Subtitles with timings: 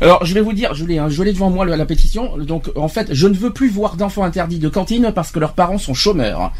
[0.00, 2.36] Alors, je vais vous dire, je l'ai, hein, devant moi la pétition.
[2.38, 5.54] Donc, en fait, je ne veux plus voir d'enfants interdits de cantine parce que leurs
[5.54, 6.52] parents sont chômeurs.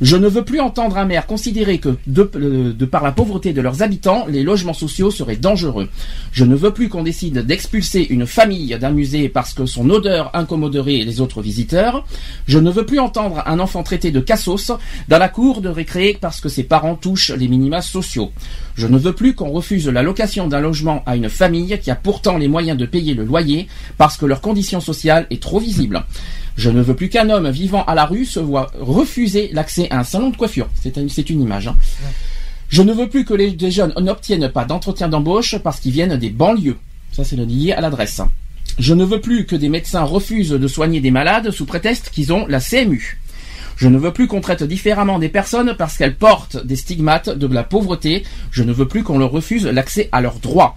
[0.00, 2.30] Je ne veux plus entendre un maire considérer que, de,
[2.76, 5.88] de par la pauvreté de leurs habitants, les logements sociaux seraient dangereux.
[6.32, 10.30] Je ne veux plus qu'on décide d'expulser une famille d'un musée parce que son odeur
[10.34, 12.04] incommoderait les autres visiteurs.
[12.46, 14.72] Je ne veux plus entendre un enfant traité de cassos
[15.08, 18.30] dans la cour de récré parce que ses parents touchent les minima sociaux.
[18.76, 21.96] Je ne veux plus qu'on refuse la location d'un logement à une famille qui a
[21.96, 23.68] pourtant les moyens de payer le loyer
[23.98, 26.02] parce que leur condition sociale est trop visible.
[26.56, 29.98] Je ne veux plus qu'un homme vivant à la rue se voit refuser l'accès à
[30.00, 30.68] un salon de coiffure.
[30.82, 31.68] C'est un- c'est une image.
[31.68, 31.76] hein.
[32.68, 36.16] Je ne veux plus que les, les jeunes n'obtiennent pas d'entretien d'embauche parce qu'ils viennent
[36.16, 36.76] des banlieues.
[37.12, 38.20] Ça, c'est le lié à l'adresse.
[38.78, 42.32] Je ne veux plus que des médecins refusent de soigner des malades sous prétexte qu'ils
[42.32, 43.18] ont la CMU.
[43.76, 47.46] Je ne veux plus qu'on traite différemment des personnes parce qu'elles portent des stigmates de
[47.46, 48.24] la pauvreté.
[48.50, 50.76] Je ne veux plus qu'on leur refuse l'accès à leurs droits.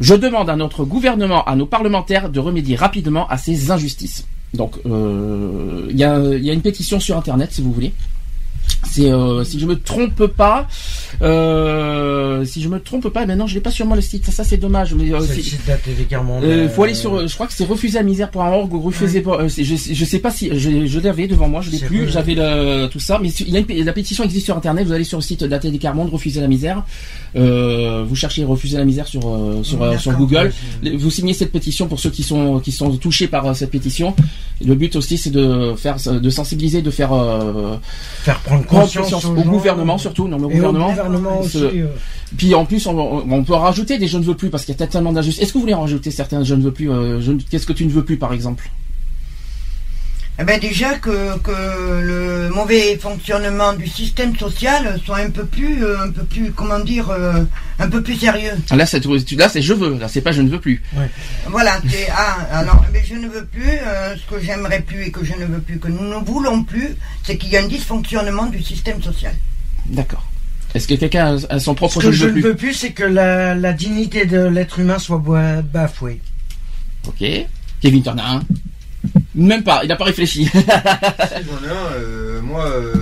[0.00, 4.26] Je demande à notre gouvernement, à nos parlementaires de remédier rapidement à ces injustices.
[4.54, 7.92] Donc, euh, il y, a, il y a une pétition sur Internet, si vous voulez.
[8.84, 10.66] C'est, euh, si je me trompe pas,
[11.22, 14.26] euh, si je me trompe pas, maintenant je l'ai pas sur moi le site.
[14.26, 14.94] Ça, ça c'est dommage.
[14.94, 16.44] Mais euh, C'est le si- site de télécommande.
[16.44, 18.50] euh, faut euh, aller sur, euh, je crois que c'est refuser la misère pour un
[18.52, 21.60] orgue ou refuser euh, c'est- je, je sais pas si, je, je l'avais devant moi,
[21.60, 24.46] je l'ai plus, j'avais le, tout ça, mais il y a une la pétition existe
[24.46, 26.82] sur internet, vous allez sur le site de la télé Carmonde, refuser la misère,
[27.36, 31.34] euh, vous cherchez refuser la misère sur, euh, sur, euh, sur Google, ouais, vous signez
[31.34, 34.14] cette pétition pour ceux qui sont, qui sont touchés par euh, cette pétition.
[34.64, 37.76] Le but aussi c'est de faire, de sensibiliser, de faire, euh,
[38.22, 40.90] Faire prendre prendre conscience, au gouvernement surtout, non mais au Et gouvernement.
[40.90, 41.58] gouvernement aussi.
[41.58, 41.86] euh,
[42.36, 44.82] puis en plus, on, peut en rajouter des je ne veux plus parce qu'il y
[44.82, 45.42] a tellement d'injustices.
[45.42, 47.72] Est-ce que vous voulez en rajouter certains je ne veux plus euh, je Qu'est-ce que
[47.72, 48.70] tu ne veux plus par exemple?
[50.40, 51.50] Eh ben déjà que, que
[52.00, 56.78] le mauvais fonctionnement du système social soit un peu plus, euh, un peu plus, comment
[56.80, 57.44] dire, euh,
[57.78, 58.52] un peu plus sérieux.
[58.74, 59.98] Là, c'est là, c'est je veux.
[59.98, 60.82] Là, c'est pas je ne veux plus.
[61.48, 63.68] Voilà, c'est ah, alors, mais je ne veux plus.
[63.68, 66.62] euh, ce que j'aimerais plus et que je ne veux plus, que nous ne voulons
[66.64, 69.34] plus, c'est qu'il y a un dysfonctionnement du système social.
[69.86, 70.24] D'accord.
[70.74, 72.72] Est-ce que quelqu'un a- son Ce propre que je je ne veux plus veux plus,
[72.74, 75.20] c'est que la, la dignité de l'être humain soit
[75.72, 76.20] bafouée.
[77.06, 77.22] Ok.
[77.82, 78.40] Kevin, un?
[79.34, 79.84] Même pas.
[79.84, 80.46] Il a pas réfléchi.
[80.46, 82.94] Si, J'en ai un, euh, moi, euh,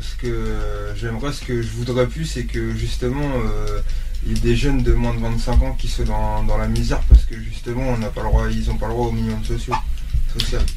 [0.00, 0.48] ce que
[0.96, 3.80] j'aimerais, ce que je voudrais plus, c'est que justement, euh,
[4.26, 6.66] il y ait des jeunes de moins de 25 ans qui soient dans, dans la
[6.66, 9.12] misère parce que justement, on n'a pas le droit, ils n'ont pas le droit aux
[9.12, 9.74] millions de sociaux.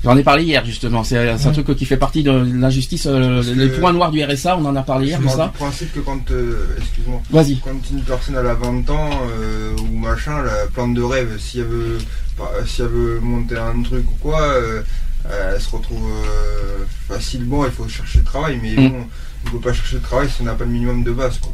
[0.04, 1.04] J'en ai parlé hier justement.
[1.04, 3.06] C'est c'est un truc qui fait partie de l'injustice.
[3.08, 4.58] euh, le point noir du RSA.
[4.58, 5.46] On en a parlé hier Je ça.
[5.48, 7.58] du principe que quand, euh, excuse-moi, Vas-y.
[7.60, 9.10] quand une personne elle a 20 ans
[9.40, 11.98] euh, ou machin, elle a plein de rêves, si elle veut,
[12.38, 14.82] pas- si elle veut monter un truc ou quoi, euh,
[15.30, 18.90] elle se retrouve euh, facilement, il faut chercher le travail, mais Mm.
[18.90, 19.06] bon,
[19.48, 21.38] on peut pas chercher le travail si on n'a pas le minimum de base.
[21.40, 21.52] Quoi.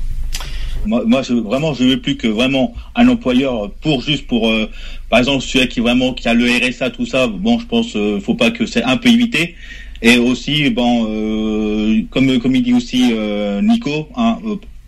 [0.86, 4.70] Moi, moi, je, vraiment, je veux plus que vraiment un employeur pour juste pour, euh,
[5.10, 7.28] par exemple, celui qui vraiment qui a le RSA, tout ça.
[7.28, 9.56] Bon, je pense, euh, faut pas que c'est un peu évité.
[10.02, 14.38] Et aussi, bon, euh, comme comme il dit aussi euh, Nico, hein,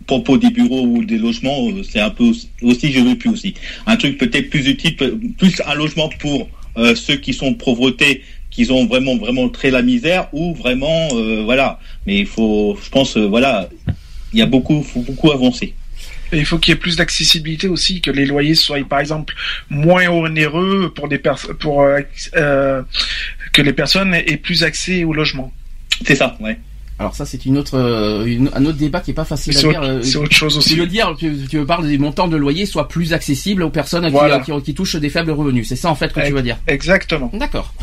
[0.06, 3.54] propos des bureaux ou des logements, c'est un peu aussi, aussi, je veux plus aussi.
[3.86, 4.96] Un truc peut-être plus utile,
[5.38, 6.48] plus un logement pour
[6.94, 11.08] ceux qui sont pauvreté, qui ont vraiment vraiment très la misère, ou vraiment,
[11.44, 11.80] voilà.
[12.06, 13.68] Mais il faut, je pense, voilà,
[14.32, 15.74] il y a beaucoup, faut beaucoup avancer.
[16.32, 19.34] Il faut qu'il y ait plus d'accessibilité aussi, que les loyers soient par exemple
[19.70, 21.20] moins onéreux pour des
[21.60, 22.00] pour euh,
[22.36, 22.82] euh,
[23.52, 25.52] que les personnes aient plus accès au logement.
[26.04, 26.58] C'est ça, ouais.
[26.98, 29.60] Alors ça, c'est une autre, euh, une- un autre débat qui est pas facile à
[29.70, 29.82] dire.
[29.82, 30.70] euh, c'est autre chose aussi.
[30.74, 33.70] Tu veux dire, tu, tu veux parler des montants de loyer soient plus accessibles aux
[33.70, 34.38] personnes qui- Voilà.
[34.40, 35.68] qui, qui touchent des faibles revenus.
[35.68, 36.56] C'est ça en fait que tu veux dire.
[36.66, 37.30] Exactement.
[37.34, 37.74] D'accord.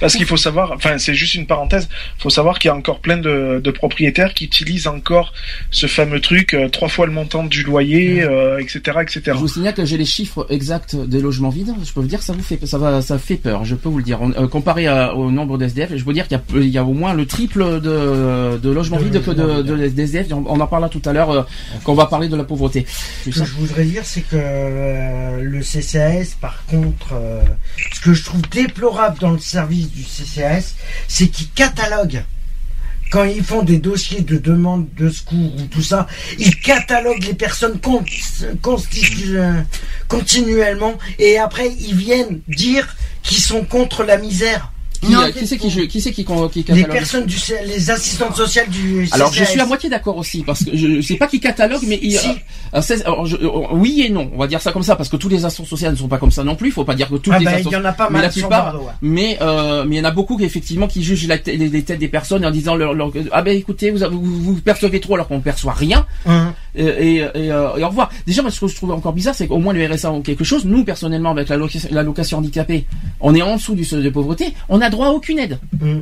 [0.00, 1.88] Parce qu'il faut savoir, enfin c'est juste une parenthèse,
[2.18, 5.32] faut savoir qu'il y a encore plein de, de propriétaires qui utilisent encore
[5.70, 9.20] ce fameux truc, euh, trois fois le montant du loyer, euh, etc., etc.
[9.26, 11.72] Je vous signale que j'ai les chiffres exacts des logements vides.
[11.84, 13.64] Je peux vous dire ça vous fait, ça va, ça fait peur.
[13.64, 14.20] Je peux vous le dire.
[14.22, 16.68] On- euh, comparé à- au nombre d'SDF, je peux vous dire qu'il y a, il
[16.68, 18.61] y a au moins le triple de, de
[19.10, 20.32] De que de.
[20.32, 21.42] On, on en parlera tout à l'heure euh,
[21.84, 22.86] quand on va parler de la pauvreté.
[23.24, 27.42] Ce que je voudrais dire, c'est que euh, le CCAS, par contre, euh,
[27.94, 30.74] ce que je trouve déplorable dans le service du CCAS,
[31.08, 32.24] c'est qu'ils cataloguent.
[33.10, 36.06] Quand ils font des dossiers de demande de secours ou tout ça,
[36.38, 38.02] ils cataloguent les personnes con-
[40.08, 44.72] continuellement et après ils viennent dire qui sont contre la misère.
[45.02, 45.68] Qui, Non, euh, c'est qui
[46.00, 49.50] c'est qui, qui Les catalogue personnes du, les assistantes sociales du Alors je CCAS.
[49.50, 52.28] suis à moitié d'accord aussi parce que je sais pas qui catalogue mais il, Si.
[53.04, 55.28] alors, je- euh, oui et non on va dire ça comme ça parce que tous
[55.28, 57.16] les assos sociales ne sont pas comme ça non plus il faut pas dire que
[57.16, 58.72] toutes Ah les ben, assos il y en a pas mais mal la sur plupart
[58.72, 58.92] Bordeaux, ouais.
[59.02, 61.82] mais euh, mais il y en a beaucoup qui effectivement qui jugent la les, les
[61.82, 65.14] têtes des personnes en disant leur, leur- ah ben écoutez vous, vous, vous percevez trop
[65.14, 66.52] alors qu'on perçoit rien Hum.
[66.76, 68.10] et, et, et au revoir.
[68.26, 70.64] Déjà, parce que je trouve encore bizarre, c'est qu'au moins le RSA ont quelque chose.
[70.64, 72.86] Nous, personnellement, avec la location, la handicapée,
[73.20, 74.54] on est en dessous du seuil de pauvreté.
[74.68, 75.58] On n'a droit à aucune aide.
[75.80, 76.00] Mm.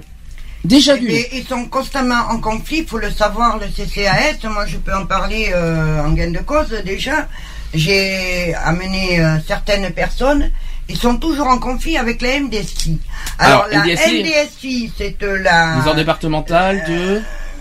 [0.64, 0.94] Déjà.
[0.96, 4.46] Et ils sont constamment en conflit, il faut le savoir, le CCAS.
[4.56, 7.28] Moi, je peux en parler euh, en gain de cause déjà.
[7.72, 10.50] J'ai amené euh, certaines personnes.
[10.90, 12.98] Ils sont toujours en conflit avec la MDSI.
[13.38, 15.76] Alors, Alors, la MDSI, MDSI, c'est euh, la...
[15.76, 17.20] Les ordres départementales de.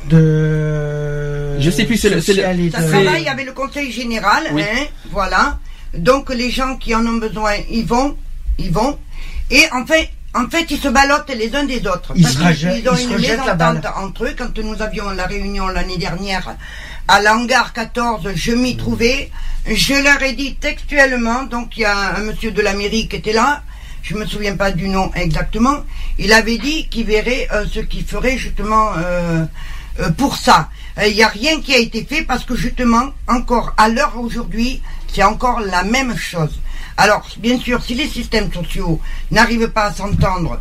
[0.09, 1.59] de.
[1.59, 4.61] Je sais plus, c'est le- Ça travaille avec le conseil général, Oui.
[4.63, 5.59] hein, voilà.
[5.93, 8.15] Donc les gens qui en ont besoin, ils vont,
[8.57, 8.97] ils vont.
[9.51, 12.13] Et en fait, en fait, ils se ballottent les uns des autres.
[12.15, 14.35] Ils Parce se rejettent- ils ont ils se une mésentente entre eux.
[14.37, 16.55] Quand nous avions la réunion l'année dernière
[17.07, 19.31] à l'hangar 14, je m'y trouvais.
[19.65, 23.15] Je leur ai dit textuellement, donc il y a un monsieur de la mairie qui
[23.17, 23.63] était là,
[24.03, 25.83] je me souviens pas du nom exactement,
[26.17, 29.45] il avait dit qu'il verrait euh, ce qu'il ferait justement euh,
[29.99, 30.69] euh, pour ça.
[31.05, 34.81] Il n'y a rien qui a été fait parce que justement, encore à l'heure aujourd'hui,
[35.11, 36.59] c'est encore la même chose.
[36.99, 38.99] Alors, bien sûr, si les systèmes sociaux
[39.31, 40.59] n'arrivent pas à s'entendre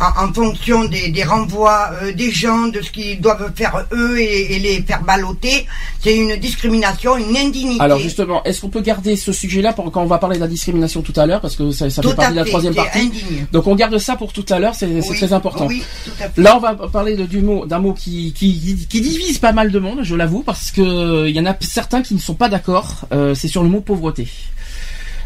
[0.00, 4.20] en, en fonction des, des renvois euh, des gens, de ce qu'ils doivent faire eux
[4.20, 5.66] et, et les faire balloter,
[6.00, 7.80] c'est une discrimination, une indignité.
[7.80, 10.46] Alors justement, est-ce qu'on peut garder ce sujet-là pour quand on va parler de la
[10.46, 12.98] discrimination tout à l'heure, parce que ça, fait partie de la troisième partie.
[13.00, 13.46] indigne.
[13.50, 15.66] Donc on garde ça pour tout à l'heure, c'est Oui, très important.
[15.66, 16.40] Oui, tout à fait.
[16.42, 19.72] Là, on va parler de- du mot, d'un mot qui, qui, qui divise pas mal
[19.72, 22.48] de monde, je l'avoue, parce que il y en a certains qui ne sont pas
[22.48, 23.06] d'accord.
[23.12, 24.28] euh, c'est sur le mot pauvreté.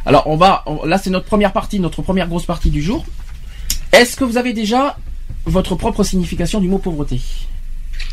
[0.06, 3.04] Alors, on va, on- là, c'est notre première partie, notre première grosse partie du jour.
[3.92, 4.96] Est-ce que vous avez déjà
[5.44, 7.20] votre propre signification du mot pauvreté?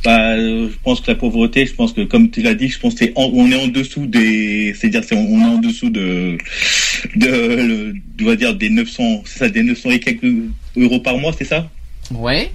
[0.03, 2.79] Bah, euh, je pense que la pauvreté, je pense que comme tu l'as dit, je
[2.79, 5.89] pense que c'est en- on est en dessous des, c'est-à-dire c'est on est en dessous
[5.89, 6.37] de,
[7.15, 10.31] de, dire des 900, c'est ça, des 900 et quelques
[10.77, 11.69] euros par mois, c'est ça?
[12.11, 12.51] Ouais.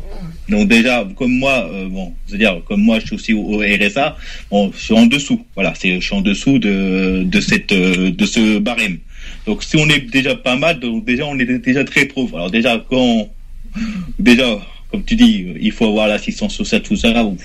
[0.49, 4.17] Donc déjà, comme moi, euh, bon, c'est-à-dire comme moi, je suis aussi au, au RSA,
[4.51, 5.45] bon, je suis en dessous.
[5.55, 8.99] Voilà, c'est, je suis en dessous de de cette euh, de ce barème.
[9.47, 12.37] Donc si on est déjà pas mal, donc déjà on est déjà très pauvre.
[12.37, 13.29] Alors déjà quand
[14.19, 14.59] déjà,
[14.91, 17.25] comme tu dis, il faut avoir l'assistance sociale tout ça.
[17.25, 17.37] ou-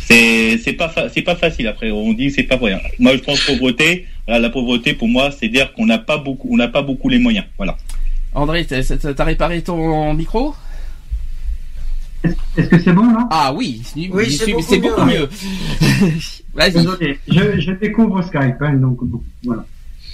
[0.00, 1.90] C'est c'est pas fa- c'est pas facile après.
[1.90, 2.80] On dit c'est pas vrai.
[2.98, 4.06] Moi je pense pauvreté.
[4.26, 7.08] Voilà, la pauvreté pour moi, c'est dire qu'on n'a pas beaucoup on n'a pas beaucoup
[7.08, 7.46] les moyens.
[7.56, 7.76] Voilà.
[8.34, 10.54] André, t'as réparé ton micro?
[12.56, 13.26] Est-ce que c'est bon là?
[13.30, 15.28] Ah oui, oui, c'est beaucoup mieux, mieux.
[16.54, 16.72] Vas-y.
[16.72, 19.64] Désolé, je, je découvre Skype, hein, donc bon, voilà.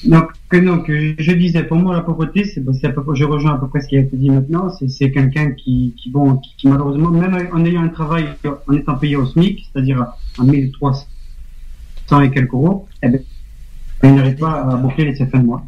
[0.04, 3.14] Donc, que, donc, euh, je disais, pour moi, la pauvreté, c'est, c'est à peu près,
[3.14, 5.94] je rejoins à peu près ce qui a été dit maintenant, c'est, c'est quelqu'un qui,
[5.96, 8.26] qui, bon, qui, qui, malheureusement, même en ayant un travail,
[8.68, 11.06] en étant payé au SMIC, c'est-à-dire à 1300
[12.22, 13.20] et quelques euros, eh ben,
[14.02, 15.64] il n'arrive pas à boucler ses fins de mois.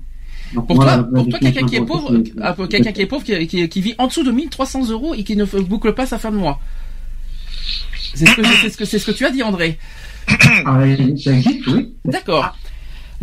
[0.53, 2.19] Donc, Pour voilà, toi, pour toi, quelqu'un qui est pauvre,
[2.57, 5.23] pour quelqu'un qui est pauvre, qui, qui- qui vit en dessous de 1300 euros et
[5.25, 6.61] qui ne boucle pas sa fin de mois.
[8.15, 9.79] C'est ce que, c'est ce que, c'est ce que tu as dit, André.
[10.29, 10.81] Ah,
[11.23, 11.95] ça existe, oui.
[12.05, 12.57] D'accord.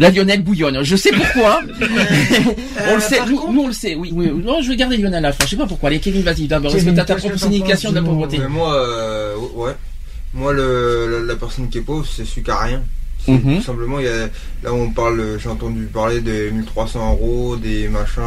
[0.01, 0.83] La Lionel bouillonne.
[0.83, 1.61] Je sais pourquoi.
[2.89, 3.17] on le sait.
[3.17, 3.95] par Nous, contre- nous, on le sait.
[3.95, 4.31] Oui, oui.
[4.43, 5.45] Non, je vais garder Lionel à la fin.
[5.45, 5.89] Je sais pas pourquoi.
[5.89, 6.75] Allez, Kevin, vas-y d'abord.
[6.75, 9.73] Est-ce que t'as ta propre signification de la pauvreté Mais moi, euh, ouais.
[10.33, 12.81] Moi, le, la, la personne qui est pauvre, c'est celui qui a rien.
[13.27, 13.57] Mhm.
[13.57, 14.27] Tout simplement, il y a,
[14.63, 18.21] là on parle, j'ai entendu parler des 1300 euros, des machins,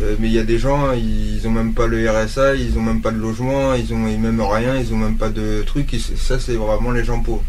[0.00, 2.82] euh, mais il y a des gens, ils ont même pas le RSA, ils ont
[2.82, 5.98] même pas de logement, ils ont même rien, ils ont même pas de trucs, et
[5.98, 7.44] ça c'est vraiment les gens pauvres.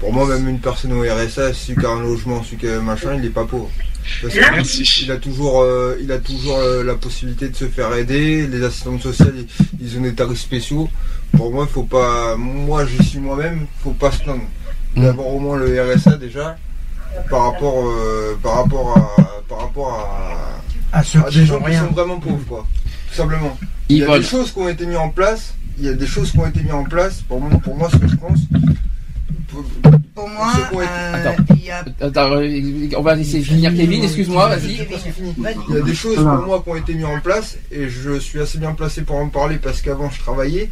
[0.00, 2.78] Pour moi, même une personne au RSA, celui qui a un logement, celui qui a
[2.78, 3.70] un machin, il est pas pauvre.
[4.22, 5.02] Parce que Merci.
[5.04, 8.46] il a toujours, euh, il a toujours euh, la possibilité de se faire aider.
[8.46, 9.34] Les assistantes sociales,
[9.78, 10.88] ils, ont des tarifs spéciaux.
[11.36, 12.34] Pour moi, faut pas.
[12.36, 13.66] Moi, je suis moi-même.
[13.84, 14.42] Faut pas se plaindre.
[14.96, 15.02] Mm.
[15.02, 16.56] D'abord au moins le RSA déjà,
[17.28, 19.92] par rapport, euh, par rapport à, par rapport
[20.92, 21.86] à, À ceux à qui des gens qui rien.
[21.86, 22.66] sont vraiment pauvres, quoi.
[23.10, 23.56] Tout simplement.
[23.90, 25.52] Il y a des choses qui ont été mises en place.
[25.78, 27.20] Il y a des choses qui ont été mises en place.
[27.20, 28.38] Pour moi, pour moi, ce que je pense.
[29.50, 29.64] Pour-
[30.14, 31.42] Pour moi, euh, Attends.
[31.56, 31.84] il y a...
[32.00, 34.02] Attends, euh, on va laisser finir Kevin.
[34.04, 34.72] Excuse-moi, vas-y.
[35.68, 38.18] Il y a des choses pour moi qui ont été mises en place et je
[38.18, 40.68] suis assez bien placé pour en parler parce qu'avant je travaillais,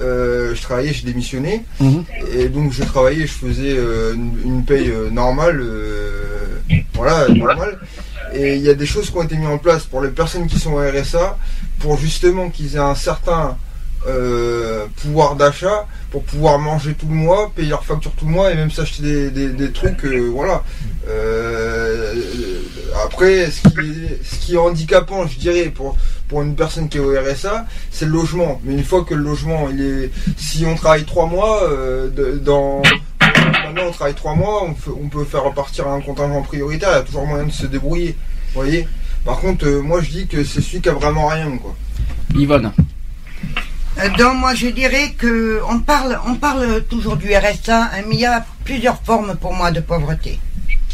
[0.00, 2.04] euh, je travaillais, je démissionnais Mhm.
[2.32, 6.56] et donc je travaillais, je faisais euh, une, une paye euh, normale, euh,
[6.94, 7.78] voilà, normale.
[8.34, 10.46] Et il y a des choses qui ont été mises en place pour les personnes
[10.46, 11.38] qui sont au RSA
[11.78, 13.56] pour justement qu'ils aient un certain
[14.06, 18.50] euh, pouvoir d'achat pour pouvoir manger tout le mois, payer leurs factures tout le mois
[18.50, 20.62] et même s'acheter des, des- trucs, euh, voilà.
[21.08, 22.14] Euh,
[23.04, 25.96] après, ce qui, est, ce qui est handicapant, je dirais, pour,
[26.28, 28.60] pour une personne qui est au RSA, c'est le logement.
[28.64, 31.62] Mais une fois que le logement, il est, si on travaille trois mois,
[32.42, 32.82] dans
[33.20, 36.90] maintenant on travaille trois mois, on, peut faire repartir un contingent prioritaire.
[36.92, 38.16] Il y a toujours moyen de se débrouiller.
[38.54, 38.88] Vous voyez?
[39.24, 41.74] Par contre, moi je dis que c'est celui qui a vraiment rien, quoi.
[42.34, 42.72] Yvonne.
[43.98, 48.14] Euh, Donc moi je dirais que on parle, on parle toujours du RSA, hein, mais
[48.16, 50.38] il y a plusieurs formes pour moi de pauvreté.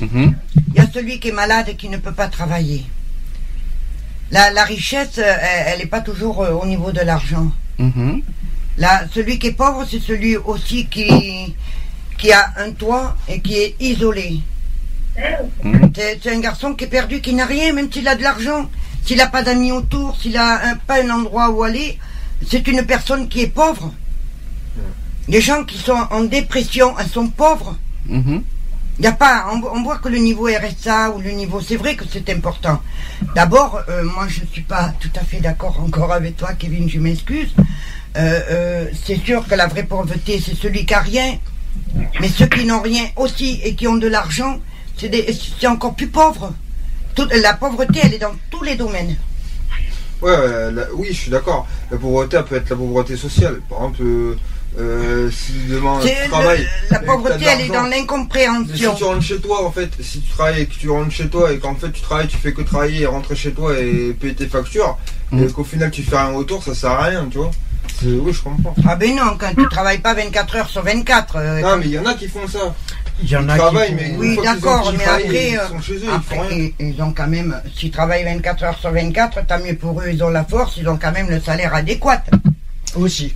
[0.00, 0.34] Mhm.
[0.68, 2.84] Il y a celui qui est malade et qui ne peut pas travailler.
[4.30, 7.50] La, la richesse, euh, elle n'est pas toujours euh, au niveau de l'argent.
[7.78, 8.22] Mhm.
[8.78, 11.54] Là, celui qui est pauvre, c'est celui aussi qui,
[12.18, 14.40] qui a un toit et qui est isolé.
[15.62, 15.92] Mhm.
[15.94, 18.70] C'est un garçon qui est perdu, qui n'a rien, même s'il a de l'argent.
[19.04, 21.98] S'il n'a pas d'amis autour, s'il a un- pas un endroit où aller,
[22.48, 23.92] c'est une personne qui est pauvre.
[25.28, 27.76] Les gens qui sont en dépression, elles sont pauvres.
[28.06, 28.42] Mhm.
[28.98, 31.76] Il y a pas, on, on voit que le niveau RSA ou le niveau, c'est
[31.76, 32.82] vrai que c'est important.
[33.34, 36.98] D'abord, euh, moi je suis pas tout à fait d'accord encore avec toi, Kevin, je
[36.98, 37.54] m'excuse.
[38.16, 41.38] Euh, euh, c'est sûr que la vraie pauvreté, c'est celui qui a rien.
[42.20, 44.60] Mais ceux qui n'ont rien aussi et qui ont de l'argent,
[44.98, 46.52] c'est encore plus pauvre.
[47.14, 49.16] Toute- la pauvreté, elle est dans tous les domaines.
[50.22, 51.66] Ouais, la- oui, je suis d'accord.
[51.90, 53.60] La pauvreté, elle peut être la pauvreté sociale.
[53.68, 54.36] Par exemple, euh,
[54.78, 56.66] euh, si demain tu le- travailles.
[56.90, 58.94] la pauvreté, elle est dans l'argent, Si l'incompréhension.
[58.94, 61.52] tu rentres chez toi, en fait, si tu travailles et que tu rentres chez toi
[61.52, 64.34] et qu'en fait tu travailles, tu fais que travailler et rentrer chez toi et payer
[64.34, 64.96] tes factures,
[65.30, 65.42] Mm.
[65.42, 67.50] et qu'au final tu fais rien autour, ça sert à rien, tu vois.
[68.00, 68.74] C'est- Oui, je comprends.
[68.88, 71.36] Ah ben non, quand tu travailles pas 24 heures sur 24.
[71.36, 72.74] euh, Non, mais il y en a qui font ça.
[73.20, 75.80] Il y en Ils a travaillent, qui mais Oui, d'accord, mais après, ils euh, sont
[75.80, 76.70] chez eux, ils Après, font rien.
[76.80, 80.06] ils, ils ont quand même, s'ils travaillent 24 heures sur 24, tant mieux pour eux,
[80.12, 82.22] ils ont la force, ils ont quand même le salaire adéquat.
[82.96, 83.34] aussi.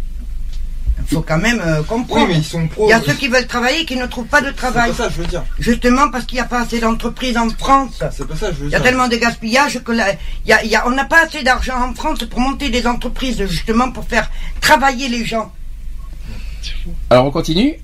[0.99, 2.29] Il faut quand même euh, Oui, comprendre.
[2.29, 2.87] mais ils sont pros.
[2.87, 4.91] Il y a ceux qui veulent travailler et qui ne trouvent pas de C'est travail.
[4.91, 5.45] pas ça, je veux dire.
[5.59, 8.03] Justement parce qu'il n'y a pas assez d'entreprises en France.
[8.13, 8.83] C'est pas ça, je veux Il y a dire.
[8.83, 10.07] tellement de gaspillage que là,
[10.51, 13.93] a- y a- on n'a pas assez d'argent en France pour monter des entreprises, justement
[13.93, 14.29] pour faire
[14.61, 15.53] travailler les gens.
[17.11, 17.75] Alors on continue.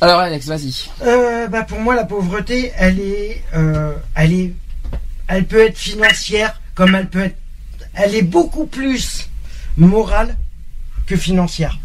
[0.00, 0.74] Alors Alex, vas-y.
[1.02, 4.52] Euh, bah pour moi, la pauvreté, elle est, euh, elle est,
[5.28, 7.36] elle peut être financière, comme elle peut être,
[7.94, 9.28] elle est beaucoup plus
[9.76, 10.36] morale
[11.06, 11.78] que financière.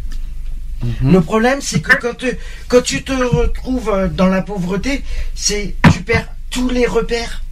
[1.04, 2.38] Le problème, c'est que quand, tu-
[2.70, 5.04] quand tu te retrouves dans la pauvreté,
[5.36, 7.44] c'est tu perds tous les repères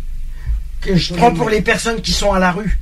[0.80, 2.78] que je prends pour les personnes qui sont à la rue.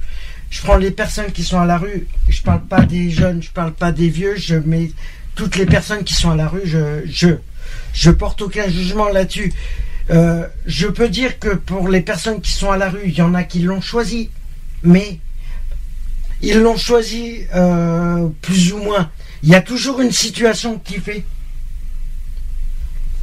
[0.52, 2.08] Je prends les personnes qui sont à la rue.
[2.30, 4.36] Je parle pas des jeunes, je parle pas des vieux.
[4.38, 4.92] Je mets
[5.34, 6.62] toutes les personnes qui sont à la rue.
[6.66, 7.30] Je, je,
[7.94, 9.54] je porte aucun jugement là-dessus.
[10.12, 13.22] Euh, je peux dire que pour les personnes qui sont à la rue, il y
[13.22, 14.30] en a qui l'ont choisi,
[14.84, 15.20] mais
[16.42, 19.10] ils l'ont choisi euh, plus ou moins.
[19.44, 21.24] Il y a toujours une situation qui fait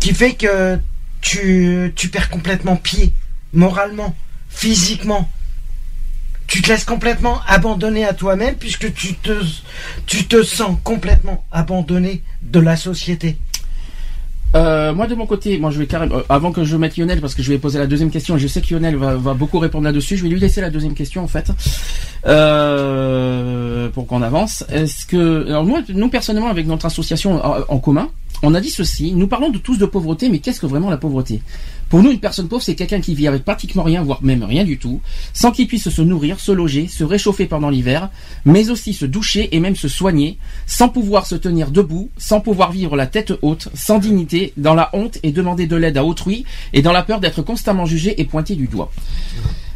[0.01, 0.79] qui fait que
[1.21, 3.13] tu, tu perds complètement pied,
[3.53, 4.17] moralement,
[4.49, 5.31] physiquement.
[6.49, 9.41] Tu te laisses complètement abandonner à toi-même puisque tu te,
[10.07, 13.39] tu te sens complètement abandonné de la société.
[14.55, 17.21] Euh, moi de mon côté, moi je vais carrément, euh, avant que je mette Lionel,
[17.21, 19.85] parce que je vais poser la deuxième question, je sais que Lionel va, beaucoup répondre
[19.85, 21.51] là-dessus, je vais lui laisser la deuxième question en fait,
[22.27, 24.65] euh, pour qu'on avance.
[24.71, 28.11] Est-ce que, alors nous personnellement avec notre association en, en commun,
[28.43, 30.97] on a dit ceci, nous parlons de tous de pauvreté, mais qu'est-ce que vraiment la
[30.97, 31.41] pauvreté?
[31.93, 34.65] Pour nous, une personne pauvre, c'est quelqu'un qui vit avec pratiquement rien, voire même rien
[34.65, 35.03] du tout,
[35.35, 38.09] sans qu'il puisse se nourrir, se loger, se réchauffer pendant l'hiver,
[38.47, 42.73] mais aussi se doucher et même se soigner, sans pouvoir se tenir debout, sans pouvoir
[42.73, 46.47] vivre la tête haute, sans dignité, dans la honte et demander de l'aide à autrui,
[46.73, 48.91] et dans la peur d'être constamment jugé et pointé du doigt.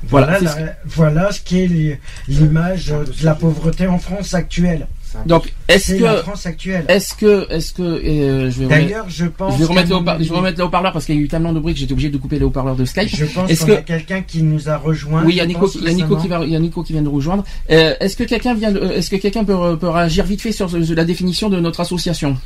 [0.09, 1.97] Voilà, Voilà, c'est la- voilà ce qui est li-
[2.29, 4.87] l'image de la pauvreté en France actuelle.
[5.27, 6.85] Donc, est-ce la que, France actuelle.
[6.89, 9.55] est-ce que, est-ce que, euh, je vais D'ailleurs, je pense.
[9.55, 11.29] je vais remettre, le haut-parleur- je vais remettre le haut-parleur parce qu'il y a eu
[11.29, 13.09] tellement de bruit que j'étais obligé de couper le haut-parleur de Skype.
[13.15, 15.25] Je pense Est-ce qu'on a que- quelqu'un qui nous a rejoint.
[15.25, 16.41] Oui, il y a Nico, qui- il y a Nico qui récemment.
[16.41, 17.45] va, il y a Nico qui vient de rejoindre.
[17.71, 20.69] Euh, est-ce que quelqu'un vient, de- est-ce que quelqu'un peut, peut réagir vite fait sur
[20.77, 22.37] la définition de notre association?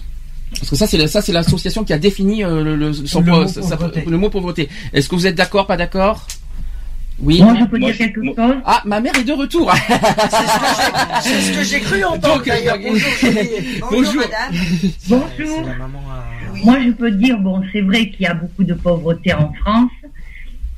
[0.59, 3.31] Parce que ça, c'est ça, c'est l'association qui a défini euh, le, le, son- Le
[3.31, 4.05] mot sa- sa- pauvreté.
[4.09, 4.69] le mot pauvreté.
[4.93, 6.27] Est-ce que vous êtes d'accord, pas d'accord?
[7.23, 7.43] Oui.
[7.43, 8.55] Moi, je peux Moi, dire quelque moi- chose.
[8.65, 9.71] Ah, ma mère est de retour.
[11.23, 12.77] C'est ce que j'ai cru entendre Donc, d'ailleurs.
[12.77, 13.81] euh, Bonjour, Julie.
[13.91, 14.23] Bonjour.
[14.23, 14.61] madame.
[15.09, 15.67] Bonjour.
[15.79, 16.25] Maman à-
[16.55, 16.61] Oui.
[16.65, 19.91] Moi, je peux dire, bon, c'est vrai qu'il y a beaucoup de pauvreté en France,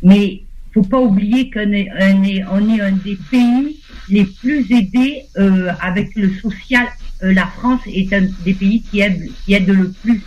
[0.02, 0.42] mais
[0.75, 3.76] faut pas oublier qu'on est, on est, on est un des pays
[4.08, 6.87] les plus aidés euh, avec le social.
[7.22, 10.22] Euh, la France est un des pays qui aide, qui aide le plus.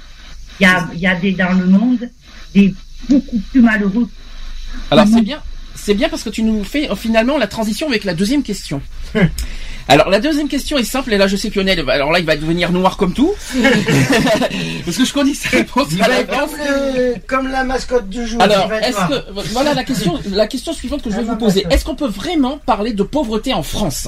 [0.60, 2.10] Il y a, il y a des dans le monde
[2.53, 2.74] des
[3.10, 4.07] beaucoup plus malheureux.
[4.89, 5.39] Alors c'est bien,
[5.86, 8.82] c'est bien parce que tu nous fais euh, finalement la transition avec la deuxième question.
[9.88, 12.25] Alors la deuxième question est simple et là je sais que Lionel, alors là il
[12.25, 13.32] va devenir noir comme tout
[14.84, 16.50] parce que je connais sa réponse Il va être l'avance.
[16.50, 16.65] comme,
[16.96, 18.42] le- comme la mascotte du jour.
[18.42, 21.38] Alors est-ce que voilà la question, la question suivante que je vais Ah, vous ma
[21.38, 21.68] poser.
[21.70, 24.08] Est-ce qu'on peut vraiment parler de pauvreté en France?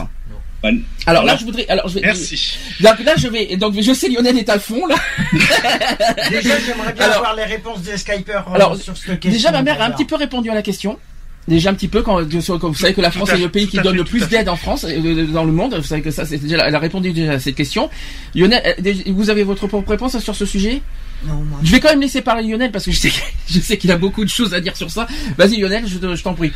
[1.06, 1.66] Alors là, je voudrais.
[1.70, 2.58] Alors, je vais, Merci.
[2.82, 3.56] Donc là, je vais.
[3.58, 4.96] Donc je sais Lionel est à fond là.
[6.32, 9.30] Déjà, j'aimerais bien Alors- avoir les réponses des Skypers euh, Alors sur cette question.
[9.32, 10.98] déjà, ma mère a un petit peu répondu à la question.
[11.48, 12.18] Déjà un petit peu quand,
[12.60, 14.50] quand vous savez que la France est le pays qui donne fait, le plus d'aide
[14.50, 15.76] en France dans le monde.
[15.76, 17.90] Vous savez que ça c'est déjà elle a répondu déjà à cette question.
[18.36, 20.82] Lionel, euh, vous avez votre propre réponse sur ce sujet?
[21.26, 21.60] Non, moi.
[21.64, 23.12] Je vais quand même laisser parler Lionel parce que je sais
[23.50, 25.08] je sais qu'il a beaucoup de choses à dire sur ça.
[25.38, 26.52] Vas-y Lionel, je te- je t'en prie.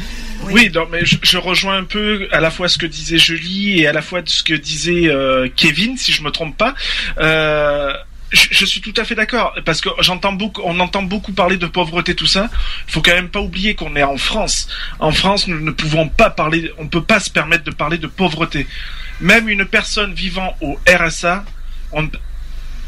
[0.51, 3.79] Oui, non, mais je, je rejoins un peu à la fois ce que disait Julie
[3.79, 6.75] et à la fois ce que disait euh, Kevin, si je me trompe pas.
[7.17, 7.93] Euh,
[8.31, 11.67] je, suis tout à fait d'accord parce que j'entends beaucoup, on entend beaucoup parler de
[11.67, 12.49] pauvreté, tout ça.
[12.87, 14.67] Il faut quand même pas oublier qu'on est en France.
[14.99, 18.07] En France, nous ne pouvons pas parler, on peut pas se permettre de parler de
[18.07, 18.67] pauvreté.
[19.19, 21.43] Même une personne vivant au RSA,
[21.91, 22.09] on,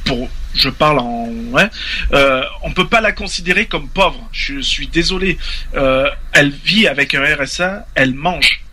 [0.05, 1.69] pour, je parle en, ouais,
[2.13, 4.27] euh, on peut pas la considérer comme pauvre.
[4.31, 5.37] Je suis désolé.
[5.75, 8.63] Euh, elle vit avec un RSA, elle mange,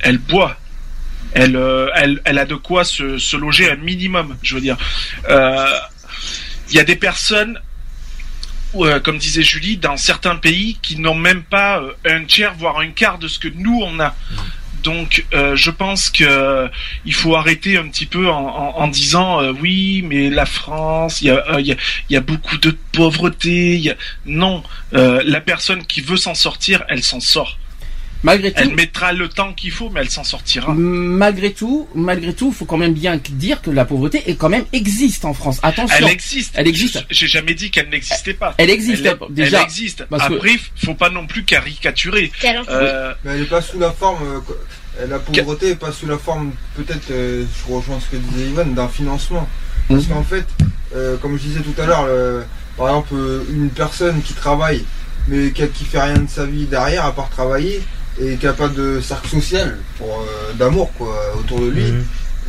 [0.00, 0.56] elle boit,
[1.32, 4.36] elle, euh, elle, elle a de quoi se, se loger un minimum.
[4.42, 4.76] Je veux dire,
[5.28, 5.66] Euh,
[6.70, 7.60] il y a des personnes,
[8.74, 12.78] euh, comme disait Julie, dans certains pays qui n'ont même pas euh, un tiers, voire
[12.78, 14.14] un quart de ce que nous on a.
[14.82, 16.68] Donc, euh, je pense que euh,
[17.04, 21.36] il faut arrêter un petit peu en, disant oui, mais la France, il
[22.08, 23.92] y a, beaucoup de pauvreté.
[24.24, 27.58] Non, la personne qui veut s'en sortir, elle s'en sort.
[28.24, 30.74] Malgré tout, Elle mettra le temps qu'il faut, mais elle s'en sortira.
[30.74, 34.64] malgré tout, malgré tout, faut quand même bien dire que la pauvreté est quand même
[34.72, 35.60] existe en France.
[35.62, 35.96] Attention.
[36.06, 36.52] Elle existe.
[36.56, 36.98] Elle existe.
[37.10, 38.54] Je- J'ai jamais dit qu'elle n'existait pas.
[38.58, 40.04] Elle existe, Elle, déjà, Elle existe.
[40.10, 42.32] parce que- Après, faut pas non plus caricaturer.
[42.68, 44.22] Euh, Mais elle est pas sous la forme.
[44.24, 48.46] euh, La pauvreté est pas sous la forme, peut-être, euh, je rejoins ce que disait
[48.48, 49.48] Ivan, d'un financement.
[49.88, 50.08] Parce Mhm.
[50.08, 50.44] qu'en fait,
[50.96, 52.08] euh, comme je disais tout à l'heure,
[52.76, 53.14] par exemple,
[53.48, 54.84] une personne qui travaille,
[55.28, 57.80] mais qui, qui fait rien de sa vie derrière, à part travailler,
[58.20, 61.92] et qui a pas de cercle social, pour, euh, d'amour, quoi, autour de lui,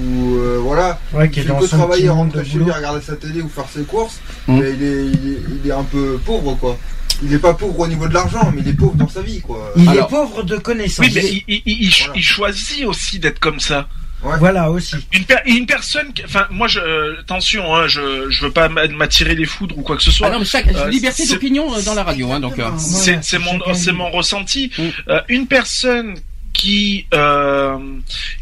[0.01, 3.15] ou euh, voilà, Ouais, qui est il peut travailler, rentrer de chez lui, regarder sa
[3.15, 4.60] télé ou faire ses courses, Mhm.
[4.60, 6.77] mais il est, il, est, il est un peu pauvre, quoi.
[7.21, 9.41] Il est pas pauvre au niveau de l'argent, mais il est pauvre dans sa vie,
[9.41, 9.73] quoi.
[9.75, 11.05] Il Alors- est pauvre de connaissances.
[11.05, 12.13] oui, mais il, il- il- il- Voilà.
[12.15, 13.88] il choisit aussi d'être comme ça.
[14.21, 14.95] Voilà aussi.
[15.13, 18.88] Une, per- une personne, enfin, moi, je, euh, attention, hein, je, je veux pas m'a-
[18.88, 20.27] m'attirer les foudres ou quoi que ce soit.
[20.27, 22.60] Ah non, mais chaque Euh, liberté d'opinion euh, dans la radio, hein, donc.
[22.60, 24.71] euh, c'est mon c'est mon ressenti.
[24.77, 24.84] Mm.
[25.10, 26.15] Euh, une personne
[26.60, 27.78] qui euh,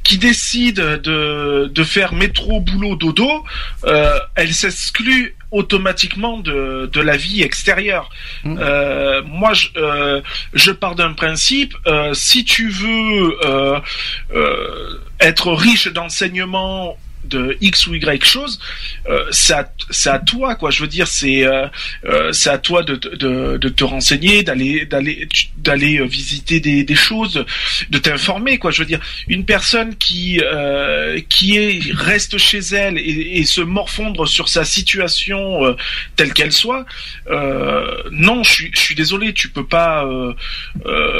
[0.03, 3.45] qui décide de de faire métro boulot dodo,
[3.86, 8.10] euh, elle s'exclut automatiquement de de la vie extérieure.
[8.43, 8.58] Mm.
[8.60, 10.21] Euh, moi, je euh,
[10.53, 11.75] je pars d'un principe.
[11.86, 13.38] euh, si tu veux
[15.19, 18.59] être riche d'enseignement de X ou Y chose,
[19.09, 19.53] euh, c'est
[20.09, 20.69] à, toi quoi.
[20.71, 21.67] Je veux dire, c'est euh,
[22.05, 26.83] euh, c'est à toi de, de, de te renseigner, d'aller d'aller d'aller euh, visiter des,
[26.83, 27.45] des choses,
[27.89, 28.71] de t'informer quoi.
[28.71, 33.61] Je veux dire, une personne qui euh, qui est reste chez elle et, et se
[33.61, 35.75] morfondre sur sa situation euh,
[36.15, 36.85] telle qu'elle soit,
[38.11, 40.07] non, je suis désolé, tu peux pas.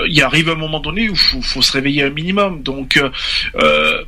[0.10, 2.64] Il arrive un moment donné où faut, faut se réveiller un minimum.
[2.64, 3.00] Donc
[3.62, 4.04] euh,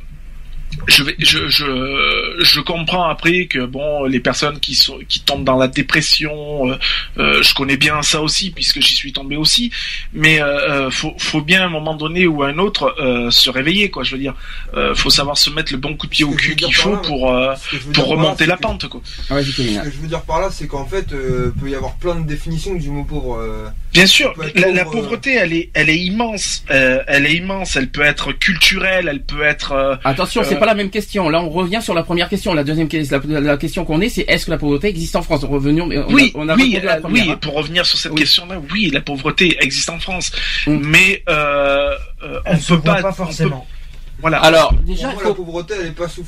[0.86, 5.44] je vais, je, je, je comprends après que bon, les personnes qui sont, qui tombent
[5.44, 6.76] dans la dépression, euh,
[7.18, 9.70] euh, je connais bien ça aussi puisque j'y suis tombé aussi.
[10.12, 13.30] Mais euh, euh, faut, faut bien à un moment donné ou à un autre euh,
[13.30, 14.04] se réveiller, quoi.
[14.04, 14.34] Je veux dire,
[14.74, 16.98] euh, faut savoir se mettre le bon coup de pied au cul qu'il faut là,
[16.98, 17.54] pour euh,
[17.92, 19.00] pour là, remonter la que- pente, quoi.
[19.28, 19.80] Ah, Kevin.
[19.80, 22.14] Ce que je veux dire par là, c'est qu'en fait, euh, peut y avoir plein
[22.14, 23.38] de définitions du mot pauvre.
[23.40, 26.62] euh, Bien sûr, la, la pauvre, pauvreté, elle est, elle est immense.
[26.70, 27.74] Euh, elle est immense.
[27.74, 29.72] Elle peut être culturelle, elle peut être.
[29.72, 31.28] euh, Attention, c'est pas la même question.
[31.28, 32.54] Là, on revient sur la première question.
[32.54, 35.22] La deuxième question, la, la question qu'on est, c'est est-ce que la pauvreté existe en
[35.22, 35.42] France?
[35.42, 35.86] Revenons.
[35.86, 37.32] mais on oui, a, on a oui, la euh, première, oui.
[37.32, 37.38] hein.
[37.42, 38.20] Pour revenir sur cette Oui.
[38.20, 40.30] question-là, oui, la pauvreté existe en France,
[40.66, 40.78] Mm.
[40.84, 41.90] mais euh,
[42.22, 43.66] euh, on se peut pas, pas on peut- forcément.
[44.20, 44.38] voilà.
[44.38, 46.24] Alors, Pour déjà, moi, la pauvreté, elle est pas sous,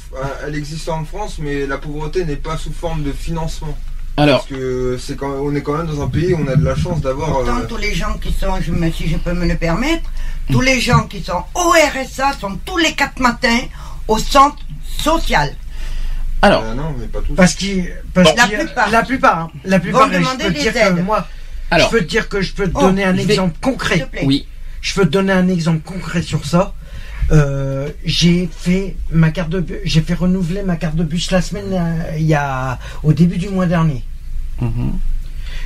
[0.47, 3.77] elle existe en France, mais la pauvreté n'est pas sous forme de financement.
[4.16, 6.57] alors, Parce que c'est quand, on est quand même dans un pays où on a
[6.57, 7.29] de la chance d'avoir.
[7.31, 10.11] Pourtant, euh, tous les gens qui sont, je me, si je peux me le permettre,
[10.51, 13.61] tous les gens qui sont au RSA sont tous les quatre matins
[14.12, 14.59] au centre
[15.01, 15.55] social.
[16.42, 17.35] alors, euh, non, mais pas tous.
[17.35, 18.90] Parce qu'il, parce La qu'il- plupart.
[18.90, 19.51] la plupart, hein.
[19.64, 21.05] la plupart, Vont demander des dire que aides.
[21.05, 21.27] moi,
[21.70, 24.07] alors, je peux te dire que je peux te Oh, donner un vais- exemple concret.
[24.11, 24.22] plaît.
[24.25, 24.46] oui,
[24.81, 26.75] Je peux te donner un exemple concret sur ça.
[27.31, 31.72] Euh, j'ai fait ma carte de j'ai fait renouveler ma carte de bus la semaine
[31.72, 34.03] euh, il y a au début du mois dernier.
[34.61, 34.98] Mhm.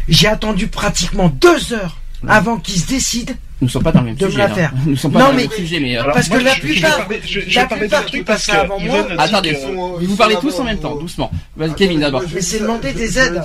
[0.09, 1.97] J'ai attendu pratiquement deux heures
[2.29, 3.33] avant qu'ils se décident.
[3.61, 4.39] Nous ne sommes pas dans le même De sujet.
[4.39, 4.71] là.
[4.85, 6.39] Nous ne sommes pas Non, dans le mais- même sujet, mais euh, Alors, parce moi,
[6.39, 8.59] que la je- plupart- je, je la vais parler d'un plupart truc qui parce passaient
[8.59, 11.31] avant que moi- attendez, sont, euh, vous ils parlez tous en même temps, doucement.
[11.57, 12.23] Vas-y, Kevin d'abord.
[12.35, 13.43] Mais c'est demander des aides.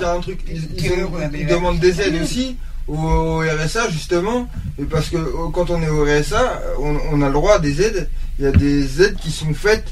[0.78, 2.56] Ils, demandent des aides aussi
[2.88, 4.48] au RSA justement,
[4.78, 7.58] et parce que euh, quand on est au RSA, on, on a le droit à
[7.58, 8.08] des aides.
[8.38, 9.86] Il y a des aides qui sont faites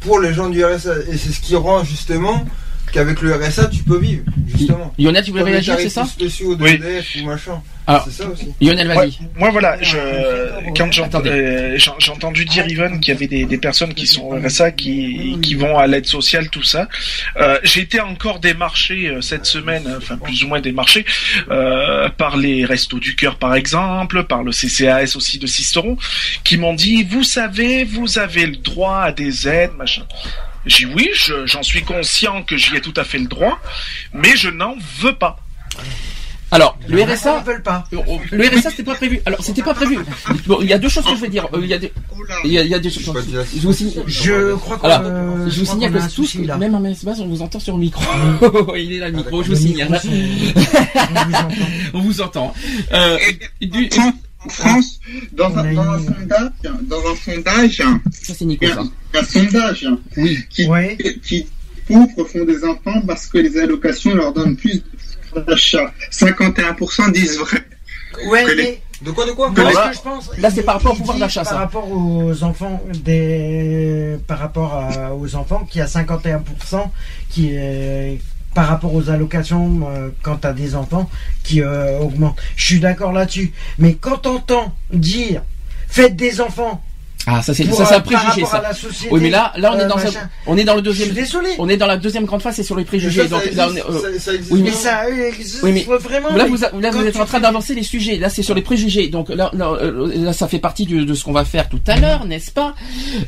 [0.00, 0.92] pour les gens du RSA.
[1.10, 2.44] Et c'est ce qui rend justement
[2.90, 4.92] qu'avec le RSA, tu peux vivre, justement.
[4.98, 6.80] Lionel, tu voulais Comme réagir, c'est ça spéciaux de Oui.
[7.20, 7.62] Ou machin.
[7.88, 8.52] Alors, c'est ça aussi.
[8.60, 8.98] Lionel, vas-y.
[8.98, 9.96] Ouais, moi voilà, je,
[10.76, 14.24] quand j'ai euh, j'ai entendu dire Yvonne qu'il y avait des, des personnes qui sont
[14.24, 16.86] au RSA qui, qui vont à l'aide sociale, tout ça.
[17.38, 21.06] Euh, j'ai été encore démarché euh, cette semaine, enfin plus ou moins démarché,
[21.50, 25.96] euh, par les Restos du Cœur par exemple, par le CCAS aussi de Sisteron,
[26.44, 30.02] qui m'ont dit, vous savez, vous avez le droit à des aides, machin.
[30.66, 33.58] J'ai dit oui, je- j'en suis conscient que j'y ai tout à fait le droit,
[34.12, 35.38] mais je n'en veux pas.
[36.50, 37.84] Alors, le Ils RSA, veulent pas.
[37.92, 39.20] le RSA, c'était pas prévu.
[39.26, 39.98] Alors, c'était pas prévu.
[40.46, 41.46] Bon, il y a deux choses que je vais dire.
[41.52, 41.92] Euh, Il y a des,
[42.42, 43.04] il y a, il y a des choses.
[43.54, 47.18] Je vous signale, Je crois Alors, euh, je vous signale que tous, même en espace,
[47.20, 48.02] on vous entend sur le micro.
[48.78, 50.00] il est là le micro, je Le vous signale.
[50.02, 51.66] on vous entend.
[51.92, 52.54] On vous entend.
[52.94, 53.18] Euh,
[53.60, 53.90] du-
[54.48, 55.00] France,
[55.32, 56.50] dans un, dans un sondage,
[56.82, 57.82] dans un sondage,
[58.12, 58.82] ça Nico, ça.
[59.20, 60.38] un sondage Oui.
[60.50, 60.96] qui, Ouais.
[61.22, 61.46] qui
[61.86, 64.82] pauvres font des enfants parce que les allocations leur donnent plus
[65.46, 65.92] d'achat.
[66.10, 67.64] 51% disent vrai.
[68.28, 69.50] Ouais, les- mais De quoi, de quoi?
[69.50, 71.58] Moi, Là, ce que je pense, là, c'est par rapport au pouvoir d'achat, Par ça.
[71.58, 76.90] rapport aux enfants des, par rapport à- aux enfants, qui a 51%
[77.30, 78.18] qui est
[78.58, 81.08] par rapport aux allocations euh, quand t'as des enfants
[81.44, 82.42] qui euh, augmentent.
[82.56, 83.52] Je suis d'accord là-dessus.
[83.78, 85.42] Mais quand t'entends dire
[85.86, 86.82] faites des enfants
[87.30, 88.72] Ah, ça c'est pour, ça c'est euh, un par préjugé ça.
[88.72, 89.96] société, Oui, mais là, là on est euh, dans
[90.46, 91.50] on est dans le Je deuxième, suis désolé.
[91.58, 93.22] on est dans la deuxième grande phase, c'est sur les préjugés.
[93.22, 95.96] ça, Donc ça là, on est, existe, euh, ça- oui, Mais ça existe Oui, mais
[95.98, 96.30] vraiment.
[96.34, 98.16] Là, vous, là, vous êtes en train d'avancer les sujets.
[98.16, 99.08] Là, c'est sur les préjugés.
[99.08, 101.96] Donc là, là, euh, là, ça fait partie de ce qu'on va faire tout à
[101.98, 102.74] l'heure, n'est-ce pas?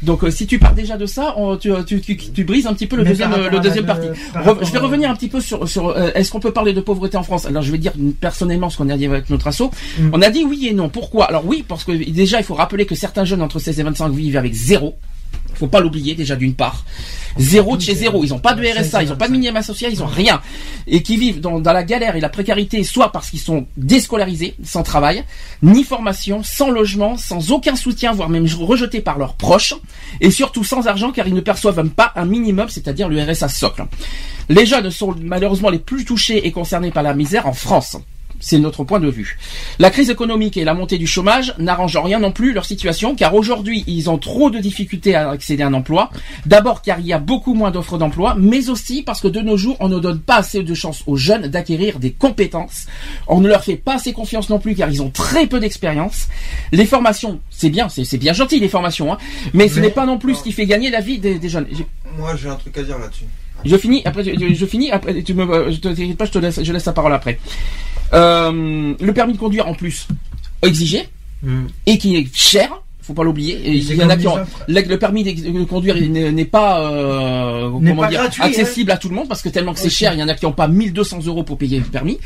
[0.03, 2.73] Donc, euh, si tu pars déjà de ça, on- tu, tu, tu, tu brises un
[2.75, 4.07] petit peu le Mais deuxième, euh, le deuxième de- parti.
[4.33, 6.53] par Re- rapport je vais revenir un petit peu sur, sur euh, est-ce qu'on peut
[6.53, 7.45] parler de pauvreté en France?
[7.47, 9.71] Alors, je vais dire personnellement ce qu'on a dit avec notre asso.
[9.99, 10.11] Mm.
[10.13, 10.89] On a dit oui et non.
[10.89, 11.27] Pourquoi?
[11.27, 14.13] Alors oui, parce que déjà, il faut rappeler que certains jeunes entre 16 et 25
[14.13, 14.97] vivent avec zéro.
[15.55, 16.85] Faut pas l'oublier déjà d'une part.
[17.37, 18.25] Zéro de chez zéro.
[18.25, 20.41] Ils ont pas de RSA, ils ont pas de minimum social, ils ont rien.
[20.87, 24.55] Et qui vivent dans, dans la galère et la précarité, soit parce qu'ils sont déscolarisés,
[24.65, 25.25] sans travail,
[25.63, 29.75] ni formation, sans logement, sans aucun soutien, voire même rejetés par leurs proches,
[30.21, 33.49] et surtout sans argent car ils ne perçoivent même pas un minimum, c'est-à-dire le RSA
[33.49, 33.85] socle.
[34.49, 37.97] Les jeunes sont malheureusement les plus touchés et concernés par la misère en France.
[38.41, 39.39] C'est notre point de vue.
[39.79, 43.15] La crise économique et la montée du chômage n'arrangent en rien non plus leur situation,
[43.15, 46.11] car aujourd'hui, ils ont trop de difficultés à accéder à un emploi.
[46.47, 49.57] D'abord car il y a beaucoup moins d'offres d'emploi, mais aussi parce que de nos
[49.57, 52.87] jours, on ne donne pas assez de chances aux jeunes d'acquérir des compétences.
[53.29, 56.29] On ne leur fait pas assez confiance non plus, car ils ont très peu d'expérience.
[56.73, 59.19] Les formations, c'est bien, c'est bien gentil les formations, hein,
[59.53, 61.67] mais ce n'est pas non plus ce qui fait gagner la vie des, des jeunes.
[62.17, 63.25] Moi, j'ai un truc à dire là-dessus.
[63.65, 64.25] Je finis après.
[64.25, 65.23] Je, je finis après.
[65.23, 65.71] Tu me.
[65.71, 66.25] Je te pas.
[66.25, 66.63] Je te laisse.
[66.63, 67.39] Je laisse la parole après.
[68.13, 70.09] Euh, le permis de conduire en plus
[70.63, 71.09] exigé
[71.43, 71.67] Mm.
[71.87, 72.83] et qui est cher.
[73.03, 73.61] Faut pas l'oublier.
[73.65, 74.39] Il y en a qui ont.
[74.69, 79.15] Le, permis de conduire n'est pas euh, comment pas dire gratuit, accessible à tout le
[79.15, 80.13] monde parce que tellement que c'est cher.
[80.13, 82.19] Il y en a qui n'ont pas 1200 euros pour payer le permis.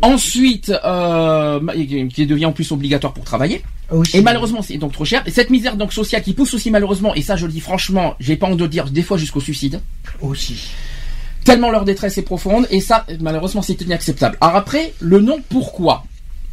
[0.00, 1.60] Ensuite, euh,
[2.08, 3.62] qui devient en plus obligatoire pour travailler.
[3.90, 4.18] Aussi.
[4.18, 5.22] Et malheureusement, c'est donc trop cher.
[5.26, 8.14] Et cette misère donc sociale qui pousse aussi malheureusement, et ça je le dis franchement,
[8.20, 9.80] j'ai pas honte de le dire, des fois jusqu'au suicide.
[10.20, 10.70] aussi.
[11.44, 14.36] Tellement leur détresse est profonde, et ça, malheureusement, c'est inacceptable.
[14.40, 16.04] Alors après, le nom, pourquoi?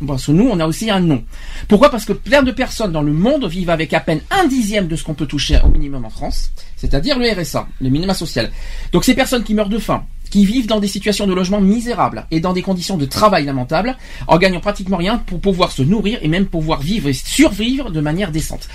[0.06, 1.24] Parce que nous, on a aussi un nom.
[1.68, 1.90] Pourquoi?
[1.90, 4.96] Parce que plein de personnes dans le monde vivent avec à peine un dixième de
[4.96, 8.52] ce qu'on peut toucher au minimum en France, c'est-à-dire le RSA, le minima social.
[8.92, 12.26] Donc ces personnes qui meurent de faim, qui vivent dans des situations de logement misérables
[12.32, 13.96] et dans des conditions de travail lamentables,
[14.28, 18.02] en gagnant pratiquement rien pour pouvoir se nourrir et même pouvoir vivre et survivre de
[18.02, 18.68] manière décente.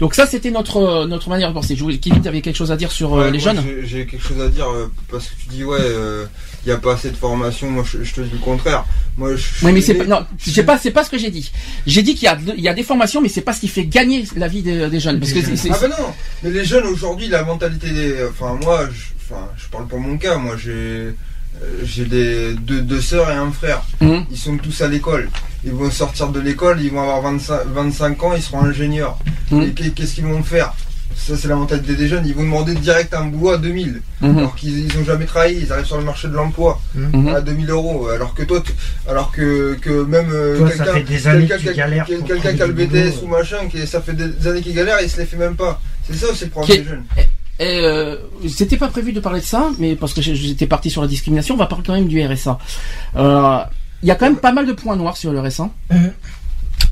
[0.00, 1.76] Donc ça, c'était notre notre manière de penser.
[1.76, 4.06] Je voulais- Kevin, tu avais quelque chose à dire sur euh, Ouais, les jeunes j'ai-
[4.06, 5.78] quelque chose à dire euh, parce que tu dis ouais,
[6.64, 7.70] il n'y a pas assez de formation.
[7.70, 8.84] Moi, je, je te dis le contraire.
[9.16, 11.50] Moi, je, Oui, mais c'est pas, non, c'est pas, c'est pas ce que j'ai dit.
[11.86, 13.68] J'ai dit qu'il y a, il y a des formations, mais c'est pas ce qui
[13.68, 15.18] fait gagner la vie des, des jeunes.
[15.20, 18.14] Parce que c'est, c'est- Ah ben non, mais les jeunes aujourd'hui, la mentalité des...
[18.30, 21.14] Enfin moi, je, enfin, je parle pour mon cas, moi j'ai
[21.62, 23.82] euh, j'ai des deux, deux sœurs et un frère.
[24.00, 24.26] Mhm.
[24.30, 25.28] Ils sont tous à l'école.
[25.64, 29.18] Ils vont sortir de l'école, ils vont avoir 25, 25 ans, ils seront ingénieurs.
[29.50, 29.62] Mhm.
[29.62, 30.74] Et qu'est- qu'est-ce qu'ils vont faire?
[31.16, 34.02] Ça c'est la mentalité des jeunes, ils vont demander direct un boulot à 2000.
[34.20, 34.36] Mhm.
[34.38, 36.78] Alors qu'ils ils ont jamais travaillé, ils arrivent sur le marché de l'emploi
[37.34, 38.08] à 2000 euros.
[38.08, 38.62] Alors que toi,
[39.08, 40.92] alors que, que même euh, quelqu'un
[42.04, 44.74] quelqu'un que tu qui a- le BTS ou machin, qui, ça fait des années qu'il
[44.74, 45.80] galère, il se les fait même pas.
[46.06, 47.04] C'est ça aussi le problème Qui- des jeunes.
[47.58, 48.16] Et, euh,
[48.48, 51.54] c'était pas prévu de parler de ça, mais parce que j'étais parti sur la discrimination,
[51.54, 52.58] on va parler quand même du RSA.
[53.16, 53.58] Euh,
[54.02, 55.70] Il y a quand même pas mal de points noirs sur le RSA.
[55.90, 56.12] Mhm.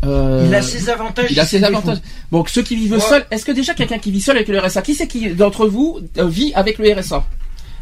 [0.07, 1.31] Euh, Il a ses avantages.
[1.31, 1.98] il a ses avantages.
[2.33, 3.00] Donc ceux qui vivent Ouais.
[3.00, 5.66] seuls, est-ce que déjà quelqu'un qui vit seul avec le RSA, qui c'est qui d'entre
[5.66, 7.24] vous euh, vit avec le RSA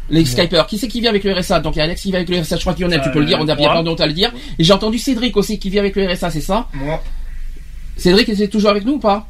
[0.09, 2.09] les Skypers, qui c'est qui vit avec le RSA Donc il y a Alex qui
[2.11, 3.47] vit avec le RSA, je crois qu'il y en a, tu peux le dire, on
[3.47, 3.81] a bien moi.
[3.81, 4.33] pas honte à le dire.
[4.59, 6.67] Et j'ai entendu Cédric aussi qui vit avec le RSA, c'est ça?
[6.73, 7.01] Moi,
[7.95, 9.27] Cédric, c'est toujours avec nous ou pas?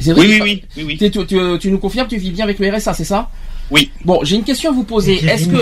[0.00, 0.96] Cédric, Oui, oui, oui, oui, oui.
[0.98, 3.30] t'es- Tu, tu- tu nous confirmes, tu vis bien avec le RSA, c'est ça?
[3.70, 3.90] Oui.
[4.04, 5.20] Bon, j'ai une question à vous poser.
[5.28, 5.56] Est-ce que,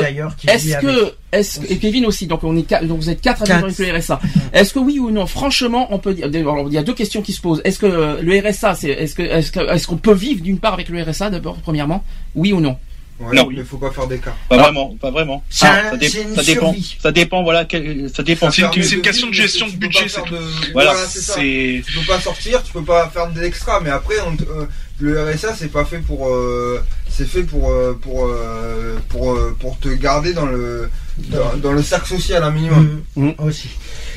[0.54, 3.42] est-ce que, est-ce que, et Kevin aussi, donc on est quatre, donc vous êtes quatre
[3.42, 4.20] à vivre avec le RSA.
[4.54, 7.20] Est-ce que oui ou non, franchement, on peut dire, alors, il y a deux questions
[7.20, 7.60] qui se posent.
[7.64, 10.72] Est-ce que le RSA, c'est, est-ce que, est-ce que, est-ce qu'on peut vivre d'une part
[10.72, 12.02] avec le RSA d'abord, premièrement?
[12.34, 12.76] Oui ou non?
[13.20, 13.48] Ouais, Non.
[13.50, 14.36] mais faut pas faire d'écart.
[14.48, 15.42] Pas vraiment, pas vraiment.
[15.62, 16.74] Ah, un- ça, dé- c'est une ça dépend.
[17.02, 18.48] Ça dépend, voilà, quel- ça dépend.
[18.50, 20.94] C'est une- question de gestion de budget, de- Voilà.
[21.08, 24.66] c'est Tu peux pas sortir, tu peux pas faire de l'extra, mais après, on euh,
[25.00, 26.28] le RSA, c'est pas fait pour.
[26.28, 31.56] euh, c'est fait pour, euh, pour, euh, pour, euh, pour te garder dans le, dans,
[31.56, 33.02] dans le cercle social un minimum.
[33.16, 33.68] Mmh, mmh, aussi.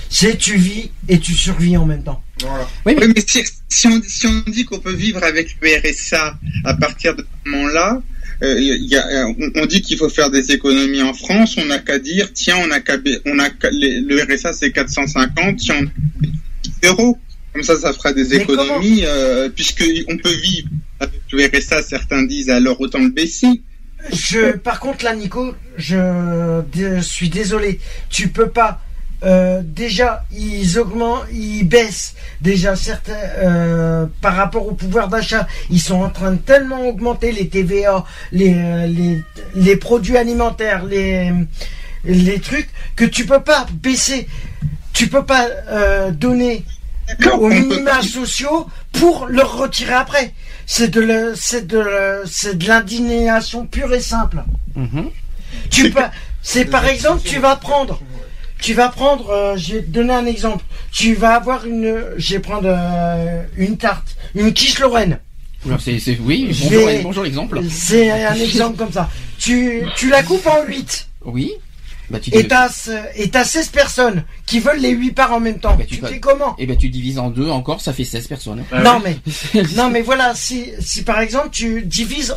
[0.09, 2.21] C'est tu vis et tu survis en même temps.
[2.41, 2.67] Voilà.
[2.85, 5.69] Oui, mais- Oui, mais si, si on, si on dit qu'on peut vivre avec le
[5.79, 6.35] RSA
[6.65, 7.99] à partir de ce moment-là,
[8.43, 11.55] euh, il y a, euh, on, on dit qu'il faut faire des économies en France,
[11.57, 14.53] on n'a qu'à dire, tiens, on a qu'à, ba- on a qu'à- les- le RSA
[14.53, 16.27] c'est 450, tiens, on a
[16.63, 17.17] 10 euros.
[17.53, 20.69] Comme ça, ça fera des économies, euh, puisque on peut vivre
[21.01, 23.61] avec le RSA, certains disent, alors autant le baisser.
[24.11, 27.79] Je, par contre, là, Nico, je, je suis désolé.
[28.09, 28.81] Tu peux pas.
[29.23, 32.15] Euh, déjà, ils augmentent, ils baissent.
[32.41, 37.31] Déjà, certains, euh, par rapport au pouvoir d'achat, ils sont en train de tellement augmenter
[37.31, 39.21] les TVA, les, euh, les,
[39.55, 41.31] les produits alimentaires, les,
[42.03, 44.27] les trucs, que tu peux pas baisser.
[44.93, 46.65] Tu peux pas euh, donner
[47.33, 50.33] aux minima sociaux pour leur retirer après.
[50.65, 54.43] C'est de le- c'est de le- c'est de l'indignation pure et simple.
[54.75, 55.09] Mhm.
[55.69, 56.01] Tu peux,
[56.41, 58.01] c'est par exemple, tu vas prendre,
[58.61, 60.63] tu vas prendre, euh, je vais te donner un exemple.
[60.93, 65.19] Tu vas avoir une, je vais prendre euh, une tarte, une quiche Lorraine.
[65.79, 67.61] C'est, c'est, oui, Je bonjour, vais- bonjour l'exemple.
[67.69, 69.09] C'est un exemple comme ça.
[69.37, 71.51] Tu, tu la coupes en 8 Oui.
[72.09, 75.31] Bah, tu et dis- t'as, ce- et t'as 16 personnes qui veulent les 8 parts
[75.33, 75.75] en même temps.
[75.77, 78.63] Bah, tu fais comment Eh ben, tu divises en deux encore, ça fait 16 personnes.
[78.71, 79.17] Ah Non mais,
[79.75, 82.35] non mais voilà, si, si par exemple tu divises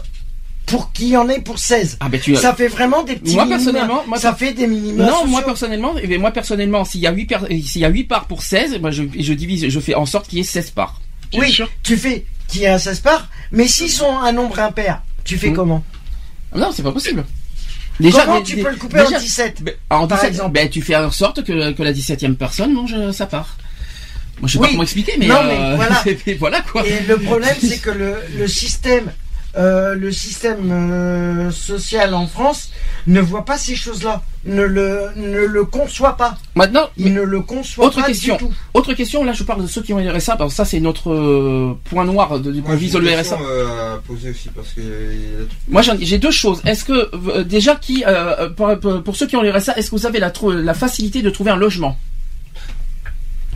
[0.66, 3.34] pour qu'il y en ait pour 16, Ah, ben, tu ça fait vraiment des petits
[3.34, 3.56] Moi, minima.
[3.58, 5.04] personnellement, moi, ça fait des minima.
[5.04, 5.44] Non, moi sociaux.
[5.46, 7.34] personnellement, eh bien, moi personnellement, s'il y a 8
[7.66, 10.26] s'il y a 8 parts pour 16, moi je, je divise, je fais en sorte
[10.28, 11.00] qu'il y ait 16 parts.
[11.30, 11.70] Bien Oui, sûr.
[11.82, 15.50] tu fais qu'il y a 16 parts, mais s'ils sont un nombre impair, tu fais
[15.50, 15.54] Hmm.
[15.54, 15.84] comment
[16.54, 17.24] Non, c'est pas possible.
[18.00, 20.68] Comment mais- tu peux le couper en déjà- 17 ben, en par 17, exemple ben,
[20.68, 23.56] tu fais en sorte que, que la 17e personne mange euh, sa part.
[24.40, 24.66] Moi, je sais Oui.
[24.66, 26.02] pas comment expliquer, mais, Non, euh, mais voilà.
[26.26, 26.84] mais voilà quoi.
[26.86, 29.12] Et le problème, c'est que le, le système,
[29.56, 32.70] euh, le système euh, social en France
[33.06, 36.36] ne voit pas ces choses-là, ne le, ne le conçoit pas.
[36.54, 38.36] Maintenant, Il ne le conçoit Autre pas question.
[38.36, 38.52] du tout.
[38.74, 40.80] autre question, là je parle de ceux qui ont le RSA, parce que ça c'est
[40.80, 43.36] notre euh, point noir de, du le RSA.
[43.36, 46.60] à poser aussi parce que euh, Moi j'en- j'ai deux choses.
[46.64, 50.18] Est-ce que déjà qui euh, pour, ceux qui ont le RSA, est-ce que vous avez
[50.20, 51.96] la facilité de trouver un logement?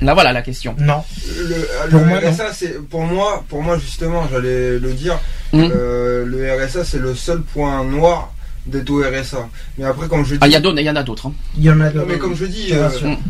[0.00, 0.74] Là voilà la question.
[0.78, 1.02] Non.
[1.37, 5.18] le, le Pour moi, RSA, c'est pour moi, pour moi justement, j'allais le dire.
[5.52, 5.62] Mm.
[5.74, 8.32] euh, le RSA, c'est le seul point noir
[8.66, 9.48] d'être au RSA.
[9.78, 11.26] Mais après, comme je dis, Ah il y a d'autres, il y en a d'autres.
[11.28, 11.32] hein.
[11.56, 12.06] Il y en a d'autres.
[12.06, 12.88] mais comme je dis, euh,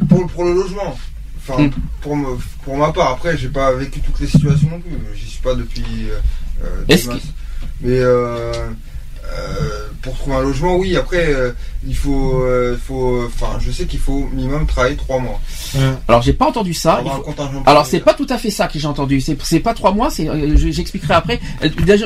[0.08, 0.98] pour, pour le logement,
[1.38, 1.70] enfin, Mm.
[2.02, 5.26] pour, me- pour ma part, après, j'ai pas vécu toutes les situations non plus, j'y
[5.30, 6.18] suis pas depuis euh,
[6.64, 7.22] euh, des Est-ce masses.
[7.80, 7.98] Mais
[9.30, 11.50] euh, pour trouver un logement, oui, après, euh,
[11.86, 15.40] il faut, euh, faut, enfin, je sais qu'il faut minimum travailler trois mois.
[16.08, 17.02] Alors j'ai pas entendu ça.
[17.04, 17.34] Il faut-
[17.66, 19.20] Alors c'est pas tout à fait ça que j'ai entendu.
[19.20, 20.10] C'est c'est pas trois mois.
[20.10, 21.40] C'est euh, je- j'expliquerai après.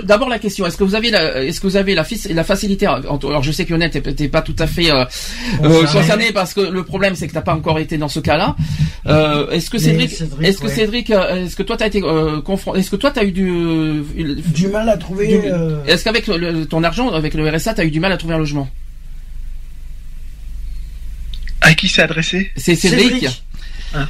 [0.05, 0.67] D'abord la question.
[0.67, 2.05] Est-ce que vous avez la est-ce que vous avez la,
[2.45, 5.05] facilité en- Alors je sais que Yonette t'es pas tout à fait euh,
[5.63, 6.33] euh, Concerné.
[6.33, 8.57] parce que le problème c'est que t'as pas encore été dans ce cas-là.
[9.07, 10.75] Euh, est-ce que Cédric, Cédric, est-ce que ouais.
[10.75, 14.03] Cédric, est-ce que toi t'as été euh, confronté Est-ce que toi t'as eu du
[14.55, 15.27] Du mal à trouver.
[15.29, 16.29] du- euh, Est-ce qu'avec
[16.69, 18.69] ton argent, avec le RSA, t'as eu du mal à trouver un logement
[21.61, 23.27] À qui c'est adressé C'est Cédric.
[23.95, 24.09] Hein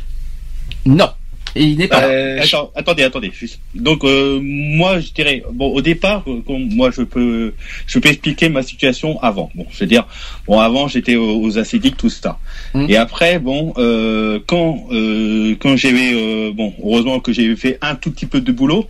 [0.86, 1.10] Non.
[1.54, 2.00] Et il n'est pas.
[2.00, 2.08] là.
[2.08, 3.30] Euh, attends, attendez, attendez.
[3.38, 3.60] juste.
[3.74, 7.52] Donc euh, moi, je dirais, bon, au départ, euh, comme moi, je peux,
[7.86, 9.50] je peux expliquer ma situation avant.
[9.54, 10.06] Bon, je veux dire,
[10.46, 12.38] bon, avant, j'étais aux, aux acédiques, tout ça.
[12.74, 12.86] Mhm.
[12.88, 17.96] Et après, bon, euh, quand, euh, quand j'avais, euh, bon, heureusement que j'ai fait un
[17.96, 18.88] tout petit peu de boulot,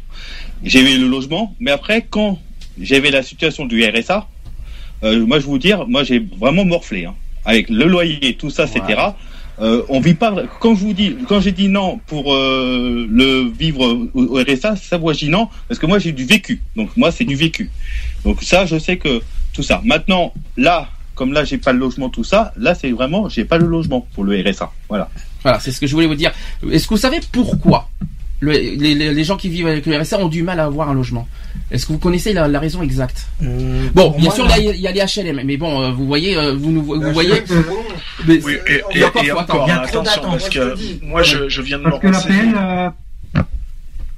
[0.63, 1.57] j'ai eu le logement.
[1.59, 2.39] Mais après, quand
[2.81, 4.29] j'avais la situation du RSA,
[5.05, 8.65] euh, moi, je vous dire, moi, j'ai vraiment morflé, hein, avec le loyer, tout ça,
[8.65, 9.13] etc.
[9.61, 10.35] Euh, on vit pas.
[10.61, 14.77] Quand je vous dis, quand j'ai dit non pour euh, le vivre au, au RSA,
[14.77, 16.63] ça moi je dis non parce que moi j'ai du vécu.
[16.75, 17.71] Donc moi c'est du vécu.
[18.25, 19.21] Donc ça je sais que
[19.53, 19.83] tout ça.
[19.85, 23.59] Maintenant là, comme là j'ai pas le logement tout ça, là c'est vraiment j'ai pas
[23.59, 24.73] le logement pour le RSA.
[24.89, 25.11] Voilà.
[25.43, 26.33] Voilà, c'est ce que je voulais vous dire.
[26.71, 27.89] Est-ce que vous savez pourquoi
[28.43, 30.91] le- les, les- les gens qui vivent avec le RSA ont du mal à avoir
[30.91, 31.27] un logement.
[31.71, 34.69] Est-ce que vous connaissez la, la raison exacte euh, Bon, bien moi, sûr, il y,
[34.69, 37.13] a- il y a les HLM, mais bon, euh, vous voyez, euh, vous, nous, vous
[37.13, 37.43] voyez.
[38.27, 40.43] Mais Oui, et, il y et, a encore, et faut encore, trop attention, d'attentes, parce
[40.43, 40.59] moi, je
[41.01, 42.53] que moi, je, je viens de me Parce que renseigner.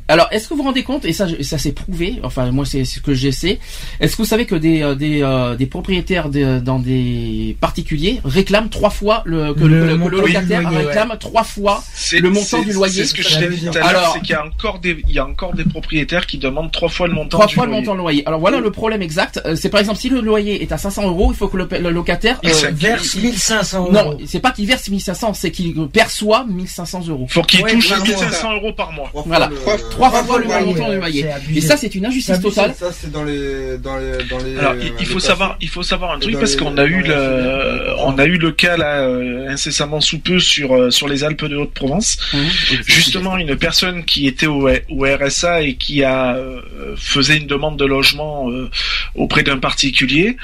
[0.08, 2.50] Euh, Alors, est-ce que vous vous rendez compte, et ça, je- ça s'est prouvé, enfin
[2.50, 3.58] moi c'est ce que j'essaie,
[4.00, 8.20] est-ce que vous savez que des, euh, des, euh, des propriétaires de- dans des particuliers
[8.24, 10.84] réclament trois fois le, que le, Le que le locataire loyer, ouais.
[10.86, 13.70] réclame trois fois C'est- le montant du loyer C'est ce que je t'ai dit tout
[13.78, 16.26] à l'heure, Alors, c'est qu'il y a encore des, il y a encore des propriétaires
[16.26, 18.26] qui demandent trois fois le montant trois du fois le montant de loyer.
[18.26, 19.40] Alors voilà le problème exact.
[19.46, 21.68] Euh, C'est par exemple si le loyer est à 500 euros, il faut que le,
[21.80, 22.78] le locataire Il s'acquitte.
[22.78, 24.18] verse 1500 Non, euros.
[24.26, 27.26] c'est pas qu'il verse 1500, c'est qu'il perçoit 1500 euros.
[27.28, 28.04] Faut qu'il Ouais, touche vraiment.
[28.04, 29.10] 1500 euros par mois.
[29.26, 29.48] Voilà.
[29.94, 31.26] Trois, fois fois le montant du loyer.
[31.54, 32.74] Et ça, c'est une injustice totale.
[32.76, 34.59] Ça, c'est dans les, dans les, dans les.
[34.59, 37.02] Alors, euh, il, les faut savoir, il faut savoir un truc parce qu'on a eu
[37.02, 41.24] le, on a eu le cas là euh, incessamment sous peu sur euh, sur les
[41.24, 42.18] Alpes de Haute-Provence.
[42.33, 42.38] Mmh.
[42.87, 44.68] Justement, une personne qui était au,
[45.04, 46.61] RSA et qui a euh,
[46.96, 48.70] faisait une demande de logement euh,
[49.14, 50.37] auprès d'un particulier,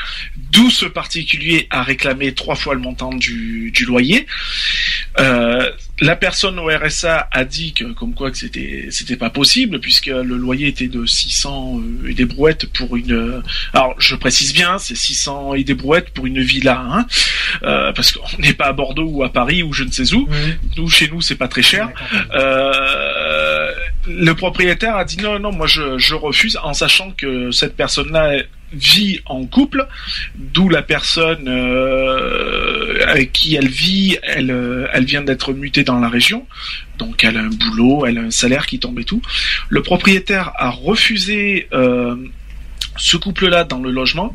[0.53, 4.27] d'où ce particulier a réclamé trois fois le montant du, du loyer.
[5.19, 9.81] Euh, la personne au RSA a dit que comme quoi que c'était c'était pas possible
[9.81, 14.15] puisque le loyer était de 600 euh, et des brouettes pour une euh, alors je
[14.15, 17.07] précise bien c'est 600 et des brouettes pour une villa hein,
[17.63, 20.29] euh, parce qu'on n'est pas à Bordeaux ou à Paris ou je ne sais où.
[20.77, 21.91] Nous chez nous c'est pas très cher.
[22.35, 23.20] Euh,
[24.07, 28.13] le propriétaire a dit non non moi je, je refuse en sachant que cette personne
[28.13, 29.87] là vit en couple,
[30.37, 35.99] d'où la personne euh, avec qui elle vit, elle, euh, elle vient d'être mutée dans
[35.99, 36.47] la région,
[36.99, 39.23] donc elle a un boulot, elle a un salaire qui tombe et tout.
[39.69, 42.17] Le propriétaire a refusé euh,
[42.97, 44.35] ce couple-là dans le logement.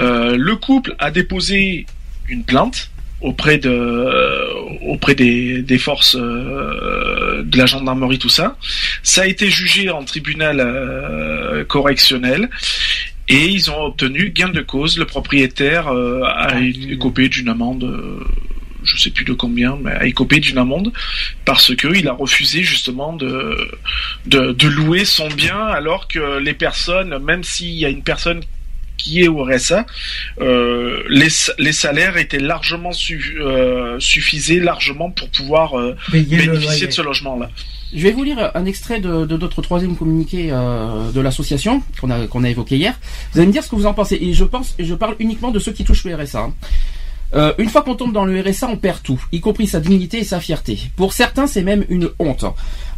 [0.00, 1.86] Euh, le couple a déposé
[2.28, 4.52] une plainte auprès de euh,
[4.82, 8.56] auprès des, des forces euh, de la gendarmerie tout ça.
[9.02, 12.50] Ça a été jugé en tribunal euh, correctionnel
[13.28, 14.98] et ils ont obtenu gain de cause.
[14.98, 18.24] Le propriétaire a écopé d'une amende
[18.84, 20.92] je sais plus de combien, mais a écopé d'une amende
[21.44, 23.56] parce que il a refusé justement de,
[24.26, 28.42] de de louer son bien alors que les personnes, même s'il y a une personne
[29.06, 29.86] qui est au RSA,
[30.40, 36.92] euh, les, les salaires étaient largement su, euh, suffisaient largement pour pouvoir euh, bénéficier de
[36.92, 37.48] ce logement-là.
[37.94, 42.10] Je vais vous lire un extrait de, de notre troisième communiqué euh, de l'association qu'on
[42.10, 42.94] a, qu'on a évoqué hier.
[43.32, 44.18] Vous allez me dire ce que vous en pensez.
[44.20, 46.40] Et je pense, et je parle uniquement de ceux qui touchent le RSA.
[46.40, 46.54] hein.
[47.34, 50.18] Euh, une fois qu'on tombe dans le RSA, on perd tout, y compris sa dignité
[50.18, 50.78] et sa fierté.
[50.96, 52.44] Pour certains, c'est même une honte.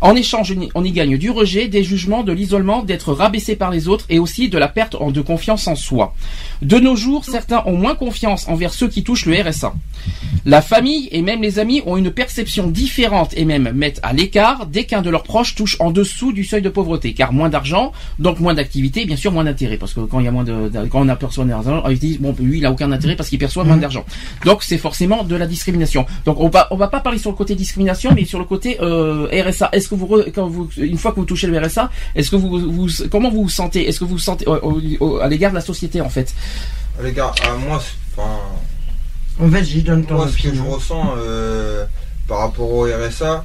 [0.01, 3.89] En échange, on y- gagne du rejet, des jugements, de l'isolement, d'être rabaissé par les
[3.89, 6.15] autres et aussi de la perte de confiance en soi.
[6.63, 9.75] De nos jours, certains ont moins confiance envers ceux qui touchent le RSA.
[10.45, 14.67] La famille et même les amis ont une perception différente et même mettent à l'écart
[14.67, 17.93] dès qu'un de leurs proches touche en dessous du seuil de pauvreté, car moins d'argent,
[18.19, 20.69] donc moins d'activité, bien sûr moins d'intérêt, parce que quand il y a moins de,
[20.69, 23.39] de- quand on aperçoit d'argent, ils disent bon lui il a aucun intérêt parce qu'il
[23.39, 24.05] perçoit moins d'argent.
[24.45, 26.07] Donc c'est forcément de la discrimination.
[26.25, 28.79] Donc on va on va pas parler sur le côté discrimination, mais sur le côté
[28.81, 29.71] euh, RSA.
[29.73, 32.49] Est-ce que vous quand vous une fois que vous touchez le RSA, est-ce que vous,
[32.71, 33.89] vous comment vous vous sentez?
[33.89, 36.35] Est-ce que vous vous sentez au- au- au- à l'égard de la société en fait?
[37.03, 38.31] Les gars, à moi, c'est- enfin.
[39.41, 41.85] En fait, j'y donne ton Moi, ce que je ressens euh,
[42.27, 43.45] par rapport au RSA,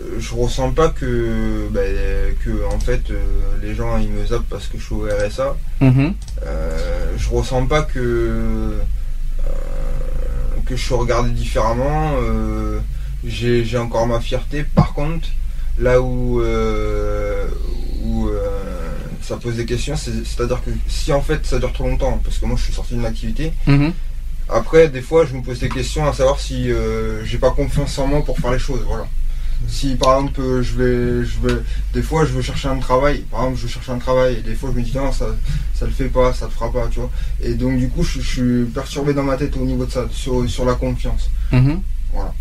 [0.00, 1.80] euh, je ressens pas que, bah,
[2.42, 3.20] que en fait, euh,
[3.62, 5.54] les gens ils me zappent parce que je suis au RSA.
[5.82, 6.14] Mhm.
[6.46, 8.72] Euh, je ressens pas que
[10.64, 12.12] que je suis regardé différemment.
[12.20, 12.80] euh,
[13.24, 14.64] j'ai j'ai encore ma fierté.
[14.64, 15.28] Par contre,
[15.78, 17.46] là où euh,
[18.04, 18.38] où euh,
[19.22, 22.38] ça pose des questions, c'est- c'est-à-dire que si en fait ça dure trop longtemps, parce
[22.38, 23.52] que moi je suis sorti d'une activité.
[23.66, 23.92] Mhm.
[24.48, 27.98] Après, des fois, je me pose des questions à savoir si euh, j'ai pas confiance
[27.98, 28.82] en moi pour faire les choses.
[28.86, 29.08] Voilà.
[29.66, 31.60] Si par exemple, je vais, je vais,
[31.92, 33.24] des fois, je veux chercher un travail.
[33.28, 35.26] Par exemple, je veux chercher un travail et des fois, je me dis non, ça,
[35.74, 37.10] ça le fait pas, ça le fera pas, tu vois.
[37.42, 40.06] Et donc, du coup, je, je suis perturbé dans ma tête au niveau de ça,
[40.12, 41.28] sur, sur la confiance.
[41.50, 41.80] Mhm.
[42.12, 42.32] Voilà.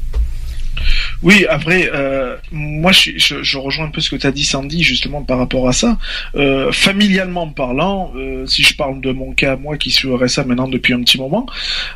[1.23, 5.23] Oui, après, euh, moi, je, rejoins un peu ce que tu as dit, Sandy, justement,
[5.23, 5.97] par rapport à ça.
[6.35, 10.43] Euh, familialement parlant, euh, si je parle de mon cas, moi qui suis au RSA
[10.45, 11.45] maintenant depuis un petit moment,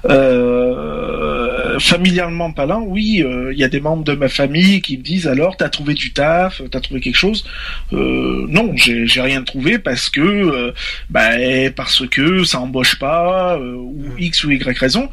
[0.06, 5.28] euh, familialement parlant, oui, il y a des membres de ma famille qui me disent
[5.28, 7.46] alors, t'as trouvé du taf, t'as trouvé quelque chose?
[7.92, 10.74] Non, j'ai rien trouvé parce que,
[11.10, 11.30] bah,
[11.76, 15.10] parce que ça embauche pas, ou X ou Y raison.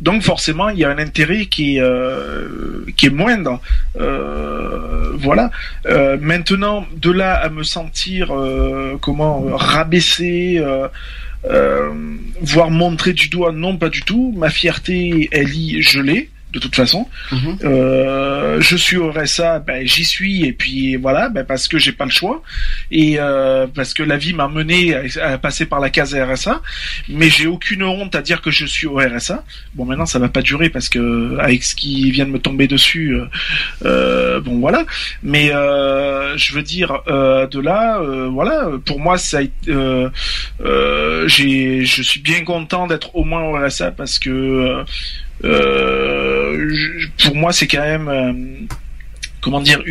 [0.00, 1.82] Donc forcément, il y a un intérêt qui est,
[2.96, 3.49] qui est moindre.
[3.98, 5.50] Euh, voilà.
[5.86, 10.62] Euh, maintenant, de là à me sentir euh, comment rabaissé,
[12.40, 14.34] voire montrer du doigt, non pas du tout.
[14.36, 16.30] Ma fierté, elle y, je l'ai.
[16.52, 17.06] De toute façon.
[17.32, 17.58] Mhm.
[17.64, 21.92] Euh, je suis au RSA, ben, j'y suis et puis voilà, ben, parce que j'ai
[21.92, 22.42] pas le choix
[22.90, 26.60] et euh, parce que la vie m'a mené à, à passer par la case RSA,
[27.08, 29.44] mais j'ai aucune honte à dire que je suis au RSA.
[29.74, 32.66] Bon, maintenant ça va pas durer parce que avec ce qui vient de me tomber
[32.66, 33.16] dessus,
[33.84, 34.84] euh, bon voilà.
[35.22, 39.40] Mais je veux dire de là, voilà, pour moi ça
[41.26, 44.84] j'ai, je suis bien content d'être au moins au RSA parce que
[45.42, 48.32] pour moi c'est quand même euh,
[49.40, 49.82] comment dire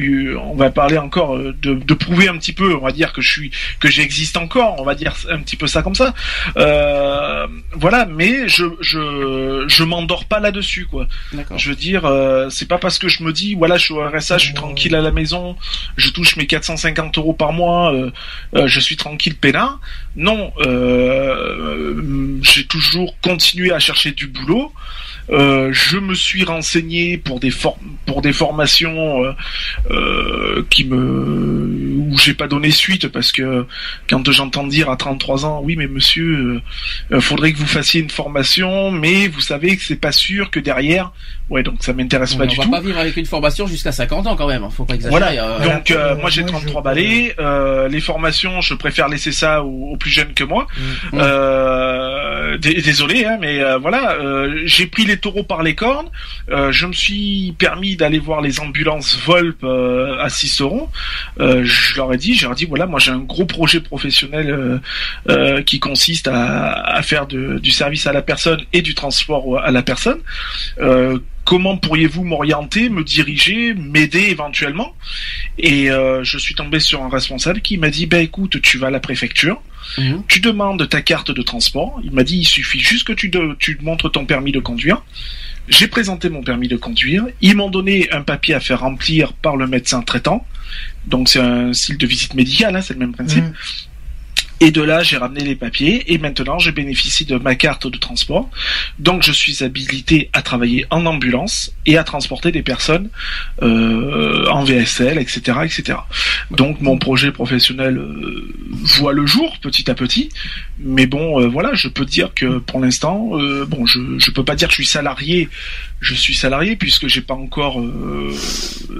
[0.42, 3.22] on va parler encore euh, de, de prouver un petit peu on va dire que
[3.22, 6.14] je suis que j'existe encore on va dire un petit peu ça comme ça.
[6.58, 11.08] Euh, voilà mais je je je m'endors pas là dessus quoi
[11.56, 14.08] je veux dire euh, c'est pas parce que je me dis voilà je suis au
[14.08, 15.56] RSA je suis tranquille à la maison
[15.98, 18.12] je touche mes 450 euros par mois euh,
[18.56, 19.80] euh, je suis tranquille peinard.
[20.16, 24.74] Non euh, j'ai toujours continué à chercher du boulot
[25.32, 27.52] euh, je me suis renseigné pour des
[28.06, 29.34] pour des formations euh,
[29.92, 33.66] euh, qui me où j'ai pas donné suite parce que
[34.10, 36.62] quand j'entends dire à 33 ans oui mais monsieur
[37.12, 40.50] euh, euh, faudrait que vous fassiez une formation mais vous savez que c'est pas sûr
[40.52, 41.12] que derrière
[41.50, 43.92] ouais donc ça m'intéresse on pas va du pas tout vivre avec une formation jusqu'à
[43.92, 45.20] 50 ans quand même, hein, faut pas exagérer.
[45.20, 45.44] voilà.
[45.44, 47.36] euh, Donc euh, moi j'ai 33 balais.
[47.40, 50.68] Euh, les formations, je préfère laisser ça aux, aux plus jeunes que moi.
[51.12, 51.20] Mm.
[51.20, 56.08] Euh, dé- désolé, hein, mais euh, voilà, euh, j'ai pris les taureaux par les cornes.
[56.52, 60.90] Euh, je me suis permis d'aller voir les ambulances Volp euh, à Ciceron.
[61.40, 64.80] Euh, je leur ai dit, j'ai dit voilà, moi j'ai un gros projet professionnel euh,
[65.30, 69.60] euh, qui consiste à, à faire de- du service à la personne et du transport
[69.60, 70.20] à la personne.
[70.80, 74.96] Euh, comment pourriez-vous m'orienter, me diriger, m'aider éventuellement?
[75.58, 78.92] Et je suis tombé sur un responsable qui m'a dit bah écoute, tu vas à
[78.92, 79.62] la préfecture,
[79.98, 80.24] Mhm.
[80.28, 82.00] tu demandes ta carte de transport.
[82.04, 85.02] Il m'a dit il suffit juste que tu, de- tu montres ton permis de conduire.
[85.70, 87.28] J'ai présenté mon permis de conduire.
[87.42, 90.46] Ils m'ont donné un papier à faire remplir par le médecin traitant.
[91.06, 93.44] Donc c'est un style de visite médicale, hein, c'est le même principe.
[93.44, 93.54] Mhm.
[94.62, 97.98] Et de là, j'ai ramené les papiers et maintenant, je bénéficie de ma carte de
[97.98, 98.50] transport.
[99.00, 103.10] Donc, je suis habilité à travailler en ambulance et à transporter des personnes
[103.62, 106.00] euh, en VSL, etc., etc.
[106.52, 108.54] Donc, mon projet professionnel euh,
[108.98, 110.30] voit le jour petit à petit.
[110.80, 114.44] Mais bon, euh, voilà, je peux dire que pour l'instant, euh, bon, je je peux
[114.44, 115.50] pas dire que je suis salarié.
[116.02, 118.34] Je suis salarié puisque j'ai pas encore euh,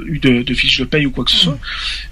[0.06, 1.58] eu de, de fiche de paye ou quoi que ce soit.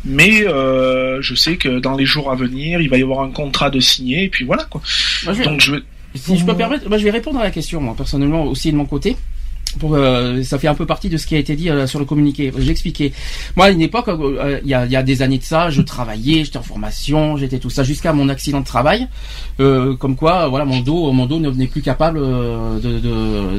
[0.06, 3.32] Mais euh, je sais que dans les jours à venir, il va y avoir un
[3.32, 4.82] contrat de signé et puis voilà quoi.
[5.26, 5.82] Moi, je vais- Donc je vais
[6.16, 8.72] Si je peux me permettre, moi, je vais répondre à la question, moi, personnellement, aussi
[8.72, 9.18] de mon côté.
[9.84, 12.06] Euh, ça fait un peu partie de ce qui a été dit euh, sur le
[12.06, 12.52] communiqué.
[12.58, 13.14] J'ai expliqué.
[13.56, 15.82] Moi, à une époque, euh, il y, a, y a des années de ça, je
[15.82, 19.08] travaillais, j'étais en formation, j'étais tout ça, jusqu'à mon accident de travail.
[19.58, 22.20] Comme quoi, voilà, mon dos, mon dos ne venait plus capable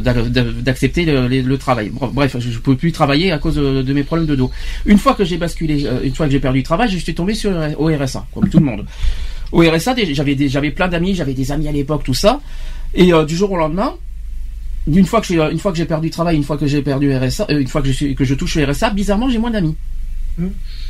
[0.03, 1.91] d'accepter le, travail.
[2.13, 4.51] Bref, je ne pouvais plus travailler à cause de, mes problèmes de dos.
[4.87, 7.35] Une fois que j'ai basculé, une fois que j'ai perdu le travail, je suis tombé
[7.35, 8.87] sur au RSA, comme tout le monde.
[9.51, 12.41] Au RSA, j'avais plein d'amis, j'avais des amis à l'époque, tout ça.
[12.95, 13.95] Et du jour au lendemain,
[14.97, 16.83] une fois que j'ai une fois que j'ai perdu le travail, une fois que j'ai
[16.83, 19.39] perdu RSA, euh, une fois que je suis que je touche le RSA, bizarrement j'ai
[19.39, 19.77] moins d'amis.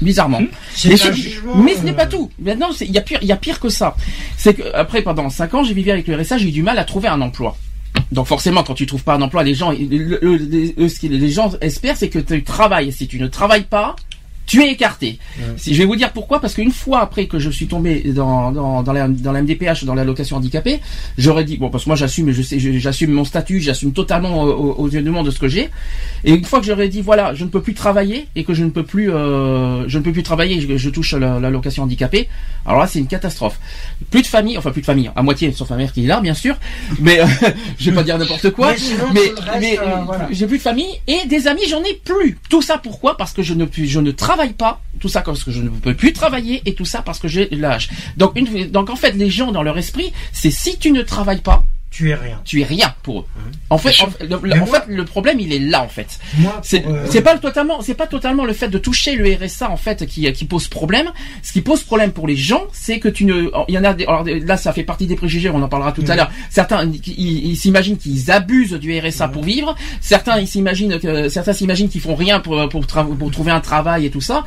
[0.03, 0.43] Bizarrement.
[0.75, 2.31] C'est Mais, ce- jugement, mais ce n'est euh, pas tout.
[2.39, 3.97] Maintenant, c'est- il y a pire, il y a pire que ça.
[4.37, 6.79] C'est que après pendant 5 ans, j'ai vécu avec le RSA, j'ai eu du mal
[6.79, 7.57] à trouver un emploi.
[8.13, 11.01] Donc forcément, quand tu trouves pas un emploi, les gens, le- le- le- eux, ce
[11.01, 12.93] que les gens espèrent, c'est que tu travailles.
[12.93, 13.97] Si tu ne travailles pas,
[14.49, 15.19] tu es écarté.
[15.59, 18.51] Si, je vais vous dire pourquoi, parce qu'une fois après que je suis tombé dans,
[18.51, 20.81] dans, dans, la, dans la MDPH, dans l'allocation handicapée,
[21.19, 24.43] j'aurais dit, bon, parce que moi j'assume, je sais, je- j'assume mon statut, j'assume totalement
[24.43, 25.69] aux, aux- aux yeux du monde de ce que j'ai.
[26.25, 28.65] Et une fois que j'aurais dit, voilà, je ne peux plus travailler et que je
[28.65, 32.29] ne peux plus, euh, je ne peux plus travailler, je, je touche la- l'allocation handicapée,
[32.65, 33.61] alors là c'est une catastrophe.
[34.11, 36.21] Plus de famille, enfin plus de famille, à moitié, sauf ma mère qui est là,
[36.23, 36.57] bien sûr,
[37.01, 37.27] mais euh,
[37.79, 39.05] je vais pas dire n'importe quoi, Mais sinon,
[39.79, 40.29] euh, voilà.
[40.31, 42.39] j'ai plus de famille et des amis, j'en ai plus.
[42.49, 43.17] Tout ça pourquoi?
[43.19, 44.81] Parce que je ne je ne travaille pas.
[45.01, 47.49] Tout ça parce que je ne peux plus travailler et tout ça parce que j'ai
[47.51, 47.91] l'âge.
[48.17, 51.41] Donc une, donc en fait les gens dans leur esprit, c'est si tu ne travailles
[51.41, 52.41] pas, tu es rien.
[52.45, 53.25] Tu es rien pour eux.
[53.71, 56.19] En fait, en, le, le- en fait, le problème il est là en fait.
[56.63, 59.77] C'est euh, c'est pas totalement, c'est pas totalement le fait de toucher le RSA en
[59.79, 61.11] fait qui qui pose problème.
[61.43, 63.95] Ce qui pose problème pour les gens, c'est que tu ne, il y en a
[63.95, 66.17] des, alors là ça fait partie des préjugés, on en parlera tout à Mhm.
[66.17, 66.31] l'heure.
[66.51, 69.75] Certains ils s'imaginent qu'ils abusent du RSA pour vivre.
[70.01, 74.05] Certains ils s'imaginent que certains s'imaginent qu'ils font rien pour pour, pour trouver un travail
[74.07, 74.45] et tout ça.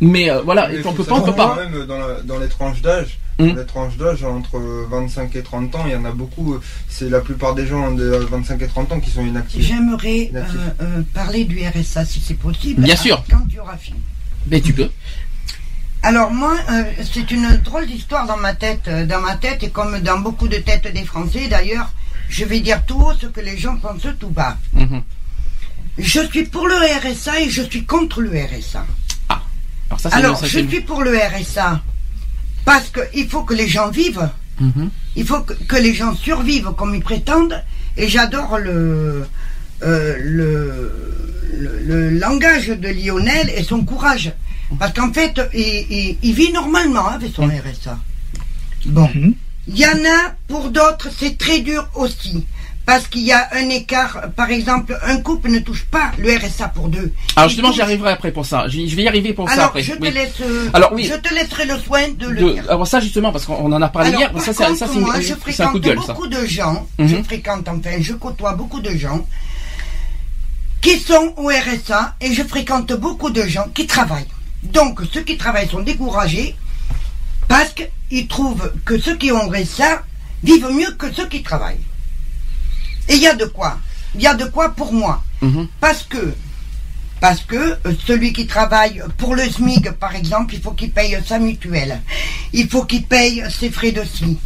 [0.00, 1.56] Mais euh, voilà, Mais on peut pas, on peut pas.
[1.56, 3.48] quand Même dans, la- dans les tranches d'âge, Hmm.
[3.50, 4.58] dans les tranches d'âge entre
[4.90, 6.56] 25 et 30 ans, il y en a beaucoup.
[6.88, 9.60] C'est la plupart des gens de 25 et 30 ans qui sont inactifs.
[9.66, 10.60] J'aimerais euh, Inactifs.
[10.80, 12.82] euh, parler du RSA si c'est possible.
[12.82, 13.22] Bien sûr.
[13.30, 14.00] Quand tu auras fini.
[14.50, 14.88] Mais tu peux.
[16.02, 19.98] Alors moi, euh, c'est une drôle d'histoire dans ma tête, dans ma tête et comme
[20.00, 21.90] dans beaucoup de têtes des Français d'ailleurs.
[22.28, 24.56] Je vais dire tout haut ce que les gens pensent tout bas.
[24.72, 25.02] Mhm.
[25.98, 28.84] Je suis pour le RSA et je suis contre le RSA.
[29.88, 31.82] Alors ça, c'est Alors, ça, je suis pour le RSA
[32.64, 34.28] parce qu'il faut que les gens vivent.
[34.60, 34.90] Mhm.
[35.16, 37.62] Il faut que, que les gens survivent comme ils prétendent.
[37.96, 39.26] Et j'adore le,
[39.82, 40.92] euh, le,
[41.56, 44.32] le, le langage de Lionel et son courage.
[44.78, 45.60] Parce qu'en fait, il,
[45.90, 47.98] il- il vit normalement avec son RSA.
[48.86, 49.08] Bon.
[49.68, 52.46] Il y en a, pour d'autres, c'est très dur aussi.
[52.86, 54.30] Parce qu'il y a un écart.
[54.36, 57.12] Par exemple, un couple ne touche pas le RSA pour deux.
[57.34, 58.68] Alors Il justement, j'y arriverai après pour ça.
[58.68, 59.82] Je vais y arriver pour ça Alors, après.
[59.82, 60.12] je te Oui.
[60.12, 60.40] laisse.
[60.40, 61.04] euh, Alors oui.
[61.04, 62.64] Je te laisserai le soin de le De- dire.
[62.70, 64.32] alors ça justement parce qu'on en a parlé Alors, hier.
[64.32, 66.12] par Ça, c'est contre, ça, c'est moi, je un fréquente coup de gueule ça.
[66.12, 67.08] beaucoup de gens, Mhm.
[67.08, 69.26] je fréquente enfin, je côtoie beaucoup de gens
[70.80, 74.28] qui sont au RSA et je fréquente beaucoup de gens qui travaillent.
[74.62, 76.54] Donc, ceux qui travaillent sont découragés
[77.48, 80.02] parce qu'ils trouvent que ceux qui ont RSA
[80.44, 81.80] vivent mieux que ceux qui travaillent.
[83.08, 83.78] Et il y a de quoi.
[84.14, 85.22] Il y a de quoi pour moi.
[85.42, 85.68] Mhm.
[85.80, 86.34] Parce que
[87.20, 91.18] parce que euh, celui qui travaille pour le SMIC, par exemple, il faut qu'il paye
[91.26, 92.00] sa mutuelle.
[92.52, 94.38] Il faut qu'il paye ses frais de ci.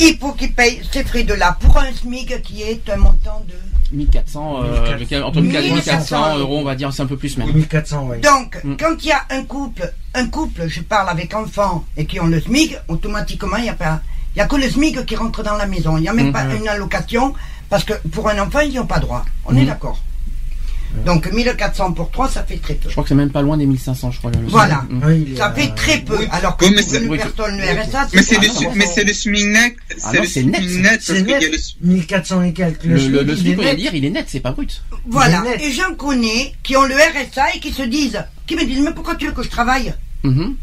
[0.00, 1.56] Il faut qu'il paye ses frais de là.
[1.60, 3.54] Pour un SMIC qui est un montant de...
[3.96, 7.16] 1400, euh, avec- entre 1400 et 1400 1400 euros, on va dire, c'est un peu
[7.16, 7.52] plus même.
[7.52, 8.20] 1400, oui.
[8.20, 8.76] Donc, Mm.
[8.78, 12.26] quand il y a un couple, un couple, je parle avec enfants et qui ont
[12.28, 14.00] le SMIC, automatiquement, il n'y a pas...
[14.34, 15.96] Il n'y a que le SMIC qui rentre dans la maison.
[15.96, 16.32] Il n'y a même Mhm.
[16.32, 17.34] pas une allocation
[17.70, 19.24] parce que pour un enfant, ils n'y ont pas droit.
[19.46, 19.66] On est Mhm.
[19.68, 20.02] d'accord.
[21.06, 22.88] Donc 1400 pour 3, ça fait très peu.
[22.88, 24.32] Je crois que c'est même pas loin des 1500, je crois.
[24.32, 24.84] le- Voilà.
[25.36, 26.18] Ça fait très peu.
[26.32, 28.38] Alors que Oui, mais une personne, le RSA, Mais c'est
[28.74, 29.76] mais c'est le SMIC net.
[29.96, 30.56] C'est le c'est net.
[30.62, 30.90] SMIC net.
[30.94, 31.52] parce C'est qu'il y a net.
[31.80, 32.82] le- 1400 et quelques.
[32.84, 33.76] Le, le, le SMIC, il SMIC, est on va net.
[33.76, 34.82] dire, il est net, c'est pas brut.
[35.06, 35.44] Voilà.
[35.60, 38.92] Et j'en connais qui ont le RSA et qui se disent, qui me disent, mais
[38.92, 39.94] pourquoi tu veux que je travaille?
[40.24, 40.56] Mhm.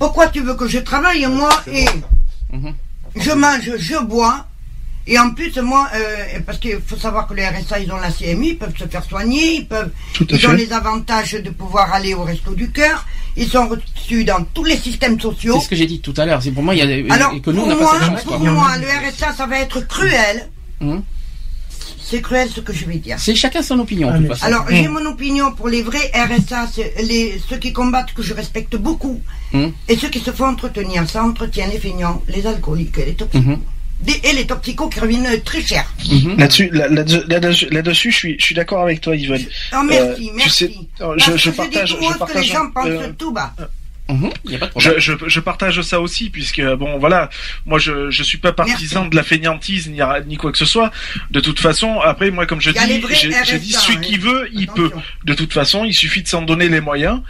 [0.00, 1.84] Pourquoi tu veux que je travaille moi et
[2.52, 2.74] Mhm.
[3.14, 4.44] je mange, je bois.
[5.10, 8.10] Et en plus, moi, euh, parce qu'il faut savoir que les RSA, ils ont la
[8.10, 11.48] CMU, ils peuvent se faire soigner, ils peuvent, Tout à ils ont les avantages de
[11.48, 13.06] pouvoir aller au resto du cœur.
[13.36, 15.54] Ils sont reçus dans tous les systèmes sociaux.
[15.58, 16.42] C'est ce que j'ai dit tout à l'heure.
[16.42, 17.82] C'est pour moi, il y a des- Alors, et que nous, pour on n'a pas
[17.84, 18.22] moi, cette chance.
[18.24, 18.50] pour quoi.
[18.50, 20.48] moi, le RSA, ça va être cruel.
[20.80, 21.02] Mhm.
[22.10, 23.16] C'est cruel ce que je vais dire.
[23.18, 24.46] C'est chacun son opinion, de toute façon.
[24.46, 26.66] Alors, j'ai mon opinion pour les vrais RSA,
[27.02, 29.20] les, ceux qui combattent, que je respecte beaucoup,
[29.52, 29.72] Mhm.
[29.88, 31.08] et ceux qui se font entretenir.
[31.08, 33.58] Ça entretient les feignants, les alcooliques et les toxicos.
[34.00, 34.06] Mhm.
[34.06, 35.84] Des- et les toxicos qui reviennent très cher.
[36.10, 36.36] Mhm.
[36.38, 39.44] Là-dessus, là- là-dessus, je suis, je suis d'accord avec toi, Yvonne.
[39.74, 40.50] Oh, merci, Euh, tu merci.
[40.50, 40.72] sais,
[41.04, 43.52] euh, Parce je, partage, je que les partage, gens pensent euh, tout bas.
[44.10, 44.30] Mhm.
[44.46, 44.94] Il y a pas de problème.
[44.96, 47.28] Je, je, je partage ça aussi puisque bon voilà
[47.66, 50.90] moi je je suis pas partisan de la fainéantise ni, ni quoi que ce soit
[51.30, 53.02] de toute façon après moi comme je les dis
[53.44, 54.00] j'ai dit celui hein.
[54.00, 54.88] qui veut il Attention.
[54.88, 54.90] peut
[55.26, 57.20] de toute façon il suffit de s'en donner les moyens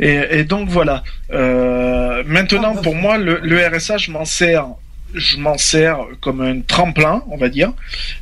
[0.00, 4.64] et, et donc voilà Euh, maintenant bah, pour moi le, le RSA je m'en sers
[5.16, 7.72] je m'en sers comme un tremplin, on va dire,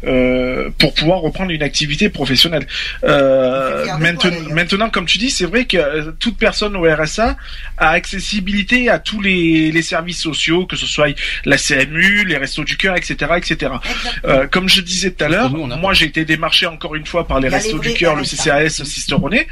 [0.05, 2.66] euh, pour pouvoir reprendre une activité professionnelle.
[3.05, 7.36] Euh, toi, maintenant, maintenant, comme tu dis, c'est vrai que euh, toute personne au RSA
[7.78, 11.09] a accessibilité à tous les, les services sociaux, que ce soit
[11.45, 13.72] la CMU, les restos du cœur, etc., etc.
[14.24, 17.40] Euh, comme je disais tout à l'heure, moi j'ai été démarché encore une fois par
[17.40, 18.24] les restos les du cœur, le.
[18.24, 19.47] CCAS Sisteronnet,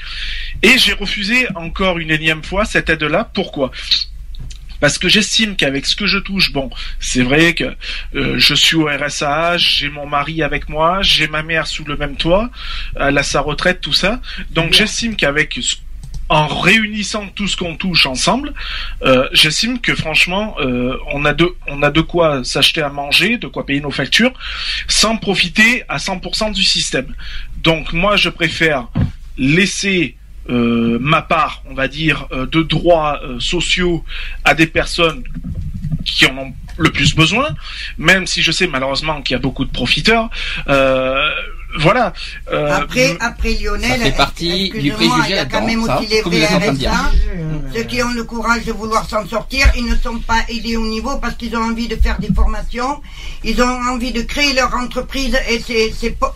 [0.63, 3.31] et j'ai refusé encore une énième fois cette aide-là.
[3.33, 3.71] Pourquoi?
[4.83, 6.69] Parce que j'estime qu'avec ce que je touche, bon,
[6.99, 7.77] c'est vrai que
[8.17, 11.97] euh, je suis au RSA, j'ai mon mari avec moi, j'ai ma mère sous le
[11.97, 12.51] même toit,
[12.99, 14.21] elle a sa retraite, tout ça.
[14.51, 15.61] Donc j'estime qu'avec
[16.29, 18.55] en réunissant tout ce qu'on touche ensemble,
[19.03, 23.39] euh, j'estime que franchement, euh, on a de on a de quoi s'acheter à manger,
[23.39, 24.33] de quoi payer nos factures,
[24.89, 27.15] sans profiter à 100% du système.
[27.59, 28.89] Donc moi, je préfère
[29.39, 30.17] laisser
[30.51, 34.05] euh, ma part, on va dire, euh, de droits euh, sociaux
[34.45, 35.23] à des personnes
[36.05, 37.51] qui en ont le plus besoin,
[37.99, 40.31] même si je sais malheureusement qu'il y a beaucoup de profiteurs.
[41.81, 42.13] Voilà.
[42.53, 45.85] Euh, Après, après Lionel, Ça fait partie du excusez-moi, préjugé il y a quand même
[45.87, 46.45] ça, aussi les.
[46.47, 46.91] RSA.
[47.75, 50.87] Ceux qui ont le courage de vouloir s'en sortir, ils ne sont pas aidés au
[50.87, 53.01] niveau parce qu'ils ont envie de faire des formations,
[53.45, 55.95] ils ont envie de créer leur entreprise et ces,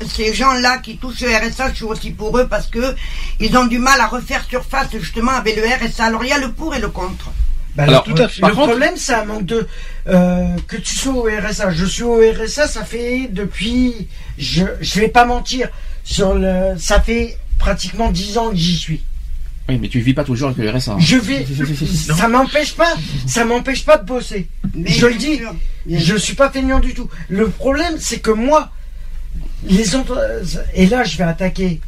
[0.09, 2.95] ces, gens-là qui touchent le RSA, je suis aussi pour eux parce que
[3.39, 6.05] ils ont du mal à refaire surface justement avec le RSA.
[6.07, 7.27] Alors il y a le pour et le contre.
[7.75, 8.41] Bah, Alors, le, tout à fait.
[8.41, 9.67] le contre- problème, c'est un manque de.
[10.09, 11.73] euh, que tu sois au RSA.
[11.73, 14.09] Je suis au RSA, ça fait depuis.
[14.39, 15.69] Je je vais pas mentir.
[16.05, 19.03] Sur le, ça fait pratiquement 10 ans que j'y suis.
[19.69, 20.97] Oui, mais tu vis pas toujours avec le RSA.
[21.01, 21.45] Je vais.
[22.17, 22.95] ça m'empêche pas.
[23.27, 24.49] Ça m'empêche pas de bosser.
[24.75, 25.39] Mais je le dis.
[25.39, 25.53] sûr,
[25.87, 27.09] bien Je suis pas feignant du tout.
[27.29, 28.71] Le problème, c'est que moi,
[29.65, 30.17] les entre...
[30.75, 31.81] et là, je vais attaquer.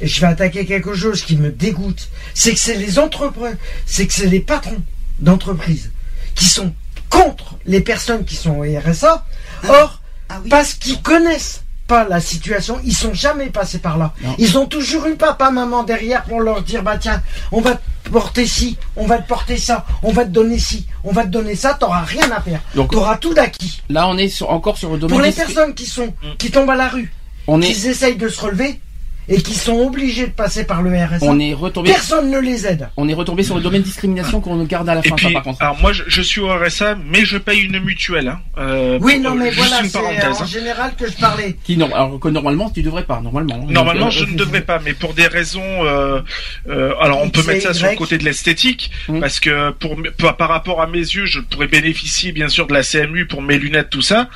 [0.00, 2.08] Je vais attaquer quelque chose qui me dégoûte.
[2.34, 4.82] C'est que c'est les entrepreneurs, c'est que c'est les patrons
[5.18, 5.90] d'entreprises
[6.36, 6.72] qui sont
[7.10, 9.26] contre les personnes qui sont au RSA.
[9.68, 10.50] Or, Ah oui.
[10.50, 14.12] parce qu'ils connaissent pas la situation, ils sont jamais passés par là.
[14.22, 14.34] Non.
[14.38, 17.22] Ils ont toujours eu papa, maman derrière pour leur dire bah tiens,
[17.52, 20.86] on va te porter ci, on va te porter ça, on va te donner ci,
[21.04, 22.60] on va te donner ça, t'auras rien à faire.
[22.74, 23.82] Donc- T'auras tout d'acquis.
[23.90, 25.16] Là, on est sur, encore sur le domaine.
[25.16, 27.12] Pour les personnes qui sont qui tombent à la rue,
[27.46, 28.80] on est, qui essayent de se relever
[29.28, 31.90] et qui sont obligés de passer par le RSA, on est retombé.
[31.90, 32.88] personne ne les aide.
[32.96, 35.32] On est retombé sur le domaine discrimination qu'on garde à la Et fin, ça, puis,
[35.34, 35.62] par contre.
[35.62, 38.28] alors moi, je, je suis au RSA, mais je paye une mutuelle.
[38.28, 40.40] Hein, euh, Oui, pour- non, mais juste voilà, une c'est parenthèse.
[40.40, 40.46] en hein.
[40.46, 41.56] général que je parlais.
[41.64, 43.64] Qui, non, alors que normalement, tu devrais pas, normalement.
[43.68, 46.20] Normalement, Donc, je euh, ne devrais pas, mais pour des raisons, euh,
[46.68, 49.20] euh, alors on peut et mettre ça sur le côté de l'esthétique, Mhm.
[49.20, 52.74] parce que pour par par rapport à mes yeux, je pourrais bénéficier bien sûr de
[52.74, 54.28] la CMU pour mes lunettes, tout ça.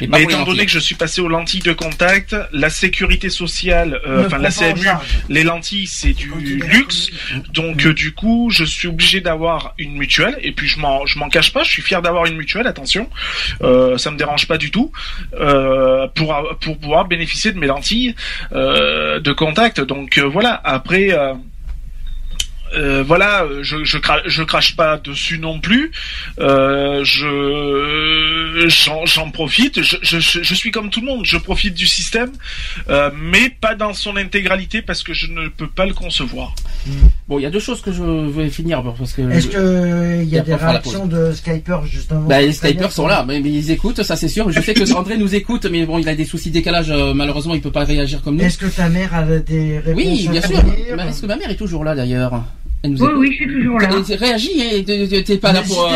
[0.00, 4.00] et Mais étant donné que je suis passé aux lentilles de contact, la sécurité sociale,
[4.06, 4.86] euh, enfin prend la CMU,
[5.28, 7.10] les lentilles c'est du luxe,
[7.52, 10.36] donc euh, du coup je suis obligé d'avoir une mutuelle.
[10.42, 13.08] Et puis je m'en je m'en cache pas, je suis fier d'avoir une mutuelle, attention,
[13.62, 14.92] euh, ça me dérange pas du tout
[15.34, 18.14] euh, pour pour pouvoir bénéficier de mes lentilles
[18.52, 19.80] euh, de contact.
[19.80, 21.10] Donc euh, voilà, après.
[22.74, 25.90] Euh, voilà, je, je, cra- je crache pas dessus non plus.
[26.38, 29.82] Euh, je j'en, profite.
[29.82, 31.24] Je, je, je suis comme tout le monde.
[31.24, 32.30] Je profite du système,
[32.88, 36.54] euh, mais pas dans son intégralité parce que je ne peux pas le concevoir.
[37.28, 39.22] Bon, il y a deux choses que je vais finir parce que.
[39.30, 42.52] Est-ce que il y a des réactions de Skyper justement Bah, les.
[42.52, 44.50] Skypers sont là, mais, mais ils écoutent, ça c'est sûr.
[44.50, 47.54] Je sais que André nous écoute, mais bon, il a des soucis de décalage, malheureusement,
[47.54, 48.44] il peut pas réagir comme nous.
[48.44, 50.62] Est-ce que ta mère a des réponses Oui, bien sûr.
[50.64, 52.42] Mais Est-ce que ma mère est toujours là d'ailleurs?
[52.84, 53.88] Elle nous Oui, je suis toujours là.
[53.92, 55.84] Euh, Réagis, et t'es- t'es t'es pas là pour.
[55.86, 55.90] Euh,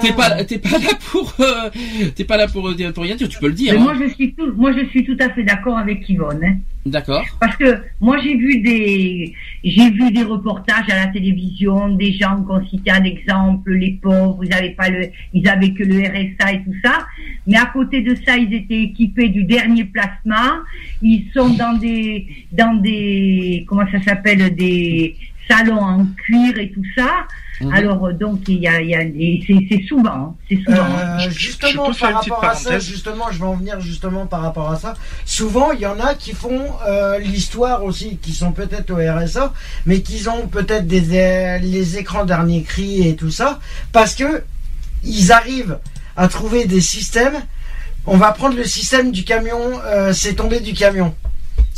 [0.00, 0.12] T'es hein.
[0.16, 1.70] pas, t'es pas là pour, euh,
[2.14, 3.28] t'es pas là pour, euh, pour rien dire.
[3.28, 3.72] Tu peux le dire.
[3.74, 3.82] Mais hein.
[3.82, 6.40] moi, je suis tout, moi, je suis tout à fait d'accord avec Yvonne.
[6.44, 6.56] hein.
[6.86, 7.24] D'accord.
[7.40, 9.32] Parce que moi j'ai vu des
[9.64, 14.38] j'ai vu des reportages à la télévision, des gens qu'on citait un exemple, les pauvres,
[14.44, 17.04] ils avaient pas le ils avaient que le RSA et tout ça,
[17.44, 20.60] mais à côté de ça, ils étaient équipés du dernier plasma,
[21.02, 25.16] ils sont dans des dans des comment ça s'appelle des
[25.48, 27.08] salons en cuir et tout ça.
[27.60, 27.72] Mhm.
[27.72, 30.76] Alors euh, donc il y a, y c'est souvent, hein, c'est souvent.
[30.98, 34.26] Euh, Je- je justement faire par rapport à ça, justement, je vais en venir justement
[34.26, 34.92] par rapport à ça.
[35.24, 39.54] Souvent, il y en a qui font euh, l'histoire aussi, qui sont peut-être au RSA,
[39.86, 41.00] mais qui ont peut-être des
[41.62, 43.58] les écrans dernier cri et tout ça,
[43.92, 44.42] parce que
[45.02, 45.78] ils arrivent
[46.16, 47.36] à trouver des systèmes.
[48.08, 51.14] On va prendre le système du camion, euh, c'est tombé du camion.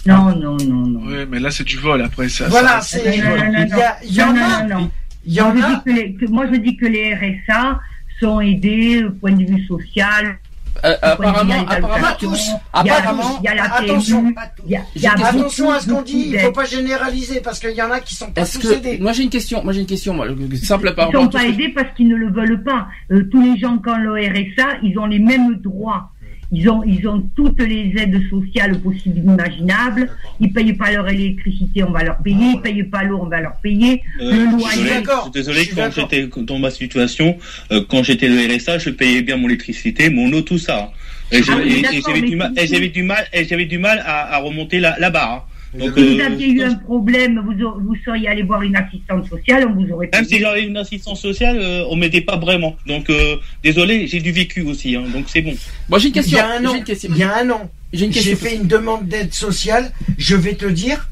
[0.06, 1.06] Non non non non.
[1.06, 2.48] Ouais, mais là c'est du vol après ça.
[2.48, 4.90] Voilà, c'est il Non, non, non, y, a- il y en non, a, non, non.
[5.26, 5.68] il y en moi, je a.
[5.74, 7.80] dis que les, que- moi, je dis que les RSA
[8.20, 10.38] sont aidés au point de vue social.
[10.84, 12.50] Euh, apparemment, apparemment, tous.
[12.82, 14.22] Il y a- Apparemment- il y a la Attention.
[14.22, 14.34] PMU,
[14.66, 16.40] il y a- il y a J'ai- Attention à ce qu'on dit, il d'aides.
[16.42, 18.98] faut pas généraliser parce qu'il y en a qui sont pas tous que aidés.
[19.00, 21.44] moi j'ai une question, moi j'ai une question, moi, le- simple Ils ne sont pas
[21.46, 22.86] aidés parce qu'ils ne le veulent pas.
[23.10, 26.12] Euh, tous les gens qui ont le RSA, ils ont les mêmes droits.
[26.50, 30.10] Ils ont, ils ont toutes les aides sociales possibles et imaginables.
[30.40, 32.52] Ils payent pas leur électricité, on va leur payer.
[32.54, 34.02] Ils payent pas l'eau, on va leur payer.
[34.20, 34.76] Euh, le je suis loyer.
[34.82, 37.36] désolé, d'accord, je suis désolé, je suis quand j'étais dans ma situation,
[37.72, 40.92] euh, quand j'étais le RSA, je payais bien mon électricité, mon eau, tout ça.
[41.30, 43.78] Et Ah oui, j'avais mais du mal, si- et j'avais du mal, et j'avais du
[43.78, 45.47] mal à, à remonter la, la barre.
[45.74, 47.54] Donc, Si vous euh, aviez eu un problème, vous,
[47.84, 51.20] vous seriez allé voir une assistante sociale, on vous aurait même si j'avais une assistance
[51.20, 52.76] sociale, euh, on m'aidait pas vraiment.
[52.86, 55.54] Donc, euh, désolé, j'ai du vécu aussi, hein, donc c'est bon.
[55.88, 56.38] Moi j'ai une Il question.
[56.38, 57.10] y a un an, J'ai une question.
[57.12, 58.36] il y a un an, J'ai une j'ai question.
[58.48, 59.92] fait une demande d'aide sociale.
[60.16, 61.10] Je vais te dire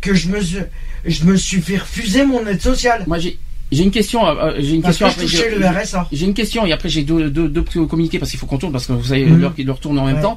[0.00, 0.58] que je me suis,
[1.04, 3.38] je me suis fait refuser mon aide sociale Moi j'ai
[3.72, 4.26] j'ai une question.
[4.26, 5.26] euh, euh, j'ai une parce question que après.
[5.26, 6.06] j'ai- le RSA.
[6.12, 8.72] J'ai une question et après j'ai deux, deux, deux communiqués parce qu'il faut qu'on tourne
[8.72, 9.40] parce que vous savez Mhm.
[9.40, 10.22] l'heure qui leur tourne en même Ouais.
[10.22, 10.36] temps.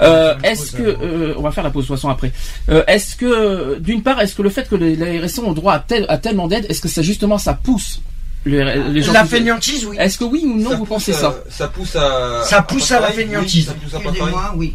[0.00, 2.32] Euh, est-ce que euh, on va faire la pause de toute façon après.
[2.68, 5.74] Euh, est-ce que d'une part est-ce que le fait que les, les RSA ont droit
[5.74, 8.00] à, tel, à tellement d'aide est-ce que ça justement ça pousse
[8.46, 9.96] les, les gens La fainéantise, oui.
[9.98, 12.42] Est-ce que oui ou non Ça vous pousse pensez à- ça Ça pousse à.
[12.44, 13.68] Ça pousse à la fainéantise.
[13.68, 14.08] oui, ça pousse à.
[14.08, 14.74] Excusez-moi, oui.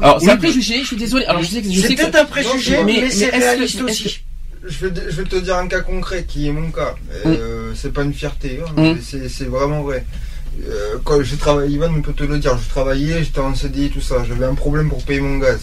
[0.00, 0.78] Alors c'est un préjugé.
[0.82, 1.24] Je suis désolé.
[1.24, 3.32] Alors je sais que je C'est sais que peut-être un préjugé, Non, mais, mais- c'est
[3.32, 4.20] mais réaliste aussi.
[4.64, 6.94] Je vais, te- je vais te dire un cas concret qui est mon cas.
[7.26, 8.94] Euh, C'est pas une fierté, hein, Mm.
[8.94, 10.04] mais c'est vraiment vrai.
[10.68, 13.90] Euh, quand j'ai travaillé, Ivan on peut te le dire, je travaillais, j'étais en CDI,
[13.90, 14.24] tout ça.
[14.28, 15.60] J'avais un problème pour payer mon gaz.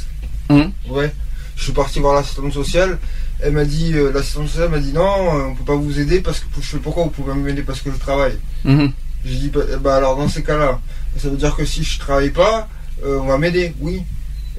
[0.49, 0.63] Mm.
[0.89, 1.11] Ouais.
[1.55, 2.97] Je suis parti voir l'assistante sociale.
[3.39, 6.39] Elle m'a dit, euh, l'assistante sociale m'a dit non, on peut pas vous aider parce
[6.39, 8.37] que je fais pourquoi vous pouvez m'aider parce que je travaille.
[8.63, 8.91] Mhm.
[9.25, 10.79] J'ai dit bah, bah alors dans ces cas-là,
[11.17, 12.67] ça veut dire que si je travaille pas,
[13.05, 14.01] euh, on va m'aider, oui.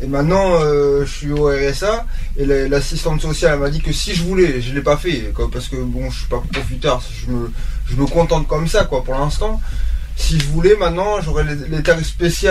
[0.03, 4.15] Et maintenant, euh, je suis au RSA et la- l'assistante sociale m'a dit que si
[4.15, 7.31] je voulais, je l'ai pas fait, quoi, parce que bon, je suis pas profiteur, je
[7.33, 7.51] me,
[7.91, 9.61] je me contente comme ça, quoi, pour l'instant.
[10.17, 12.51] Si je voulais, maintenant, j'aurais les, les tarifs spéciaux,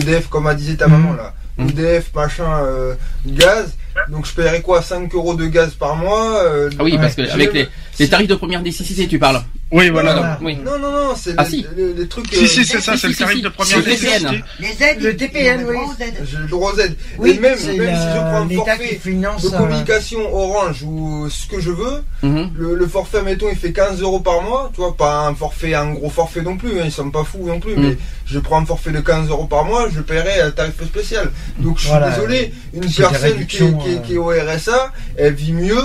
[0.00, 1.70] EDF, comme a disait ta maman là, Mhm.
[1.70, 2.94] EDF, machin, euh,
[3.26, 3.74] gaz.
[4.10, 7.22] Donc je paierais quoi 5 euros de gaz par mois euh, Ah oui parce que
[7.22, 7.66] avec les,
[7.98, 9.42] les tarifs de première nécessité tu parles.
[9.72, 10.12] Oui, voilà.
[10.14, 10.38] Voilà.
[10.42, 10.56] Oui.
[10.64, 11.66] Non, non, non, c'est Ah, les, si.
[11.76, 12.32] les- les trucs.
[12.32, 14.44] Si, euh, si, c'est ça, c'est le tarif de première le nécessité.
[14.60, 15.76] Les aides, Le TPN, oui.
[16.24, 16.94] J'ai le droit aux aides.
[17.18, 21.28] Oui, et même, même si je prends un forfait finance, de euh, communication Orange ou
[21.28, 22.50] ce que je veux, Mhm.
[22.56, 24.70] le, le forfait, mettons, il fait 15 euros par mois.
[24.72, 26.78] Tu vois, pas un forfait, un gros forfait non plus.
[26.80, 27.74] Hein, ils sont pas fous non plus.
[27.76, 27.82] Mhm.
[27.88, 31.32] Mais je prends un forfait de 15 euros par mois, je paierai un tarif spécial.
[31.58, 32.10] Donc je suis Voilà.
[32.10, 33.98] désolé, une personne qui est, euh.
[34.06, 35.82] qui est au RSA, elle vit mieux.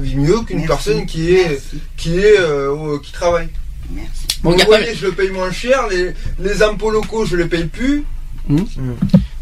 [0.00, 1.80] Vit mieux qu'une personne qui est, Merci.
[1.96, 3.48] qui est, euh, qui travaille.
[3.90, 4.10] Merci.
[4.42, 5.86] Bon, loyer, je le paye moins cher.
[5.90, 8.04] Les, les impôts locaux, je les paye plus.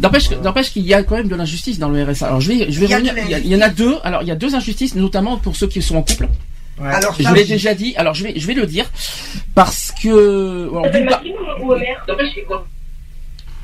[0.00, 2.26] N'empêche, n'empêche qu'il y a quand même de l'injustice dans le RSA.
[2.28, 3.14] Alors je vais, je vais Il y revenir.
[3.18, 3.96] Il y, a- il y en a deux.
[4.04, 6.28] Alors il y a deux injustices, notamment pour ceux qui sont en couple.
[6.80, 6.88] Ouais.
[6.88, 7.94] Alors, Je l'ai déjà dit.
[7.96, 8.90] Alors je vais, je vais le dire
[9.54, 10.68] parce que.
[10.68, 10.86] alors,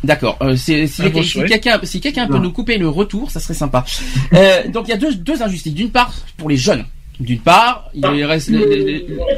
[0.05, 0.37] D'accord.
[0.43, 3.85] Euh, si Ah bon, si quelqu'un, si peut nous couper le retour, ça serait sympa.
[4.33, 5.75] Euh, donc il y a deux, deux injustices.
[5.75, 6.85] D'une part pour les jeunes.
[7.21, 8.85] D'une part, il reste les, les-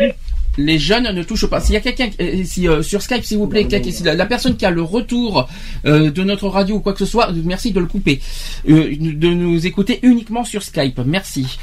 [0.01, 0.15] les-
[0.59, 1.61] les jeunes ne touchent pas.
[1.61, 4.25] S'il y a quelqu'un, euh, si euh, sur Skype, s'il vous plaît, si la, la
[4.25, 5.47] personne qui a le retour
[5.85, 8.21] de notre radio ou quoi que ce soit, merci de le couper,
[8.67, 10.99] de nous écouter uniquement sur Skype.
[11.05, 11.59] Merci.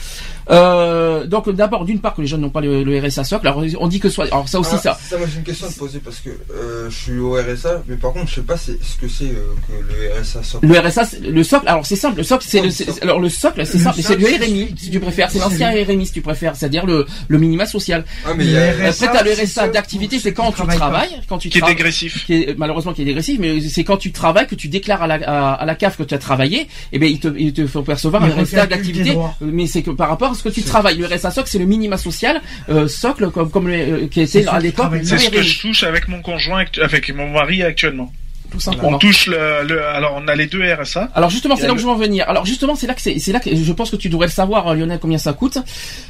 [0.49, 3.47] Euh, donc d'abord, d'une part que les jeunes n'ont pas le, le RSA socle.
[3.47, 5.17] Alors on dit que soit, alors ça aussi Ah, ça.
[5.17, 7.95] moi j'ai une question à te poser parce que euh, je suis au RSA, mais
[7.95, 10.65] par contre je sais pas c'est- ce que c'est euh, que le RSA socle.
[10.67, 13.65] Le RSA, le socle, alors c'est simple, le socle, c'est le, le alors le socle,
[13.65, 15.71] c'est Le simple, c'est le RMI, si tu préfères, c'est l'ancien.
[15.71, 18.03] RMI, si tu préfères, c'est-à-dire le, le minima social.
[18.25, 20.61] Ah mais Le il y a- RSA, Après, t'as le RSA d'activité, c'est quand tu
[20.67, 22.25] travailles, quand tu Qui est dégressif.
[22.25, 25.07] qui est malheureusement qui est dégressif, mais c'est quand tu travailles que tu déclares à
[25.07, 27.65] la, à, à la CAF que tu as travaillé, et bien ils te, ils te
[27.65, 30.63] font percevoir un RSA d'activité, euh, mais c'est que par rapport à ce que tu
[30.63, 30.97] travailles.
[30.97, 34.41] Le RSA socle, c'est le minima social euh, socle comme comme le, euh, qui C'est
[34.41, 37.63] était à qui l'époque C'est ce que je touche avec mon conjoint, avec mon mari
[37.63, 38.11] actuellement.
[38.51, 38.99] tout On simplement.
[38.99, 41.09] touche le, le- alors on a les deux RSA.
[41.15, 42.25] Alors justement, c'est là le- je veux en venir.
[42.29, 44.31] Alors justement, c'est là que c'est, c'est là que je pense que tu devrais le
[44.31, 45.57] savoir, euh, Lionel, combien ça coûte.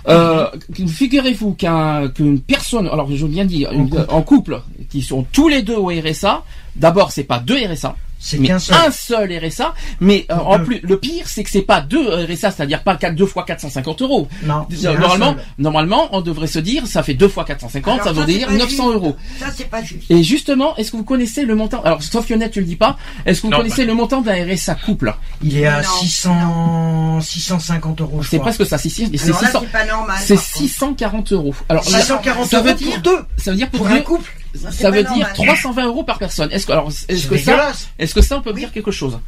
[0.09, 0.47] Euh,
[0.88, 5.47] Figurez-vous qu'un, qu'une personne, alors je viens de dire, une- en couple, qui sont tous
[5.47, 6.43] les deux au RSA.
[6.76, 7.95] D'abord, c'est pas deux RSA,
[8.26, 8.76] C'est mais qu'un seul.
[8.88, 9.74] un seul RSA.
[9.99, 13.15] Mais euh, en plus, le pire, c'est que c'est pas deux RSA, c'est-à-dire pas quatre,
[13.15, 14.30] deux fois 450 euros.
[14.43, 18.21] Non, Normalement, normalement, on devrait se dire, ça fait deux fois 450, Alors, ça veut
[18.21, 18.82] ça, c'est dire pas 900 juste.
[18.82, 19.15] euros.
[19.39, 20.09] Ça, c'est pas juste.
[20.09, 21.82] Et justement, est-ce que vous connaissez le montant?
[21.84, 22.97] Alors, sauf Lionel, tu le dis pas.
[23.26, 25.13] Est-ce que vous Non, connaissez le montant d'un RSA couple?
[25.43, 28.21] Il est à Non, 600, 650 euros.
[28.21, 28.78] je C'est presque ça.
[28.78, 30.15] C'est six- c'est Alors là, 600 c'est pas normal.
[30.21, 30.57] C'est par contre.
[30.57, 31.55] 640 euros.
[31.69, 33.95] Alors, là, 640 ça veut euros dire pour deux, ça veut dire pour, pour deux,
[33.95, 34.32] un couple.
[34.72, 35.32] Ça, veut dire normal.
[35.34, 36.51] 320 euros par personne.
[36.51, 38.60] Est-ce que alors, est-ce C'est que ça, est-ce que ça, on peut Oui.
[38.62, 39.20] dire quelque chose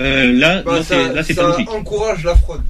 [0.00, 2.62] Euh, là, bah, là, c'est, ça encourage la fraude.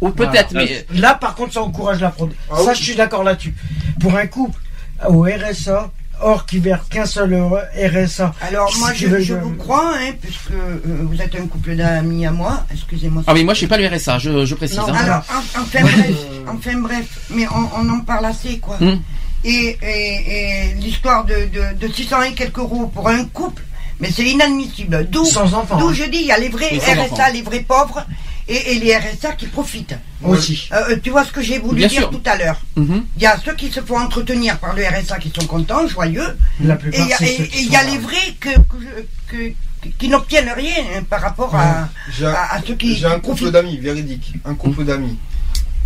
[0.00, 0.68] Ou peut-être, Voilà.
[0.90, 2.32] mais Là, par contre, ça encourage la fraude.
[2.50, 2.76] Ah ça, oui.
[2.78, 3.54] je suis d'accord là-dessus.
[4.00, 4.60] Pour un couple
[5.08, 5.90] au RSA,
[6.20, 8.34] or qui verse qu'un seul euro- RSA.
[8.40, 12.64] Alors moi je, vous crois, hein, puisque euh, vous êtes un couple d'amis à moi,
[12.72, 13.22] excusez-moi.
[13.26, 14.78] ah mais moi je suis pas le RSA, je, je précise.
[14.78, 14.94] Non, hein.
[14.96, 16.16] Alors en- enfin bref,
[16.48, 18.76] enfin bref, mais on, on en parle assez quoi.
[18.80, 18.98] Hmm.
[19.44, 23.62] Et, et, et l'histoire de, de, de 600 et quelques euros pour un couple,
[24.00, 25.06] mais c'est inadmissible.
[25.10, 25.78] D'où Sans enfant.
[25.78, 25.92] d'où hein.
[25.94, 28.04] je dis, il y a les vrais RSA, les vrais pauvres,
[28.48, 29.94] et, et les RSA qui profitent.
[30.24, 30.68] Aussi.
[30.72, 32.10] Euh, tu vois ce que j'ai voulu Bien dire sûr.
[32.10, 32.60] tout à l'heure.
[32.76, 33.04] Mhm.
[33.16, 36.36] Il y a ceux qui se font entretenir par le RSA qui sont contents, joyeux,
[36.60, 39.06] La et plupart, il y a, c'est et- il y a les vrais que, que,
[39.28, 41.88] que- que- qui n'obtiennent rien hein, par rapport à,
[42.24, 44.32] à, à ceux qui, j'ai un couple d'amis, véridique.
[44.44, 45.16] Un couple d'amis.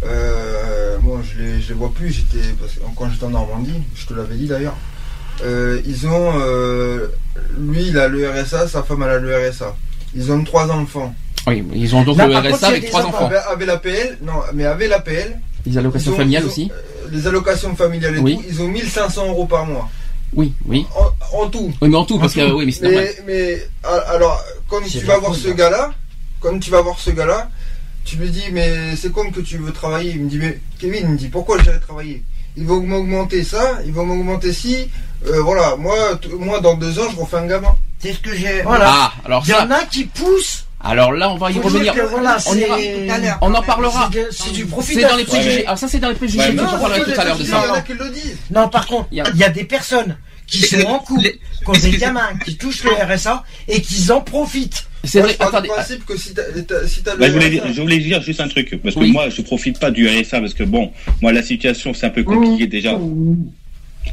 [0.05, 2.11] Euh, moi, je les, je les vois plus.
[2.11, 2.45] J'étais
[2.97, 4.77] quand j'étais en Normandie, je te l'avais dit d'ailleurs.
[5.45, 7.09] Euh, ils ont, euh,
[7.59, 9.75] lui, il a le RSA, sa femme elle a le RSA.
[10.15, 11.15] Ils ont trois enfants.
[11.47, 13.17] Oui, ils ont donc Là, le contre, RSA avec trois enfants.
[13.17, 13.27] enfants.
[13.27, 15.39] Avec, avec l'APL, non, mais avec l'APL.
[15.67, 16.71] Les allocations ont- familiales ont, aussi.
[16.73, 18.37] euh, les allocations familiales et Oui.
[18.37, 19.89] tout, ils ont 1500 euros par mois.
[20.35, 20.87] Oui, oui.
[20.97, 21.73] En, en tout.
[21.81, 23.09] Oui, mais en tout, parce que oui, mais c'est normal.
[23.27, 23.69] Mais, mais
[24.13, 25.55] alors, quand C'est tu vas voir ce là.
[25.55, 25.91] gars-là,
[26.41, 27.49] quand tu vas voir ce gars-là,
[28.05, 30.13] tu lui dis, mais c'est comme que tu veux travailler.
[30.13, 32.23] Il me dit, mais Kevin, il me dit, pourquoi j'irai travailler?
[32.57, 34.89] Ils vont m'augmenter ça, ils vont m'augmenter ci.
[35.27, 37.75] Euh, voilà, moi, t- moi, dans deux ans, je refais un gamin.
[37.99, 38.63] C'est ce que j'ai.
[38.63, 38.87] Voilà.
[38.89, 40.67] Ah, alors Il y ça, en a qui poussent.
[40.83, 41.95] alors là, on va y Faut revenir.
[42.11, 42.77] voilà, On ira-
[43.41, 44.11] en parlera.
[44.13, 45.57] C'est de- C'est du C'est dans les préjugés.
[45.59, 45.67] Ouais.
[45.67, 46.41] Alors ça, c'est dans les préjugés.
[46.41, 46.59] Ouais, mais
[47.15, 47.63] tout à l'heure de ça.
[48.51, 50.17] Non, par contre, Il y a- il y a des personnes
[50.53, 54.11] qui sont en couple, les- qui ont des gamins, qui touchent le RSA et qui
[54.11, 54.87] en profitent.
[55.05, 55.35] C'est vrai.
[55.41, 55.69] Attendez.
[55.69, 56.43] principe que si t'as
[56.87, 59.11] si Bah, je, voulais, dire- je voulais dire juste un truc, parce que Oui.
[59.11, 62.23] moi, je profite pas du RSA, parce que bon, moi, la situation, c'est un peu
[62.23, 62.97] compliqué déjà.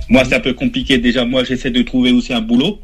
[0.09, 1.25] Moi, c'est un peu compliqué déjà.
[1.25, 2.79] Moi, j'essaie de trouver aussi un boulot.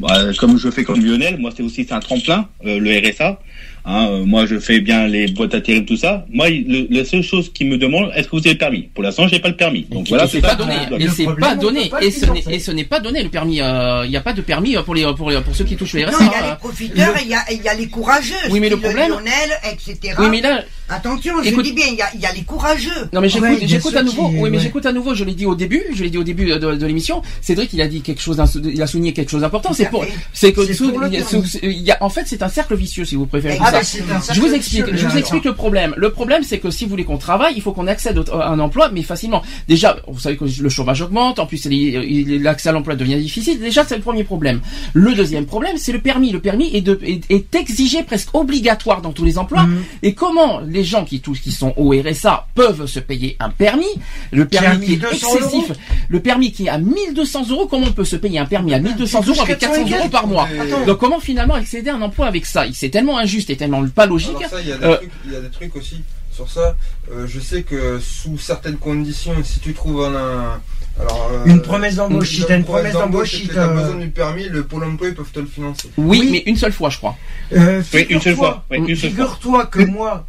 [0.00, 3.40] Bah, comme je fais comme Lionel, moi, c'est aussi c'est un tremplin, euh, le RSA.
[3.84, 6.24] Hein, euh, moi, je fais bien les boîtes à terrible, tout ça.
[6.32, 8.82] Moi, le- la seule chose qui me demande, est-ce que vous avez le permis?
[8.94, 9.82] Pour l'instant, j'ai pas le permis.
[9.90, 10.74] Donc voilà, et c'est pas donné.
[11.00, 11.90] Et c'est pas donné.
[12.00, 12.54] Et le ce n'est financer.
[12.54, 13.60] et ce n'est pas donné le permis.
[13.60, 15.94] euh, Il n'y a pas de permis pour les pour les pour ceux qui touchent
[15.94, 16.18] le Non, RSA.
[16.20, 16.50] il y a euh.
[16.50, 18.34] les profiteurs et il y a, et il y a les courageux.
[18.50, 20.14] Oui, mais le problème- Lionel, etc.
[20.18, 22.42] Oui, mais là, Attention, Écoute- je dis bien, il y a, il y a les
[22.42, 22.90] courageux.
[23.14, 24.28] Non mais j'écoute, Ouais, y à nouveau.
[24.28, 24.62] qui- oui mais ouais.
[24.62, 25.14] j'écoute à nouveau.
[25.14, 25.82] Je l'ai dit au début.
[25.94, 27.22] Je l'ai dit au début de, de l'émission.
[27.40, 28.42] Cédric, il a dit quelque chose.
[28.62, 29.72] Il a souligné quelque chose d'important.
[29.72, 30.04] C'est pour,
[30.34, 30.66] c'est que le
[31.08, 31.22] y
[31.62, 33.56] il y a, en fait, c'est un cercle vicieux si vous préférez.
[33.80, 34.32] Ça.
[34.32, 34.94] Je vous explique.
[34.94, 35.94] Je vous explique le problème.
[35.96, 38.58] Le problème, c'est que si vous voulez qu'on travaille, il faut qu'on accède à un
[38.58, 39.42] emploi, mais facilement.
[39.68, 41.38] Déjà, vous savez que le chômage augmente.
[41.38, 43.60] En plus, l'accès à l'emploi devient difficile.
[43.60, 44.60] Déjà, c'est le premier problème.
[44.92, 46.30] Le deuxième problème, c'est le permis.
[46.30, 49.64] Le permis est, de, est, est exigé presque obligatoire dans tous les emplois.
[49.64, 49.82] Mhm.
[50.02, 53.86] Et comment les gens qui touchent, qui sont au RSA, peuvent se payer un permis?
[54.32, 55.72] Le permis qui est 1200 excessif.
[56.12, 57.66] Le permis qui est à 1200 euros.
[57.66, 60.46] Comment on peut se payer un permis à 1200 euros avec 400 euros par mois
[60.60, 60.84] Attends.
[60.86, 62.64] Donc comment finalement accéder à un emploi avec ça?
[62.74, 64.36] C'est tellement injuste et tellement pas logique.
[64.36, 66.50] Alors ça, il y, a des Euh, trucs, il y a des trucs aussi sur
[66.50, 66.76] ça.
[67.10, 70.60] Euh, je sais que sous certaines conditions, si tu trouves un, un-
[71.00, 74.44] alors, euh, Une promesse d'embauche, si t'as une promesse d'embauche, que t'as besoin du permis,
[74.50, 75.88] le Pôle emploi, ils peuvent te le financer.
[75.96, 76.28] Oui, Oui.
[76.30, 77.16] mais une seule fois, je crois.
[77.54, 78.64] Euh, Oui, une seule figure-toi- fois.
[78.70, 79.08] Oui, une seule fois.
[79.08, 80.26] Figure-toi que moi,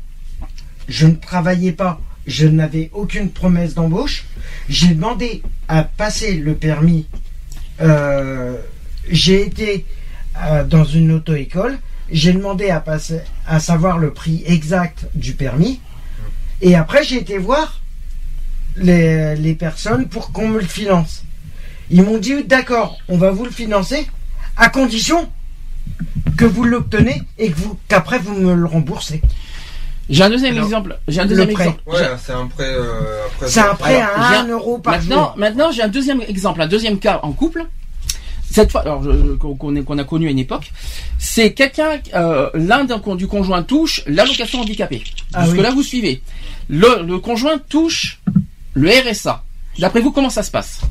[0.87, 4.25] je ne travaillais pas, je n'avais aucune promesse d'embauche.
[4.69, 7.07] J'ai demandé à passer le permis.
[7.81, 8.57] Euh,
[9.09, 9.85] j'ai été
[10.41, 11.77] euh, dans une auto-école.
[12.11, 15.79] J'ai demandé à savoir le prix exact du permis.
[16.61, 17.81] Et après, j'ai été voir
[18.77, 21.23] les, personnes pour qu'on me le finance.
[21.89, 24.07] Ils m'ont dit d'accord, on va vous le financer
[24.57, 25.29] à condition
[26.37, 29.21] que vous l'obtenez et que vous qu'après vous me le remboursez.
[30.13, 30.99] J'ai un deuxième Alors, exemple.
[31.07, 31.63] J'ai un deuxième prêt.
[31.65, 31.81] exemple.
[31.87, 32.63] Ouais, c'est un prêt.
[32.71, 32.93] euh,
[33.47, 35.33] C'est un prêt Alors, à j'ai 1 un- euro par Maintenant, jour.
[35.37, 37.65] maintenant, j'ai un deuxième exemple, un deuxième cas en couple.
[38.51, 39.01] Cette fois, alors
[39.39, 40.71] qu'on a connu à une époque,
[41.17, 45.03] c'est quelqu'un, euh, l'un du conjoint touche l'allocation handicapée.
[45.33, 45.63] Ah Jusque oui.
[45.63, 46.21] là, vous suivez.
[46.69, 48.21] Le, le conjoint touche
[48.75, 49.43] le RSA.
[49.79, 50.81] D'après vous, comment ça se passe?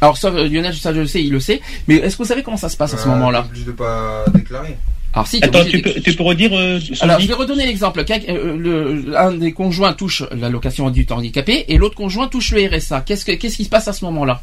[0.00, 1.60] Alors ça, euh, Lionel, ça je le sais, il le sait.
[1.86, 3.40] Mais est-ce que vous savez comment ça se passe à ce Euh, moment-là?
[3.46, 4.76] obligé de pas déclarer.
[5.14, 5.38] Alors si.
[5.42, 8.04] Attends, tu peux, tu peux redire euh, Alors, je vais redonner l'exemple.
[8.10, 13.02] Euh, le- un des conjoints touche l'allocation adulte handicapé et l'autre conjoint touche le RSA.
[13.02, 14.42] Qu'est-ce que, qu'est-ce qui se passe à ce moment-là?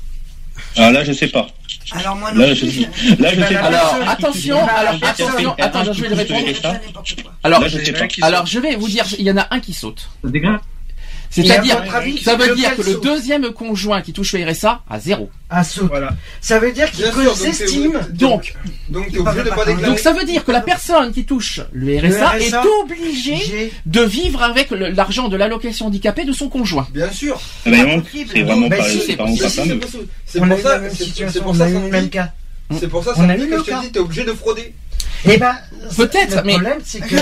[0.78, 1.47] Ah là, je sais pas.
[1.91, 2.72] Alors moi non Là, je, là,
[3.09, 3.59] je Ben, sais pas.
[3.61, 6.45] Alors, attention, alors, attention, attends, je vais répondre.
[6.47, 7.32] le quoi.
[7.43, 7.63] Alors,
[8.22, 10.09] alors, je vais vous dire, il y en a un qui saute.
[10.24, 10.59] C'est grave.
[11.32, 11.82] C'est-à-dire,
[12.23, 15.29] ça veut dire que le deuxième conjoint qui touche le RSA a zéro.
[15.49, 15.88] à saut.
[15.88, 16.11] Voilà.
[16.41, 18.53] Ça veut dire qu'ils Bien sûr, donc.
[18.89, 22.07] Donc, Donc donc ça veut dire que la personne qui touche le RSA,
[22.38, 26.88] Le RSA, est obligée de vivre avec le- l'argent de l'allocation handicapée de son conjoint.
[26.93, 27.39] Bien sûr.
[27.65, 28.03] Ah ben,
[28.34, 29.49] c'est vraiment pas, si, c'est pour ça.
[29.49, 32.29] c'est- pour ça, le même cas.
[32.79, 34.73] C'est pour ça, le que je te dis, t'es obligé de frauder.
[35.25, 35.55] Eh ben,
[35.95, 37.15] Peut-être, le mais- problème c'est que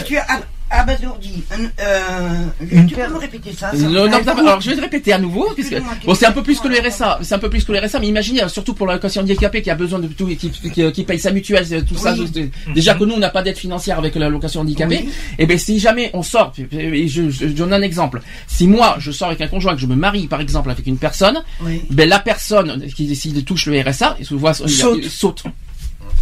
[0.70, 1.44] abasourdi.
[1.80, 2.30] Euh,
[2.72, 4.82] Une tu peux me répéter ça, ça Non, non, me- non, alors je vais le
[4.82, 6.80] répéter à nouveau, puisque bon, c'est un peu plus que le.
[6.80, 9.62] RSA, c'est un peu plus que le RSA, mais imaginez, euh, surtout pour l'allocation handicapée
[9.62, 12.14] qui a besoin de tout, qui, qui, qui paye sa mutuelle, c'est tout ça.
[12.14, 12.30] Oui.
[12.34, 15.02] c'est- Déjà que nous, on n'a pas d'aide financière avec l'allocation handicapée.
[15.06, 15.12] Oui.
[15.38, 18.22] Et ben, si jamais on sort, et je, donne un exemple.
[18.48, 20.98] Si moi, je sors avec un conjoint, que je me marie, par exemple, avec une
[20.98, 21.82] personne, Oui.
[21.90, 25.04] ben la personne qui décide de touche le RSA, se voit, Saute.
[25.06, 25.44] saute.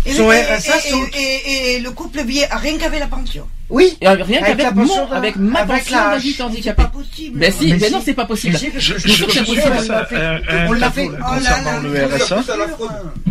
[0.06, 3.46] Et, Son et- RSA et- et- et- et le couple vit rien qu'avec la pension.
[3.70, 6.84] oui, Et rien Avec qu'avec la mon, avec ma avec pension la- d'adulte C'est handicapé.
[6.84, 7.40] pas possible.
[7.40, 7.94] Ben si, Mais ben si.
[7.94, 8.58] non, c'est pas possible.
[8.58, 9.96] Je, que je, je je trouve que c'est suis possible, sûr
[10.70, 11.10] on l'a fait.
[11.12, 12.44] Oh concernant le RSA.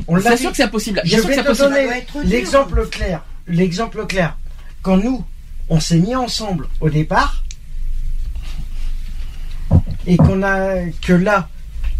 [0.09, 0.47] On l'a sûr fait.
[0.51, 1.01] que c'est impossible.
[1.05, 1.69] Bien Je sûr vais c'est te possible.
[1.71, 1.89] Donner
[2.25, 3.25] l'exemple clair.
[3.49, 4.37] L'exemple clair.
[4.83, 5.25] Quand nous,
[5.69, 7.43] on s'est mis ensemble au départ,
[10.07, 11.49] et qu'on a que là,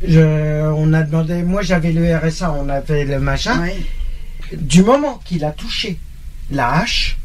[0.07, 1.43] je- on a demandé.
[1.43, 3.61] Moi, j'avais le RSA, on avait le machin.
[3.61, 3.77] Ouais.
[4.53, 5.99] Du moment qu'il a touché
[6.51, 7.17] la hache,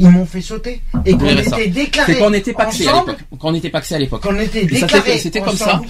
[0.00, 3.18] ils m'ont fait sauter et qu'on était déclarés C'est qu'on n'était pas axé à l'époque.
[3.38, 4.22] Qu'on n'était pas axé à l'époque.
[4.22, 5.18] qu'on était déclarés.
[5.18, 5.80] c'était- comme ça.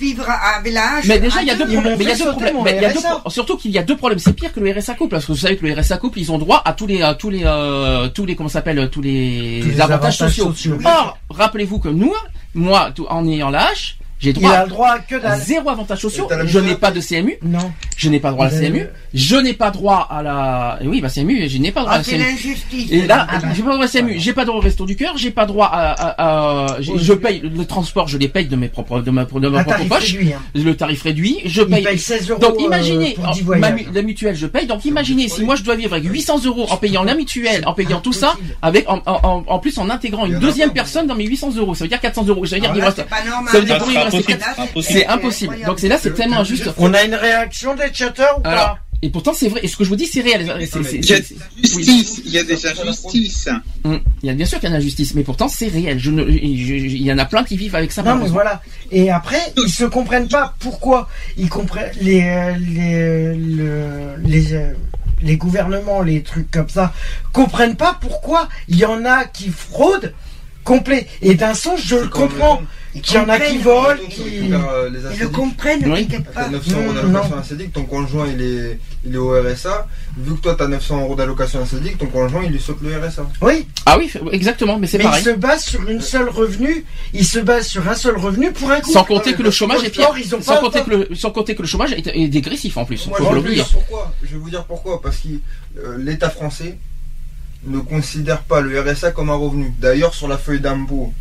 [0.00, 1.04] Vivre avec la hache.
[1.06, 1.82] Mais déjà, il y a deux problèmes.
[1.92, 2.54] m'ont Mais il y a fait deux sauter problèmes.
[2.56, 3.16] mon Mais il y a deux RSA.
[3.20, 4.18] pro- surtout qu'il y a deux problèmes.
[4.18, 6.32] C'est pire que le RSA couple parce que vous savez que le RSA couple, ils
[6.32, 9.60] ont droit à tous les, à tous les, euh, tous les, comment s'appelle, tous les,
[9.62, 10.46] Tous les avantages, avantages sociaux.
[10.52, 10.78] sociaux.
[10.84, 12.12] Or, rappelez-vous que nous,
[12.54, 15.40] moi, tout- en ayant la hache, j'ai Il droit a le droit à que dalle.
[15.40, 16.28] zéro avantage sociaux.
[16.44, 17.38] Je n'ai pas de CMU.
[17.42, 17.72] Non.
[17.96, 18.86] Je n'ai pas droit à la CMU.
[19.12, 21.94] Je n'ai pas droit à la, et oui, bah CMU, je n'ai pas droit à
[21.96, 22.22] Ah, la c'est CMU.
[22.24, 22.92] l'injustice.
[22.92, 23.48] Et là, Ah bah.
[23.54, 25.46] j'ai pas droit à la CMU, j'ai pas droit au resto du cœur, j'ai pas
[25.46, 26.98] droit à, à, à- j'ai- Oui.
[27.02, 29.84] je paye le transport, je les paye de mes propres, de ma, de ma propre
[29.88, 30.32] poche, réduit.
[30.32, 30.40] hein.
[30.54, 31.82] le tarif réduit, je paye.
[31.82, 32.40] paye 16 euros.
[32.40, 33.74] Donc euh, imaginez, pour 10 ma voyages.
[33.74, 36.66] mu- la mutuelle je paye, donc imaginez si moi je dois vivre avec 800 euros
[36.70, 39.90] en payant la mutuelle, en payant tout ça, avec en, en, en- en plus en
[39.90, 42.60] intégrant une deuxième personne dans mes 800 euros, ça veut dire 400 euros, ça veut
[42.62, 43.52] dire qu'il reste- normal.
[43.52, 43.78] ça veut dire
[44.82, 45.56] C'est impossible.
[45.66, 46.70] Donc c'est là c'est tellement injuste.
[46.78, 49.60] On a une réaction des chatters ou pas Et pourtant, c'est vrai.
[49.62, 50.42] Et ce que je vous dis, c'est réel.
[50.42, 50.66] Il y a des
[51.62, 53.48] injustices, il y a des injustices.
[53.84, 55.98] Hum, Il y a bien sûr qu'il y a une injustice, mais pourtant c'est réel.
[55.98, 58.02] Je ne, je- je- il y en a plein qui vivent avec ça.
[58.02, 58.60] Non mais voilà.
[58.92, 61.08] Et après, ils se comprennent pas pourquoi
[61.38, 62.20] ils comprennent les
[62.58, 64.44] les le- les
[65.22, 66.92] les gouvernements, les trucs comme ça,
[67.32, 70.12] comprennent pas pourquoi il y en a qui fraudent
[70.64, 71.06] complet.
[71.22, 72.60] Et d'un sens, je le comprends.
[72.92, 76.08] Qu'il y en a qui volent, qui euh, Ils le comprennent, Oui.
[76.08, 76.42] t'inquiète pas.
[76.44, 79.86] T'as 900 euros Non, d'allocation SEDIC, ton conjoint il est, il est au RSA.
[80.18, 82.96] Vu que toi t'as 900 euros d'allocation à SEDIC, ton conjoint il lui saute le
[82.98, 83.28] RSA.
[83.42, 83.68] Oui.
[83.86, 85.22] Ah oui, exactement, mais c'est Mais pareil.
[85.22, 86.84] ils se basent sur une seule revenu.
[87.14, 88.90] Ils se basent sur un seul revenu pour un coup.
[88.90, 90.10] Sans compter que le chômage est pire.
[90.28, 93.06] Sans pas compter que le, sans compter que le chômage est, dégressif en plus.
[93.06, 93.62] Moi, Faut je pas vais vous l'oublier.
[93.62, 94.12] dire pourquoi.
[94.22, 95.00] Je vais vous dire pourquoi.
[95.00, 95.28] Parce que
[95.78, 96.76] euh, l'État français
[97.66, 99.72] ne considère pas le RSA comme un revenu.
[99.78, 101.12] D'ailleurs, sur la feuille d'impôt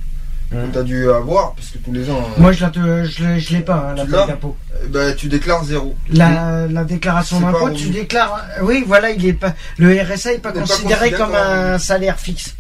[0.52, 3.04] que tu as dû avoir, parce que tous les ans, euh, Moi, je la te-
[3.04, 4.58] je l'ai- je l'ai pas, hein, la l'as d'impôt.
[4.90, 5.96] ben, tu déclares zéro.
[6.12, 8.46] La, la déclaration d'impôt, tu déclares.
[8.62, 9.54] Oui, voilà, il est pas.
[9.78, 12.56] Le RSA est pas considéré comme un salaire fixe.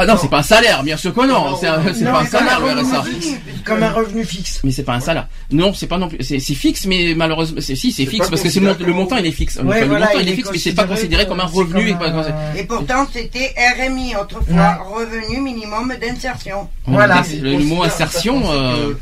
[0.00, 1.56] Ah non, c'est pas un salaire, bien sûr que non.
[1.60, 3.02] C'est un- c'est Non, pas un salaire le revenu RSA.
[3.02, 3.28] fixe.
[3.64, 4.60] Comme un revenu fixe.
[4.62, 5.26] Mais c'est pas un salaire.
[5.50, 6.18] Non, c'est pas non plus.
[6.22, 8.90] C'est c'est fixe, mais malheureusement, c'est si c'est fixe parce que c'est le, mon- considéré
[8.92, 9.56] le montant il est fixe.
[9.56, 11.90] Ouais, Enfin, le montant il il est fixe, mais c'est pas considéré comme un revenu.
[11.90, 16.68] et pas- comme un- Et pourtant, c'était RMI autrefois, revenu minimum d'insertion.
[16.86, 17.22] Voilà.
[17.42, 18.42] Le, mot insertion.
[18.52, 18.94] euh,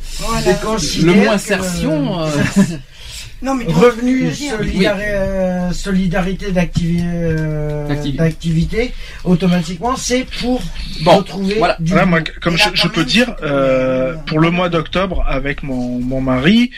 [1.03, 2.21] le mot que- insertion.
[3.47, 7.87] Euh, Non, mais Revenu solidari- euh, solidarité d'activi- euh,
[8.17, 8.93] D'activité.
[9.25, 10.61] automatiquement, c'est pour
[11.03, 11.77] Bon, retrouver voilà.
[11.79, 16.01] du Voilà, moi, comme je, je peux dire, euh, pour le mois d'octobre, avec mon,
[16.01, 16.71] mon mari,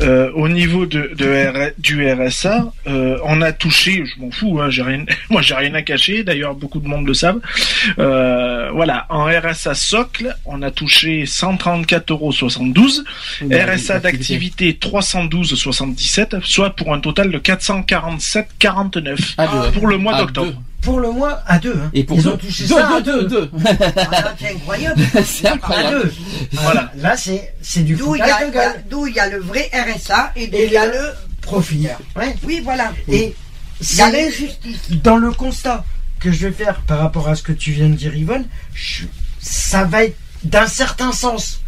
[0.00, 4.58] euh, au niveau de, de R- du RSA, euh, on a touché, je m'en fous,
[4.60, 6.24] hein, j'ai rien, moi j'ai rien à cacher.
[6.24, 7.40] D'ailleurs, beaucoup de monde le savent.
[7.98, 13.72] Euh, voilà, en RSA socle, on a touché 134,72 euros.
[13.72, 19.70] RSA d'activité 312,77, soit pour un total de 447,49 à deux.
[19.72, 20.62] pour le mois À d'octobre.
[20.82, 20.90] Deux.
[20.90, 21.74] Pour le mois, à deux.
[21.76, 21.90] hein.
[21.94, 23.50] Et pour Ils deux, ont touché deux, ça à deux, deux, deux.
[24.10, 25.00] Ah, c'est incroyable.
[25.24, 26.02] C'est À incroyable.
[26.02, 26.12] deux.
[26.52, 26.92] Voilà.
[26.96, 28.84] Là, c'est, c'est du D'où il y, a- foutage de gueule.
[28.90, 31.10] d'où il y a le vrai RSA et il y a le.
[31.40, 31.88] Profit.
[32.16, 32.36] Ouais.
[32.44, 32.92] Oui, voilà.
[33.08, 33.34] Et
[33.80, 34.90] Il y a c'est l'injustice.
[35.02, 35.84] dans le constat
[36.20, 39.04] que je vais faire par rapport à ce que tu viens de dire, Yvonne, je-
[39.40, 41.60] ça va être d'un certain sens,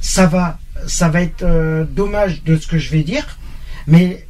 [0.00, 3.38] ça va, ça va être euh, dommage de ce que je vais dire,
[3.88, 4.26] mais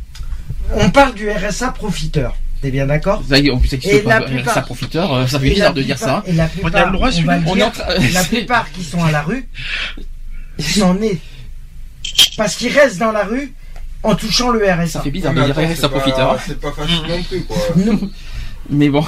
[0.72, 2.34] on parle du RSA profiteur.
[2.62, 4.18] T'es bien d'accord Ça en plus, ça Et pas.
[4.20, 6.22] la plupart- Ça profiteur, euh, ça fait bizarre de dire ça.
[6.26, 8.72] Et la On a plupart, le droit, on va le dire, en train- la plupart
[8.72, 9.46] qui sont à la rue,
[10.58, 11.18] s'en est
[12.36, 13.52] parce qu'ils restent dans la rue
[14.02, 15.00] en touchant le Ça RSA.
[15.02, 16.38] fait bizarre Mais de dire ça pas- profiteur.
[16.46, 17.56] C'est pas facile non plus, quoi.
[17.76, 18.10] Non,
[18.70, 19.04] Mais bon.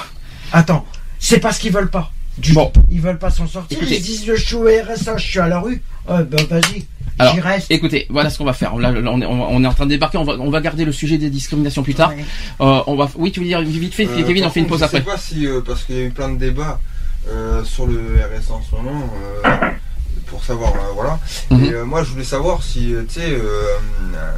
[0.53, 0.85] Attends,
[1.19, 2.13] c'est parce qu'ils veulent pas.
[2.39, 2.73] Du Bon.
[2.91, 3.79] Ils veulent pas s'en sortir.
[3.79, 3.97] Écoutez.
[3.97, 5.83] Ils se disent je suis au RSA, je suis à la rue.
[6.09, 6.87] Oh, ben vas-y,
[7.19, 7.71] Alors, j'y reste.
[7.71, 8.77] Écoutez, voilà ce qu'on va faire.
[8.77, 10.19] Là, là, on, est, on est en train de débarquer.
[10.19, 12.11] On va, on va garder le sujet des discriminations plus tard.
[12.11, 12.25] Ouais.
[12.61, 13.09] Euh, on va.
[13.17, 14.99] Oui, tu veux dire vite fait, Euh, Kevin, on fait une pause après.
[14.99, 16.81] Je sais pas si, euh, parce qu'il y a eu plein de débats
[17.29, 19.11] euh, sur le RSA en ce moment,
[19.45, 19.49] euh,
[20.27, 21.19] pour savoir, euh, voilà.
[21.51, 21.65] Mhm.
[21.65, 23.41] Et euh, moi, je voulais savoir si, tu sais, euh,
[24.15, 24.31] euh,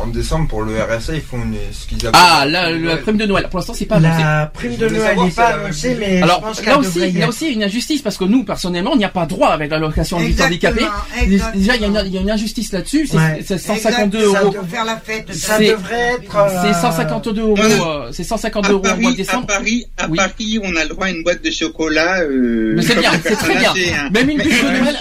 [0.00, 2.20] en décembre, pour le RSA, ils font une, ce qu'ils appellent.
[2.22, 3.46] Ah, là, la prime de Noël.
[3.50, 4.22] Pour l'instant, c'est pas annoncé.
[4.22, 7.22] La prime de Noël n'est pas annoncée, mais Alors je pense là aussi, il y
[7.22, 10.18] a aussi une injustice parce que nous, personnellement, on n'y a pas droit avec l'allocation
[10.18, 10.84] du Exactement, handicapé.
[11.22, 11.60] exactement.
[11.60, 13.06] Déjà, il y, a une, il y a une injustice là-dessus.
[13.06, 13.40] C'est Ouais.
[13.46, 14.52] c'est 152 Exact, euros.
[14.52, 15.34] Ça doit faire la fête.
[15.34, 16.36] Ça C'est- devrait être.
[16.36, 17.54] euh, C'est 152 euros.
[17.56, 17.62] Ouais.
[17.62, 19.46] euh, C'est 152 À euros au mois de Paris, à décembre.
[19.46, 20.16] Paris, à Oui.
[20.16, 22.20] Paris, on a le droit à une boîte de chocolat.
[22.22, 23.70] Euh, Mais c'est bien, c'est très bien.
[23.72, 24.08] hein.
[24.12, 24.96] Même une bûche de Noël,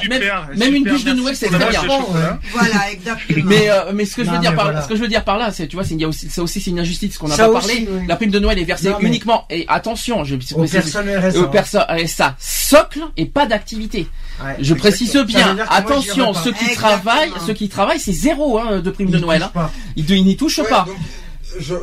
[0.58, 1.82] même, une bûche de Noël, c'est très la bien.
[2.54, 3.46] Voilà, exactement.
[3.46, 4.84] Mais euh, mais ce que je veux dire par voilà.
[4.84, 6.70] ce que je veux dire par là, c'est tu vois, c'est aussi ça aussi c'est
[6.72, 7.88] une injustice qu'on n'a pas aussi, parlé.
[7.92, 8.08] oui.
[8.08, 11.40] La prime de Noël est versée Non, uniquement et attention, je Aux personnes RSA.
[11.40, 14.08] aux personnes RSA socle et pas d'activité.
[14.44, 14.56] Ouais.
[14.60, 16.90] Je précise bien, moi, attention, ceux qui Exactement.
[17.00, 19.50] travaillent, ceux qui travaillent, c'est zéro hein, de prime de Noël.
[19.56, 19.70] Hein.
[19.96, 20.86] Ils, ils n'y touchent Ouais, pas.
[20.88, 20.96] donc,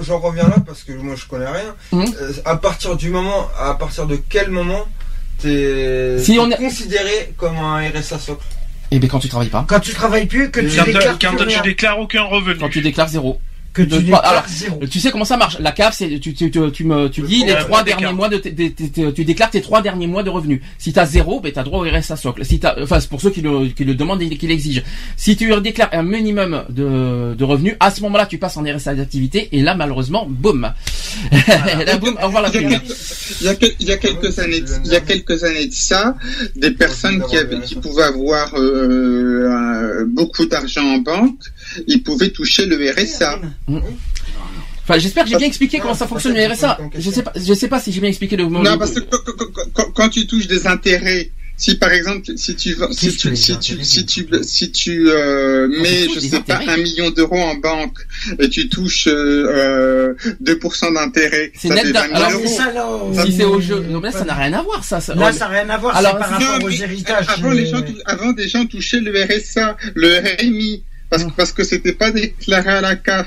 [0.00, 1.74] J'en reviens là parce que moi je connais rien.
[1.92, 2.06] Mhm.
[2.22, 4.86] Euh, à partir du moment, à partir de quel moment
[5.40, 8.44] t'es Si t'es on est- considéré comme un RSA socle?
[8.90, 11.28] Et bien quand tu travailles pas, Quand tu travailles plus, que tu Quand, déclares quand
[11.36, 11.62] plus tu rien.
[11.62, 12.58] déclares aucun revenu.
[12.58, 13.40] quand tu déclares zéro.
[13.78, 14.80] Que de- tu alors, zéro.
[14.90, 15.58] Tu sais comment ça marche?
[15.60, 18.14] La CAF, c'est tu tu tu, tu me tu dis les trois derniers d'écart.
[18.14, 20.60] mois de tes- tu déclares tes trois derniers mois de revenus.
[20.78, 22.44] Si t'as zéro, ben t'as droit au RSA socle.
[22.44, 24.82] Si t'as enfin c'est pour ceux qui le qui le demandent et qui l'exigent.
[25.16, 28.94] Si tu déclares un minimum de de revenus, à ce moment-là tu passes en RSA
[28.94, 30.62] d'activité et là malheureusement boum.
[31.86, 32.62] là boum, au revoir la Il
[33.46, 36.16] y, a il, y a quelques années, il y a quelques années de ça,
[36.56, 41.38] des personnes qui avaient, qui pouvaient avoir euh, beaucoup d'argent en banque,
[41.86, 43.40] ils pouvaient toucher le RSA.
[43.68, 46.78] Enfin j'espère que j'ai bien expliqué comment ça fonctionne le RSA.
[46.98, 48.62] Je sais pas je sais pas si j'ai bien expliqué le mot.
[48.62, 49.00] Non, parce que
[49.94, 53.84] quand, tu touches des intérêts si par exemple, si tu si que tu si tu
[53.84, 57.98] si tu si tu euh, mets je sais pas un million d'euros en banque
[58.38, 63.12] et tu touches euh, euh, 2% d'intérêt, C'est ça net fait d'un- 20 000 alors,
[63.26, 65.00] Si c'est au jeu, non, mais là, ça n'a rien à voir, ça.
[65.00, 67.26] ça- Là, ça n'a rien à voir, Alors, c'est par rapport aux héritages.
[67.28, 71.32] Avant, les gens, tou- avant, des gens touchaient le RSA, le RMI, parce, Hum.
[71.36, 73.26] parce que c'était pas déclaré à la CAF.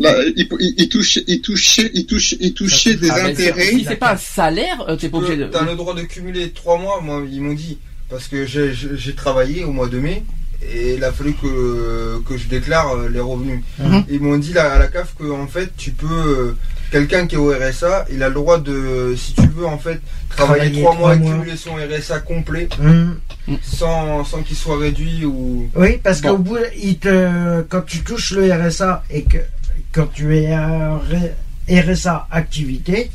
[0.00, 3.66] Là, ils, ils, ils touchaient, ils touchaient, ils touchaient, ils touchaient des Ah, intérêts.
[3.66, 5.44] Si c'est pas un salaire, euh, t'es pas obligé de.
[5.44, 7.78] T'as le droit de cumuler trois mois, moi ils m'ont dit,
[8.08, 10.22] parce que j'ai- travaillé au mois de mai
[10.62, 13.60] et il a fallu que, que je déclare euh, les revenus.
[13.78, 14.04] Mhm.
[14.10, 16.56] Ils m'ont dit là, à la CAF que en fait tu peux, euh,
[16.90, 20.00] quelqu'un qui est au RSA, il a le droit de, si tu veux en fait,
[20.30, 21.32] travailler, trois mois mois.
[21.32, 23.16] cumuler son RSA complet Hum.
[23.62, 25.68] sans, sans qu'il soit réduit ou...
[25.74, 26.30] Oui, parce Bon.
[26.30, 29.38] qu'au bout, il te, quand tu touches le RSA et que
[29.92, 31.30] quand tu es R-
[31.68, 33.10] RSA activité,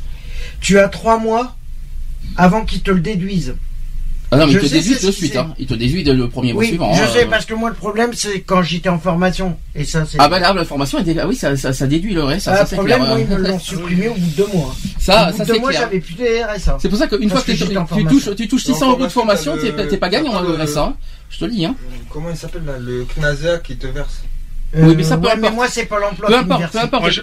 [0.60, 1.56] tu as trois mois
[2.36, 3.54] avant qu'ils te le déduisent.
[4.32, 5.54] Ah non, mais Je il te c'est de suite, hein.
[5.56, 6.92] Il te déduit de- le premier mois Oui, suivant.
[6.94, 7.08] je hein.
[7.12, 9.56] sais, parce que moi, le problème, c'est quand j'étais en formation.
[9.76, 10.16] Et ça, c'est.
[10.20, 12.56] Ah bah là, la formation, dé- ah oui, ça, ça, ça déduit le reste, Ah,
[12.56, 13.08] ça, le problème, clair.
[13.10, 14.74] moi, ils me l'ont supprimé au bout de deux mois.
[14.98, 16.24] Ça, au bout ça de deux c'est mois, j'avais plus de
[16.56, 16.78] RSA.
[16.82, 18.04] C'est pour ça qu'une fois que, que tu, tu formation.
[18.08, 20.96] touches, tu touches En 600 euros de formation, t'es le- pas gagnant hein, le RSA.
[21.30, 21.76] Je te le dis, hein.
[22.10, 24.22] Comment il s'appelle là Le CNASEA qui te verse
[24.74, 26.72] Oui, mais ça, peu Euh, ouais, mais moi, c'est pas l'emploi Peu qui me importe,
[26.72, 27.02] peu importe.
[27.02, 27.20] Moi, je-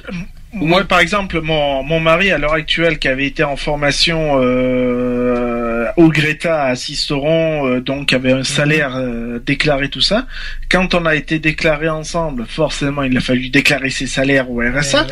[0.53, 5.72] moi, par exemple, mon, mon mari, à l'heure actuelle, qui avait été en formation euh,
[5.97, 10.25] au Greta à Sisteron, euh, donc avait un salaire euh, déclaré, tout ça.
[10.69, 15.07] Quand on a été déclaré ensemble, forcément, il a fallu déclarer ses salaires au RSA.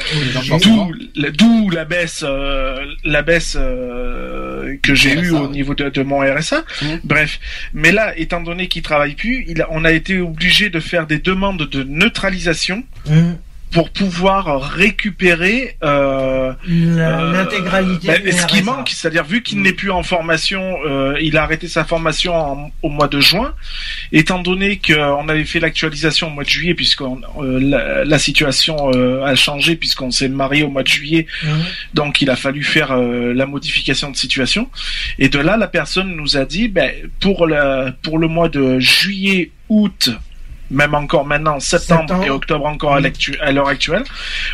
[0.63, 5.51] D'où la, d'où la baisse, euh, la baisse euh, que j'ai eue au oui.
[5.51, 6.63] niveau de, de mon RSA.
[6.81, 6.99] Mhm.
[7.03, 7.39] Bref,
[7.73, 11.07] mais là, étant donné qu'il travaille plus, il a- on a été obligé de faire
[11.07, 13.35] des demandes de neutralisation Hum.
[13.71, 18.07] Pour pouvoir récupérer euh, La- euh, L'intégralité.
[18.07, 21.43] ben, du ce qui manque, c'est-à-dire vu qu'il n'est plus en formation, euh, il a
[21.43, 23.53] arrêté sa formation en- au mois de juin,
[24.11, 27.01] étant donné qu'on avait fait l'actualisation au mois de juillet, puisque
[27.41, 31.63] la, la situation euh, a changé puisqu'on s'est marié au mois de juillet, Hum.
[31.93, 34.69] donc il a fallu faire euh, la modification de situation.
[35.17, 38.79] Et de là, la personne nous a dit, ben, pour le pour le mois de
[38.79, 40.09] juillet, août.
[40.71, 42.23] Même encore maintenant, septembre, Septembre.
[42.25, 44.03] et octobre encore à l'heure actuelle,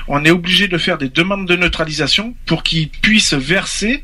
[0.07, 4.03] on est obligé de faire des demandes de neutralisation pour qu'ils puissent verser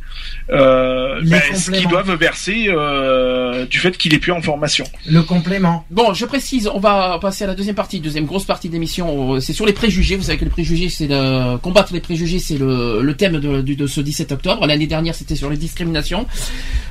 [0.51, 4.85] euh, ben, ce qu'ils doivent verser euh, du fait qu'il est plus en formation.
[5.09, 5.85] Le complément.
[5.89, 9.33] Bon, je précise, on va passer à la deuxième partie, deuxième grosse partie de l'émission.
[9.35, 10.15] euh, C'est sur les préjugés.
[10.15, 11.57] Vous savez que les préjugés, c'est le...
[11.57, 14.65] combattre les préjugés, c'est le, le thème de, ce 17 octobre.
[14.67, 16.27] L'année dernière, c'était sur les discriminations.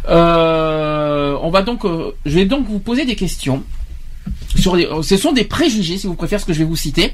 [0.09, 3.63] Euh, on va donc, euh, je vais donc vous poser des questions.
[4.57, 7.13] Sur les, ce sont des préjugés, si vous préférez ce que je vais vous citer.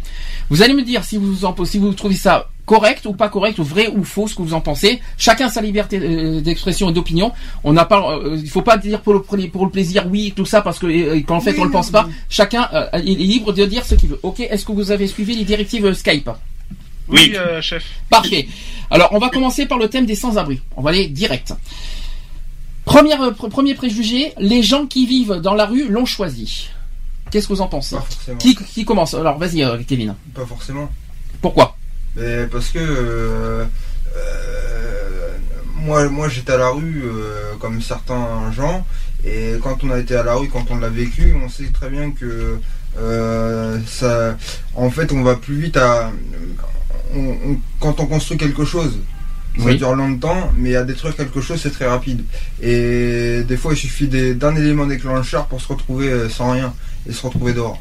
[0.51, 3.59] Vous allez me dire si vous en, si vous trouvez ça correct ou pas correct,
[3.59, 5.01] ou vrai ou faux, ce que vous en pensez.
[5.17, 7.33] Chacun sa liberté euh, d'expression et d'opinion.
[7.65, 10.61] On n'a pas, euh, il faut pas dire pour le, pour plaisir, oui, tout ça,
[10.61, 12.05] parce que euh, quand en fait Oui, on le non, pense pas.
[12.07, 12.13] oui.
[12.29, 14.21] Chacun euh, est libre de dire ce qu'il veut.
[14.23, 16.29] Ok, est-ce que vous avez suivi les directives Skype?
[17.09, 17.85] Oui, euh, chef.
[18.11, 18.47] Parfait.
[18.91, 20.61] Alors, on va commencer par le thème des sans-abri.
[20.77, 21.55] On va aller direct.
[22.85, 26.69] Premier préjugé, les gens qui vivent dans la rue l'ont choisi.
[27.31, 28.39] Qu'est-ce que vous en pensez Pas forcément.
[28.39, 30.15] qui, qui commence Alors, vas-y, euh, Kevin.
[30.35, 30.91] Pas forcément.
[31.41, 31.77] Pourquoi
[32.17, 33.65] Mais parce que euh,
[34.17, 35.31] euh,
[35.77, 37.03] moi, moi j'étais à la rue
[37.61, 38.85] comme certains gens
[39.25, 41.89] et quand on a été à la rue, quand on l'a vécu, on sait très
[41.91, 42.59] bien que
[43.87, 44.37] ça,
[44.75, 46.11] en fait, on va plus vite à
[47.15, 48.99] on- on- quand on construit quelque chose.
[49.57, 49.77] Ça Oui.
[49.77, 52.23] dure longtemps, mais à détruire quelque chose, c'est très rapide.
[52.63, 56.73] Et des fois, il suffit d'un élément déclencheur pour se retrouver sans rien
[57.09, 57.79] et se retrouver dehors.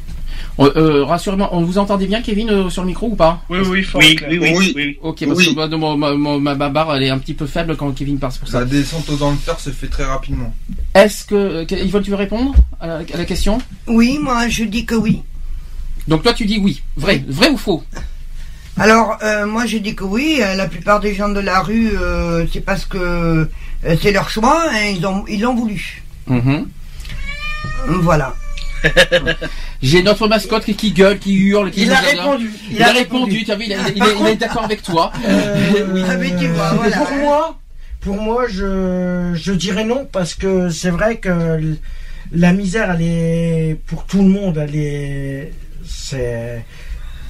[0.60, 3.58] Euh, euh, Rassurez-moi, on vous entendez bien, Kevin, euh, sur le micro ou pas Oui,
[3.68, 4.98] oui, fort Oui, oui, oui.
[5.02, 5.54] Ok, parce Oui.
[5.54, 8.18] que mon- ma, ma- ma- ma barre, elle est un petit peu faible quand Kevin
[8.18, 8.60] parle, c'est pour ça.
[8.60, 10.52] La descente aux enfers se fait très rapidement.
[10.94, 11.34] Est-ce que...
[11.34, 13.58] euh, Yvonne, tu veux répondre à la, à la question?
[13.86, 15.22] Oui, moi je dis que oui.
[16.06, 16.82] Donc toi, tu dis oui.
[16.96, 17.82] Vrai, vrai ou faux?
[18.78, 22.46] Alors, euh, moi je dis que oui, la plupart des gens de la rue, euh,
[22.52, 22.96] c'est parce que
[23.84, 26.02] euh, c'est leur choix, hein, ils ont ils l'ont voulu.
[26.28, 26.66] Mhm.
[27.86, 28.34] Voilà.
[29.82, 32.50] J'ai notre mascotte qui, qui gueule, qui hurle, qui Il a répondu.
[32.70, 35.12] Il, a répondu, tu as vu, il, a- il est, il est d'accord avec toi.
[35.26, 35.86] Euh,
[36.74, 36.96] voilà.
[36.96, 37.58] Pour moi,
[38.00, 41.76] pour moi, je, je dirais non parce que c'est vrai que
[42.32, 44.58] la misère, elle est pour tout le monde.
[44.58, 45.52] Elle est,
[45.86, 46.64] c'est,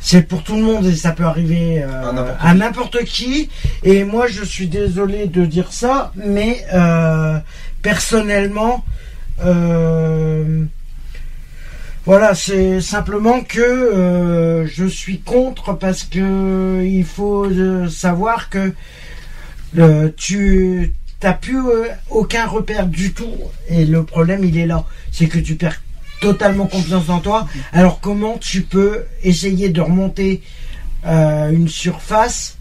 [0.00, 3.48] c'est pour tout le monde et ça peut arriver euh, À n'importe à n'importe qui.
[3.82, 7.38] Et moi, je suis désolé de dire ça, mais euh,
[7.82, 8.84] personnellement,
[9.44, 10.64] euh,
[12.08, 18.72] voilà, c'est simplement que euh, je suis contre parce que il faut euh, savoir que
[20.16, 23.34] tu t'as plus euh, aucun repère du tout.
[23.68, 24.86] Et le problème, il est là.
[25.12, 25.82] C'est que tu perds
[26.22, 27.46] totalement confiance en toi.
[27.74, 30.40] Alors comment tu peux essayer de remonter
[31.04, 32.56] une surface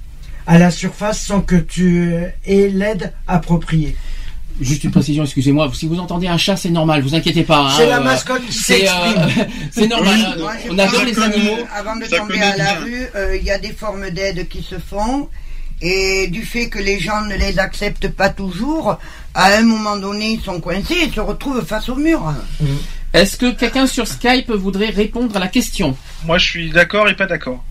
[0.45, 2.11] à la surface sans que tu
[2.45, 3.95] aies l'aide appropriée?
[4.59, 5.69] Juste une précision, excusez-moi.
[5.73, 7.01] Si vous entendez un chat, c'est normal.
[7.03, 7.67] Vous inquiétez pas.
[7.67, 9.45] hein, C'est la mascotte qui c'est, euh, s'exprime.
[9.71, 10.35] c'est normal.
[10.39, 11.57] Moi, On adore les animaux.
[11.75, 12.79] Avant de Ça tomber à la bien.
[12.83, 15.29] rue, euh, il y a des formes d'aide qui se font.
[15.79, 18.97] Et du fait que les gens ne les acceptent pas toujours,
[19.35, 22.33] à un moment donné, ils sont coincés et se retrouvent face au mur.
[23.13, 25.95] Est-ce que quelqu'un sur Skype voudrait répondre à la question?
[26.25, 27.63] Moi, je suis d'accord et pas d'accord.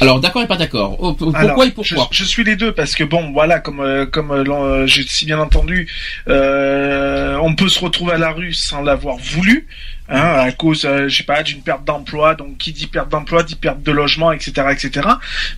[0.00, 0.96] Alors, d'accord et pas d'accord.
[1.00, 3.80] Oh, Pourquoi Alors, et pourquoi je, je suis les deux parce que bon, voilà, comme
[3.80, 5.88] euh, comme euh, euh, j'ai si bien entendu,
[6.28, 9.66] euh, on peut se retrouver à la rue sans l'avoir voulu,
[10.08, 12.34] hein, à cause, euh, je sais pas, d'une perte d'emploi.
[12.34, 15.08] Donc, qui dit perte d'emploi dit perte de logement, etc., etc.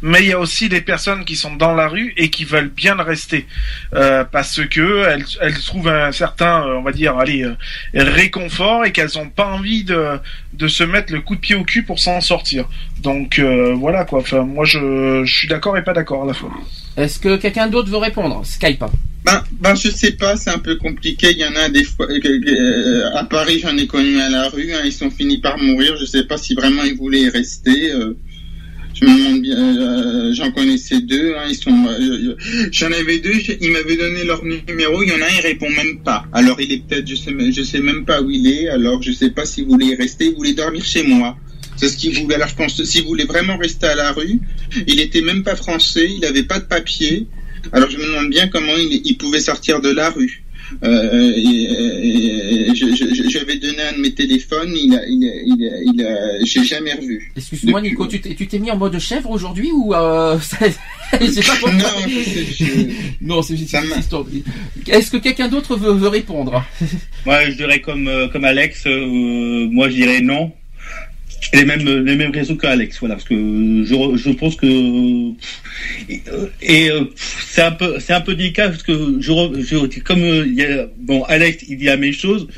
[0.03, 2.69] Mais il y a aussi des personnes qui sont dans la rue et qui veulent
[2.69, 3.47] bien rester
[3.95, 7.57] euh, parce que elles, elles trouvent un certain, euh, on va dire, allez, euh,
[7.95, 10.19] réconfort et qu'elles ont pas envie de
[10.55, 12.69] de se mettre le coup de pied au cul pour s'en sortir.
[13.01, 14.21] Donc euh, voilà quoi.
[14.21, 16.51] Enfin, moi je, je suis d'accord et pas d'accord à la fois.
[16.97, 18.45] Est-ce que quelqu'un d'autre veut répondre?
[18.45, 18.85] Skype.
[19.25, 21.29] Ben, ben, je sais pas, c'est un peu compliqué.
[21.33, 24.73] Il y en a des fois, euh, à Paris, j'en ai connu à la rue,
[24.73, 25.97] hein, ils sont finis par mourir.
[26.01, 27.93] Je sais pas si vraiment ils voulaient y rester.
[27.93, 28.15] euh,
[29.01, 32.37] je me demande bien, euh, j'en connaissais deux, hein, ils sont, euh,
[32.73, 35.71] j'en avais deux, ils m'avaient donné leur numéro, il y en a un, il répond
[35.71, 36.25] même pas.
[36.33, 39.13] Alors il est peut-être, je sais, je sais même pas où il est, alors je
[39.13, 41.37] sais pas s'il voulait y rester, il voulait dormir chez moi.
[41.77, 42.35] C'est ce qu'il voulait.
[42.35, 44.41] Alors je pense s'il voulait vraiment rester à la rue,
[44.89, 47.29] il était même pas français, il avait pas de papier.
[47.73, 50.43] Alors je me demande bien comment il, il pouvait sortir de la rue.
[50.85, 55.93] Euh, et, et j'avais donné un de mes téléphones, il a, il a, il a,
[55.95, 57.33] il a- j'ai jamais revu.
[57.37, 60.59] Excuse-moi Nico, tu t'es tu t'es mis en mode chèvre aujourd'hui ou euh, ça-
[61.11, 61.73] pas.
[61.73, 62.87] Non, je- je-
[63.23, 64.27] Non, c'est juste une histoire.
[64.89, 66.63] Est-ce que quelqu'un d'autre veut, veut répondre?
[67.25, 68.87] Moi, je dirais comme euh, comme Alex.
[68.87, 70.53] euh, moi, je dirais non.
[71.55, 75.31] Les mêmes les mêmes raisons qu'Alex, voilà, parce que je je pense que
[76.61, 77.05] et euh,
[77.47, 79.33] c'est un peu c'est un peu délicat parce que je,
[79.63, 82.49] je comme euh, il y a, bon Alex il dit la même chose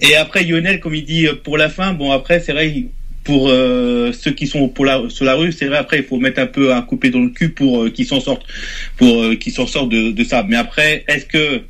[0.00, 2.84] et après Lionel comme il dit euh, pour la fin bon après c'est vrai
[3.24, 6.18] pour euh, ceux qui sont pour la sur la rue c'est vrai après il faut
[6.18, 8.46] mettre un peu un coupé dans le cul pour euh, qu'ils s'en sortent
[8.96, 10.44] pour euh, qu'ils s'en sortent de, de ça.
[10.48, 11.62] Mais après est-ce que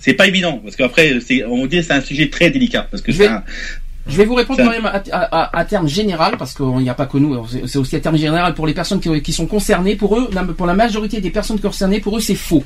[0.00, 0.58] c'est pas évident?
[0.58, 3.44] Parce qu'après c'est on dit c'est un sujet très délicat parce que c'est un-
[4.08, 6.94] Je vais vous répondre quand même à, à- à- terme général, parce qu'il n'y a
[6.94, 9.46] pas que nous, c'est- c'est aussi à terme général pour les personnes qui, qui sont
[9.46, 9.96] concernées.
[9.96, 12.64] Pour eux, la- pour la majorité des personnes concernées, pour eux, c'est faux.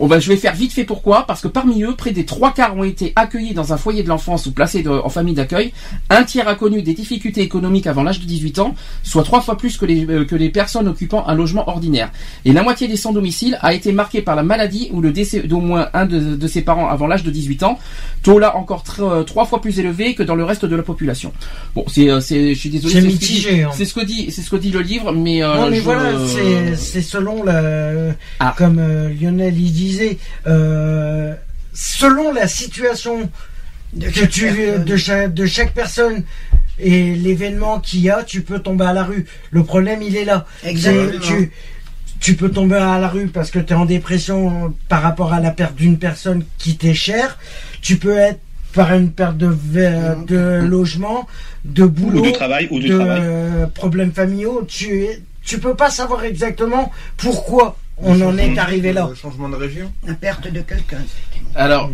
[0.00, 2.52] On va, je vais faire vite fait pourquoi Parce que parmi eux, près des trois
[2.52, 5.72] quarts ont été accueillis dans un foyer de l'enfance ou placés de- en famille d'accueil.
[6.08, 8.74] Un tiers a connu des difficultés économiques avant l'âge de 18 ans,
[9.04, 12.10] soit trois fois plus que les, euh, que les personnes occupant un logement ordinaire.
[12.44, 15.40] Et la moitié des sans domicile a été marquée par la maladie ou le décès
[15.42, 17.78] d'au moins un de, de ses parents avant l'âge de 18 ans.
[18.22, 21.32] Taux là encore euh, trois fois plus élevé que dans le reste de la population.
[21.76, 22.94] Bon, c'est, euh, je suis désolé.
[22.94, 23.70] C'est mitigé, hein.
[23.72, 25.40] C'est ce que dit, c'est ce que dit le livre, mais.
[25.40, 28.12] non, mais je- voilà, c'est- c'est selon le.
[28.40, 28.54] Ah.
[28.58, 31.34] Comme euh, Lionel il disait, euh,
[31.72, 33.30] selon la situation
[33.98, 36.22] que tu, de, chaque, de chaque personne
[36.78, 39.26] et l'événement qu'il y a, tu peux tomber à la rue.
[39.50, 40.46] Le problème, il est là.
[40.64, 41.20] Exactement.
[41.20, 41.50] Tu,
[42.20, 45.40] tu peux tomber à la rue parce que tu es en dépression par rapport à
[45.40, 47.38] la perte d'une personne qui t'est chère.
[47.82, 48.40] Tu peux être
[48.72, 49.52] par une perte de,
[50.26, 51.26] de logement,
[51.64, 53.20] de boulot, de travail, ou de de travail.
[53.24, 54.64] euh, problèmes familiaux.
[54.68, 55.06] Tu,
[55.44, 59.06] tu peux pas savoir exactement pourquoi on en est arrivé là.
[59.08, 59.92] Le changement de région.
[60.06, 61.02] La perte de quelqu'un.
[61.54, 61.90] Alors,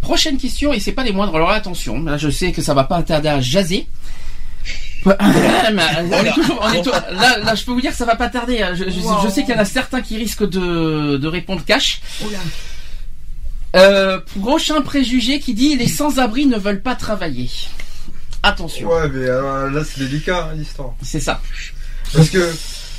[0.00, 1.34] prochaine question, et c'est pas les moindres.
[1.36, 3.86] Alors attention, là je sais que ça va pas tarder à jaser.
[5.06, 5.14] Ouais,
[5.72, 8.04] mais on est toujours- on est tou- là, là, je peux vous dire que ça
[8.06, 8.60] va pas tarder.
[8.62, 8.74] hein.
[8.74, 9.18] Je, je- Wow.
[9.24, 12.00] je sais qu'il y en a certains qui risquent de, de répondre cash.
[13.76, 17.50] Euh, prochain préjugé qui dit les sans-abri ne veulent pas travailler.
[18.42, 18.88] Attention.
[18.88, 20.94] Ouais, mais alors là, c'est délicat, hein, l'histoire.
[21.02, 21.40] C'est ça.
[22.12, 22.52] Parce que.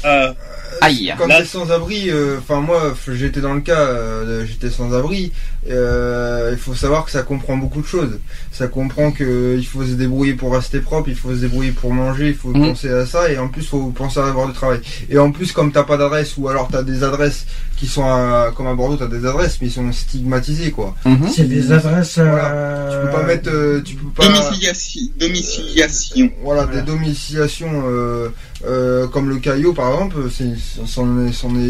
[0.05, 0.33] Euh,
[0.81, 1.13] Aïe.
[1.17, 5.31] Quand t'es sans abri, euh, enfin moi j'étais dans le cas, euh, j'étais sans abri.
[5.69, 8.19] euh, il faut savoir que ça comprend beaucoup de choses.
[8.51, 11.93] Ça comprend que il faut se débrouiller pour rester propre, il faut se débrouiller pour
[11.93, 12.69] manger, il faut Mhm.
[12.69, 14.79] penser à ça et en plus faut penser à avoir du travail.
[15.09, 17.45] Et en plus comme t'as pas d'adresse ou alors t'as des adresses
[17.75, 20.95] qui sont à- comme à Bordeaux t'as des adresses mais ils sont stigmatisées quoi.
[21.05, 21.27] Mhm.
[21.35, 22.17] C'est des adresses.
[22.17, 22.51] Voilà.
[22.53, 24.25] euh, Tu peux pas mettre, euh, tu peux pas.
[24.27, 25.01] Domiciliation.
[25.19, 26.29] domiciliation.
[26.43, 28.29] Voilà, des domiciliations euh,
[28.65, 30.45] euh, comme le Caillot par exemple, c'est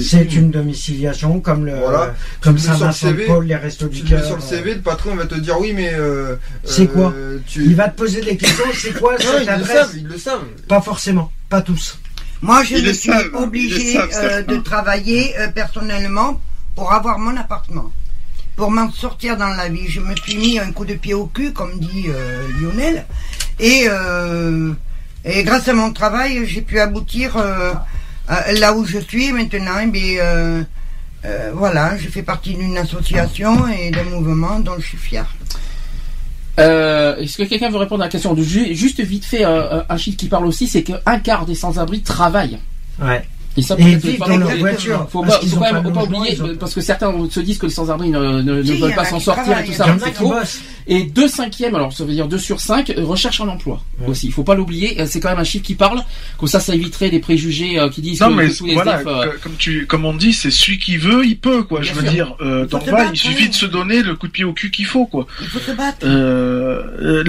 [0.02, 2.14] C'est une domiciliation comme le Voilà.
[2.41, 4.03] comme Tu le mets sur le Saint-Vincent de CV, Paul, les restos tu du le
[4.15, 4.26] mets cœur.
[4.28, 7.14] sur le CV, le patron va te dire oui mais euh, C'est euh, quoi
[7.48, 7.64] tu...
[7.65, 8.65] Il va te poser des questions.
[8.74, 10.44] C'est quoi Non, cette ils le adresse savent, ils le savent.
[10.68, 11.99] Pas forcément, pas tous.
[12.41, 16.40] Moi, je Ils me suis savent, obligée savent, euh, de travailler euh, personnellement
[16.76, 17.91] pour avoir mon appartement.
[18.56, 21.26] Pour m'en sortir dans la vie, je me suis mis un coup de pied au
[21.28, 23.06] cul, comme dit euh, Lionel.
[23.60, 24.72] Et, euh,
[25.26, 27.74] et grâce à mon travail, j'ai pu aboutir euh,
[28.28, 29.86] là où je suis maintenant.
[29.88, 30.64] Bien, euh,
[31.26, 35.26] euh, voilà, je fais partie d'une association et d'un mouvement dont je suis fier.
[36.60, 38.34] Euh, Est-ce que quelqu'un veut répondre à la question?
[38.34, 42.02] De juste vite fait euh, un chiffre qui parle aussi, c'est qu'un quart des sans-abri
[42.02, 42.60] travaillent.
[42.99, 43.24] Ouais.
[43.58, 46.74] Et ça, Et vivent faut dans pas- leur voiture, Faut parce pas, faut oublier, parce
[46.76, 49.58] que certains se disent que les sans-abri ne, ne, veulent en pas a s'en sortir
[49.60, 49.86] et tout ça.
[50.04, 50.34] c'est faux.
[50.90, 54.28] Et deux cinquièmes, alors ça veut dire deux sur cinq, euh, recherchent un emploi aussi.
[54.28, 55.02] Il faut pas l'oublier.
[55.02, 56.02] euh, C'est quand même un chiffre qui parle.
[56.38, 58.74] Comme ça, ça éviterait les préjugés euh, qui disent Non que, mais que tous les
[58.76, 61.82] voilà, euh, comme tu, comme on dit, c'est celui qui veut, il peut quoi.
[61.82, 62.12] Bien je veux sûr.
[62.14, 64.72] dire, euh, voilà, battre, il suffit de se donner le coup de pied au cul
[64.72, 65.28] qu'il faut quoi.
[65.42, 65.98] Il faut se battre.
[66.06, 67.24] Euh, euh,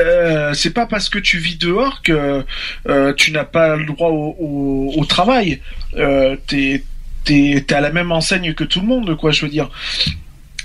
[0.00, 2.42] euh, c'est pas parce que tu vis dehors que
[2.88, 5.57] euh, tu n'as pas le droit au, au, au travail.
[5.94, 6.84] Euh, t'es
[7.24, 9.30] t'es t'es à la même enseigne que tout le monde quoi.
[9.30, 9.70] Je veux dire.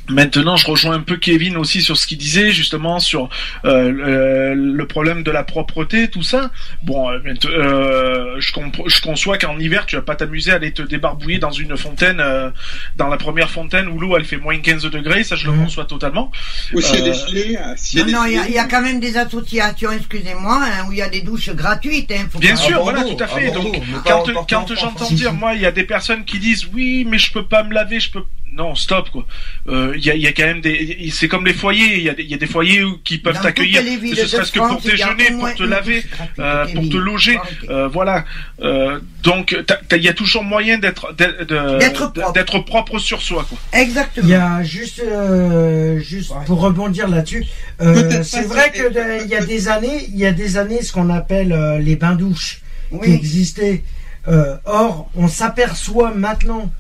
[0.10, 3.30] Maintenant, je rejoins un peu Kevin aussi sur ce qu'il disait justement sur
[3.64, 6.52] euh, le, le problème de la propreté, tout ça.
[6.84, 11.40] Bon, euh, euh, je, conçois qu'en hiver, tu vas pas t'amuser à aller te débarbouiller
[11.40, 12.50] dans une fontaine, euh,
[12.98, 15.86] dans la première fontaine où l'eau elle fait moins 15 degrés, ça je le conçois
[15.86, 16.32] totalement.
[16.74, 19.00] Ou s'il y a Euh, des filets, euh, Non, il y, a- y quand même
[19.00, 22.12] des associations, excusez-moi, hein, où il y a des douches gratuites.
[22.12, 23.52] Hein, faut Bien sûr, voilà, tout à fait.
[23.52, 27.18] Donc, quand, quand j'entends dire, moi, il y a des personnes qui disent, oui, mais
[27.18, 28.24] je peux pas me laver, je peux.
[28.56, 29.26] Non, stop quoi.
[29.68, 31.10] Euh, Il y, a, il y a quand même des.
[31.12, 31.98] C'est comme les foyers.
[31.98, 34.52] Il y, a des- il y a des foyers où- qui peuvent t'accueillir, ne serait-ce
[34.52, 36.04] que pour déjeuner, moins pour te laver,
[36.40, 37.40] euh, pour te loger.
[37.70, 38.26] Euh, voilà.
[38.62, 39.58] Euh, donc,
[39.92, 42.32] il y a toujours moyen d'être d'être propre.
[42.34, 43.58] d'être propre sur soi quoi.
[43.74, 44.28] Exactement.
[44.28, 47.46] Il y a juste, euh, juste pour rebondir là-dessus,
[47.82, 50.58] euh, c'est vrai ça- que de- il y a des années, il y a des
[50.58, 52.62] années, ce qu'on appelle euh, les bains douches
[53.04, 53.84] qui existaient.
[54.28, 56.72] Euh, or, on s'aperçoit maintenant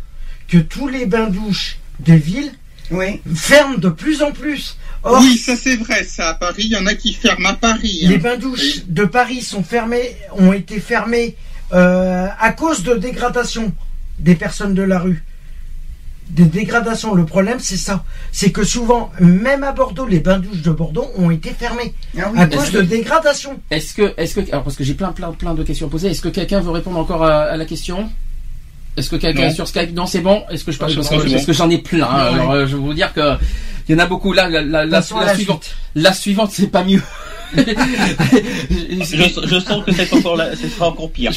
[0.53, 2.51] que tous les bains douches des villes
[2.91, 3.21] Oui.
[3.33, 4.77] ferment de plus en plus.
[5.01, 7.53] Or, Oui, ça c'est vrai, ça à Paris, il y en a qui ferment à
[7.55, 8.01] Paris.
[8.05, 8.09] hein.
[8.09, 11.35] les bains douches de Paris sont fermés, ont été fermés
[11.73, 13.73] euh, à cause de dégradation
[14.19, 15.23] des personnes de la rue.
[16.29, 17.15] Des dégradations.
[17.15, 18.05] Le problème, c'est ça.
[18.31, 22.29] C'est que souvent, même à Bordeaux, les bains douches de Bordeaux ont été fermés Ah
[22.31, 22.39] oui.
[22.39, 23.59] à cause que- de dégradation.
[23.71, 26.09] Est-ce que, est-ce que, alors parce que j'ai plein, plein, plein de questions à poser.
[26.11, 28.09] Est-ce que quelqu'un veut répondre encore à, à la question?
[28.95, 30.43] Est-ce que quelqu'un sur Skype Non, c'est bon.
[30.51, 32.05] Est-ce que je parle Non, parce que, bon, j'en ai plein.
[32.07, 32.27] hein.
[32.31, 32.33] Ouais.
[32.39, 33.37] Alors, euh, je vais vous dire que
[33.89, 34.33] il y en a beaucoup.
[34.33, 35.75] Là, la, la, la, Passons à la la suivante, suite.
[35.95, 37.01] la suivante, c'est pas mieux.
[37.55, 41.31] Je, je sens que c'est encore là- ce sera encore pire.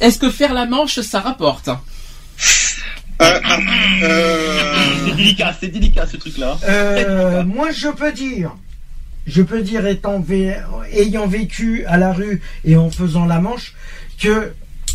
[0.00, 1.68] Est-ce que faire la manche, ça rapporte?
[1.68, 3.58] Euh, ah,
[4.02, 4.74] euh,
[5.06, 6.58] C'est délicat, c'est délicat ce truc-là.
[6.68, 8.54] Euh, moi, je peux dire,
[9.26, 10.56] je peux dire, étant vé-
[10.92, 13.74] ayant vécu à la rue et en faisant la manche,
[14.20, 14.52] que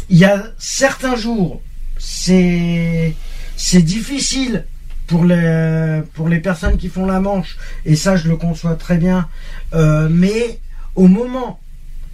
[0.09, 1.61] il y a certains jours,
[2.03, 3.15] c'est
[3.55, 4.65] c'est difficile
[5.07, 8.97] pour les pour les personnes qui font la manche, et ça, je le conçois très
[8.97, 9.29] bien.
[9.73, 10.59] Euh, mais
[10.95, 11.61] au moment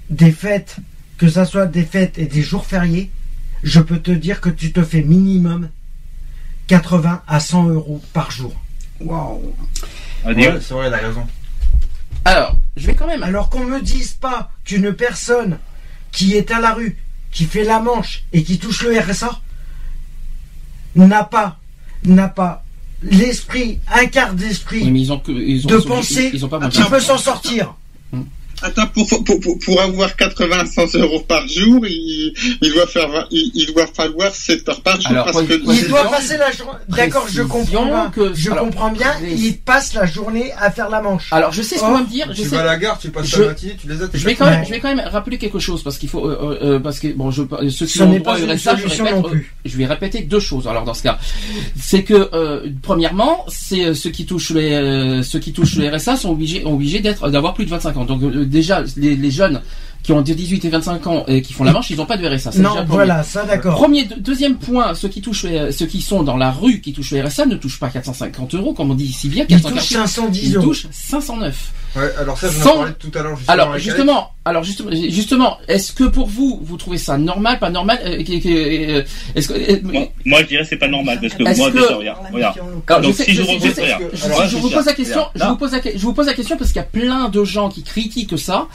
[0.09, 0.77] des fêtes,
[1.17, 3.09] que ça soit des fêtes et des jours fériés,
[3.63, 5.69] je peux te dire que tu te fais minimum
[6.67, 8.53] 80 à 100 euros par jour.
[9.01, 9.55] Waouh.
[10.23, 10.51] Adieu.
[10.51, 11.25] Ouais, c'est vrai, il a raison.
[12.25, 13.23] Alors, je vais quand même.
[13.23, 15.57] Alors qu'on me dise pas qu'une personne
[16.11, 16.97] qui est à la rue,
[17.31, 19.41] qui fait la manche et qui touche le RSA
[20.95, 21.57] n'a pas
[22.05, 22.63] n'a pas
[23.01, 25.77] l'esprit, un quart d'esprit Oui, de
[26.47, 27.75] pas qu'il peut s'en sortir.
[28.61, 33.27] Attends, pour, pour, pour, pour avoir 80 100 euros par jour, il, il doit faire,
[33.31, 36.51] il, il doit falloir 7 heures par jour Alors, parce que Il doit passer la
[36.51, 36.79] journée.
[36.89, 38.09] D'accord, je comprends.
[38.09, 39.13] que- je alors, comprends bien.
[39.25, 41.27] Il passe la journée à faire la manche.
[41.31, 42.27] Alors, je sais ce qu'on Oh, va me dire.
[42.31, 42.55] Je Tu sais.
[42.55, 44.07] vas à la gare, tu passes Je- ta matinée, tu les as.
[44.13, 44.65] Je vais quand même, Ouais.
[44.65, 47.07] je vais quand même rappeler quelque chose parce qu'il faut, euh, euh, euh, parce que
[47.13, 49.53] bon, je, ceux qui Ce ont n'est droit au RSA, je répète, non euh, plus.
[49.65, 50.67] je vais répéter deux choses.
[50.67, 51.17] Alors dans ce cas,
[51.79, 56.15] c'est que euh, premièrement, c'est ceux qui touchent les, euh, ceux qui touchent le RSA
[56.17, 58.05] sont obligés, obligés d'être, d'avoir plus de 25 ans.
[58.05, 59.61] Donc euh, déjà, les, les jeunes
[60.03, 62.15] qui ont entre 18 et 25 ans et qui font la manche, ils n'ont pas
[62.17, 62.51] de RSA.
[62.51, 63.75] Déjà Non, voilà, ça d'accord.
[63.75, 66.93] Premier, deux- deuxième point, ceux qui touchent, les- ceux qui sont dans la rue, qui
[66.93, 69.43] touchent le RSA, ne touchent pas 450 euros, comme on dit si bien.
[69.49, 70.67] Il 440, touche 510 ils euros.
[70.67, 71.73] touchent 509.
[71.95, 73.35] Ouais, alors ça, Sans- parlé tout à l'heure.
[73.37, 77.69] justement, Alors justement, alors justement, justement, est-ce que pour vous, vous trouvez ça normal, pas
[77.71, 79.03] normal euh, euh,
[79.35, 81.95] Est-ce que euh, Moi, moi, je dirais c'est pas normal parce que moi, que- déjà,
[81.95, 82.57] regarde, regarde.
[82.87, 84.93] alors, Donc je sais- si je je sais- je regarde, je- je vous pose la
[84.93, 87.29] question, je vous pose la, je vous pose la question parce qu'il y a plein
[87.29, 88.67] de gens qui critiquent ça.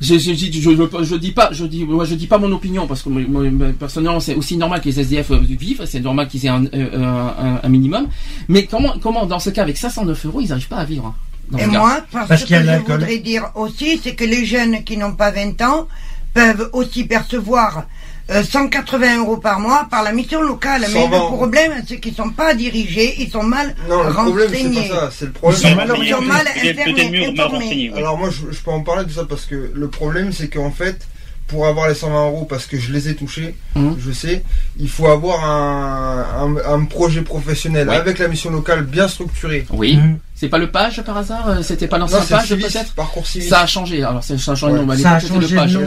[0.00, 2.50] Je, je, je, je, je- je dis pas, je dis, moi je dis pas mon
[2.52, 6.26] opinion parce que moi, moi, personnellement c'est aussi normal que les SDF vivent, c'est normal
[6.26, 8.08] qu'ils aient un, un, un minimum.
[8.48, 11.14] Mais comment, comment dans ce cas avec 509 euros ils n'arrivent pas à vivre
[11.58, 13.00] Et moi, parce, Parce que qu'il y a je l'alcool.
[13.00, 15.86] voudrais dire aussi, c'est que les jeunes qui n'ont pas 20 ans
[16.32, 17.84] peuvent aussi percevoir
[18.30, 20.82] euh, 180 euros par mois par la mission locale.
[20.82, 24.48] Mais 120 le problème, c'est qu'ils sont pas dirigés, ils sont mal Non, le problème,
[24.50, 24.88] c'est renseignés.
[24.88, 25.10] pas ça.
[25.12, 25.60] C'est le problème.
[25.62, 27.26] Ils sont mal, ils sont mal informés.
[27.38, 27.92] informés.
[27.96, 30.70] Alors moi, je, je peux en parler de ça parce que le problème, c'est qu'en
[30.70, 31.06] fait,
[31.48, 33.96] pour avoir les 120 euros, parce que je les ai touchés, Mhm.
[33.98, 34.42] je sais,
[34.78, 36.24] il faut avoir un,
[36.64, 39.66] un, un projet professionnel avec la mission locale bien structurée.
[39.70, 39.98] Oui.
[40.42, 43.24] C'est pas le page par hasard euh, C'était pas l'ancien le page peut-être Parcours.
[43.24, 44.02] Ça a changé.
[44.02, 44.66] Alors ça a changé.
[44.66, 44.72] Ouais.
[44.72, 45.78] non, à Ça a changé le de page.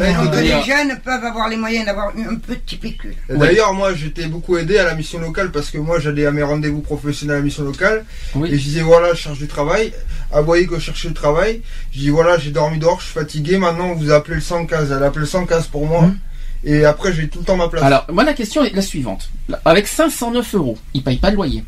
[0.42, 3.16] les jeunes peuvent avoir les moyens d'avoir un petit pécule.
[3.28, 6.42] D'ailleurs, moi, j'étais beaucoup aidé à la mission locale parce que moi, j'allais à mes
[6.42, 8.48] rendez-vous professionnels à la mission locale Oui.
[8.50, 9.92] et je disais voilà, je cherche du travail.
[10.32, 11.60] Ah, voyez que je cherchais du travail.
[11.92, 13.58] Je dis voilà, j'ai dormi dehors, je suis fatigué.
[13.58, 14.90] Maintenant, vous appelez le 115.
[14.90, 16.10] Elle appelle le 115 pour moi.
[16.64, 17.84] Et après, j'ai tout le temps ma place.
[17.84, 19.30] Alors, moi, la question est la suivante.
[19.66, 21.66] Avec 509 euros, ils payent pas de loyer.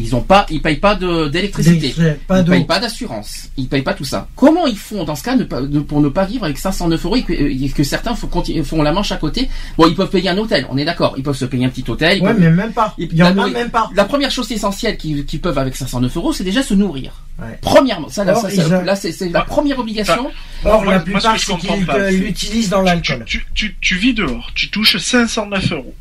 [0.00, 1.92] Ils ont pas, ils payent pas d'électricité.
[2.38, 2.52] Ils d'eau.
[2.52, 3.48] payent pas d'assurance.
[3.56, 4.28] Ils payent pas tout ça.
[4.36, 7.04] Comment ils font dans ce cas ne pas- de- pour ne pas vivre avec 509
[7.04, 9.48] euros et que, et que certains font, la manche à côté?
[9.76, 10.66] Bon, ils peuvent payer un hôtel.
[10.70, 11.14] On est d'accord.
[11.16, 12.22] Ils peuvent se payer un petit hôtel.
[12.22, 12.94] Ouais, peuvent- mais même pas.
[12.98, 13.90] Et Il y en la a nourri- même pas.
[13.94, 17.12] La première chose essentielle qu'ils peuvent avec 509 euros, c'est déjà se nourrir.
[17.40, 17.58] Ouais.
[17.60, 20.30] Premièrement, ça, là, Or, ça, ils ça- a- là, c'est la première obligation.
[20.64, 23.24] Or, la plupart, c'est qu'ils euh, l'utilisent dans l'alcool.
[23.26, 25.94] Tu, tu, tu vis dehors, tu touches 509 euros.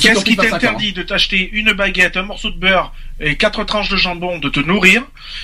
[0.00, 0.58] Qu'est-ce qui de 25 ans.
[0.58, 4.48] t'interdit de t'acheter une baguette, un morceau de beurre et quatre tranches de jambon, de
[4.48, 5.02] te nourrir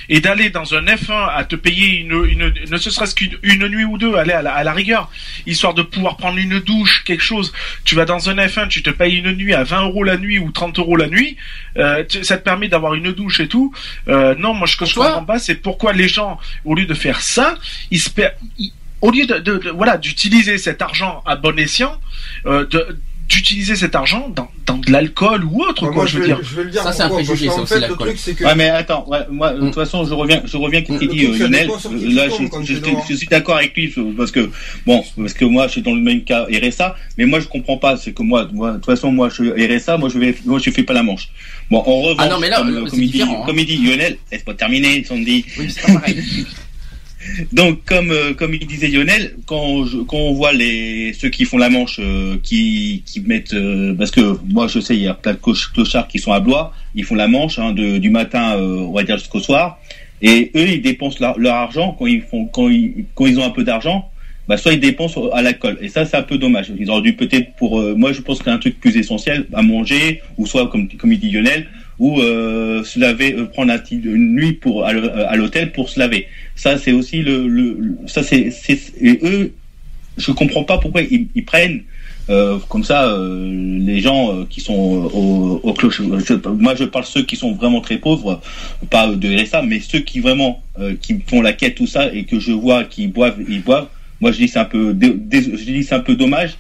[0.09, 3.85] et d'aller dans un F1 à te payer une, une ne serait-ce qu'une une nuit
[3.85, 5.11] ou deux, aller à la, à la rigueur,
[5.47, 7.53] histoire de pouvoir prendre une douche, quelque chose.
[7.85, 10.39] Tu vas dans un F1, tu te payes une nuit à 20 euros la nuit
[10.39, 11.37] ou 30 euros la nuit,
[11.77, 13.73] euh, ça te permet d'avoir une douche et tout.
[14.09, 16.95] Euh, non, moi ce que je comprends pas, c'est pourquoi les gens, au lieu de
[16.95, 17.57] faire ça,
[17.91, 18.11] ils se
[18.59, 18.73] ils-
[19.03, 21.99] au lieu de, de- de- voilà d'utiliser cet argent à bon escient,
[22.47, 22.99] euh, de
[23.31, 26.41] d'utiliser cet argent dans, dans de l'alcool ou autre, quoi, je je veux dire.
[26.43, 28.09] je vais le dire Ça, c'est un préjugé, ça aussi, fait, le l'alcool.
[28.09, 30.81] truc, c'est que- Ouais, mais attends, ouais, moi, de toute façon, je reviens, je reviens
[30.81, 31.71] à ce qu'il dit, euh, Lionel.
[31.71, 32.75] Euh, tu Là, je,
[33.09, 34.51] je- suis d'accord avec lui, parce que,
[34.85, 37.77] bon, parce que moi, je suis dans le même cas RSA, mais moi, je comprends
[37.79, 40.35] pas, c'est que moi, moi, de toute façon, moi, je suis RSA, moi, je vais,
[40.45, 41.29] moi, je fais pas la manche.
[41.71, 43.29] Bon, en revanche, Ah non, mais là, comme, il dit, hein.
[43.47, 45.45] comme il dit Lionel, laisse pas terminer, Sandy.
[45.57, 46.21] Oui, c'est pas pareil.
[47.53, 51.45] Donc, comme euh, comme il disait Lionel, quand je, quand on voit les ceux qui
[51.45, 55.09] font la manche, euh, qui qui mettent, euh, parce que moi je sais, il y
[55.09, 57.99] a plein de cloch- clochards qui sont à Blois, ils font la manche hein, de,
[57.99, 59.79] du matin, euh, on va dire jusqu'au soir,
[60.23, 63.45] et eux ils dépensent leur, leur argent quand ils font quand ils quand ils ont
[63.45, 64.11] un peu d'argent,
[64.49, 66.73] bah soit ils dépensent à l'alcool, et ça c'est un peu dommage.
[66.79, 69.47] Ils auraient dû peut-être pour, euh, moi je pense que c'est un truc plus essentiel
[69.53, 71.69] à manger, ou soit comme comme il dit Lionel,
[72.01, 75.99] ou euh, se laver, euh, prendre une nuit pour à l'hô- à l'hôtel pour se
[76.01, 76.27] laver.
[76.57, 77.47] Ça c'est aussi le,
[78.07, 78.51] ça c'est
[79.01, 79.53] et eux
[80.17, 81.83] je comprends pas pourquoi ils, prennent
[82.31, 84.73] euh, comme ça euh, les gens euh, qui sont
[85.13, 86.01] au, cloche.
[86.03, 88.41] je- moi je parle ceux qui sont vraiment très pauvres,
[88.89, 92.25] pas de RSA, mais ceux qui vraiment euh, qui font la quête tout ça et
[92.25, 93.89] que je vois qui boivent ils boivent.
[94.21, 96.57] Moi je dis c'est un peu je dis c'est un peu dommage.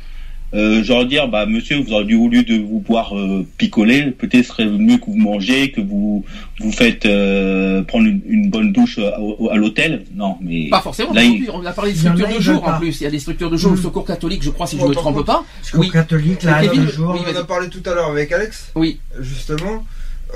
[0.52, 4.10] Euh, genre dire bah monsieur vous auriez dû au lieu de vous boire euh, picoler
[4.10, 6.24] peut-être serait mieux que vous mangez que vous
[6.58, 10.80] vous faites euh, prendre une, une bonne douche à, au- à l'hôtel non mais Pas
[10.80, 11.12] forcément.
[11.12, 13.00] là, il- On a parlé de structures de jour en plus.
[13.00, 13.70] Il y a des structures de jour.
[13.70, 13.76] Mm.
[13.76, 15.44] Le secours catholique, je crois, si je Ouais, me trompe pas.
[15.62, 17.12] Secours catholique, la Kevin, de jour.
[17.14, 18.72] oui, on en a parlé tout à l'heure avec Alex.
[18.74, 18.98] Oui.
[19.20, 19.84] Justement,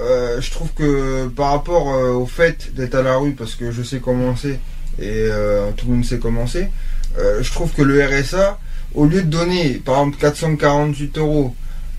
[0.01, 3.73] euh, je trouve que par rapport euh, au fait d'être à la rue, parce que
[3.73, 4.61] je sais comment c'est
[5.01, 6.71] et euh, tout le monde sait comment c'est,
[7.19, 8.59] euh, je trouve que le RSA,
[8.95, 11.55] au lieu de donner par exemple 448 euros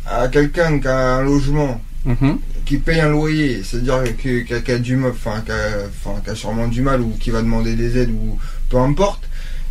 [0.06, 2.38] à quelqu'un qui a un logement, Mhm.
[2.66, 5.88] qui paye un loyer, c'est-à-dire que- qui a, qui a du mal, enfin qui a,
[5.90, 8.38] enfin, qui a sûrement du mal ou qui va demander des aides ou
[8.70, 9.24] peu importe,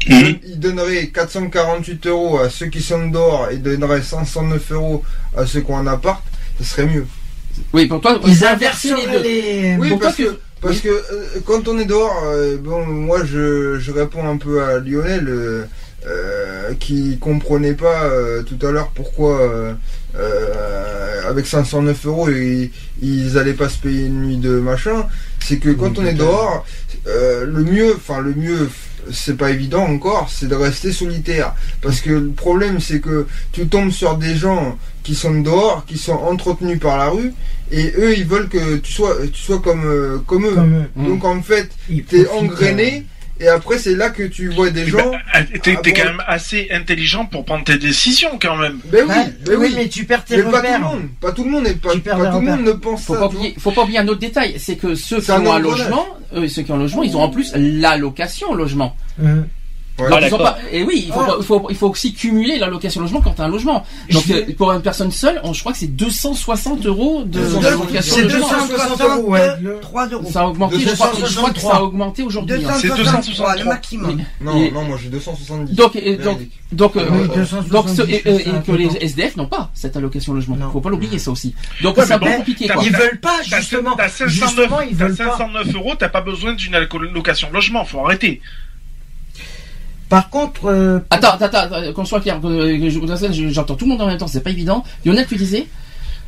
[0.06, 5.02] il, il donnerait 448 euros à ceux qui sont dehors et donnerait 509 euros
[5.36, 6.22] à ceux qui ont un appart,
[6.58, 7.06] ce serait mieux.
[7.72, 9.22] Oui, pour toi, Ils inverseraient deux.
[9.22, 9.76] les.
[9.78, 13.20] Oui, Pour parce toi, que, parce que euh, quand on est dehors, euh, bon, moi
[13.24, 15.64] je, je réponds un peu à Lionel euh,
[16.06, 19.72] euh, qui comprenait pas euh, tout à l'heure pourquoi euh,
[21.26, 22.70] avec 509 euros ils,
[23.00, 25.06] ils allaient pas se payer une nuit de machin.
[25.40, 26.66] C'est que quand on est dehors,
[27.06, 28.68] le mieux, enfin le mieux,
[29.10, 31.54] c'est pas évident encore, c'est de rester solitaire.
[31.80, 35.96] Parce que le problème c'est que tu tombes sur des gens qui sont dehors, qui
[35.96, 37.32] sont entretenus par la rue,
[37.72, 40.54] et eux ils veulent que tu sois, tu sois comme, comme eux.
[40.54, 41.02] Comme eux.
[41.08, 41.70] Donc en fait,
[42.08, 43.06] t'es engrainé,
[43.40, 45.10] et après c'est là que tu vois des gens.
[45.10, 45.18] Bah,
[45.62, 48.78] T'es Ah t'es bon quand même assez intelligent pour prendre tes décisions quand même.
[48.86, 49.72] Ben oui, Ouais, ben oui, oui.
[49.76, 50.78] mais tu perds tes Mais pas tout repères.
[50.78, 52.74] le monde, pas tout le monde, et pas, Tu perds pas tout le monde repères.
[52.74, 53.20] ne pense Faut ça.
[53.20, 56.06] pas oublier, faut pas oublier un autre détail, c'est que ceux qui ont un logement,
[56.34, 58.54] euh, ceux qui ont un logement, ils ont en plus l'allocation
[59.98, 63.84] ah, et oui, il faut, aussi cumuler l'allocation logement quand t'as un logement.
[64.10, 64.24] Donc
[64.56, 67.86] pour une personne seule, je crois que c'est 260 euros de, logement.
[68.00, 69.48] C'est 260 euros, ouais.
[69.80, 70.30] 3 euros.
[70.30, 72.64] Ça a augmenté, je crois, que ça a augmenté aujourd'hui.
[72.64, 72.74] Hein.
[72.80, 74.20] C'est 263 le maximum.
[74.40, 75.74] Non, non, moi j'ai 270.
[75.74, 76.40] Donc, et, donc,
[76.72, 77.26] donc, euh,
[77.70, 80.56] donc et, que les SDF n'ont pas cette allocation logement.
[80.56, 80.70] Non.
[80.70, 81.54] Faut pas l'oublier ça aussi.
[81.82, 82.68] Donc ouais, c'est un peu compliqué.
[82.68, 82.82] Quoi.
[82.84, 83.94] Ils veulent pas justement.
[83.96, 87.82] T'as 509 euros, t'as pas besoin d'une allocation logement.
[87.84, 88.40] Il Faut arrêter.
[90.08, 90.66] Par contre.
[90.66, 94.42] Euh, attends, attends, attends, qu'on soit clair, j'entends tout le monde en même temps, c'est
[94.42, 94.84] pas évident.
[95.04, 95.66] Lionel, tu disais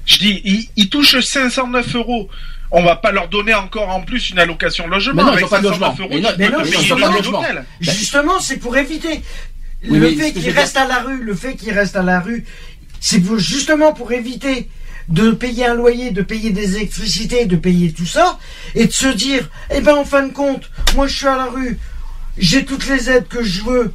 [0.04, 2.28] Je dis, ils, touchent 509 euros
[2.72, 5.14] on va pas leur donner encore en plus une allocation logement.
[5.14, 5.94] Mais non, avec pas de logement.
[6.10, 7.40] Mais non, mais ils pas logement.
[7.40, 9.22] Ben- justement, c'est pour éviter.
[9.82, 12.44] Le fait qu'ils restent à la rue, le fait qu'ils restent à la rue,
[13.00, 14.68] c'est justement pour éviter
[15.08, 18.38] de payer un loyer, de payer des électricités, de payer tout ça,
[18.74, 21.44] et de se dire, eh ben en fin de compte, moi je suis à la
[21.44, 21.78] rue,
[22.38, 23.92] j'ai toutes les aides que je veux.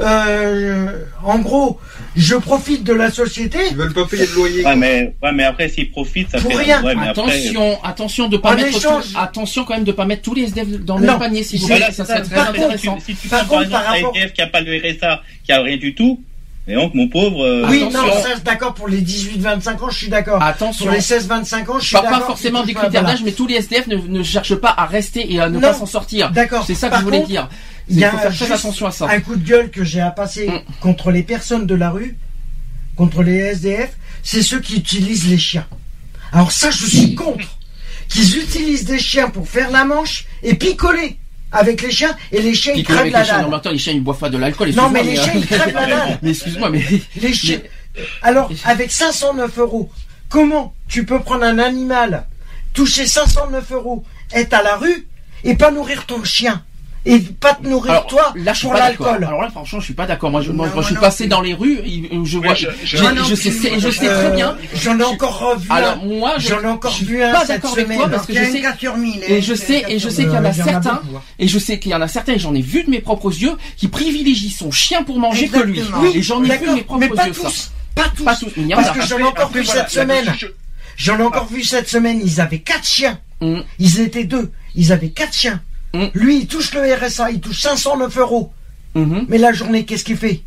[0.00, 1.78] Euh, en gros,
[2.16, 3.58] je profite de la société.
[3.70, 4.64] Ils veulent pas payer de loyer.
[4.64, 6.82] Ouais, mais, ouais, mais après, s'ils profitent, ça Pour fait rien.
[6.84, 11.06] Attention, attention de pas mettre quand même de pas mettre tous les SDF dans le
[11.06, 11.44] même panier.
[11.44, 12.98] Si vous ça, serait très intéressant.
[12.98, 16.20] Si tu, si un SDF qui a pas le RSA, qui a rien du tout,
[16.66, 17.44] et donc, mon pauvre.
[17.44, 20.42] Euh, oui, non, ça, d'accord, pour les 18-25 ans, je suis d'accord.
[20.42, 20.86] Attention.
[20.86, 22.10] Pour les 16-25 ans, je suis d'accord.
[22.10, 25.40] Pas forcément des critères d'âge, mais tous les SDF ne, cherchent pas à rester et
[25.40, 26.30] à ne pas s'en sortir.
[26.30, 26.64] D'accord.
[26.66, 27.48] C'est ça que je voulais dire.
[27.88, 29.08] Il y a faut attention à ça.
[29.10, 30.60] Un coup de gueule que j'ai à passer mm.
[30.80, 32.16] contre les personnes de la rue,
[32.96, 33.90] contre les SDF,
[34.22, 35.66] c'est ceux qui utilisent les chiens.
[36.32, 37.58] Alors ça, je suis contre.
[38.08, 41.18] Qu'ils utilisent des chiens pour faire la manche et picoler
[41.52, 43.48] avec les chiens et les chiens ils crèvent la dalle.
[43.48, 44.70] Non, les chiens ils boivent pas de l'alcool.
[44.74, 46.18] Non, mais, mais les chiens ils euh, crèvent la dalle.
[46.22, 46.84] Mais excuse-moi, mais
[47.16, 47.60] les chiens.
[47.62, 48.02] Mais...
[48.22, 49.90] Alors avec 509 euros,
[50.28, 52.26] comment tu peux prendre un animal,
[52.72, 55.06] toucher 509 euros, être à la rue
[55.44, 56.62] et pas nourrir ton chien?
[57.06, 59.24] et pas te nourrir toi là, l'alcool.
[59.24, 60.30] Alors là, franchement, je suis pas d'accord.
[60.30, 61.80] Moi, je, moi, je suis passé dans les rues,
[62.24, 62.68] je vois, je,
[63.34, 63.50] sais,
[63.90, 64.56] très euh, bien.
[64.74, 65.68] J'en ai encore vu.
[65.70, 66.78] Alors moi, j'en ai.
[67.32, 68.64] Pas d'accord avec toi parce que je sais.
[68.64, 68.74] Hein,
[69.28, 71.02] et je sais, et je sais qu'il y en a certains,
[71.38, 73.30] et je sais qu'il y en a certains, Et j'en ai vu de mes propres
[73.30, 75.82] yeux, qui privilégient son chien pour manger que lui.
[76.14, 77.48] Et j'en ai vu de mes propres yeux ça.
[77.94, 78.50] Pas tous, pas tous.
[78.74, 80.34] Parce que j'en ai encore vu cette semaine.
[80.96, 82.20] J'en ai encore vu cette semaine.
[82.24, 83.20] Ils avaient quatre chiens.
[83.40, 83.46] Ah.
[83.78, 84.50] Ils étaient deux.
[84.74, 85.60] Ils avaient quatre chiens.
[85.94, 86.06] Mm.
[86.14, 88.52] Lui, il touche le RSA, il touche 509 euros.
[88.96, 89.26] Mm-hmm.
[89.28, 90.42] Mais la journée, qu'est-ce qu'il fait?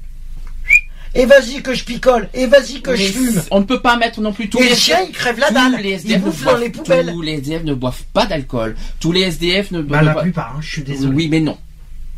[1.15, 3.41] Et vas-y que je picole, et vas-y que je fume.
[3.49, 5.77] On ne peut pas mettre non plus tous les, les chiens, ils crèvent la dalle.
[5.81, 7.11] Les ils bouffent dans les poubelles.
[7.11, 8.75] Tous les SDF ne boivent pas d'alcool.
[8.99, 10.13] Tous les SDF ne bah, boivent pas.
[10.13, 11.15] La plupart, hein, je suis désolé.
[11.15, 11.57] Oui, mais non.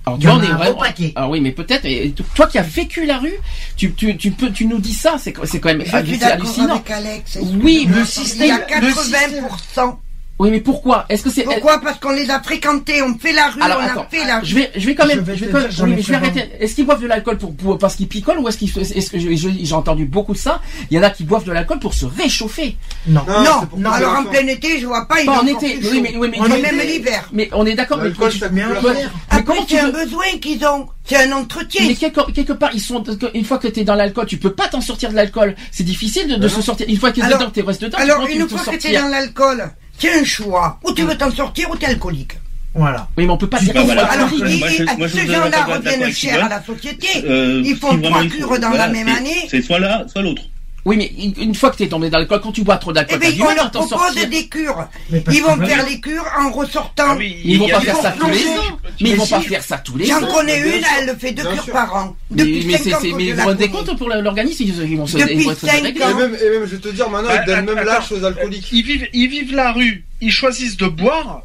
[0.06, 0.84] Alors, toi, on est vraiment.
[1.16, 1.88] Ah oui, mais peut-être.
[2.34, 3.36] Toi qui as vécu la rue,
[3.78, 6.76] tu, tu, tu, peux, tu nous dis ça, c'est quand même hallucinant.
[6.76, 9.96] Avec Alex, oui, le, le système, il y a 80%.
[10.40, 11.06] Oui, mais pourquoi?
[11.10, 11.82] Est-ce que c'est pourquoi?
[11.82, 14.46] Parce qu'on les a fréquentés, on fait la rue, on a fait la rue.
[14.46, 16.50] Je vais, je vais quand même, je vais, je vais, oui, je vais arrêter.
[16.62, 19.20] Est-ce qu'ils boivent de l'alcool pour, pour, parce qu'ils picolent ou est-ce qu'ils, est-ce que
[19.20, 20.62] j'ai entendu beaucoup de ça?
[20.90, 22.78] Il y en a qui boivent de l'alcool pour se réchauffer.
[23.08, 23.68] Non, non.
[23.76, 25.16] non, alors en plein été, je vois pas.
[25.28, 25.78] En été.
[25.92, 27.28] Oui, mais, oui, mais on est même l'hiver.
[27.34, 27.98] Mais on est d'accord.
[27.98, 30.88] Mais, tu, mais comment tu un besoin qu'ils ont.
[31.04, 31.84] C'est un entretien.
[31.86, 33.04] Mais quelque, part, ils sont
[33.34, 35.56] une fois que t'es dans l'alcool, tu peux pas t'en sortir de l'alcool.
[35.72, 36.88] C'est difficile de, se sortir.
[36.88, 37.98] Une fois qu'ils sont dedans, tu restes dedans.
[37.98, 39.70] Alors une fois que t'es dans l'alcool
[40.00, 40.80] c'est un choix.
[40.84, 42.34] Ou tu veux t'en sortir ou t'es alcoolique.
[42.74, 43.08] Voilà.
[43.18, 43.76] Oui, mais on peut pas dire.
[43.76, 47.08] Alors, il, dit, je, moi, ces gens-là reviennent cher à la société.
[47.26, 49.48] Euh, Ils font trois cures dans la même année.
[49.50, 50.44] C'est soit là, soit l'autre.
[50.86, 51.12] Oui, mais
[51.44, 53.46] une, fois que tu es tombé dans l'alcool, quand tu bois trop d'alcool, eh ben,
[53.46, 54.88] on leur des cures.
[55.12, 57.04] Ils vont faire les cures en ressortant.
[57.10, 58.80] Ah oui, ils, vont pas faire ça tous les ans.
[59.02, 60.20] Mais ils vont pas faire ça tous les ans.
[60.22, 62.16] J'en connais une, elle le fait deux cures par an.
[62.32, 65.18] Depuis mais, cinq mais, ans mais vous vous rendez compte pour l'organisme Ils vont se
[65.18, 65.86] Depuis ils 5.
[65.86, 68.72] Et même, je vais te dire, maintenant, ils donnent même l'âge aux alcooliques.
[68.72, 70.06] Ils vivent, ils vivent la rue.
[70.22, 71.44] Ils choisissent de boire.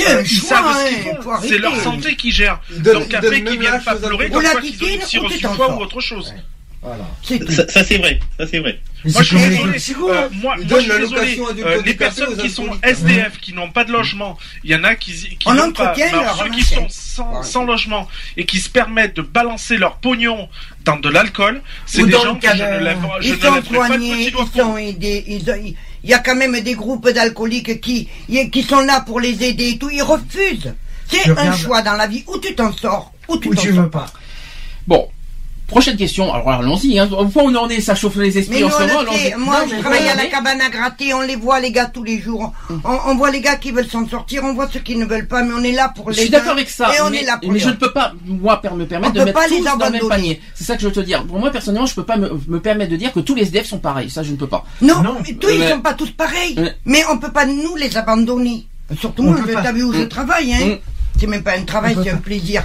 [0.00, 1.40] Euh, hein.
[1.46, 2.60] c'est leur santé qui gère.
[2.78, 6.34] Donc après qu'ils viennent pas pleurer, donc quoi qu'ils ont une ou autre chose.
[6.84, 8.78] Ça, c'est vrai, ça c'est vrai.
[9.06, 10.28] Euh, hein.
[10.42, 11.40] Moi, je suis désolé.
[11.64, 14.94] Euh, les personnes qui sont SDF, qui n'ont pas de logement, il y en a
[14.94, 15.28] qui, ceux
[16.50, 16.88] qui sont
[17.42, 20.48] sans, logement et qui se permettent de balancer leur pognon
[20.84, 25.24] dans de l'alcool, c'est des gens que je ne lève, pas de ils sont aidés,
[25.26, 28.08] ils il y a quand même des groupes d'alcooliques qui,
[28.52, 29.88] qui sont là pour les aider et tout.
[29.88, 30.74] Ils refusent.
[31.08, 32.24] C'est un choix dans la vie.
[32.26, 34.06] Ou tu t'en sors, ou tu t'en veux pas?
[34.86, 35.08] Bon,
[35.66, 37.08] Prochaine question, alors allons-y, hein.
[37.10, 39.10] Au on en est, ça chauffe les esprits en ce moment.
[39.38, 42.20] Moi, je travaille à la cabane à gratter, on les voit les gars tous les
[42.20, 42.52] jours.
[42.84, 45.42] On, voit les gars qui veulent s'en sortir, on voit ceux qui ne veulent pas,
[45.42, 47.38] mais on est là pour les Je suis d'accord avec ça, on mais, est là
[47.38, 50.08] pour mais je ne peux pas, moi, me permettre de mettre tous dans le même
[50.08, 50.40] panier.
[50.54, 51.24] C'est ça que je veux te dire.
[51.24, 53.66] Pour moi, personnellement, je ne peux pas me, permettre de dire que tous les SDF
[53.66, 54.64] sont pareils, ça je ne peux pas.
[54.82, 55.16] Non, non.
[55.26, 58.66] Mais tous, ils sont pas tous pareils, mais, mais on peut pas nous les abandonner.
[58.98, 60.08] Surtout moi, t'as vu où je mm.
[60.08, 60.66] travaille, hein.
[60.66, 60.78] Mm.
[61.18, 62.64] C'est même pas un travail, c'est un plaisir.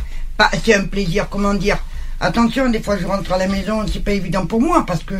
[0.64, 1.78] C'est un plaisir, comment dire
[2.22, 5.16] Attention, des fois je rentre à la maison, c'est pas évident pour moi parce que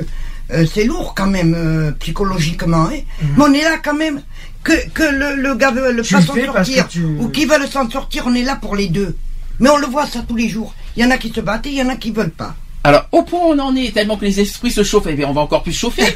[0.52, 2.88] euh, c'est lourd quand même euh, psychologiquement.
[2.92, 3.00] hein.
[3.38, 4.22] Mais on est là quand même.
[4.64, 7.68] Que, que le, le gars veut le pas s'en sortir tu- ou qui veut le
[7.68, 9.16] s'en sortir, on est là pour les deux.
[9.62, 10.74] Mais on le voit ça tous les jours.
[10.98, 12.56] Il y en a qui se battent et il y en a qui veulent pas.
[12.90, 15.28] Alors, au point où on en est, tellement que les esprits se chauffent, eh bien,
[15.30, 16.08] on va encore plus chauffer.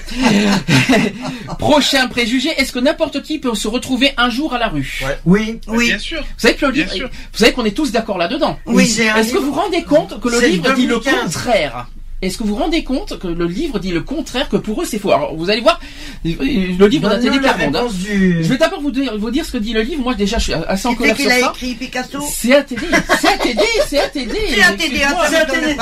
[1.60, 5.04] Prochain préjugé, est-ce que n'importe qui peut se retrouver un jour à la rue?
[5.24, 5.60] Oui.
[5.68, 5.86] Oui.
[5.86, 6.22] Bien sûr.
[6.22, 8.58] Vous savez que le livre, vous savez qu'on est tous d'accord là-dedans.
[8.66, 11.24] Oui, c'est un Est-ce que vous vous rendez compte que le livre dit le 2015.
[11.26, 11.86] contraire?
[12.24, 14.86] Est-ce que vous vous rendez compte que le livre dit le contraire, que pour eux
[14.86, 15.12] c'est faux?
[15.12, 15.80] Alors vous allez voir,
[16.24, 17.76] le livre la Carmonde.
[17.76, 17.80] hein.
[17.82, 20.02] réponse du- Je vais d'abord vous dire, vous dire ce que dit le livre.
[20.04, 21.52] Moi déjà je suis assez en colère qu'il sur a ça.
[21.56, 22.80] écrit Picasso C'est ATD,
[23.22, 23.60] c'est ATD,
[23.90, 24.32] c'est ATD.
[24.54, 25.78] C'est ATD,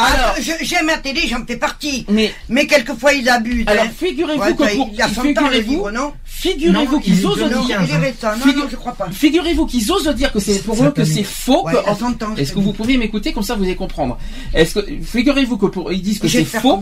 [0.62, 2.06] J'aime ATD, j'en fais partie.
[2.10, 3.66] Mais, Mais quelquefois ils abusent.
[3.68, 3.90] alors hein.
[3.98, 6.14] figurez-vous Ouais, que pour, il y a 100 ans le figurez-vous, livre, non?
[6.26, 7.38] figurez-vous Non, qu'ils osent
[7.68, 8.36] dire, il est récent.
[8.38, 9.08] Non, Figu- non, je crois pas.
[9.12, 11.64] Figurez-vous qu'ils osent dire que c'est pour eux que c'est faux.
[11.66, 13.56] Ouais, que- il y a 100 ans, je Est-ce que vous pouvez m'écouter comme ça
[13.56, 14.18] vous allez comprendre
[14.54, 16.82] Est-ce que figurez-vous que pour ils disent que c'est faux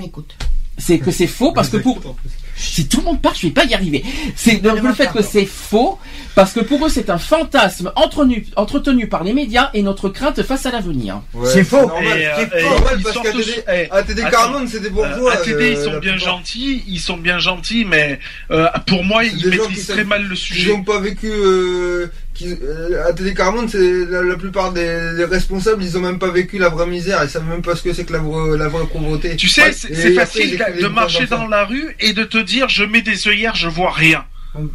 [0.77, 1.99] c'est que c'est faux parce que pour
[2.55, 4.03] si tout le monde part, je vais pas y arriver.
[4.35, 5.97] C'est donc le fait que c'est faux
[6.35, 10.41] parce que pour eux c'est un fantasme entretenu, entretenu par les médias et notre crainte
[10.43, 11.21] face à l'avenir.
[11.33, 11.77] Ouais, C'est faux.
[11.89, 14.29] euh, C'est normal ils parce qu'ATD.
[14.29, 15.33] Carmonde, c'est des bourgeois.
[15.35, 16.35] Euh, ATD, euh, ils sont la bien plupart.
[16.37, 18.19] gentils, ils sont bien gentils, mais
[18.51, 20.71] euh, pour moi, ils maîtrisent très mal le Ils sujet.
[20.71, 21.29] n'ont pas vécu.
[22.39, 26.29] Qui, euh, ATD Carmonde, c'est la, la plupart des, des responsables, ils ont même pas
[26.31, 27.19] vécu la vraie misère.
[27.21, 29.35] Ils savent même pas ce que c'est que la vraie, la vraie pauvreté.
[29.35, 32.85] Tu sais, Ouais, c'est facile de marcher dans la rue et de te dire je
[32.85, 34.23] mets des œillères, je vois rien.
[34.55, 34.71] Hum.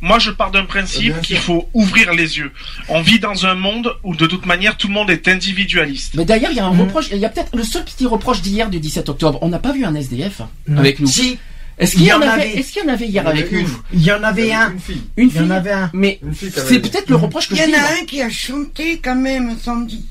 [0.00, 2.50] Moi, je pars d'un principe qu'il faut ouvrir les yeux.
[2.88, 6.14] On vit dans un monde où, de toute manière, tout le monde est individualiste.
[6.16, 6.80] Mais d'ailleurs il y a un Mhm.
[6.82, 9.38] reproche, il y a peut-être le seul petit reproche d'hier du 17 octobre.
[9.40, 10.78] On n'a pas vu un SDF Non.
[10.80, 11.06] avec nous.
[11.06, 11.38] Si,
[11.78, 12.50] Est-ce qu'il il y, y en avait, avait.
[12.58, 13.74] Est-ce qu'il y en avait hier Il y en avec avait nous une.
[13.92, 14.70] il y en avait un.
[14.72, 15.02] Une fille.
[15.16, 15.90] Une Il y en avait un.
[15.92, 18.98] Mais c'est peut-être le reproche que Il je y en a un qui a chanté
[19.02, 20.04] quand même samedi.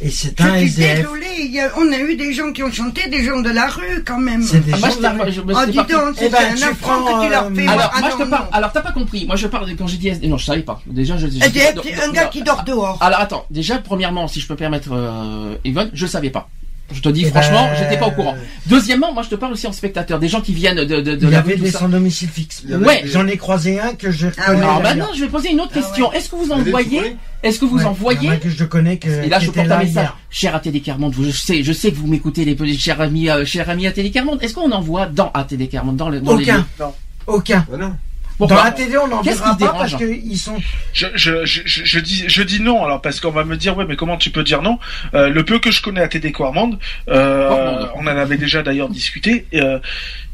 [0.00, 1.08] Et c'est Je un suis SDF.
[1.40, 4.04] il a- on a eu des gens qui ont chanté, des gens de la rue
[4.06, 4.42] quand même.
[4.44, 5.18] C'est des Ah, moi, gens je de la rue.
[5.20, 5.24] Oh,
[5.66, 7.66] c'était dis donc, Eh c'est ben, un tu affront que tu leur euh, fais.
[7.66, 8.44] Alors, Ah moi, non, je te parle.
[8.44, 8.50] non.
[8.52, 9.26] Alors, t'as pas compris.
[9.26, 10.28] Moi, je parle quand j'ai dit SD.
[10.28, 10.80] Non, je savais pas.
[10.86, 11.26] Déjà, je.
[11.26, 12.30] je- SDF, c'est un gars non.
[12.30, 12.98] qui dort dehors.
[13.00, 13.44] Alors, attends.
[13.50, 16.48] Déjà, premièrement, si je peux permettre, euh, Yvonne, je savais pas.
[16.90, 18.34] Je te dis Eh franchement, ben, j'étais pas au courant.
[18.66, 20.18] Deuxièmement, moi, je te parle aussi en spectateur.
[20.18, 22.62] Des gens qui viennent de, de, de Il y la avait des sans domicile fixe.
[22.68, 23.02] Ouais.
[23.04, 24.58] J'en ai croisé un que je Ah connais.
[24.58, 24.64] ouais.
[24.64, 26.12] Alors maintenant, je vais poser une autre Ah question.
[26.12, 29.08] Est-ce que vous en voyez Est-ce que vous Ouais, en voyez que je connais que.
[29.08, 30.08] Et là, je porte un message.
[30.30, 33.44] Cher ATD Carmonde, je sais, je sais que vous m'écoutez, les petits chers amis, euh,
[33.44, 34.42] chers amis ATD Carmonde.
[34.42, 36.56] Est-ce qu'on en voit dans ATD Carmonde, dans, le, dans les Aucun.
[36.58, 36.84] lieux?
[37.26, 37.66] Aucun.
[37.70, 37.92] Bah
[38.40, 38.46] non.
[38.46, 40.56] Dans Pourquoi la télé, on n'en verra pas dérange parce qu'ils sont.
[40.92, 43.76] Je, je, je, je, je dis, je dis non, alors, parce qu'on va me dire,
[43.76, 44.78] ouais, mais comment tu peux dire non?
[45.14, 46.78] Euh, Le peu que je connais à TD Quarmande,
[47.08, 49.78] euh, on en avait déjà d'ailleurs discuté, euh,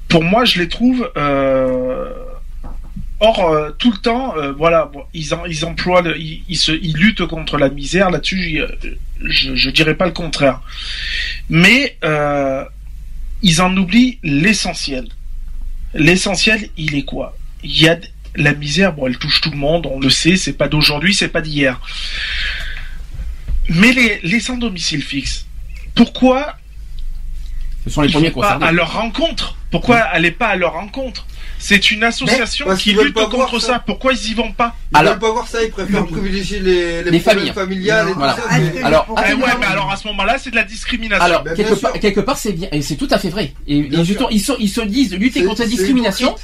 [0.08, 1.10] pour moi, je les trouve...
[1.16, 2.10] Euh,
[3.20, 6.58] Or, euh, tout le temps, euh, voilà, bon, ils, en, ils emploient, le- ils, ils,
[6.58, 8.10] se, ils luttent contre la misère.
[8.10, 8.60] Là-dessus,
[9.22, 10.60] je, je dirais pas le contraire.
[11.48, 12.64] Mais euh,
[13.40, 15.06] ils en oublient l'essentiel.
[15.94, 17.34] L'essentiel, il est quoi?
[17.64, 17.98] Il y a
[18.36, 21.28] la misère, bon, elle touche tout le monde, on le sait, c'est pas d'aujourd'hui, c'est
[21.28, 21.80] pas d'hier.
[23.68, 25.46] Mais les, les sans domicile fixe,
[25.94, 26.56] pourquoi
[27.84, 28.66] Ce sont les ils premiers concernés.
[28.66, 29.56] à leur rencontre?
[29.70, 31.26] Pourquoi aller pas à leur rencontre?
[31.58, 33.66] C'est une association qui lutte contre ça.
[33.74, 33.78] ça.
[33.78, 34.76] Pourquoi ils y vont pas?
[34.92, 37.52] Ils Alors- veulent pas voir ça, ils préfèrent privilégier les, les, familles.
[37.52, 38.34] familiales et tout Voilà.
[38.36, 38.42] ça.
[38.50, 41.24] Ah, mais- Alors, ouais, mais alors à ce moment-là, c'est de la discrimination.
[41.24, 43.54] Alors, Ben, quelque quelque part, c'est bien, et c'est tout à fait vrai.
[43.66, 44.28] Et Bien ils, sûr.
[44.30, 46.34] ils, sont- ils se disent lutter contre la discrimination.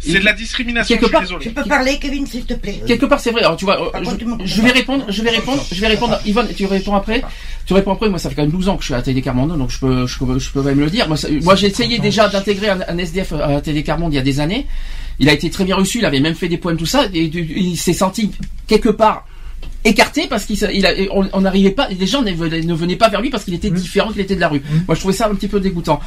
[0.00, 0.96] C'est de la discrimination.
[0.96, 1.44] Quelque je suis part- désolé.
[1.44, 3.42] Tu peux parler, Kevin, s'il te plaît Quelque part, c'est vrai.
[3.42, 6.18] Alors, tu vois, euh, contre, je, vais répondre, je vais répondre, je vais répondre.
[6.24, 7.22] Yvonne, tu réponds après.
[7.66, 8.08] Tu réponds après.
[8.08, 9.78] Moi, ça fait quand même 12 ans que je suis à TD Carmonde, donc je
[9.78, 11.06] peux, je peux, je peux même le dire.
[11.08, 14.40] Moi, j'ai essayé déjà d'intégrer un, un SDF à TD Carmonde il y a des
[14.40, 14.66] années.
[15.18, 15.98] Il a été très bien reçu.
[15.98, 17.04] Il avait même fait des poèmes, tout ça.
[17.12, 18.30] Et il s'est senti
[18.66, 19.26] quelque part
[19.84, 23.20] écarté parce qu'il il on n'arrivait pas les gens ne venaient, ne venaient pas vers
[23.20, 25.34] lui parce qu'il était différent qu'il était de la rue moi je trouvais ça un
[25.34, 26.00] petit peu dégoûtant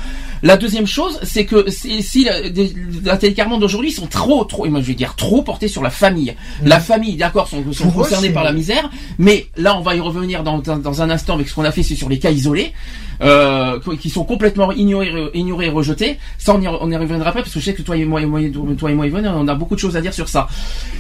[0.44, 2.74] la deuxième chose c'est que si, si la, des-
[3.04, 3.18] la
[3.58, 6.80] d'aujourd'hui sont trop trop et moi je vais dire trop portés sur la famille la
[6.80, 10.60] famille d'accord sont, sont concernés par la misère mais là on va y revenir dans,
[10.60, 12.74] dans, dans un instant avec ce qu'on a fait c'est sur les cas isolés
[13.22, 16.18] euh, qui sont complètement ignorés, ignorés et rejetés.
[16.40, 18.22] Ça, on y, on y reviendra après parce que je sais que toi et moi,
[18.22, 18.42] et moi,
[18.78, 20.48] toi et moi, Yvonne, on a beaucoup de choses à dire sur ça.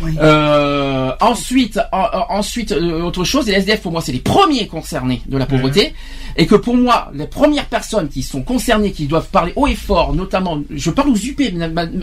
[0.01, 0.11] Oui.
[0.21, 2.25] Euh, ensuite, en- en-
[2.63, 5.93] ensuite, euh, autre chose, les SDF pour moi, c'est les premiers concernés de la pauvreté,
[6.35, 9.75] et que pour moi, les premières personnes qui sont concernées, qui doivent parler haut et
[9.75, 11.41] fort, notamment, je parle aux UP,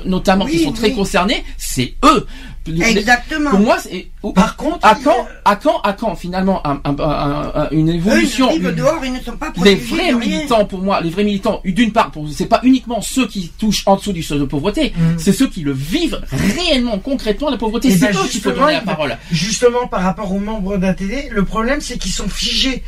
[0.04, 2.26] notamment, qui Oui, sont très concernés, c'est eux.
[2.66, 3.50] Exactement.
[3.50, 7.52] Pour moi, c'est Par contre, à quand, à quand, à quand finalement un- un- un-
[7.54, 10.18] un- une Eux, évolution ils vivent dehors, ils ne sont pas les vrais de rien.
[10.18, 13.96] militants, pour moi, les vrais militants, d'une part, c'est pas uniquement ceux qui touchent en
[13.96, 15.18] dessous du seuil de pauvreté, Mm.
[15.18, 17.88] c'est ceux qui le vivent réellement, concrètement, la pauvreté.
[17.88, 19.16] Eh C'est ben, eux qu'il faut justement, donner la parole.
[19.32, 22.82] Justement, par rapport aux membres d'ATD, le problème, c'est qu'ils sont figés.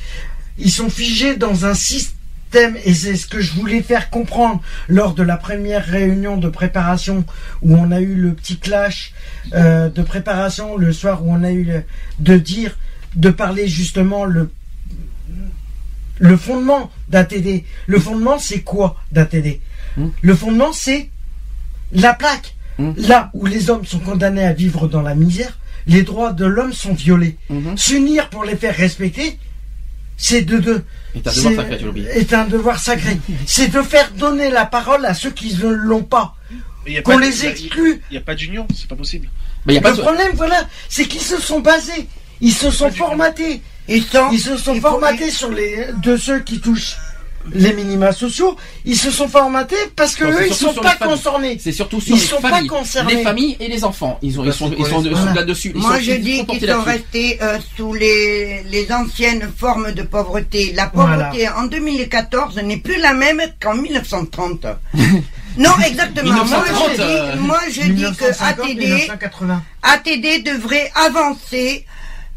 [0.59, 2.15] ils sont figés dans un système
[2.85, 7.25] et c'est ce que je voulais faire comprendre lors de la première réunion de préparation
[7.63, 9.13] où on a eu le petit clash
[9.55, 11.85] euh, de préparation le soir où on a eu le-
[12.21, 12.77] de dire
[13.17, 14.51] de parler justement le
[16.19, 17.65] le fondement d'un TD.
[17.87, 19.61] Le fondement c'est quoi d'un TD
[20.21, 21.11] Le fondement c'est
[21.93, 22.55] la plaque.
[22.97, 26.73] Là où les hommes sont condamnés à vivre dans la misère, les droits de l'homme
[26.73, 27.37] sont violés.
[27.77, 29.39] S'unir pour les faire respecter,
[30.17, 30.85] c'est de deux.
[31.15, 32.07] Est un devoir c'est- sacré, tu l'oublies.
[32.07, 33.19] est un devoir sacré.
[33.47, 36.35] c'est de faire donner la parole à ceux qui ne l'ont pas.
[37.05, 38.01] Qu'on les il y a- exclut.
[38.11, 39.29] Il n'y a pas d'union, c'est pas possible.
[39.67, 42.09] Mais il y a le pas de- problème, voilà, c'est qu'ils se sont basés,
[42.41, 43.63] ils se sont formatés.
[43.89, 46.97] Ils, sont, ils se sont faut- formatés sur les de ceux qui touchent
[47.53, 48.57] les minima sociaux.
[48.85, 51.59] Ils se sont formatés parce que Non, eux, ils sont pas concernés.
[51.61, 52.69] C'est surtout sur ils les sont familles.
[52.69, 53.17] pas concernés.
[53.17, 54.19] Les familles et les enfants.
[54.23, 55.35] Ils ont, ils sont, ils sont de- Voilà.
[55.35, 55.73] là-dessus.
[55.75, 60.73] Moi, sont- je dis qu'ils sont restés euh, sous les, les anciennes formes de pauvreté.
[60.75, 64.67] La pauvreté en 2014 n'est plus la même qu'en 1930.
[65.59, 66.33] non, exactement.
[66.33, 69.63] Moi, 1930, je dis, euh, moi, je dis que 1950, ATD, 1980.
[69.83, 71.87] ATD devrait avancer.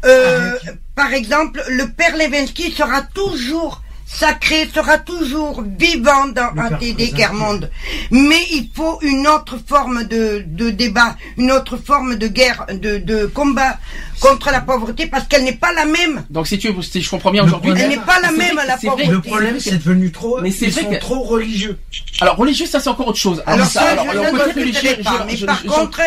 [0.04, 0.52] Euh,
[0.94, 7.16] par exemple, le père Levinsky sera toujours sacré, sera toujours vivant dans Le ATD Kozakian.
[7.16, 7.70] Kermonde.
[8.12, 12.98] Mais il faut une autre forme de, de débat, une autre forme de guerre, de,
[12.98, 13.78] de combat
[14.20, 16.24] contre la pauvreté parce qu'elle n'est pas la même.
[16.30, 18.76] Donc si tu si je comprends bien Le aujourd'hui, Elle n'est pas la même, la
[18.78, 19.06] pauvreté.
[19.08, 20.40] Le problème, c'est devenu trop.
[20.40, 21.78] Mais c'est ils vrai sont que- trop religieux.
[22.20, 23.42] Alors religieux, ça c'est encore autre chose.
[23.44, 24.96] Alors, ça, ça, alors, je alors, ne côté le religieux,
[25.26, 26.00] mais je- par je- contre,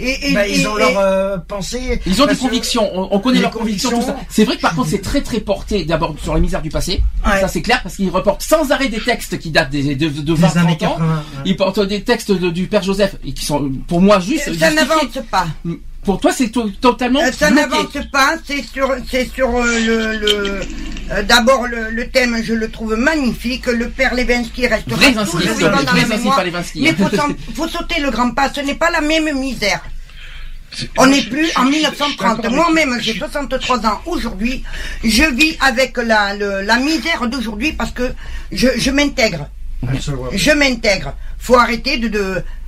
[0.00, 2.00] et, et- Bah, ils ont et- leur euh, pensée.
[2.06, 4.12] Ils ont des convictions, on, on connaît Les leurs convictions, tout ça.
[4.12, 4.26] convictions.
[4.30, 7.02] C'est vrai que par contre c'est très très porté d'abord sur la misère du passé.
[7.26, 7.40] Ouais.
[7.40, 10.34] Ça c'est clair parce qu'ils reportent sans arrêt des textes qui datent des, de, de
[10.34, 10.94] 20 années 30 ans.
[10.96, 11.22] 80, ouais.
[11.46, 14.70] Ils portent des textes de- du père Joseph et qui sont pour moi juste ça
[14.72, 15.46] n'avance pas.
[16.02, 20.16] Pour toi c'est to- totalement Euh, Ça n'avance pas, c'est sur, c'est sur euh, le,
[20.18, 20.60] le
[21.10, 23.66] euh, d'abord le, le thème, je le trouve magnifique.
[23.66, 26.36] Le père Levinsky restera toujours vivant dans la mémoire.
[26.82, 27.08] Mais faut,
[27.56, 28.50] faut sauter le grand pas.
[28.52, 29.80] Ce n'est pas la même misère.
[30.98, 32.48] On n'est plus en 1930.
[32.50, 34.62] Moi-même, j'ai 63 ans aujourd'hui.
[35.02, 38.12] Je vis avec la, le- la misère d'aujourd'hui parce que
[38.52, 39.48] je, je m'intègre.
[40.32, 41.14] Je m'intègre.
[41.38, 42.06] Faut arrêter de.
[42.08, 42.18] de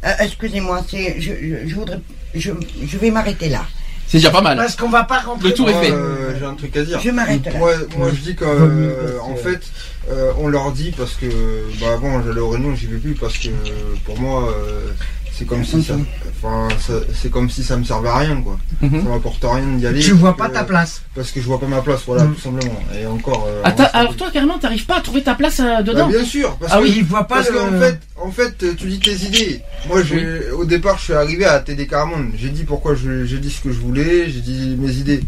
[0.05, 1.20] euh, Excusez-moi, c'est.
[1.20, 2.01] Je, je, je voudrais.
[2.35, 2.51] Je,
[2.90, 3.64] je vais m'arrêter là.
[4.12, 4.59] C'est déjà pas mal.
[4.59, 5.48] Parce qu'on va pas rentrer.
[5.48, 5.90] Le tour est fait.
[5.90, 7.01] euh, J'ai un truc à dire.
[7.01, 7.40] Je m'arrête.
[7.56, 9.62] Moi, moi je dis qu'en fait,
[10.10, 11.24] euh, on leur dit parce que
[11.80, 13.48] bah, avant j'allais aux réunions, j'y vais plus parce que
[14.05, 14.90] pour moi euh,
[15.43, 15.94] c'est comme si ça,
[16.43, 18.56] enfin ça- c'est comme si ça me servait à rien quoi.
[18.81, 19.02] Mhm.
[19.02, 20.01] Ça m'apporte rien d'y aller.
[20.01, 21.02] Tu vois pas que- ta place.
[21.14, 22.35] Parce que je vois pas ma place, voilà, Mm.
[22.35, 22.81] tout simplement.
[22.98, 23.47] Et encore.
[23.48, 26.09] euh, Attends, alors toi carrément t'arrives pas à trouver ta place euh, Bah, dedans.
[26.09, 28.77] bien sûr, parce Ah que, oui, il voit pas parce le- qu'en fait, en fait,
[28.77, 29.60] tu dis tes idées.
[29.89, 30.01] Moi,
[30.56, 32.27] au départ, je suis arrivé à TD Caramon.
[32.36, 35.20] J'ai dit pourquoi je- j'ai dit ce que je voulais, j'ai dit mes idées.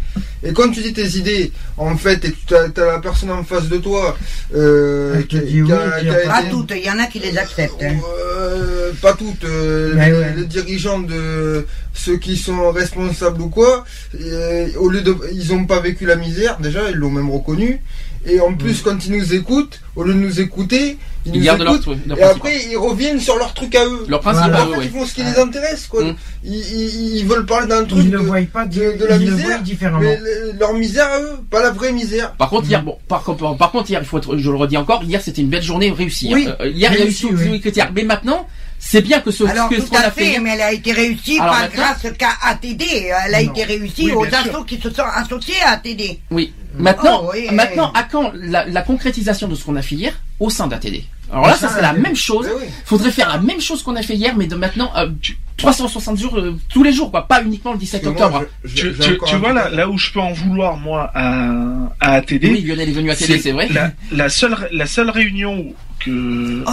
[0.43, 3.43] Et quand tu dis tes idées, en fait, et que tu as, la personne en
[3.45, 4.17] face de toi,
[4.55, 7.07] euh, qui, oui, a- qui qui a a Pas été- toutes, il y en a
[7.07, 7.83] qui les acceptent.
[7.83, 7.95] hein.
[8.29, 10.35] euh, pas toutes, euh, Ouais, les, ouais.
[10.37, 13.85] les dirigeants de ceux qui sont responsables ou quoi,
[14.21, 17.81] euh, au lieu de, ils ont pas vécu la misère déjà, ils l'ont même reconnu.
[18.27, 21.45] Et en plus, quand ils nous écoutent, au lieu de nous écouter, ils, Ils nous
[21.45, 21.87] gardent écoutent.
[22.07, 22.37] leur et principe.
[22.37, 24.07] après, ils reviennent sur leur truc à eux.
[24.09, 24.61] Leur principe Voilà.
[24.61, 24.85] à En eux, fait, oui.
[24.87, 26.03] ils font ce qui les intéresse, quoi.
[26.05, 26.17] Mm.
[26.43, 29.19] Ils, ils- ils veulent parler d'un truc Ils de, ne voient pas de, de la
[29.19, 30.01] misère, différemment.
[30.01, 32.33] mais le- leur misère à eux, pas la vraie misère.
[32.33, 34.79] Par contre, hier, bon, par, contre- par contre, hier, il faut être, je le redis
[34.79, 36.31] encore, hier, c'était une belle journée réussie.
[36.33, 37.61] Oui, Euh, hier, il y a eu tous oui.
[37.95, 38.47] Mais maintenant,
[38.87, 40.21] c'est bien que ce, Alors que, ce tout qu'on à a fait.
[40.25, 42.83] fait, hier- mais elle a été réussie Alors, pas grâce qu'à ATD.
[43.27, 43.51] Elle a Non.
[43.53, 46.19] été réussie Oui, aux assos qui se sont associés à ATD.
[46.31, 46.53] Oui.
[46.77, 48.01] Maintenant, Oh, oui, maintenant, oui.
[48.01, 51.47] à quand la, la concrétisation de ce qu'on a fait hier au sein d'ATD Alors
[51.47, 52.03] là, ça serait la d'ATD.
[52.03, 52.49] même chose.
[52.61, 52.67] Oui.
[52.85, 55.09] Faudrait faire la même chose qu'on a fait hier, mais de maintenant euh,
[55.57, 57.27] 360 jours euh, tous les jours, quoi.
[57.29, 58.47] Pas uniquement le 17 Parce que moi, octobre.
[58.65, 61.53] je- je- Tu, vois là, où je peux en vouloir moi à,
[62.01, 63.69] à ATD, Oui, Lionel est venu à télé, c'est vrai.
[63.71, 65.73] La, la seule la seule réunion
[66.05, 66.73] que Oh,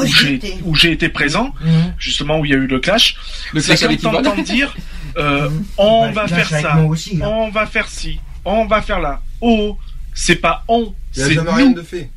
[0.65, 1.93] où j'ai été présent, Mhm.
[1.97, 3.15] justement où il y a eu le clash,
[3.53, 4.23] Le c'est clash quand avec Yvonne.
[4.23, 4.75] t'entends dire
[5.17, 5.65] euh, Mhm.
[5.77, 9.21] on Bah, va faire avec ça, aussi, on va faire ci, on va faire là.
[9.41, 9.77] Oh,
[10.13, 12.09] c'est pas on, a c'est nous, de fait.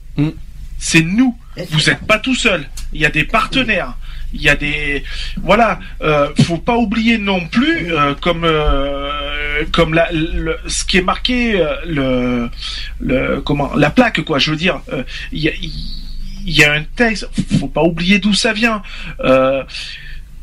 [0.78, 1.36] c'est nous.
[1.70, 2.66] Vous n'êtes pas tout seul.
[2.92, 3.94] Il y a des partenaires.
[4.32, 5.04] Il y a des
[5.42, 5.78] voilà.
[6.02, 11.02] Euh, faut pas oublier non plus euh, comme euh, comme la, le- ce qui est
[11.02, 12.50] marqué euh, le
[12.98, 14.40] le comment la plaque quoi.
[14.40, 15.52] Je veux dire, euh, il y a
[16.44, 17.28] il y a un texte.
[17.58, 18.82] Faut pas oublier d'où ça vient.
[19.20, 19.64] Euh,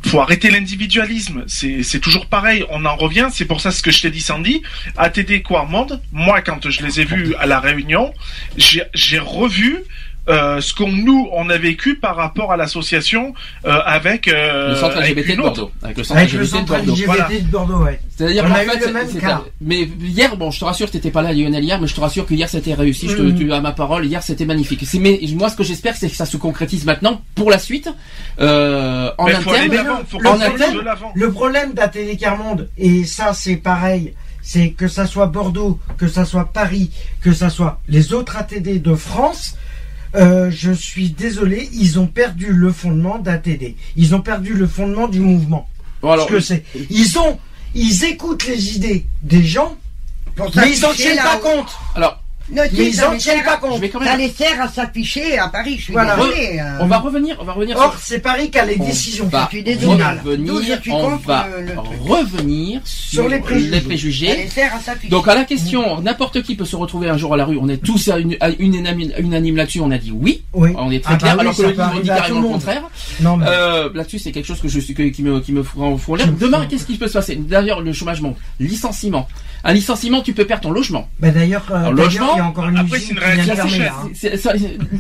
[0.03, 1.43] faut arrêter l'individualisme.
[1.47, 2.65] C'est toujours pareil.
[2.69, 3.27] On en revient.
[3.31, 4.61] C'est pour ça ce que je t'ai dit, Sandy.
[4.97, 6.01] ATD Quarmond.
[6.11, 8.13] Moi, quand je les ai vus à la réunion,
[8.57, 9.83] j'ai revu
[10.30, 13.34] euh, ce qu'on nous on a vécu par rapport à l'association
[13.65, 15.35] euh, avec euh, le centre avec de.
[15.35, 15.72] Bordeaux.
[15.95, 16.91] Le centre Avec le LGBT de centre Bordeaux.
[16.93, 17.27] LGBT Voilà.
[17.30, 17.99] de Bordeaux, ouais.
[18.15, 19.41] C'est-à-dire qu'en fait, le même c'est- cas.
[19.43, 21.99] c'est- mais hier, bon, je te rassure, t'étais pas là Lionel hier, mais je te
[22.02, 23.07] rassure que hier c'était réussi.
[23.10, 23.35] Je te, Mhm.
[23.39, 24.06] tu as ma parole.
[24.06, 24.81] Hier c'était magnifique.
[24.85, 27.89] C'est mais moi ce que j'espère c'est que ça se concrétise maintenant pour la suite
[28.39, 29.88] euh, en Mais faut aller interne.
[29.88, 30.77] l'avant, faut le en aller interne.
[31.15, 36.26] Le problème d'ATD Carmonde, et ça c'est pareil, c'est que ça soit Bordeaux, que ça
[36.26, 36.91] soit Paris,
[37.22, 39.56] que ça soit les autres ATD de France,
[40.15, 43.75] euh, je suis désolé, ils ont perdu le fondement d'ATD.
[43.95, 45.69] Ils ont perdu le fondement du mouvement.
[46.01, 46.63] Bon, alors, Ce que c'est.
[46.89, 47.39] Ils ont,
[47.75, 49.77] ils écoutent les idées des gens,
[50.38, 51.69] mais ils en s'afficher tiennent pas compte.
[51.95, 53.81] alors, Mais ils en les tiennent pas compte.
[53.91, 54.19] quand Ça même.
[54.19, 56.15] les sert à s'afficher à Paris, je suis Voilà.
[56.15, 56.59] désolé.
[56.59, 56.77] hein.
[56.81, 57.77] On va revenir, on va revenir.
[57.77, 59.27] Or, sur- c'est Paris qui a les on décisions.
[59.27, 60.03] va Je suis désolé.
[60.03, 61.99] revenir, on va le- le truc.
[62.01, 63.72] revenir sur, Sur les préjugés.
[63.80, 64.35] Ça préjugés.
[64.35, 65.09] les sert à s'afficher.
[65.09, 67.57] Donc à la question, n'importe qui peut se retrouver un jour à la rue.
[67.61, 69.80] On est tous à une, à une unanime, unanime là-dessus.
[69.81, 70.43] On a dit oui.
[70.53, 70.72] Oui.
[70.77, 71.34] On est très Ah bah clair.
[71.35, 72.84] oui, alors que le livre dit carrément le contraire.
[73.22, 73.45] Non, mais.
[73.47, 76.15] Euh, là-dessus, c'est quelque chose que je suis que- qui me qui me font font
[76.15, 76.27] l'air.
[76.31, 77.35] Demain, qu'est-ce qui peut se passer?
[77.35, 78.38] D'ailleurs, le chômage monte.
[78.59, 79.27] Licenciement.
[79.63, 81.07] Un licenciement, tu peux perdre ton logement.
[81.19, 83.91] Bah, d'ailleurs, euh, d'ailleurs, logement, il y a encore une après, c'est réaction chaîne.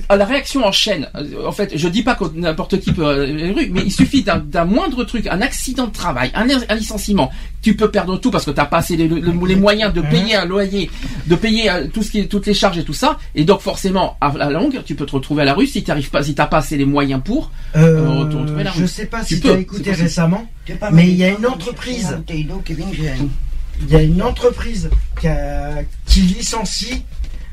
[0.09, 1.07] la réaction en chaîne.
[1.15, 3.91] Euh, En fait, je dis pas que n'importe qui peut euh, aller rue, mais il
[3.91, 7.31] suffit d'un d'un moindre truc, un accident de travail, un, un licenciement.
[7.61, 10.35] Tu peux perdre tout parce que t'as pas assez les, le- les moyens de payer
[10.35, 10.89] un loyer,
[11.27, 13.17] de payer euh, tout ce qui est, toutes les charges et tout ça.
[13.35, 16.09] Et donc forcément, à la longue, tu peux te retrouver à la rue si t'arrives
[16.09, 17.51] pas, si t'as pas assez les moyens pour.
[17.75, 18.87] Euh, trouver la je rue.
[18.87, 20.47] sais pas Tu si peux, tu as c'est écouté récemment,
[20.91, 22.17] mais il y a une entreprise.
[22.29, 24.89] il y a une entreprise
[25.19, 27.03] qui, a- qui licencie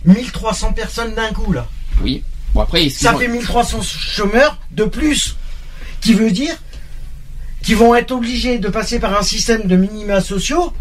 [0.05, 1.67] 1300 personnes d'un coup là.
[2.03, 2.23] Oui.
[2.55, 5.37] Bon après, Ça fait 1300 chômeurs de plus,
[6.01, 6.57] qui veut dire
[7.63, 10.73] qu'ils vont être obligés de passer par un système de minima sociaux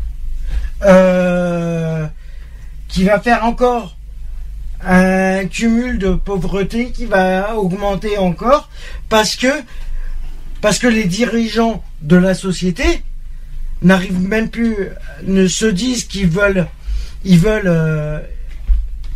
[0.85, 2.05] euh,
[2.87, 3.97] qui va faire encore
[4.85, 8.69] un cumul de pauvreté qui va augmenter encore
[9.09, 9.47] parce que
[10.61, 13.03] parce que les dirigeants de la société
[13.81, 14.89] n'arrivent même plus
[15.23, 16.67] ne se disent qu'ils veulent
[17.25, 18.19] ils veulent euh,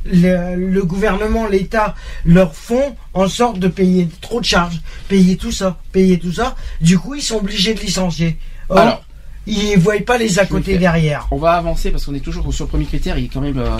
[0.05, 1.95] le, le gouvernement, l'État
[2.25, 6.55] leur font en sorte de payer trop de charges, payer tout ça, payer tout ça.
[6.81, 8.37] Du coup, ils sont obligés de licencier.
[8.69, 9.03] Or, Alors.
[9.47, 11.27] ils voient pas les à côté derrière.
[11.31, 13.17] On va avancer parce qu'on est toujours sur le premier critère.
[13.17, 13.77] Il est quand même euh,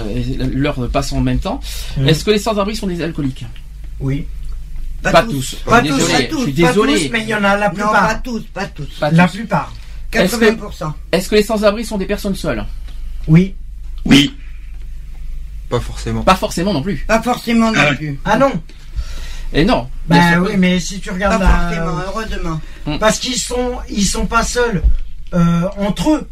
[0.54, 1.60] l'heure passe en même temps.
[2.06, 3.46] Est-ce que les sans-abri sont des alcooliques?
[4.00, 4.28] Oui.
[5.02, 5.56] Pas, tous.
[5.66, 6.14] Pas tous, désolé.
[6.14, 6.94] pas tous, Je suis pas désolé.
[6.94, 8.08] tous, mais il y en a la Non, plupart.
[8.08, 8.88] pas tous, pas tous.
[9.00, 9.34] Pas la tous.
[9.38, 9.74] plupart.
[10.14, 10.94] Est-ce que- 80%.
[11.12, 12.64] Est-ce que les sans-abri sont des personnes seules?
[13.28, 13.56] Oui.
[14.06, 14.36] Oui.
[15.72, 16.22] Pas forcément.
[16.24, 16.98] Pas forcément non plus.
[17.08, 18.20] Pas forcément non Ah plus.
[18.26, 18.52] Ah non.
[19.54, 19.88] Et non.
[20.08, 22.62] Bah oui, mais si tu Pas regardes la- forcément, heureusement.
[23.00, 24.82] Parce qu'ils sont, ils sont pas seuls
[25.34, 26.28] euh, entre eux.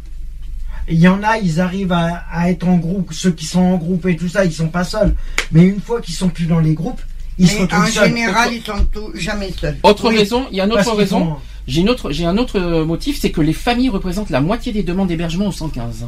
[0.88, 3.12] Il y en a, ils arrivent à, à être en groupe.
[3.12, 5.14] Ceux qui sont en groupe et tout ça, ils sont pas seuls.
[5.52, 7.00] Mais une fois qu'ils sont plus dans les groupes,
[7.38, 8.08] ils se Mais retrouvent en seuls.
[8.08, 9.76] général, ils sont tous jamais seuls.
[9.82, 10.16] Autre Oui.
[10.18, 11.36] raison, il y a une Parce autre qu'ils raison.
[11.66, 14.72] J'ai une autre, j'ai un autre euh, motif, c'est que les familles représentent la moitié
[14.72, 16.06] des demandes d'hébergement au 115.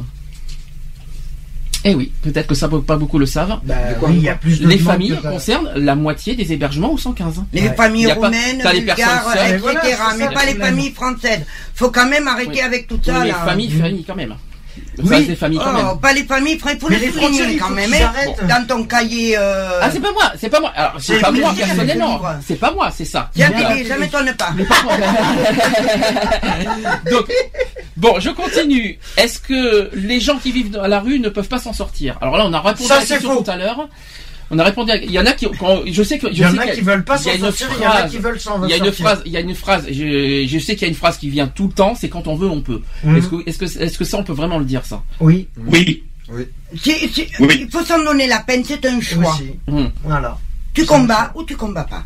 [1.85, 3.59] Eh oui, peut-être que ça pas beaucoup le savent.
[3.65, 6.93] Bah, oui, il y a plus de Les familles que- concernent la moitié des hébergements
[6.93, 7.43] au 115.
[7.51, 7.75] Les Ouais.
[7.75, 9.05] familles pas- roumaines, les bulgares, etc.
[9.23, 10.61] Voilà, ça mais pas les problème.
[10.61, 11.41] familles françaises.
[11.75, 12.59] Faut quand même arrêter Oui.
[12.61, 13.33] avec tout Oui, ça mais là.
[13.45, 13.81] familles, Mm.
[13.81, 14.35] familles quand même.
[14.95, 15.25] Ça Oui.
[15.25, 15.99] des familles quand Oh, même.
[15.99, 17.91] pas les familles, il faut Mais le les frontières, quand même.
[17.93, 18.11] hein.
[18.15, 18.47] arrêtent.
[18.47, 19.35] Dans ton cahier.
[19.37, 20.71] euh, Ah c'est pas moi, c'est pas moi.
[20.75, 22.19] Alors c'est pas les moi personnellement.
[22.19, 22.35] les.
[22.47, 23.29] C'est pas moi, c'est ça.
[23.33, 23.75] Tiens, Voilà.
[23.75, 24.51] Bibi, ça m'étonne pas.
[27.11, 27.31] Donc,
[27.97, 28.99] bon, je continue.
[29.17, 32.17] Est-ce que les gens qui vivent à la rue ne peuvent pas s'en sortir?
[32.21, 33.43] Alors là, on a répondu Ça, à la c'est question faux.
[33.43, 33.87] tout à l'heure.
[34.51, 34.91] On a répondu.
[34.91, 34.97] À...
[34.97, 36.67] Il y en a qui, quand- je sais que je Il y en sais a
[36.75, 38.77] qui veulent pas s'en sortir, il y en a qui veulent s'en Il y a
[38.77, 39.05] une sortir.
[39.05, 39.85] phrase, il y a une phrase.
[39.89, 41.95] Je, je sais qu'il y a une phrase qui vient tout le temps.
[41.99, 42.81] C'est quand on veut, on peut.
[43.03, 43.17] Mhm.
[43.17, 45.01] Est-ce que, est-ce que, est-ce que ça, on peut vraiment le dire ça?
[45.19, 46.03] Oui, Oui.
[46.75, 47.59] Si- si- Oui.
[47.65, 49.33] Il faut s'en donner la peine, c'est un choix.
[49.33, 49.51] aussi.
[49.67, 49.91] Mhm.
[50.03, 50.37] Voilà.
[50.73, 52.03] Tu combats ou tu combats pas.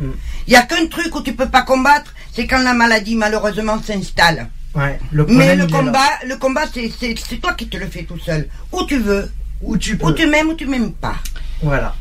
[0.00, 0.10] Mm.
[0.48, 3.80] Il y a qu'un truc où tu peux pas combattre, c'est quand la maladie malheureusement
[3.82, 4.48] s'installe.
[4.74, 4.98] Ouais.
[5.12, 8.18] Le Mais le combat, le combat, c'est c'est- c'est toi qui te le fais tout
[8.18, 8.48] seul.
[8.72, 9.30] Où tu veux,
[9.62, 10.06] Où tu peux.
[10.06, 11.16] où tu m'aimes ou tu m'aimes pas.
[11.62, 11.94] Voilà.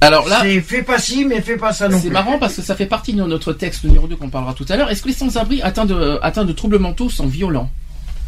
[0.00, 2.12] Alors là, C'est fais pas ci, mais fais pas ça non c'est plus.
[2.12, 4.76] marrant parce que ça fait partie de notre texte numéro 2 qu'on parlera tout à
[4.76, 4.90] l'heure.
[4.90, 7.70] Est-ce que les sans-abri atteints de, atteints de troubles mentaux sont violents?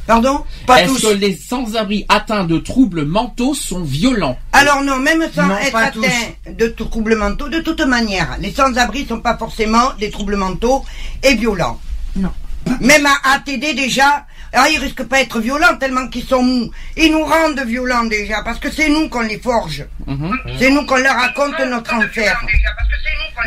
[0.06, 0.44] Pardon?
[0.66, 1.00] Pas Est-ce tous.
[1.08, 4.38] que les sans-abri atteints de troubles mentaux sont violents?
[4.52, 6.00] Alors non, même sans Non, être pas atteint
[6.52, 10.84] de troubles mentaux, de toute manière, les sans-abri sont pas forcément des troubles mentaux
[11.24, 11.80] et violents.
[12.16, 12.30] Non.
[12.80, 16.70] Même à ATD déjà, ah, ils risquent pas d'être violents tellement qu'ils sont mous.
[16.96, 19.84] Ils nous rendent violents déjà, parce que c'est nous qu'on les forge.
[20.06, 20.32] Mhm.
[20.58, 22.40] C'est nous qu'on leur raconte notre enfer.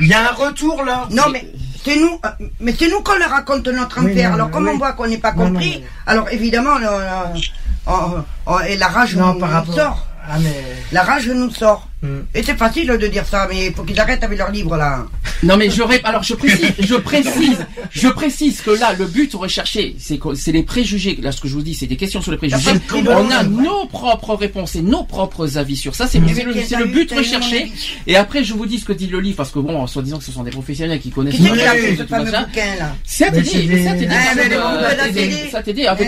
[0.01, 1.07] Il y a un retour là.
[1.11, 1.45] Non mais
[1.83, 2.29] c'est nous, euh,
[2.59, 4.29] mais c'est nous qu'on leur raconte notre Oui, enfer.
[4.29, 4.71] non, alors comme oui.
[4.73, 8.25] on voit qu'on n'est pas Non, non, compris, alors évidemment, on- on- on-
[8.55, 9.75] on- et la rage Non, nous, par nous rapport.
[9.75, 10.07] sort.
[10.29, 10.53] Ah mais.
[10.91, 11.87] La rage nous sort.
[12.35, 15.05] Et c'est facile de dire ça, mais il faut qu'ils arrêtent avec leurs livres là.
[15.43, 17.57] Non mais je alors je précise, je précise,
[17.91, 21.17] je précise que là le but recherché, c'est que- c'est les préjugés.
[21.21, 22.71] Là ce que je vous dis, c'est des questions sur les préjugés.
[23.09, 26.05] On a nos propres réponses et nos propres avis sur ça.
[26.07, 27.71] C'est le, but recherché.
[28.05, 30.19] Et après je vous dis ce que dit le livre parce que bon, en soi-disant
[30.19, 31.35] que ce sont des professionnels qui connaissent.
[31.35, 32.43] Qui c'est qui a le fait livre ce et tout fameux machin.
[32.45, 36.07] bouquin là C'est Mais ATD, c'est mais c'est des- ATD, Ah, c'est ATD, avec-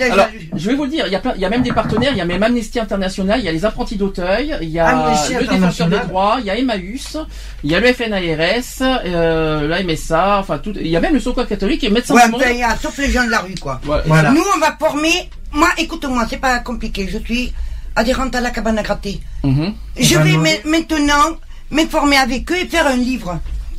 [0.00, 1.62] Eh Alors, je vais vous le dire, il y a plein- il y a même
[1.62, 4.68] des partenaires, il y a même Amnesty International, il y a les apprentis d'Auteuil, il
[4.70, 4.86] y a
[5.26, 7.16] Amnesty le défenseur des droits, il y a Emmaüs,
[7.64, 11.20] il y a le FNARS, euh, la MSA, enfin tout, il y a même le
[11.20, 12.42] Secours catholique et Médecins Ouais, du Monde.
[12.50, 13.80] il y a, sauf les gens de la rue quoi.
[13.86, 14.30] Ouais, Voilà.
[14.30, 15.28] Nous on va former.
[15.52, 17.08] Moi, écoute-moi, c'est pas compliqué.
[17.12, 17.52] Je suis
[17.96, 19.20] adhérente à la cabane à gratter.
[19.42, 19.74] Mhm.
[19.98, 20.42] Je vais Vraiment.
[20.64, 21.36] ma- maintenant
[21.70, 23.38] m'informer avec eux et faire un livre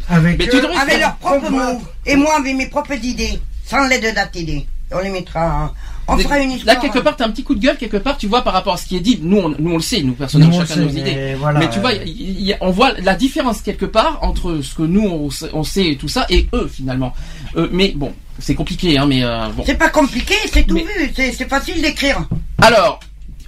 [0.09, 4.13] Avec, Mais eux, avec leurs propres mots et moi avec mes propres idées, sans l'aide
[4.13, 4.65] d'ATD.
[4.93, 5.41] On les mettra.
[5.45, 5.71] hein.
[6.07, 6.79] On Là, fera une histoire.
[6.79, 8.77] quelque part, t'as un petit coup de gueule quelque part, tu vois, par rapport à
[8.77, 9.19] ce qui est dit.
[9.21, 11.03] Nous, on, nous, on le sait, nous, personnellement, chacun sait, nos idées.
[11.15, 14.75] mais voilà, mais tu vois, euh, y on voit la différence quelque part entre ce
[14.75, 17.13] que nous, on, sait- on sait et tout ça, et eux, finalement.
[17.55, 19.63] Euh, mais bon, c'est compliqué, hein, mais euh, bon.
[19.65, 21.11] C'est pas compliqué, c'est tout Mais- vu.
[21.15, 22.27] C'est c'est facile d'écrire.
[22.61, 22.99] Alors,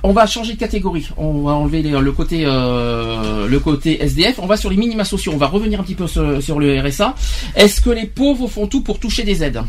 [0.04, 1.10] on va changer de catégorie.
[1.18, 4.40] On va enlever les- le côté euh, le côté SDF.
[4.40, 5.32] On va sur les minima sociaux.
[5.34, 7.16] On va revenir un petit peu sur, sur le RSA.
[7.56, 9.62] Est-ce que les pauvres font tout pour toucher des aides?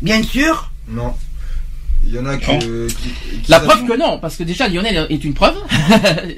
[0.00, 0.70] Bien sûr.
[0.88, 1.14] Non.
[2.06, 2.86] Il y en a que.
[2.88, 2.94] Qui-
[3.42, 5.56] qui La preuve que non, parce que déjà Lionel est une preuve.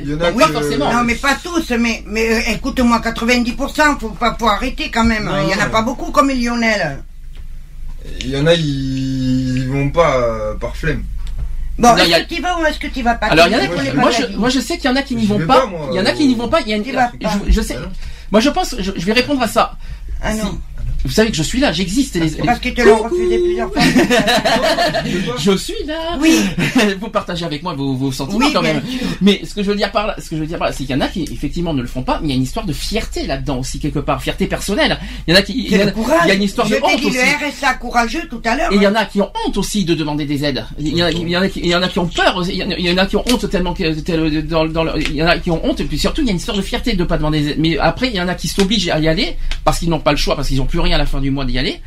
[0.01, 0.93] Il y en a Oui, que- forcément.
[0.93, 1.70] Non, mais pas tous.
[1.78, 5.24] Mais, mais euh, écoute-moi, 90%, faut pas faut arrêter quand même.
[5.27, 5.32] Non.
[5.47, 7.02] Il y en a pas beaucoup comme Lionel.
[8.20, 11.05] Il y en a, ils, ils vont pas euh, par flemme.
[11.78, 13.27] Bon, Non, il est-ce a- que tu vas ou est-ce que tu vas pas?
[13.27, 14.36] Alors il y en a qui, moi je, vie.
[14.36, 15.60] moi je sais qu'il y en a qui n'y Je vont vais pas.
[15.60, 16.60] pas, moi, Il y en a qui n'y vont pas.
[16.62, 17.31] Il y a une- Tu vas pas.
[17.47, 17.77] je, je sais.
[17.78, 17.89] Ah.
[18.32, 19.77] Moi je pense, je, je vais répondre à ça.
[20.22, 20.39] Ah Si.
[20.39, 20.59] non.
[21.05, 22.14] Vous savez que je suis là, j'existe.
[22.16, 23.82] les- parce qu'ils te l'ont refusé plusieurs fois.
[25.39, 26.18] Je suis là.
[26.20, 26.39] Oui.
[27.01, 28.82] vous partagez avec moi vos, vos sentiments Oui, quand même.
[29.20, 30.72] Mais ce que je veux dire par là, ce que je veux dire par là,
[30.72, 32.36] c'est qu'il y en a qui effectivement ne le font pas, mais il y a
[32.36, 34.98] une histoire de fierté là-dedans aussi quelque part, fierté personnelle.
[35.27, 35.93] Il y en a qui, il y, a-
[36.24, 37.16] il y a une histoire Je de honte dit aussi.
[37.16, 38.72] le RSA courageux tout à l'heure.
[38.72, 38.98] Et il y en hein.
[38.98, 40.64] a qui ont honte aussi de demander des aides.
[40.78, 42.06] Il y en a, il y en a, qui, il y en a qui ont
[42.06, 42.43] peur.
[42.48, 45.27] Il y en a, qui ont honte tellement que dans, dans le- il y en
[45.27, 45.81] a qui ont honte.
[45.81, 47.48] Et puis surtout, il y a une histoire de fierté de ne pas demander des
[47.51, 47.59] aides.
[47.59, 50.10] Mais après, il y en a qui s'obligent à y aller parce qu'ils n'ont pas
[50.12, 51.80] le choix, parce qu'ils n'ont plus rien à la fin du mois d'y aller.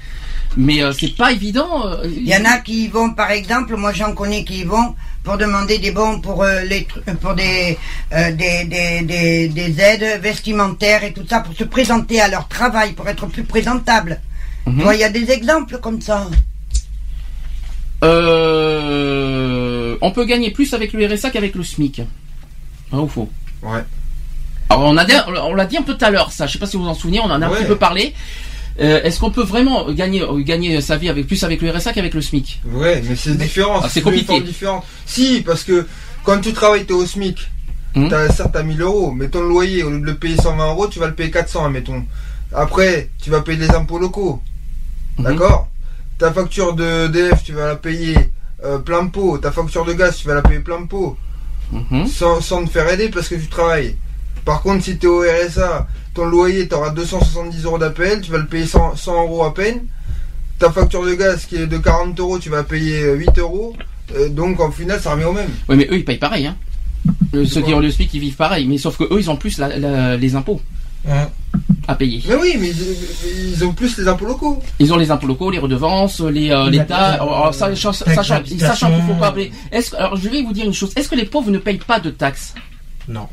[0.56, 1.88] Mais euh, c'est pas évident.
[1.88, 4.64] euh, Il y en a qui y vont, par exemple, moi j'en connais qui y
[4.64, 4.94] vont
[5.24, 7.78] pour demander des bons pour euh, les euh, pour des,
[8.14, 12.48] euh, des, des, des, des aides vestimentaires et tout ça pour se présenter à leur
[12.48, 14.20] travail pour être plus présentable.
[14.68, 14.84] Mhm.
[14.94, 16.28] Il y a des exemples comme ça.
[18.04, 22.02] euh, on peut gagner plus avec le RSA qu'avec le SMIC.
[22.92, 23.30] Vrai ou faux
[23.62, 23.84] Ouais.
[24.70, 26.46] Alors on a dit- on l'a dit un peu tout à l'heure, ça.
[26.48, 28.14] Je sais pas si vous vous en souvenez, on en a un petit peu parlé.
[28.80, 32.14] Euh, Est-ce qu'on peut vraiment gagner gagner sa vie avec plus avec le RSA qu'avec
[32.14, 33.82] le SMIC Ouais, mais c'est différent.
[33.84, 34.26] Ah, c'est compliqué.
[34.26, 34.84] formes différentes.
[35.06, 35.86] Si, parce que
[36.24, 37.38] quand tu travailles, t'es au SMIC.
[37.96, 38.08] Hmm?
[38.10, 40.88] T'as certes t'as 1000 euros, mais ton loyer, au lieu de le payer 120 euros,
[40.88, 42.04] tu vas le payer 400, admettons.
[42.52, 44.42] Après, tu vas payer les impôts locaux.
[45.20, 45.26] Mhm.
[45.26, 45.68] D'accord?
[46.18, 48.18] Ta facture de DF, tu vas la payer
[48.66, 49.38] euh, plein pot.
[49.38, 51.16] Ta facture de gaz, tu vas la payer plein pot.
[51.72, 52.08] Mhm.
[52.08, 53.96] Sans, sans te faire aider parce que tu travailles.
[54.46, 58.32] Par contre, si tu es au RSA, ton loyer, tu auras 270 euros d'appel, tu
[58.32, 59.82] vas le payer 100, 100 euros à peine.
[60.60, 63.76] Ta facture de gaz qui est de 40 euros, tu vas payer euh, 8 euros.
[64.16, 65.50] Euh, donc, en final, ça revient au même.
[65.68, 66.46] Oui, mais eux, ils payent pareil.
[66.46, 66.56] Hein.
[67.34, 68.66] Euh, ceux qui ont le SMIC, ils vivent pareil.
[68.68, 70.62] Mais sauf que eux, ils ont plus la- la- les impôts
[71.10, 71.28] Hein.
[71.88, 72.24] à payer.
[72.30, 74.62] Mais oui, mais ils, ils ont plus les impôts locaux.
[74.80, 77.14] Ils ont les impôts locaux, les redevances, les euh, l'État.
[77.14, 79.52] Alors, ça, sachant, qu'il faut pas appeler.
[79.72, 80.94] Est-ce que- alors, je vais vous dire une chose.
[80.96, 82.54] Est-ce que les pauvres ne payent pas de taxes?
[83.10, 83.28] Non.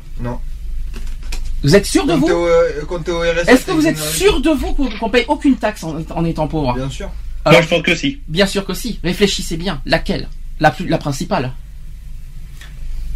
[1.63, 5.09] Vous êtes sûr de vous euh, Est-ce que vous êtes sûr de vous qu'on qu'on
[5.09, 6.73] paye aucune taxe en, en étant pauvre?
[6.73, 7.09] Bien sûr.
[7.45, 8.19] Alors, Moi, je pense que si.
[8.27, 8.99] Bien sûr que si.
[9.03, 9.81] Réfléchissez bien.
[9.85, 10.27] Laquelle?
[10.59, 11.51] La, plus, la principale.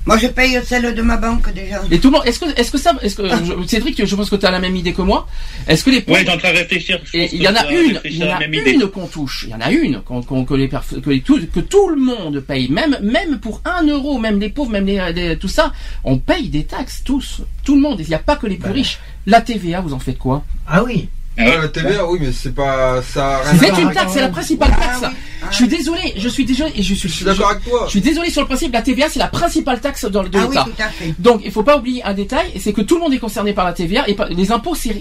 [0.05, 1.81] Moi je paye celle de ma banque déjà.
[1.89, 2.27] Et tout le monde.
[2.27, 4.59] Est-ce que, est-ce que ça, est-ce que je- Cédric, je pense que tu as la
[4.59, 5.27] même idée que moi.
[5.67, 6.99] Est-ce que les pauvres Ouais, t'es en train de réfléchir.
[7.13, 9.45] Il y en a une, il y en a une qu'on touche.
[9.47, 11.95] Il y en a une qu'on, qu'on- que, les que, les- tout, que tout le
[11.95, 15.73] monde paye, même même pour un euro, même les pauvres, même les, les- tout ça,
[16.03, 17.99] on paye des taxes tous, tout le monde.
[17.99, 18.99] Il n'y a pas que les plus riches.
[19.25, 20.43] La TVA, vous en faites quoi?
[20.67, 21.09] Ah oui.
[21.37, 21.53] Ah ouais.
[21.57, 23.01] Ah, la TVA, oui, mais c'est pas.
[23.01, 24.99] Ça C'est une avec- taxe, c'est la principale Ah taxe.
[25.01, 25.07] oui.
[25.43, 25.69] Ah Je suis oui.
[25.77, 27.83] désolé, je suis désolé, et je suis, Je suis d'accord avec toi.
[27.85, 28.73] je suis désolé sur le principe.
[28.73, 30.87] La TVA, c'est la principale taxe dans le de Ah oui, l'État.
[30.89, 31.13] fait.
[31.19, 33.65] Donc, il faut pas oublier un détail, c'est que tout le monde est concerné par
[33.65, 34.93] la TVA et pas- les impôts, c'est,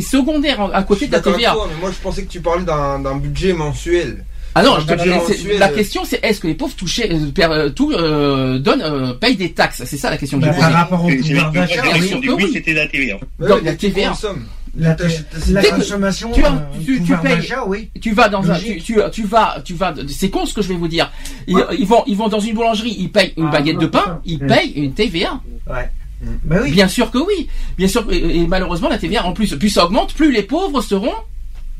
[0.00, 1.52] secondaire à côté de la avec TVA.
[1.52, 4.24] toi, mais moi je pensais que tu parlais d'un budget mensuel.
[4.54, 7.70] Ah non, je te dis, la question c'est est-ce que les pauvres touchés, euh, euh,
[7.70, 9.82] tout euh, donnent, euh, payent des taxes?
[9.86, 10.78] C'est ça la question que Bah, j'ai par posée.
[10.78, 12.10] rapport au pouvoir d'achat, oui.
[12.22, 12.28] oui.
[12.36, 13.16] oui, c'était la TVA.
[13.40, 14.12] Oui, la TVA.
[14.74, 14.96] La,
[15.50, 17.90] la consommation, tu as- euh, tu- tu payes- oui.
[18.00, 18.94] Tu vas dans un, tu, tu,
[19.24, 19.94] vas, tu vas.
[20.08, 21.12] C'est con ce que je vais vous dire.
[21.46, 24.20] Ils, ils vont, ils vont dans une boulangerie, ils payent une Ah, baguette de pain,
[24.24, 25.40] ils c'est- payent une TVA.
[25.68, 25.90] Ouais.
[26.44, 26.70] Bah oui.
[26.70, 27.48] Bien sûr que oui.
[27.76, 28.04] Bien sûr.
[28.10, 31.12] Et, et malheureusement, la TVA, en plus, plus ça augmente, plus les pauvres seront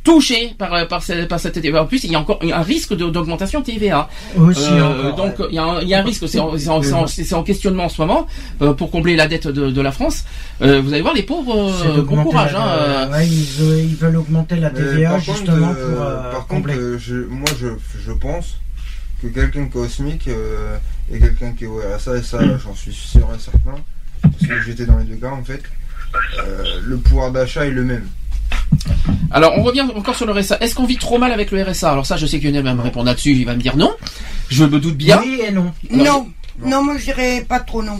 [0.04, 1.82] touchés par, euh, par, cette, par cette TVA.
[1.82, 4.08] En plus, il y a encore un risque d'augmentation de TVA.
[4.36, 6.56] Aussi Euh, encore, donc, il y, a un, il y a un risque, c'est en,
[6.58, 8.26] c'est en- en- questionnement en ce moment,
[8.62, 10.24] euh, pour combler la dette de, de la France.
[10.60, 11.72] Euh, vous allez voir, les pauvres,
[12.02, 12.52] bon courage.
[12.52, 13.10] la- Hein, euh.
[13.12, 16.74] ouais, ils, veulent- ils veulent augmenter la TVA par contre, justement pour euh, par combler.
[16.74, 17.68] contre, euh, je, moi je,
[18.04, 18.56] je pense
[19.22, 20.76] que quelqu'un qui est au SMIC euh,
[21.12, 23.78] et quelqu'un qui est au RSA, et ça j'en suis sûr et certain,
[24.22, 25.62] parce que j'étais dans les deux cas en fait,
[26.38, 28.06] euh, le pouvoir d'achat est le même.
[29.30, 30.58] Alors, on revient encore sur le RSA.
[30.60, 32.74] Est-ce qu'on vit trop mal avec le RSA Alors ça, je sais que Lionel va
[32.74, 33.32] me répondre là-dessus.
[33.32, 33.92] Il va me dire non.
[34.50, 35.20] Je me doute bien.
[35.24, 35.72] Oui et non.
[35.90, 36.28] Non,
[36.64, 37.98] non, moi je dirais pas trop non.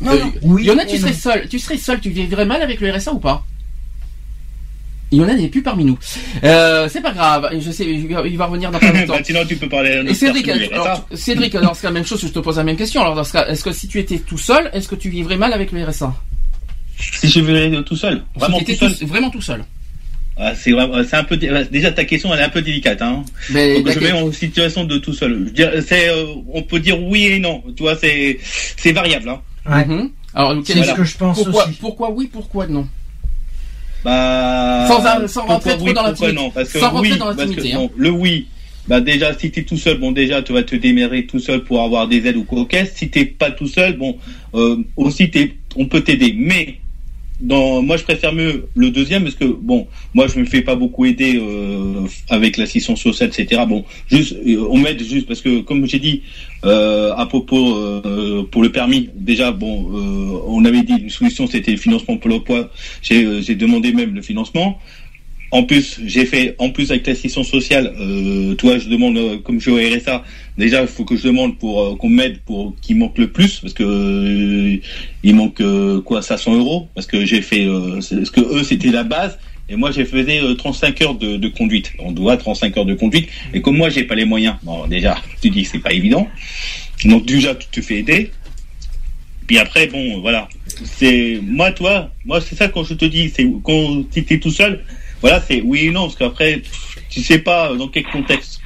[0.00, 0.32] Non, Euh, non.
[0.42, 1.16] Oui Lionel, tu serais non.
[1.16, 1.48] seul.
[1.48, 2.00] Tu serais seul.
[2.00, 3.44] Tu vivrais mal avec le RSA ou pas
[5.12, 5.96] Lionel n'est plus parmi nous.
[6.42, 7.48] Euh, c'est pas grave.
[7.60, 9.14] Je sais, il va revenir dans pas longtemps.
[9.14, 11.06] Bah, sinon, tu peux parler Et Cédric, alors.
[11.14, 13.00] Cédric, dans ce cas, même chose, je te pose la même question.
[13.02, 15.36] Alors, dans ce cas, est-ce que si tu étais tout seul, est-ce que tu vivrais
[15.36, 16.12] mal avec le RSA
[16.98, 19.06] Si je vivais tout seul, vraiment Si tout seul.
[19.06, 19.64] Vraiment tout seul.
[20.36, 23.00] Ah, c'est vraiment, c'est un peu, dé- déjà ta question elle est un peu délicate,
[23.02, 23.24] hein.
[23.50, 25.52] Mais Donc, je mets en situation de tout seul.
[25.86, 27.62] C'est, euh, on peut dire oui et non.
[27.76, 29.40] Tu vois, c'est, c'est variable, hein.
[29.70, 29.84] Ouais.
[29.86, 30.10] Mhm.
[30.34, 31.74] Alors, C'est est- ce que je pense pourquoi, aussi.
[31.80, 32.88] pourquoi oui, pourquoi non?
[34.04, 36.34] Bah, Sans sans rentrer trop oui, dans l'intimité.
[36.34, 36.50] non?
[36.50, 37.88] Parce que Sans rentrer oui, dans parce que, l'intimité, hein.
[37.96, 38.48] le oui,
[38.86, 41.80] bah déjà si t'es tout seul, bon déjà tu vas te démerder tout seul pour
[41.82, 42.66] avoir des aides ou quoi.
[42.94, 44.18] Si t'es pas tout seul, bon
[44.54, 46.80] euh, aussi t'es, on peut t'aider, mais
[47.40, 50.76] dans, moi je préfère mieux le deuxième parce que bon, moi je me fais pas
[50.76, 53.62] beaucoup aider euh, avec l'assistance sociale, etc.
[53.68, 56.22] Bon, juste euh, on m'aide juste parce que comme j'ai dit
[56.64, 61.46] euh, à propos euh, pour le permis, déjà bon, euh, on avait dit une solution
[61.46, 62.70] c'était le financement pour l'emploi.
[63.10, 64.78] Euh, j'ai demandé même le financement.
[65.54, 69.60] En plus, j'ai fait, en plus avec l'assistance sociale, euh, toi, je demande, euh, comme
[69.60, 70.24] je suis au RSA,
[70.58, 73.60] déjà, il faut que je demande pour euh, qu'on m'aide pour qu'il manque le plus,
[73.60, 74.80] parce que euh,
[75.22, 79.04] il manque euh, quoi, 500 euros, parce que j'ai fait, parce que eux, c'était la
[79.04, 81.92] base, et moi, j'ai faisais euh, 35 heures de, de conduite.
[82.00, 85.22] On doit 35 heures de conduite, et comme moi, j'ai pas les moyens, bon, déjà,
[85.40, 86.26] tu dis que c'est pas évident.
[87.04, 88.32] Donc déjà, tu te fais aider.
[89.46, 90.48] Puis après, bon, voilà.
[90.84, 94.50] C'est moi, toi, moi, c'est ça quand je te dis, c'est quand tu es tout
[94.50, 94.82] seul.
[95.24, 96.62] Voilà, c'est oui et non, parce qu'après,
[97.08, 98.60] tu sais pas dans quel contexte.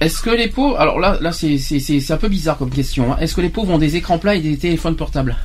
[0.00, 2.70] Est-ce que les pauvres, alors là, là c'est c'est- c'est- c'est un peu bizarre comme
[2.70, 3.12] question.
[3.12, 3.16] hein.
[3.20, 5.36] Est-ce que les pauvres ont des écrans plats et des téléphones portables?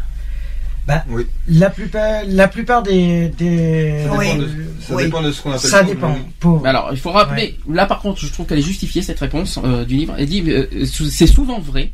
[0.86, 1.26] Bah, Oui.
[1.48, 4.26] la plupart, la plupart des, des Ça Oui.
[4.28, 4.48] dépend de,
[4.82, 5.04] ça Oui.
[5.06, 6.18] dépend de ce qu'on appelle ça pauvre, dépend.
[6.40, 6.68] Pauvre.
[6.68, 7.58] Alors, il faut rappeler.
[7.68, 10.14] Là, par contre, je trouve qu'elle est justifiée cette réponse euh, du livre.
[10.20, 10.68] Elle dit, euh,
[11.10, 11.92] c'est souvent vrai,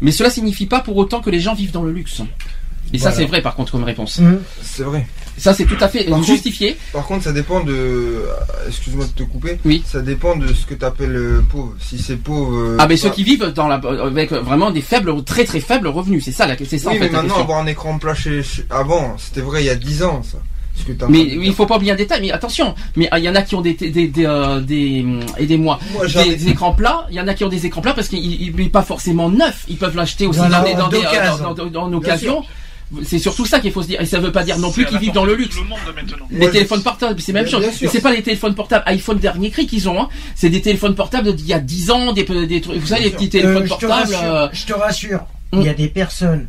[0.00, 2.20] mais cela signifie pas pour autant que les gens vivent dans le luxe.
[2.92, 4.18] Et ça, c'est vrai, par contre, comme réponse.
[4.18, 4.40] Mhm.
[4.60, 5.06] C'est vrai.
[5.38, 6.76] Ça, c'est tout à fait Par contre- justifié.
[6.92, 7.72] Par contre, ça dépend de.
[7.72, 8.26] euh,
[8.68, 9.58] Excuse-moi de te couper.
[9.64, 9.82] Oui.
[9.86, 11.74] Ça dépend de ce que tu appelles pauvre.
[11.80, 12.56] Si c'est pauvre.
[12.56, 15.88] euh, Ah, mais ceux qui vivent dans la, avec vraiment des faibles, très très faibles
[15.88, 17.42] revenus, c'est ça, la, c'est ça Oui, en fait mais la maintenant, question.
[17.42, 18.42] avoir un écran plat chez.
[18.42, 20.38] chez- Avant, c'était vrai il y a 10 ans, ça.
[20.86, 22.20] Que Mais il faut pas oublier un détail.
[22.22, 25.04] Mais attention, mais ah, il y en a qui ont des des des, euh, des
[25.38, 27.06] aidez-moi Moi, j'en ai- des, des écrans plats.
[27.10, 29.64] Il y en a qui ont des écrans plats parce qu'ils n'est pas forcément neuf.
[29.68, 32.42] Ils peuvent l'acheter aussi Dans des, dans, euh, dans, dans- dans- en occasion.
[33.04, 34.00] C'est surtout ça qu'il faut se dire.
[34.00, 35.54] Et ça veut pas dire non plus qu'ils vivent dans le luxe.
[35.56, 36.26] Tout le monde maintenant.
[36.30, 37.60] Les téléphones portables, c'est la même Bien- chose.
[37.62, 37.90] bien Mais sûr.
[37.90, 40.00] c'est pas les téléphones portables iPhone dernier cri qu'ils ont.
[40.00, 40.08] Hein.
[40.34, 42.78] C'est des téléphones portables d'il y a 10 ans, des, des trucs.
[42.78, 44.14] Vous savez, les petits téléphones Euh, je, te portables.
[44.14, 45.20] rassure, euh, je te rassure,
[45.52, 45.60] Mm.
[45.60, 46.48] il y a des personnes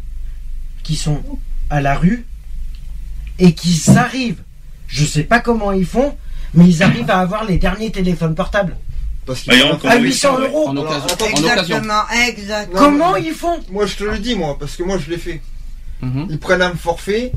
[0.84, 1.22] qui sont
[1.70, 2.26] à la rue
[3.40, 4.42] et qui arrivent.
[4.88, 6.16] Je sais pas comment ils font,
[6.54, 8.76] mais ils arrivent à avoir les derniers téléphones portables.
[9.26, 10.48] Parce qu'il Bah, À oui, 800 ouais.
[10.48, 10.68] euros.
[10.68, 11.06] en Alors, occasion.
[11.06, 11.78] attends, En occasion.
[11.78, 12.74] Exactement, exact.
[12.74, 13.58] Non, Comment ils font?
[13.72, 15.42] Moi, je te le dis, moi, parce que moi, je l'ai fait.
[16.04, 16.28] Mhm.
[16.30, 17.32] Ils prennent un forfait.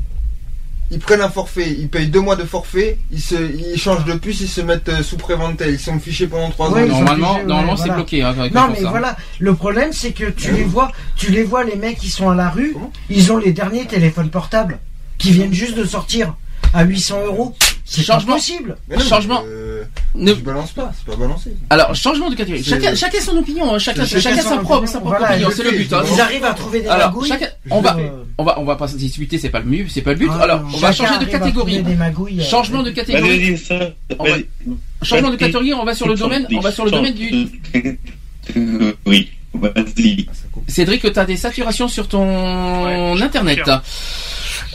[0.89, 4.13] Ils prennent un forfait, ils payent deux mois de forfait, ils se, ils changent de
[4.13, 6.87] puce, ils se mettent euh, sous préventel, ils sont fichés pendant trois Ouais, ans.
[6.87, 7.95] Normalement, ouais, normalement, c'est voilà.
[7.95, 8.23] bloqué.
[8.23, 8.89] Hein, Non mais ça.
[8.89, 12.29] voilà, le problème c'est que tu les vois, tu les vois les mecs qui sont
[12.29, 12.73] à la rue,
[13.09, 14.79] ils ont les derniers téléphones portables
[15.17, 16.35] qui viennent juste de sortir
[16.73, 17.53] à 800 euros.
[17.89, 18.33] C'est Changement.
[18.33, 18.75] possible.
[19.07, 19.41] Changement.
[19.45, 19.83] euh,
[20.13, 21.51] Ne- Je balance pas, c'est pas balancé.
[21.69, 22.61] Alors, changement de catégorie.
[22.61, 23.73] C'est- Chacun, chacun son opinion.
[23.73, 23.79] hein.
[23.79, 24.91] Chacun, chacun, chacun sa son propre, opinion.
[24.91, 25.49] sa propre Voilà, opinion.
[25.51, 25.93] je C'est le but.
[25.93, 26.03] Hein.
[26.13, 27.29] Ils arrivent à trouver des Alors, magouilles.
[27.29, 27.97] chacun, on va,
[28.37, 29.37] on va, on va pas se disputer.
[29.37, 30.29] C'est pas le mieux, c'est pas le but.
[30.33, 31.77] ah, Alors, on va changer de catégorie.
[31.77, 33.55] euh, Changement de catégorie.
[35.03, 35.73] Changement de catégorie.
[35.73, 36.45] On va sur le domaine.
[36.53, 37.47] On va sur le domaine du.
[39.05, 40.25] Oui, vas-y.
[40.67, 43.59] Cédric, tu as des saturations sur ton Ouais, internet.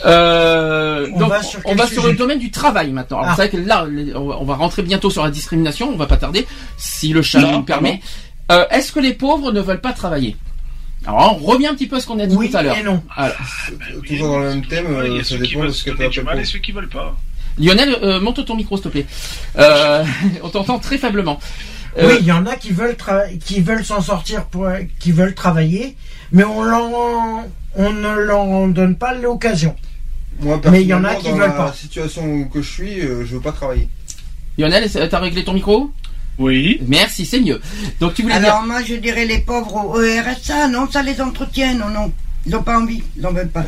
[0.05, 3.19] Euh, On donc, va sur on quel va sur sujet le domaine du travail maintenant.
[3.19, 3.35] Alors, Ah.
[3.35, 3.85] c'est vrai que là,
[4.15, 5.89] on va- rentrer bientôt sur la discrimination.
[5.93, 6.45] On va pas tarder,
[6.77, 8.01] si le chat nous le permet.
[8.51, 10.35] Euh, Est-ce que les pauvres ne veulent pas travailler?
[11.05, 12.77] Alors, on revient un petit peu à ce qu'on a dit Oui tout à l'heure.
[12.77, 13.01] et non.
[13.15, 13.35] Alors,
[14.07, 15.65] Toujours dans le même thème, Ouais, Il y euh, a ça ceux qui dépend de
[15.65, 17.15] veulent ce que tu du mal et ceux qui veulent pas.
[17.57, 19.05] Lionel, euh, monte ton micro, s'il te plaît.
[19.57, 20.03] Euh,
[20.43, 21.39] on t'entend très faiblement.
[21.97, 22.97] Euh, Oui, il y en a qui veulent
[23.45, 24.67] qui veulent s'en sortir pour
[24.99, 25.95] qui veulent travailler,
[26.31, 26.63] mais on
[27.75, 29.75] on ne leur donne pas l'occasion.
[30.41, 31.73] Moi, Mais il y en a qui dans veulent la pas.
[31.73, 33.87] situation où que je suis, euh, je veux pas travailler.
[34.57, 35.91] Lionel, t'as réglé ton micro?
[36.39, 36.79] Oui.
[36.87, 37.61] Merci, c'est mieux.
[37.99, 38.67] Donc tu voulais Alors dire.
[38.67, 42.11] moi je dirais les pauvres au RSA, non, ça les entretient, non, non.
[42.45, 43.65] Ils n'ont pas envie, ils n'en veulent pas.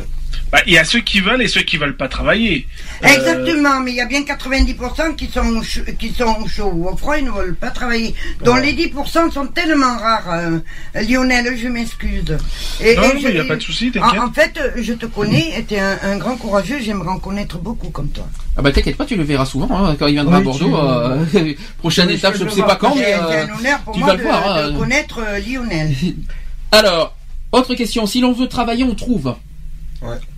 [0.52, 2.66] Bah, il y a ceux qui veulent et ceux qui veulent pas travailler.
[3.04, 5.60] Euh, Exactement, mais il y a bien 90% qui sont,
[5.98, 8.14] qui sont chauds ou au froid, ils ne veulent pas travailler.
[8.44, 10.30] Donc les 10% sont tellement rares.
[10.32, 10.58] euh,
[11.08, 12.36] Lionel, je m'excuse.
[12.80, 14.20] Et- Non, et mais je- y a pas de souci, t'inquiète.
[14.20, 17.18] En, en fait, euh, je te connais, tu es un, un grand courageux, j'aimerais en
[17.18, 18.26] connaître beaucoup comme toi.
[18.56, 21.26] Ah bah t'inquiète pas, tu le verras souvent hein, quand il viendra Oui, à Bordeaux.
[21.30, 23.92] tu- euh, prochaine Oui, étape, je ne sais pas quand, mais euh, un honneur pour
[23.94, 24.48] tu moi vas de, le voir.
[24.56, 24.70] hein.
[24.70, 25.94] de connaître euh, Lionel.
[26.72, 27.16] Alors,
[27.52, 28.06] autre question.
[28.06, 29.34] Si l'on veut travailler, on trouve.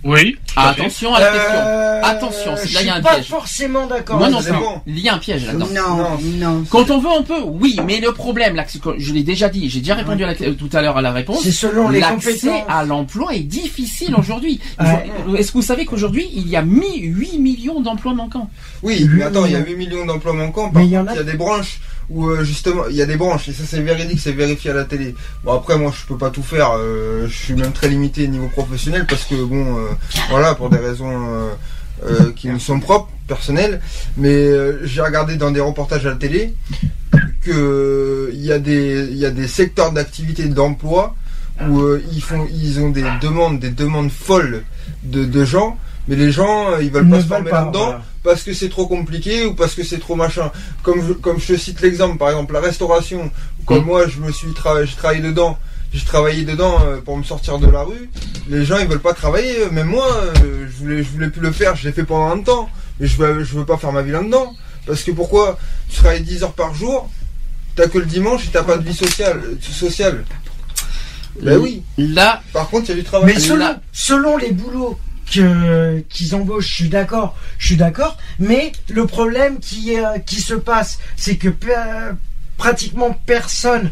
[0.03, 0.37] Oui.
[0.55, 1.53] Ah, attention à la question.
[1.55, 3.27] Euh, Attention, je là il y a un suis pas piège.
[3.27, 4.17] forcément d'accord.
[4.17, 4.47] Moi non plus.
[4.47, 4.59] ça.
[4.87, 5.67] Il y a un piège là-dedans.
[5.73, 6.63] Non, non.
[6.69, 7.41] Quand on veut, on peut.
[7.45, 10.27] Oui, mais le problème, là, c'est que je l'ai déjà dit, j'ai déjà répondu à
[10.27, 11.41] la- tout à l'heure à la réponse.
[11.43, 12.63] C'est selon les L'accès compétences.
[12.69, 14.59] à l'emploi est difficile aujourd'hui.
[14.79, 15.09] Il Ouais.
[15.25, 18.49] faut- Est-ce que vous savez qu'aujourd'hui, il y a mi- 8 millions d'emplois manquants?
[18.81, 20.69] Oui, mais attends, il y a 8 millions d'emplois manquants.
[20.71, 21.79] Par Mais il y en contre, il y a des branches
[22.09, 24.73] où euh, justement, il y a des branches et ça c'est véridique, c'est vérifié à
[24.73, 25.15] la télé.
[25.43, 26.71] Bon après, moi je peux pas tout faire.
[26.77, 29.89] euh, je suis même très limité au niveau professionnel parce que bon, euh,
[30.29, 31.49] voilà, pour des raisons
[32.37, 33.81] qui me sont propres, personnelles.
[34.17, 34.49] Mais
[34.83, 36.53] j'ai regardé dans des reportages à la télé
[37.43, 41.15] que il y a des il y a des secteurs d'activité d'emploi
[41.67, 41.81] où
[42.11, 44.63] ils font ils ont des demandes des demandes folles
[45.03, 45.77] de, de gens
[46.07, 48.01] mais les gens ils veulent Ils pas se former là-dedans voilà.
[48.23, 50.51] Parce que c'est trop compliqué ou parce que c'est trop machin
[50.83, 53.31] comme je, comme je te cite l'exemple par exemple la restauration
[53.65, 55.57] comme moi je me suis travaillé je travaille dedans
[55.93, 58.09] j'ai travaillé dedans euh, pour me sortir de la rue
[58.47, 60.07] les gens ils veulent pas travailler même moi
[60.43, 62.69] euh, je voulais je voulais plus le faire je l'ai fait pendant un temps
[62.99, 64.53] mais je veux je veux pas faire ma vie là-dedans
[64.85, 65.57] parce que pourquoi
[65.89, 67.09] tu travailles 10 heures par jour
[67.75, 69.41] T'as que le dimanche et t'as pas de vie sociale.
[69.45, 70.25] euh, sociale?
[71.41, 71.81] Ben oui.
[71.97, 72.41] Là.
[72.51, 73.33] Par contre, il y a du travail.
[73.33, 78.17] Mais selon, selon les boulots qu'ils embauchent, je suis d'accord, je suis d'accord.
[78.39, 81.49] Mais le problème qui euh, qui se passe, c'est que
[82.57, 83.91] pratiquement personne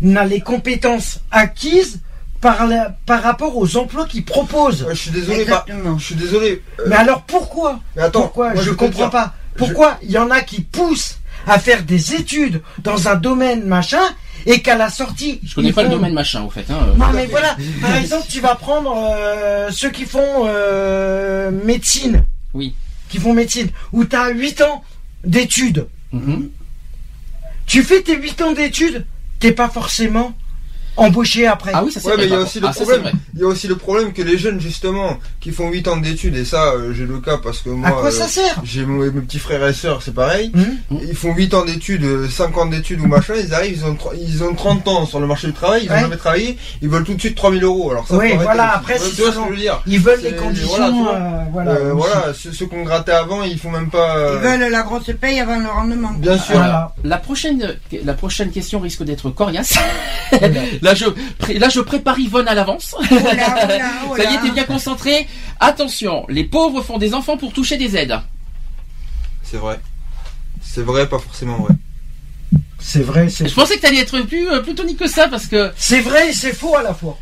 [0.00, 2.00] n'a les compétences acquises
[2.40, 4.86] par la- par rapport aux emplois qu'ils proposent.
[4.88, 5.64] je suis désolé, bah,
[5.98, 6.62] je suis désolé.
[6.80, 7.80] euh, Mais alors pourquoi?
[7.96, 8.54] Mais attends, Pourquoi?
[8.54, 9.10] moi, Je te comprends dire.
[9.10, 9.34] pas.
[9.56, 14.02] Pourquoi il y en a qui poussent à faire des études dans un domaine machin
[14.46, 16.64] et qu'à la sortie Je connais pas le domaine machin, au fait.
[16.70, 16.94] Hein.
[16.96, 22.24] non mais voilà, par exemple, tu vas prendre euh, ceux qui font euh, médecine.
[22.54, 22.74] Oui.
[23.08, 24.84] Qui font médecine, où tu as 8 ans
[25.24, 25.86] d'études.
[26.12, 26.50] Mhm.
[27.66, 29.06] Tu fais tes 8 ans d'études,
[29.38, 30.34] t'es pas forcément
[31.00, 31.72] embauché après.
[31.74, 33.10] Ah oui, ça Ouais, mais il y a aussi le problème.
[33.34, 36.36] Il y a aussi le problème que les jeunes justement qui font 8 ans d'études
[36.36, 38.98] et ça euh, j'ai le cas parce que moi quoi euh, ça sert J'ai mon-
[39.04, 40.52] mes petits frères et sœurs, c'est pareil.
[40.90, 43.96] Ils font 8 ans d'études, euh, 5 ans d'études ou machin, ils arrivent, ils ont
[44.20, 46.00] ils ont 30 ans sur le marché du travail, ils ont Ouais.
[46.00, 47.90] jamais travaillé, ils veulent tout de suite 3000 euros.
[47.90, 49.80] Alors ça Oui, voilà, après, c'est ce que je veux dire.
[49.86, 51.04] ils veulent les C'est- conditions,
[51.52, 54.70] voilà, euh, voilà, Euh, ceux, qu'on grattait avant, ils font même pas euh, Ils veulent
[54.70, 56.10] la grosse paye avant le rendement.
[56.18, 56.60] Bien sûr.
[56.60, 59.74] Alors, la prochaine, la prochaine question risque d'être coriace.
[60.90, 61.06] là, je,
[61.38, 62.94] pré- là, je prépare Yvonne à l'avance.
[62.98, 65.26] oh là, Ça y est, t'es bien concentré.
[65.60, 68.18] Attention, les pauvres font des enfants pour toucher des aides.
[69.42, 69.78] C'est vrai.
[70.62, 71.74] C'est vrai, pas forcément vrai.
[72.78, 75.46] C'est vrai, c'est Je pensais que t'allais être plus, euh, plus tonique que ça parce
[75.46, 75.70] que.
[75.76, 77.18] C'est vrai et c'est faux à la fois.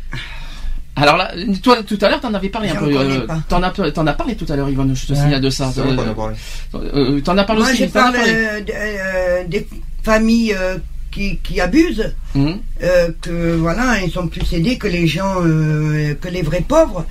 [0.95, 1.31] Alors là,
[1.63, 2.85] toi, tout à l'heure, t'en avais parlé un peu.
[2.93, 3.39] euh, pas.
[3.47, 4.95] T'en as, t'en as parlé tout à l'heure, Yvonne.
[4.95, 5.19] Je te Ouais.
[5.19, 5.71] signale de ça.
[5.77, 6.35] Euh, parlé.
[6.75, 7.79] euh, T'en as parlé Moi, aussi.
[7.83, 8.31] je t'en as parle parlé.
[8.35, 9.67] euh, de- euh, des
[10.03, 10.77] familles euh,
[11.11, 16.27] qui, qui abusent, euh, que voilà, ils sont plus aidés que les gens, euh, que
[16.29, 17.05] les vrais pauvres.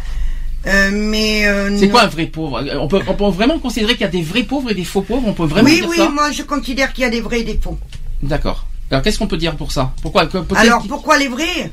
[0.67, 2.63] Euh, mais euh, C'est quoi un vrai pauvre?
[2.81, 5.03] On peut, on peut vraiment considérer qu'il y a des vrais pauvres et des faux
[5.03, 5.27] pauvres?
[5.27, 6.09] On peut vraiment Oui, dire oui, ça?
[6.11, 7.79] moi je considère qu'il y a des vrais et des faux.
[8.23, 8.67] D'accord.
[8.91, 9.93] Alors qu'est-ce qu'on peut dire pour ça?
[10.03, 11.71] Pourquoi que- Alors pourquoi les vrais?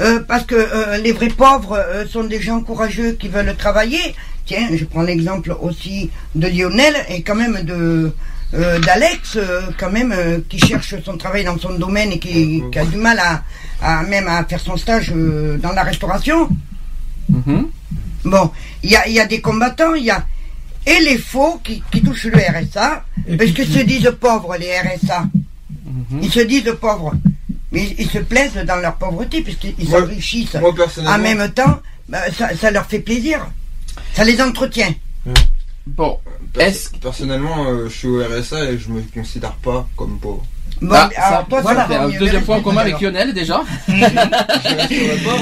[0.00, 4.14] Euh, Parce que euh, les vrais pauvres euh, sont des gens courageux qui veulent travailler.
[4.44, 8.12] Tiens, je prends l'exemple aussi de Lionel et quand même de
[8.54, 12.62] euh, d'Alex, euh, quand même, euh, qui cherche son travail dans son domaine et qui,
[12.72, 13.42] qui a du mal à,
[13.82, 16.48] à même à faire son stage dans la restauration.
[17.28, 17.68] Mhm.
[18.24, 18.50] Bon,
[18.82, 20.24] il y a, il y a des combattants, il y a
[20.86, 23.04] et les faux qui, qui touchent le RSA,
[23.36, 25.24] parce qu'ils se disent pauvres, les RSA.
[26.10, 26.20] Mhm.
[26.22, 27.12] Ils se disent pauvres.
[27.70, 30.54] Mais ils, ils se plaisent dans leur pauvreté, puisqu'ils s'enrichissent.
[30.54, 33.46] moi, personnellement- En même temps, bah, ça, ça leur fait plaisir.
[34.14, 34.94] Ça les entretient.
[35.96, 36.18] Bon,
[36.58, 40.44] est Personnellement, euh, je suis au RSA et je me considère pas comme pauvre.
[40.82, 43.02] Bon, Ah, alors ça- toi, voilà, un deuxième point en commun avec Alors.
[43.12, 43.62] Lionel déjà.
[43.88, 45.38] J'y resterai pas.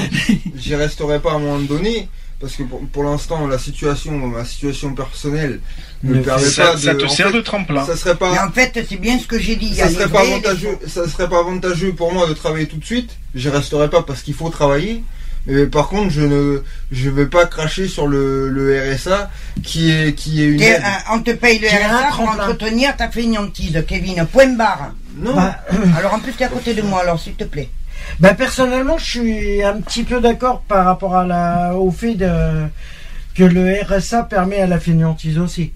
[0.55, 2.07] J'y resterai pas à un moment donné
[2.39, 5.59] parce que pour, pour l'instant la situation, ma situation personnelle
[6.03, 6.79] ne me permet ça- pas de.
[6.81, 7.85] ça te sert fait, de tremplin.
[7.85, 8.31] Ça serait pas.
[8.31, 9.75] Mais en fait, c'est bien ce que j'ai dit.
[9.75, 13.11] Ça serait pas avantageux, ça serait pas avantageux pour moi de travailler tout de suite.
[13.35, 15.03] Je resterai pas parce qu'il faut travailler.
[15.47, 16.61] Mais par contre, je ne,
[16.91, 19.29] je vais pas cracher sur le, le RSA
[19.63, 20.81] qui est, qui est une aide.
[20.83, 24.25] euh, on te paye le RSA pour entretenir ta fainéantise, Kevin.
[24.25, 24.91] Point barre.
[25.17, 25.33] Non.
[25.35, 25.55] Bah,
[25.97, 27.69] Alors en plus, t'es à côté de moi, alors s'il te plaît.
[28.19, 32.29] Bah personnellement, je suis un petit peu d'accord par rapport à la, au fait de,
[33.35, 35.71] que le RSA permet à la fainéantise aussi.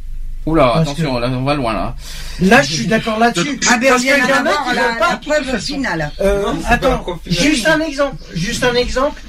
[0.46, 1.96] Oula, Parce attention, là, on va loin là.
[2.42, 3.60] Là, je suis d'accord là-dessus.
[3.70, 5.10] Ah ben, on Parce qu'il y en a qui la, pas.
[5.12, 6.12] la preuve finale.
[6.20, 7.44] Euh, Non, c'est pas attends, la preuve finale.
[7.44, 8.16] juste un exemple.
[8.34, 9.22] Juste un exemple.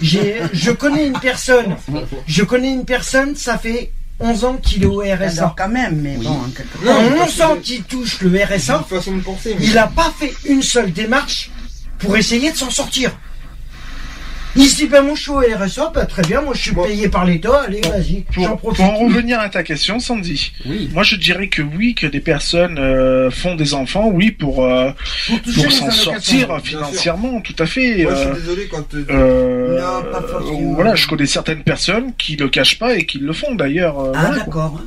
[0.00, 1.76] Je connais une personne.
[2.26, 3.36] Je connais une personne.
[3.36, 5.42] Ça fait 11 ans qu'il est au RSA.
[5.42, 7.26] Alors quand même, mais bon, en quelque En part.
[7.28, 9.56] 11 ans qu'il touche le RSA, C'est une façon de penser.
[9.58, 11.50] mais- il n'a pas fait une seule démarche
[11.98, 13.12] pour essayer de s'en sortir.
[14.60, 17.08] Il se dit, ben je suis au RSA, bah, très bien, moi je suis payé
[17.08, 18.84] par l'État, allez, vas-y, j'en Pour, profite.
[18.84, 20.52] pour en revenir à ta question, Sandy,
[20.92, 24.90] moi je dirais que oui, que des personnes euh, font des enfants, oui, pour, euh,
[25.54, 28.02] pour s'en sortir financièrement, tout à fait.
[28.02, 28.94] Moi, je euh, suis désolé quand.
[28.94, 30.74] euh, euh, Non, pas forcément.
[30.74, 34.00] voilà, je connais certaines personnes qui le cachent pas et qui le font d'ailleurs.
[34.00, 34.80] euh, Ah d'accord.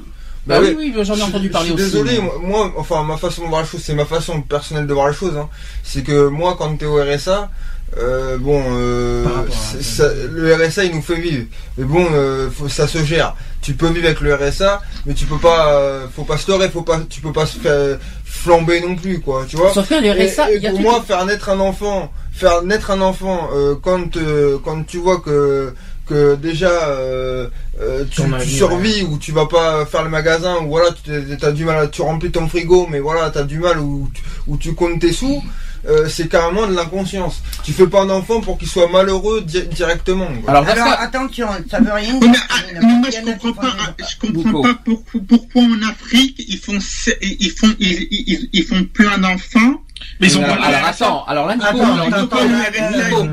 [0.47, 0.73] Bah ouais.
[0.75, 1.83] oui, oui, j'en ai Je- entendu je parler suis aussi.
[1.91, 4.93] Désolé, moi, moi, enfin, ma façon de voir les choses, c'est ma façon personnelle de
[4.93, 5.37] voir les choses.
[5.37, 5.47] Hein.
[5.83, 7.51] C'est que moi, quand t'es au RSA,
[7.97, 11.45] euh, bon, euh, à ça- le RSA, il nous fait vivre.
[11.77, 13.35] Mais bon, euh, faut, ça se gère.
[13.61, 16.69] Tu peux vivre avec le RSA, mais tu peux pas, euh, faut pas se leurrer,
[16.69, 19.45] faut pas, tu peux pas se faire flamber non plus, quoi.
[19.47, 19.73] Tu vois.
[19.73, 21.59] Sauf que le RSA, Et, et il y a pour tout- moi, faire naître un
[21.59, 25.73] enfant, faire naître un enfant, euh, quand, euh, quand tu vois que
[26.07, 27.47] que déjà euh,
[27.79, 31.11] euh, tu, tu survis ou tu vas pas faire le magasin ou voilà tu
[31.41, 34.09] as du mal à, tu remplis ton frigo mais voilà tu as du mal ou
[34.13, 35.41] tu, ou tu comptes tes sous
[35.87, 39.63] euh, c'est carrément de l'inconscience tu fais pas un enfant pour qu'il soit malheureux di-
[39.67, 40.49] directement quoi.
[40.51, 42.29] Alors, Alors cas- attention, ça veut rien dire.
[42.31, 46.57] mais, ah, mais moi je comprends pas, je comprends pas pourquoi, pourquoi en Afrique ils
[46.57, 49.80] font se- ils font ils, ils, ils font plein d'enfants.
[50.21, 53.23] Mais ils ont alors, pas alors, le attends, alors là, Nico, Attends, alors, Nico, Nico,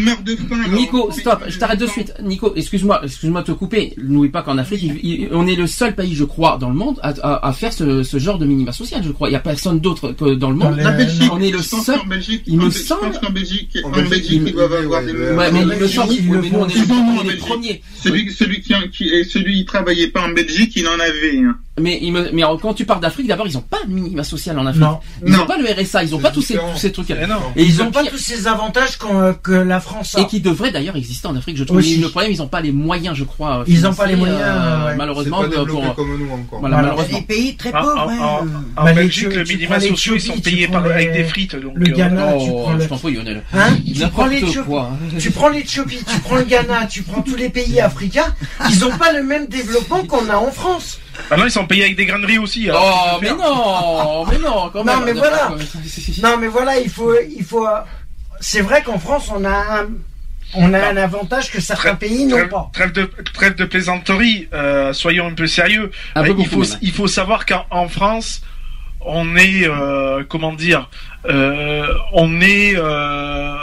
[0.00, 0.22] Nico.
[0.24, 0.56] de faim.
[0.64, 0.80] alors.
[0.80, 2.14] Nico, stop, je t'arrête de suite.
[2.22, 3.94] Nico, excuse-moi, excuse-moi de te couper.
[3.98, 6.74] N'oublie pas qu'en Afrique, il- il- on est le seul pays, je crois, dans le
[6.74, 9.28] monde à, à- à faire ce, ce genre de minima social, je crois.
[9.28, 10.76] Il n'y a personne d'autre que dans le monde.
[10.76, 11.98] Dans La Belgique, on est le seul.
[12.08, 15.02] Belgique, il me je semble- pense qu'en Belgique, En Belgique, Belgique, il- ils doivent avoir
[15.04, 17.82] des le- Ouais, mais il me semble, mais nous, on est, les premiers.
[18.02, 21.40] Celui, celui qui, qui, celui qui travaillait pas en Belgique, il en avait.
[21.80, 24.58] Mais, il me, mais quand tu parles d'Afrique, d'abord, ils n'ont pas de minima social
[24.58, 24.82] en Afrique.
[24.82, 24.98] Non.
[25.26, 25.38] Ils Non.
[25.38, 26.72] n'ont pas le RSA, ils n'ont pas tous ces, différent.
[26.72, 27.16] tous ces trucs-là.
[27.56, 30.20] Et Ils le ont pas tous ces avantages qu'on- que la France a.
[30.20, 31.78] et qui devraient d'ailleurs exister en Afrique, je trouve.
[31.78, 31.96] Aussi.
[31.96, 33.64] Mais le problème, ils n'ont pas les moyens, je crois.
[33.66, 34.96] Ils ont pas les moyens, euh, ouais.
[34.96, 37.18] Malheureusement, pas pour- pour- comme nous encore voilà, malheureusement.
[37.18, 37.96] des pays très En, pauvres.
[37.96, 38.46] en- hein.
[38.76, 41.56] en- en Bah, Belgique, minima sociaux, ils sont payés par, avec des frites.
[41.56, 42.80] Donc, le euh, Ghana, tu Oh, prends le...
[42.82, 43.42] je t'en prie, Lionel.
[43.54, 44.70] Hein tu prends l'Éthiopie,
[45.18, 48.34] tu prends l'Éthiopie, tu prends le Ghana, tu prends tous les pays africains,
[48.70, 50.98] ils ont pas le même développement qu'on a en France.
[51.28, 52.68] Bah non, ils sont payés avec des graineries aussi.
[52.70, 55.04] alors, Oh, mais non, mais non, quand Non, même.
[55.06, 55.52] mais voilà.
[56.22, 57.66] Non, mais voilà, il faut, il faut.
[58.40, 59.88] C'est vrai qu'en France, on a un,
[60.54, 62.70] on a un avantage que certains pays n'ont pas.
[62.72, 65.90] trêve de, trêve de plaisanterie, euh, soyons un peu sérieux.
[66.14, 66.78] Un peu il, faut, même.
[66.82, 68.42] il faut savoir qu'en en France,
[69.02, 70.88] on est, euh, comment dire,
[71.28, 73.54] euh, on est, euh,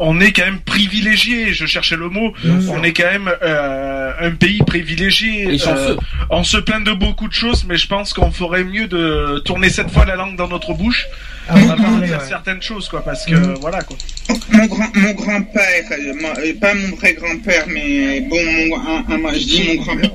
[0.00, 1.52] on est quand même privilégié.
[1.52, 2.32] Je cherchais le mot.
[2.68, 5.58] On est quand même euh, un pays privilégié.
[5.68, 5.96] Euh,
[6.30, 9.70] on se plaint de beaucoup de choses, mais je pense qu'on ferait mieux de tourner
[9.70, 11.06] cette fois la langue dans notre bouche
[11.48, 12.08] Ah, on va avant de ouais.
[12.28, 13.54] certaines choses, quoi, parce que Mm.
[13.60, 13.96] voilà, quoi.
[14.52, 18.36] Mon grand, mon grand-père, euh, moi, euh, pas mon vrai grand-père, mais bon,
[18.68, 20.10] mon, un- un- je dis mon grand-père.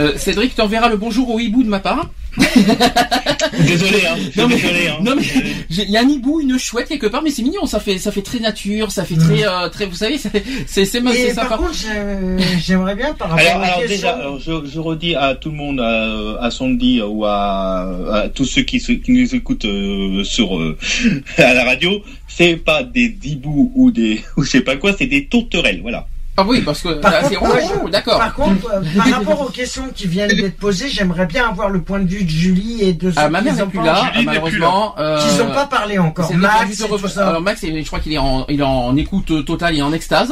[0.00, 2.10] Euh, Cédric, tu enverras le bonjour au hibou de ma part.
[2.36, 4.16] Désolé, hein.
[4.16, 4.96] je suis Non mais, désolé, hein.
[5.02, 5.22] non mais,
[5.70, 8.10] il y a un hibou, une chouette quelque part, mais c'est mignon, ça fait, ça
[8.10, 11.48] fait très nature, ça fait très, euh, très, vous savez, c'est, c'est, sympa.
[11.48, 13.96] par contre, j'ai- j'aimerais bien par rapport Alors, à la alors question.
[13.96, 17.86] déjà, alors, je, je redis à tout le monde, à, à Sandy ou à,
[18.22, 20.76] à tous ceux qui, nous écoutent euh, sur euh,
[21.38, 25.06] à la radio, c'est pas des dibous ou des ou je sais pas quoi, c'est
[25.06, 26.08] des tourterelles, voilà.
[26.36, 28.18] Ah oui, parce que, Par ah, contre, c'est, d'accord.
[28.18, 31.80] Par contre, euh, par rapport aux questions qui viennent d'être posées, j'aimerais bien avoir le
[31.80, 33.78] point de vue de Julie et de ceux Ah, ma qui mère en n'est plus
[33.78, 33.86] pensent.
[33.86, 34.94] là, Julie ah, malheureusement.
[34.98, 36.34] euh, Qui n'ont pas parlé encore.
[36.34, 37.28] Max de tout ça.
[37.28, 40.30] Alors Max, je crois qu'il est en, il est en écoute totale et en extase.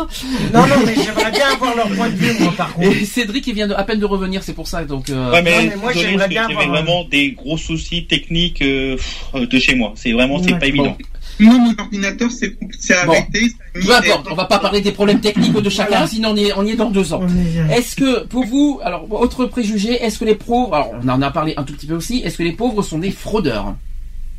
[0.53, 2.89] Non, non, mais j'aimerais bien avoir leur point de vue, moi, par contre.
[2.89, 5.09] Et Cédric, il vient de, à peine de revenir, c'est pour ça, donc.
[5.09, 5.31] Euh...
[5.31, 8.97] Ouais, mais, non, mais moi, j'aimerais bien avoir vraiment des gros soucis techniques euh,
[9.35, 9.93] de chez moi.
[9.95, 10.97] C'est vraiment, c'est pas évident.
[11.41, 13.13] Moi, mon ordinateur, Bon.
[13.13, 13.41] arrêté.
[13.75, 16.07] mis- Peu importe, on va pas parler des problèmes techniques de chacun, Voilà.
[16.07, 17.23] sinon on y est, on y est dans deux ans.
[17.71, 21.31] Est-ce que, pour vous, alors, autre préjugé, est-ce que les pauvres, alors, on en a
[21.31, 23.75] parlé un tout petit peu aussi, est-ce que les pauvres sont des fraudeurs?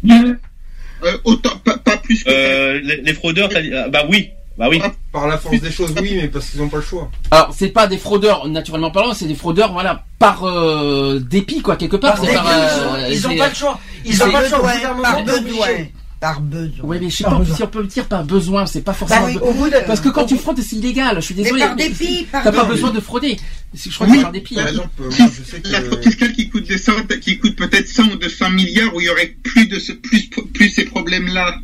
[0.09, 4.29] Euh, autant, pas, pas plus que Euh, les, les fraudeurs, t'as dit- ah, bah oui,
[4.55, 4.79] Bah oui.
[5.11, 7.09] Par la force des choses, oui, mais parce qu'ils n'ont pas le choix.
[7.31, 11.75] Alors c'est pas des fraudeurs naturellement parlant, c'est des fraudeurs voilà par euh, dépit quoi
[11.75, 12.13] quelque part.
[12.13, 13.79] Par c'est dépit, par, euh, ils ont c'est- pas le choix.
[14.05, 14.59] Ils c'est- ont pas le choix.
[15.01, 15.17] Par.
[16.23, 16.85] Par besoin.
[16.85, 17.55] Oui, mais je sais Par pas besoin.
[17.57, 19.23] si on peut dire par besoin, c'est pas forcément.
[19.23, 21.17] Bah oui, be- au bout de- Parce que quand au tu bout- fraudes, c'est illégal.
[21.17, 21.59] Je suis désolé.
[21.61, 23.37] par dépit, par T'as pas besoin de frauder.
[23.75, 24.17] Je crois que Oui.
[24.19, 24.55] c'est par dépit.
[24.55, 24.69] Par hein.
[24.69, 25.85] exemple, Si moi, je sais la que.
[25.87, 29.07] fraude fiscale qui coûte des cent- qui coûte peut-être 100 ou 200 milliards où il
[29.07, 31.57] y aurait plus de ce, plus, plus ces problèmes-là.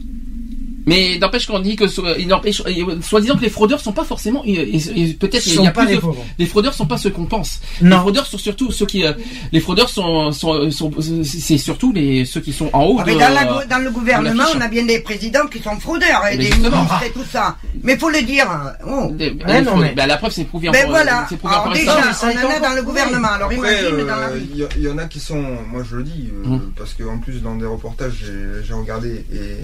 [0.86, 1.86] Mais n'empêche qu'on dit que
[2.26, 2.62] n'empêche,
[3.02, 6.08] soi-disant que les fraudeurs sont pas forcément, peut-être il y a pas plus les de-
[6.40, 7.60] les fraudeurs sont pas ceux qu'on pense.
[7.82, 8.00] Les Non.
[8.00, 9.14] fraudeurs sont surtout ceux qui, euh,
[9.52, 10.92] les fraudeurs sont, sont, sont-
[11.24, 13.12] c'est surtout les ceux qui sont en haut Ah, de.
[13.12, 16.26] mais dans, la go- dans le gouvernement, on a bien des présidents qui sont fraudeurs
[16.32, 17.58] et Mais des ministres et tout ça.
[17.84, 18.48] Mais faut le dire.
[18.88, 19.10] Oh.
[19.12, 21.26] Des- Ouais, les non, mais- Bah, la preuve, c'est prouvé Ben voilà.
[21.30, 23.28] c'est prouvé Alors déjà, on en a dans le gouvernement.
[23.30, 24.40] Alors Après, imagine dans la euh,
[24.78, 25.42] il y, en a qui sont,
[25.72, 26.72] moi je le dis, euh, Mhm.
[26.78, 29.58] parce qu'en plus dans des reportages j'ai j'ai regardé et,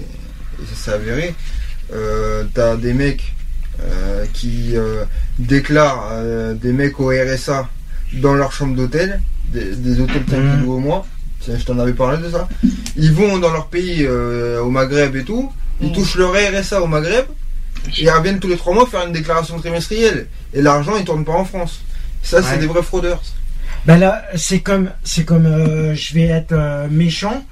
[0.62, 1.34] et ça s'est avéré,
[1.92, 3.34] euh, t'as des mecs
[3.82, 5.04] euh, qui euh,
[5.38, 7.68] déclarent euh, des mecs au RSA
[8.14, 9.20] dans leur chambre d'hôtel,
[9.52, 10.26] des, des hôtels Mhm.
[10.26, 11.06] tranquilles au mois,
[11.40, 12.48] Tiens, je t'en avais parlé de ça.
[12.96, 15.88] Ils vont dans leur pays, euh, au Maghreb et tout, Mhm.
[15.88, 17.26] ils touchent leur RSA au Maghreb,
[17.86, 21.24] et ils reviennent tous les trois mois faire une déclaration trimestrielle, et l'argent il tourne
[21.24, 21.82] pas en France.
[22.22, 23.22] Ça c'est des vrais fraudeurs.
[23.84, 27.44] Ben là, c'est comme, c'est comme, euh, je vais être euh, méchant,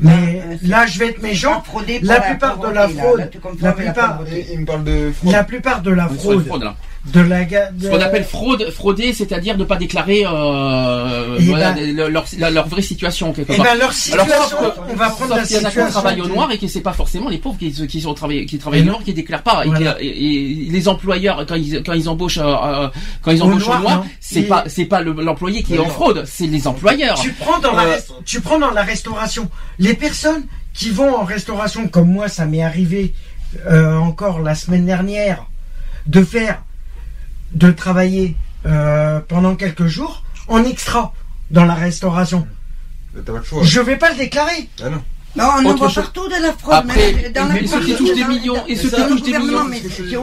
[0.00, 1.62] mais c'est- là, je vais être méchant.
[2.02, 3.30] La plupart de la fraude,
[3.60, 4.20] la plupart-.
[4.52, 5.32] Il, me parle de fraude.
[5.32, 6.74] La plupart de la fraude, fraude, là.
[7.06, 7.50] De la, de-
[7.82, 12.50] Ce qu'on appelle fraude, frauder, c'est-à-dire ne pas déclarer euh, Eh voilà, ben- leur, leur,
[12.50, 13.66] leur vraie situation quelque Eh part.
[13.66, 15.90] ben, leur Alors, situation, que- on va prendre la qu'il y en a qui situation.
[15.90, 18.56] travaillent au noir et que c'est pas forcément les pauvres qui, qui sont travaillés, qui
[18.58, 18.92] travaillent au non.
[18.92, 19.64] noir, qui déclarent pas.
[19.64, 19.92] Et, Voilà.
[19.94, 22.88] que- et- et les employeurs, quand ils, quand ils embauchent, euh, euh,
[23.22, 24.04] quand ils Au embauchent noir, au noir, non.
[24.20, 27.20] c'est Et- pas, c'est pas le- l'employé qui est en fraude, c'est les employeurs.
[27.20, 29.50] Tu prends dans la, Euh, tu prends dans la restauration.
[29.78, 33.12] Les personnes qui vont en restauration, comme moi, ça m'est arrivé
[33.70, 35.44] euh, encore la semaine dernière,
[36.06, 36.62] de faire,
[37.54, 38.36] de travailler
[38.66, 41.12] euh, pendant quelques jours en extra
[41.50, 42.46] dans la restauration.
[43.24, 43.62] Pas le choix.
[43.62, 44.68] Je vais pas le déclarer.
[44.82, 45.02] Ah non.
[45.36, 45.94] Non, on en voit chose.
[46.04, 46.74] partout de la fraude.
[46.74, 49.64] Après, même dans la ceux qui touchent des millions, et ceux qui touchent des millions,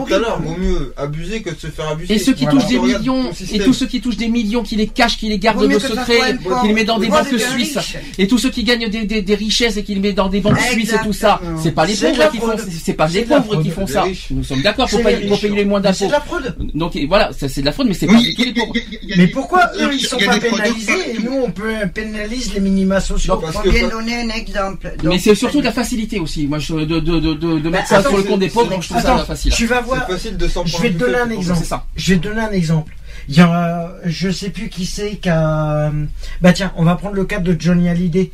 [0.06, 2.14] tout à l'heure, vaut mieux abuser que de se faire abuser.
[2.14, 2.60] Et ceux qui Voilà.
[2.60, 5.38] touchent des millions, et tous ceux qui touchent des millions, qui les cachent, qui les
[5.38, 7.26] gardent Vaut mieux de que ça secret, soit un qui les met dans des banques
[7.28, 7.78] suisses,
[8.18, 10.40] et tous ceux qui gagnent des, des, des richesses et qui les mettent dans des
[10.40, 13.62] banques suisses et tout ça, c'est pas les pauvres qui font, c'est- pas les pauvres
[13.62, 14.04] qui font ça.
[14.30, 16.38] Nous sommes d'accord pour payer, les moins Mais C'est d'impôts.
[16.38, 16.56] de la fraude.
[16.74, 18.72] Donc voilà, ça, c'est de la fraude, mais c'est pas les pauvres.
[19.16, 23.36] Mais pourquoi eux ils sont pas pénalisés et nous on peut pénaliser les minima sociaux?
[23.62, 24.92] Que- bien donner un exemple.
[25.02, 26.46] Mais Donc, c'est surtout de la facilité aussi.
[26.46, 28.88] Moi, je, de, de, de, de, Bah, mettre ça sur le compte des pauvres, je
[28.88, 29.52] trouve ça Attends, facile.
[29.52, 30.06] tu vas voir.
[30.06, 31.64] Facile de Je vais te donner un exemple.
[31.64, 31.86] Ça.
[31.96, 32.94] Je vais te donner un exemple.
[33.28, 35.92] Il y a, je sais plus qui c'est qui a,
[36.40, 38.32] bah tiens, on va prendre le cas de Johnny Hallyday,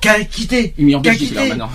[0.00, 1.70] qui a quitté, Il est en qui a Belgique là quitté, maintenant.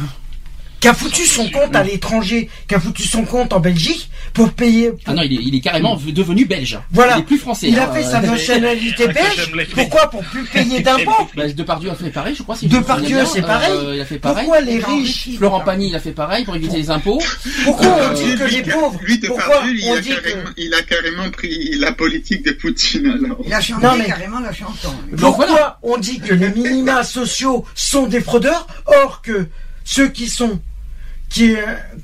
[0.83, 4.51] Qui a foutu son compte à l'étranger, qui a foutu son compte en Belgique pour
[4.51, 4.89] payer.
[4.89, 6.77] pour- Ah non, il est, il est carrément devenu belge.
[6.91, 7.15] Voilà.
[7.15, 7.69] Il est plus français.
[7.69, 7.93] Il a hein.
[7.93, 9.69] fait sa Euh, nationalité Ouais, belge.
[9.73, 11.29] Pourquoi Pour plus payer d'impôts.
[11.37, 12.57] Bah, Depardieu a fait pareil, je crois.
[12.57, 13.71] si Depardieu, c'est pareil.
[13.73, 14.43] Euh, il a fait pareil.
[14.43, 15.29] Pourquoi les riches.
[15.37, 17.21] Florent Pagny, il a fait pareil pour éviter les impôts.
[17.63, 20.53] Pourquoi Euh, on dit que les pauvres Lui, Pourquoi il, on a dit carrément, que
[20.57, 23.37] il a carrément pris la politique de Poutine alors.
[23.45, 24.93] Il a chanté Non, mais- carrément la chanson.
[25.17, 25.79] Pourquoi voilà.
[25.81, 29.47] on dit que les minima sociaux sont des fraudeurs, or que
[29.85, 30.59] ceux qui sont,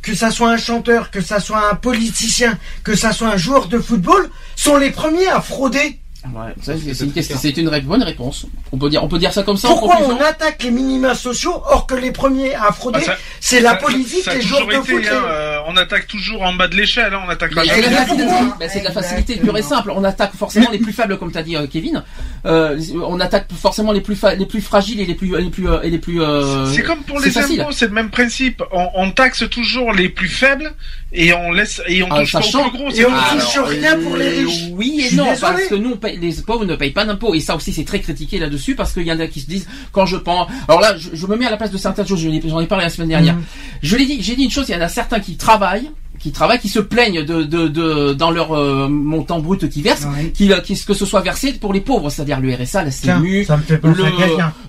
[0.02, 3.68] que ça soit un chanteur, que ça soit un politicien, que ça soit un joueur
[3.68, 6.74] de football, sont les premiers à frauder Ouais, c'est
[7.06, 8.46] une, question- c'est une ré- bonne réponse.
[8.74, 9.70] On peut dire, on peut dire ça comme ça.
[9.70, 13.18] Pourquoi en on attaque les minima sociaux, or que les premiers à frauder, Ah, ça-
[13.40, 15.04] c'est la politique, ça les joueurs de été, foot.
[15.10, 18.24] hein, euh, on attaque toujours en bas de l'échelle, hein, on attaque jamais c'est de
[18.24, 18.56] hein.
[18.60, 19.92] bah, c'est de la facilité pure et simple.
[19.96, 22.04] On attaque forcément les plus faibles, comme t'as dit euh, Kevin.
[22.46, 25.70] Euh, on attaque forcément les plus fa- les plus fragiles et les plus les plus
[25.70, 26.22] euh, et les plus.
[26.22, 28.62] euh, C'est comme pour les impôts, c'est le même principe.
[28.74, 30.74] On, on taxe toujours les plus faibles
[31.12, 32.92] et on laisse et on Ah, touche pas sachant- aux plus gros.
[32.92, 34.64] Et on pas- touche rien pour les euh, riches.
[34.72, 35.40] Oui et non, désolé.
[35.42, 37.34] parce que nous, on paye- les pauvres ne payent pas d'impôts.
[37.34, 39.68] Et ça aussi, c'est très critiqué là-dessus, parce qu'il y en a qui se disent,
[39.92, 40.48] quand je pense...
[40.68, 42.84] Alors là, je, je me mets à la place de certaines choses, j'en ai parlé
[42.86, 43.36] la semaine dernière.
[43.36, 43.44] Mhm.
[43.82, 45.90] Je l'ai dit, j'ai dit une chose, il y en a certains qui travaillent,
[46.20, 50.06] qui travaillent, qui se plaignent de, de, de dans leur euh, montant brut qu'ils versent,
[50.06, 50.32] Ouais.
[50.32, 53.46] qu'il- qu'il- que ce soit versé pour les pauvres, c'est-à-dire le RSA, la CMU,
[53.84, 54.08] le,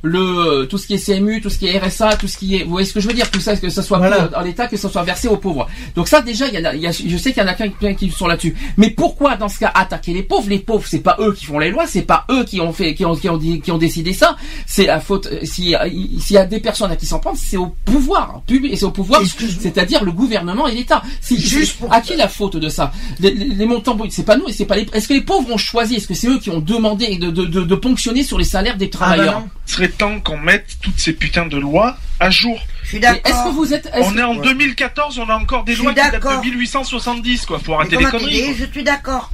[0.02, 2.64] le tout ce qui est CMU, tout ce qui est RSA, tout ce qui est,
[2.64, 4.28] vous voyez ce que je veux dire, tout ça, que ce soit Voilà.
[4.28, 5.68] dans l'État, que ce soit versé aux pauvres.
[5.94, 7.48] Donc ça déjà, il y en a, il y a- je sais qu'il y en
[7.48, 8.55] a plein qui sont là-dessus.
[8.77, 10.48] Mais pourquoi dans ce cas attaquer les pauvres?
[10.48, 12.94] Les pauvres, c'est pas eux qui font les lois, c'est pas eux qui ont fait,
[12.94, 14.36] qui ont, qui ont, dit- qui ont décidé ça.
[14.66, 15.27] C'est la faute.
[15.27, 15.74] euh, si-
[16.20, 18.90] S'il y a des personnes à qui s'en prendre, c'est au pouvoir public, c'est au
[18.90, 19.22] pouvoir,
[19.60, 21.02] c'est-à-dire le gouvernement et l'État.
[21.20, 24.36] Si juste à qui la faute de ça les, les- les montants bruts, c'est pas
[24.36, 24.86] nous et c'est pas les.
[24.92, 27.44] Est-ce que les pauvres ont choisi Est-ce que c'est eux qui ont demandé de, de,
[27.44, 31.12] de, de ponctionner sur les salaires des travailleurs Il serait temps qu'on mette toutes ces
[31.12, 32.58] putains de lois à jour.
[32.82, 35.64] Je suis Mais Est-ce que vous êtes On que- est en 2014, on a encore
[35.64, 36.40] des lois qui datent d'accord.
[36.40, 37.58] de 1870, quoi.
[37.58, 38.54] Faut arrêter les conneries.
[38.58, 39.32] Je suis d'accord.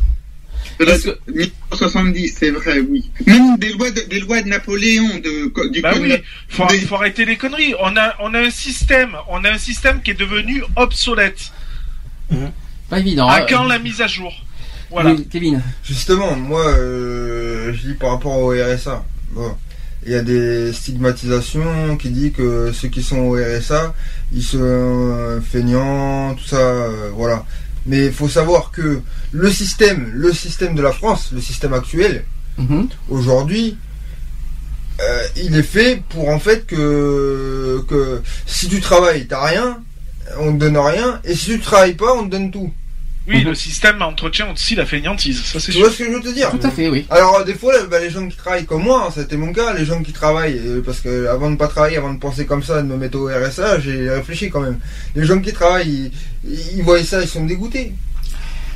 [0.78, 3.10] Peut-être 1970, c'est vrai, oui.
[3.26, 6.12] Même des lois de, des lois de Napoléon, de, du Bah oui,
[6.48, 7.74] faut, des- faut arrêter les conneries.
[7.80, 11.50] On a, on a un système, on a un système qui est devenu obsolète.
[12.88, 13.28] Pas évident.
[13.28, 13.46] À hein.
[13.48, 14.32] quand la mise à jour?
[14.90, 15.10] Voilà.
[15.10, 15.60] Oui, Kevin.
[15.82, 19.04] Justement, moi, euh, je dis par rapport au RSA.
[19.32, 19.54] Bon,
[20.04, 23.92] il y a des stigmatisations qui disent que ceux qui sont au RSA,
[24.32, 27.44] ils sont euh, feignants, tout ça, euh, voilà.
[27.86, 29.00] Mais il faut savoir que
[29.32, 32.24] le système, le système de la France, le système actuel,
[32.58, 32.88] Mhm.
[33.10, 33.76] aujourd'hui,
[35.00, 39.82] euh, il est fait pour en fait que, que si tu travailles, t'as rien,
[40.38, 42.72] on te donne rien, et si tu travailles pas, on te donne tout.
[43.28, 45.80] Oui, le système entretient aussi la feignantise, ça c'est Tu sûr.
[45.80, 47.06] vois ce que je veux te dire Tout à fait, oui.
[47.10, 49.84] Alors des fois, bah, les gens qui travaillent comme moi, hein, c'était mon cas, les
[49.84, 52.82] gens qui travaillent, euh, parce que avant de pas travailler, avant de penser comme ça,
[52.82, 54.78] de me mettre au RSA, j'ai réfléchi quand même.
[55.16, 56.12] Les gens qui travaillent,
[56.44, 57.94] ils, ils voient ça, ils sont dégoûtés.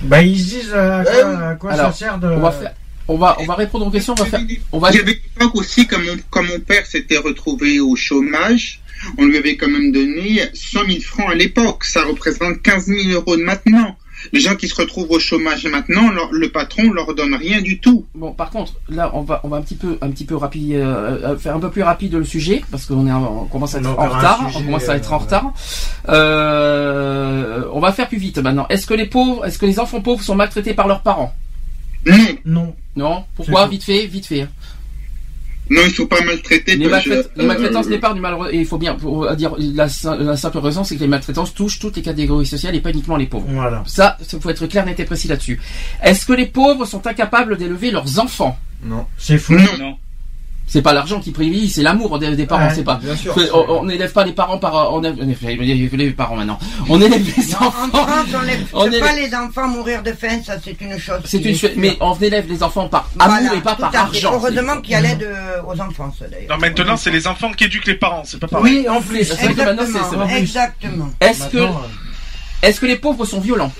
[0.02, 1.34] Bah, ils se disent euh, à quoi, Eh oui.
[1.44, 2.26] à quoi Alors, ça sert de.
[2.26, 2.72] On va faire.
[3.10, 4.14] On va, on va répondre aux questions.
[4.16, 4.40] On va faire.
[4.70, 4.90] On va.
[4.90, 8.80] Il y avait une époque aussi, comme mon, père s'était retrouvé au chômage,
[9.18, 11.82] on lui avait quand même donné 100 000 francs à l'époque.
[11.84, 13.96] Ça représente 15 000 euros de maintenant.
[14.32, 17.80] Les gens qui se retrouvent au chômage maintenant, leur- le patron leur donne rien du
[17.80, 18.04] tout.
[18.14, 20.74] Bon, par contre, là, on va, on va un petit peu, un petit peu rapide,
[20.74, 23.78] euh, euh, faire un peu plus rapide le sujet parce qu'on est, on commence à
[23.78, 24.46] être en un retard.
[24.46, 25.52] sujet, on commence à être en euh, retard.
[26.10, 28.66] Euh, on va faire plus vite maintenant.
[28.68, 31.34] Est-ce que les pauvres, est-ce que les enfants pauvres sont maltraités par leurs parents?
[32.06, 32.74] Non, Non.
[32.96, 33.24] Non.
[33.36, 33.66] Pourquoi.
[33.68, 34.48] Vite fait, vite fait.
[35.70, 36.74] non, ils sont pas maltraités.
[36.76, 38.48] Les, maltrait- les euh, maltraitances n'est pas du malheureux.
[38.52, 41.06] Et il faut bien pour euh, dire la, sim- la simple raison, c'est que les
[41.06, 43.46] maltraitances touchent toutes les catégories sociales et pas uniquement les pauvres.
[43.48, 43.84] Voilà.
[43.86, 45.60] Ça, il faut être clair, net et précis là-dessus.
[46.02, 48.58] Est-ce que les pauvres sont incapables d'élever leurs enfants?
[48.82, 49.06] Non.
[49.16, 49.52] C'est fou.
[49.54, 49.62] Non.
[49.78, 49.96] Non.
[50.72, 52.68] C'est pas l'argent qui privilégie, c'est l'amour des, des parents.
[52.68, 53.00] Ouais, c'est pas.
[53.02, 53.34] bien sûr.
[53.68, 54.76] On n'élève pas les parents par.
[54.76, 56.60] euh, On élève, on élève les parents maintenant.
[56.88, 57.88] On élève les Non, en enfants.
[58.06, 58.26] France,
[58.72, 61.18] on On est- pas les enfants mourir de faim, ça c'est une chose.
[61.24, 64.30] C'est une chose, mais on élève les enfants par Voilà, amour et pas par argent.
[64.32, 66.50] Heureusement qu'il y a l'aide euh, aux enfants, ça d'ailleurs.
[66.50, 68.84] Non, maintenant c'est les enfants qui éduquent les parents, c'est pas pareil.
[68.84, 69.18] Oui, en plus.
[69.28, 71.08] Exactement.
[71.20, 71.82] Est-ce que, Maintenant,
[72.62, 73.72] est-ce que les pauvres sont violents?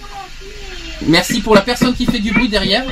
[1.06, 2.84] Merci pour la personne qui fait du bruit derrière.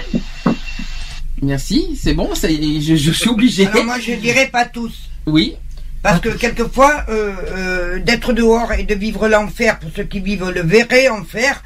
[1.43, 3.67] Merci, c'est bon, ça, je, je suis obligé.
[3.67, 5.11] Alors moi je dirais pas tous.
[5.27, 5.57] Oui,
[6.03, 10.51] Parce que quelquefois, euh, euh, d'être dehors et de vivre l'enfer, pour ceux qui vivent
[10.51, 11.63] le vrai enfer,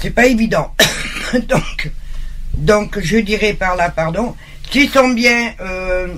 [0.00, 0.74] c'est pas évident.
[1.48, 1.90] donc,
[2.56, 4.36] donc je dirais par là, pardon,
[4.70, 6.08] s'ils sont bien, euh,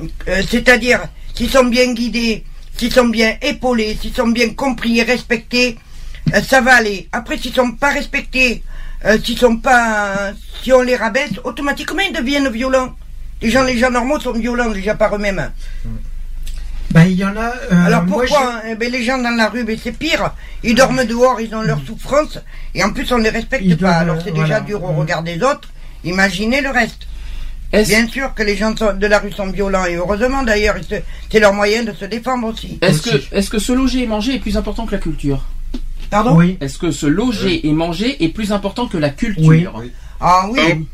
[0.50, 1.00] c'est-à-dire
[1.34, 2.44] s'ils sont bien guidés,
[2.76, 5.76] s'ils sont bien épaulés, s'ils sont bien compris et respectés,
[6.46, 7.08] ça va aller.
[7.12, 8.62] Après, s'ils sont pas respectés,
[9.04, 10.32] euh, s'ils sont pas,
[10.62, 12.94] si on les rabaisse, automatiquement ils deviennent violents.
[13.42, 15.50] Les gens, les gens normaux sont violents déjà par eux-mêmes.
[16.90, 17.52] Bah, il y en a.
[17.72, 20.32] euh, Alors pourquoi eh ben, Les gens dans la rue, ben, c'est pire.
[20.62, 22.38] Ils dorment dehors, ils ont leur souffrance,
[22.74, 23.80] et en plus on ne les respecte Ils pas.
[23.80, 25.68] doivent, Alors c'est déjà dur au regard des autres.
[26.04, 27.06] Imaginez le reste.
[27.72, 30.76] Bien sûr que les gens de la rue sont violents, et heureusement d'ailleurs,
[31.30, 32.78] c'est leur moyen de se défendre aussi.
[32.80, 33.28] est-ce que, aussi.
[33.32, 35.42] est-ce que se loger et manger est plus important que la culture?
[36.10, 36.56] Pardon Oui.
[36.60, 39.44] Est-ce que se loger et manger est plus important que la culture
[39.76, 39.90] Oui.
[40.20, 40.86] Ah oui.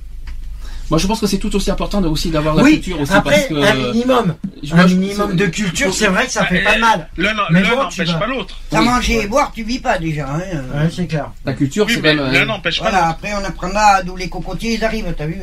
[0.90, 3.12] Moi, je pense que c'est tout aussi important de, aussi d'avoir la Oui, culture aussi
[3.12, 4.34] après, parce que un minimum.
[4.60, 7.08] je- un minimum de culture, c'est vrai que ça fait pas de mal.
[7.16, 8.56] L'un Mais l'un bon, tu n'empêche pas l'autre.
[8.72, 8.84] Sans Oui.
[8.86, 10.26] manger et boire, tu vis pas déjà.
[10.28, 10.40] hein.
[10.74, 11.30] Ouais, c'est clair.
[11.44, 12.16] la culture, Oui, c'est même.
[12.16, 13.10] l'un euh, n'empêche pas Voilà, l'autre.
[13.20, 15.36] après on apprendra d'où les cocotiers ils arrivent, t'as vu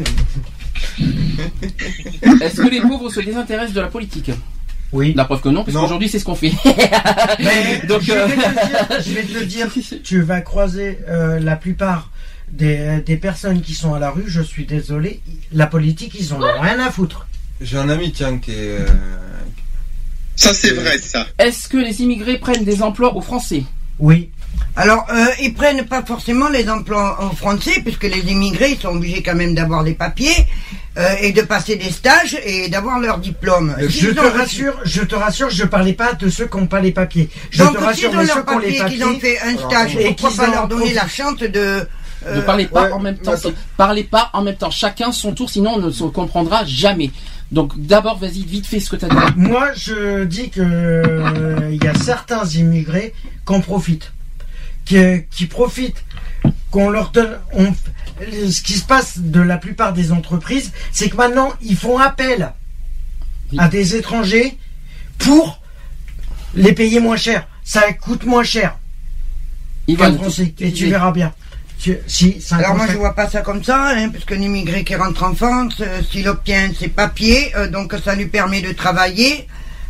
[2.42, 4.32] Est-ce que les pauvres se désintéressent de la politique?
[4.94, 5.14] Oui.
[5.16, 6.54] La preuve que non, parce qu'aujourd'hui c'est ce qu'on fait.
[7.40, 9.68] Mais Donc, je, euh, vais te dire, je vais te le dire,
[10.04, 12.10] tu vas croiser euh, la plupart
[12.52, 15.20] des, des personnes qui sont à la rue, je suis désolé,
[15.52, 17.28] la politique, ils ont rien à foutre.
[17.60, 18.56] J'ai un ami, tiens, qui est.
[18.80, 18.86] euh,
[20.36, 21.26] Ça, c'est vrai, ça.
[21.40, 23.64] Est-ce que les immigrés prennent des emplois aux Français?
[24.00, 24.30] Oui.
[24.76, 28.90] Alors, euh, ils prennent pas forcément les emplois en français, puisque les immigrés ils sont
[28.90, 30.46] obligés quand même d'avoir des papiers
[30.98, 33.76] euh, et de passer des stages et d'avoir leur diplôme.
[33.80, 36.68] Je S'ils te ont rassure, je te rassure, je parlais pas de ceux qui n'ont
[36.68, 37.30] pas les papiers.
[37.52, 39.58] Je Donc, te rassure, ont mais ceux qui ont les papiers, qu'ils ont fait un
[39.58, 41.18] stage, et pourquoi qu'ils pas en leur donner la profitent.
[41.18, 41.88] chance de...
[42.26, 43.36] Ne euh, parlez pas ouais, en même temps.
[43.78, 44.72] Parlez pas en même temps.
[44.72, 47.12] Chacun son tour, sinon on ne se comprendra jamais.
[47.52, 49.16] Donc d'abord, vas-y, vite fait ce que tu as dit.
[49.36, 53.14] Moi, je dis que euh, il y a certains immigrés
[53.46, 54.12] qu'on profite,
[54.84, 54.98] qui,
[55.30, 56.04] qui profitent,
[56.72, 57.38] qu'on leur donne.
[57.54, 57.74] on-
[58.20, 62.52] ce qui se passe de la plupart des entreprises, c'est que maintenant ils font appel
[63.52, 63.60] Oui.
[63.60, 64.58] à des étrangers
[65.18, 65.62] pour
[66.56, 67.48] les payer moins cher.
[67.64, 68.78] Ça coûte moins cher.
[70.18, 70.54] Français.
[70.60, 71.34] Et tu verras bien.
[71.80, 74.96] Tu- si, Alors moi je vois pas ça comme ça, hein, parce qu'un immigré qui
[74.96, 79.48] rentre en France, euh, s'il obtient ses papiers, euh, donc ça lui permet de travailler.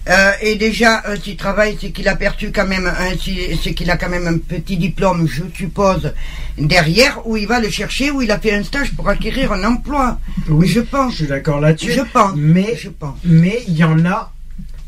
[0.10, 3.74] Euh, et déjà, euh, s'il travaille, c'est qu'il a perçu quand même, un, si- c'est
[3.74, 6.14] qu'il a quand même un petit diplôme, je suppose,
[6.58, 9.64] derrière, où il va le chercher, où il a fait un stage pour acquérir un
[9.64, 10.20] emploi.
[10.50, 11.12] Oui, je pense.
[11.14, 11.92] Je suis d'accord là-dessus.
[11.92, 12.34] Je pense.
[12.36, 13.18] Mais, Je pense.
[13.24, 14.34] mais il y en a,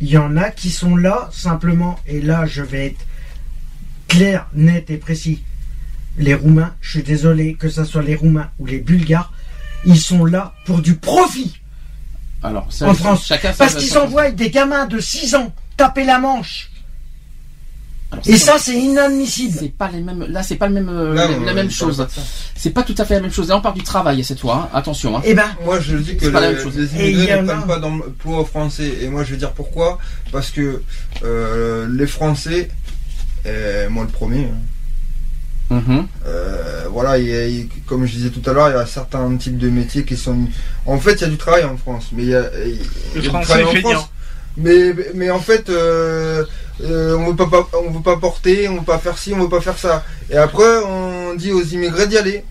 [0.01, 1.99] il y en a qui sont là simplement.
[2.07, 3.05] Et là, je vais être
[4.07, 5.43] clair, net et précis.
[6.17, 9.31] Les Roumains, je suis désolé que ce soit les Roumains ou les Bulgares,
[9.85, 11.59] ils sont là pour du profit
[12.43, 13.25] Alors, ça, en France.
[13.25, 16.69] chacun Parce qu'ils envoient des gamins de 6 ans taper la manche.
[18.11, 19.55] Alors, Et ça, c'est inadmissible.
[19.59, 20.25] c'est pas les mêmes.
[20.29, 21.13] Là, c'est pas le même, euh,
[21.45, 22.07] la, même chose.
[22.55, 23.49] C'est pas tout à fait la même chose.
[23.49, 24.69] Là, on parle du travail cette fois.
[24.73, 24.77] hein.
[24.77, 25.15] Attention.
[25.17, 25.21] Hein.
[25.25, 26.75] Eh ben, Moi, je dis que C'est pas la les, même chose.
[26.75, 28.93] les Et il y immigrés ne a- prennent pas d'emploi aux Français.
[29.01, 29.99] Et moi, je vais dire pourquoi.
[30.31, 30.81] Parce que
[31.23, 32.69] euh, les Français,
[33.45, 34.57] et moi le premier, hein,
[35.69, 36.07] Mhm.
[36.25, 38.85] euh, voilà, il y a- il- comme je disais tout à l'heure, il y a
[38.85, 40.37] certains types de métiers qui sont.
[40.85, 42.79] En fait, il y a du travail en France, mais il y a, il y
[42.79, 43.89] a Le du travail est en.
[43.91, 44.09] France.
[44.57, 46.43] Mais, mais en fait, euh,
[46.83, 49.39] euh, on veut pas, pas- on veut pas porter, on veut pas faire ci, on
[49.39, 50.03] veut pas faire ça.
[50.31, 52.43] Et après, on dit aux immigrés d'y aller.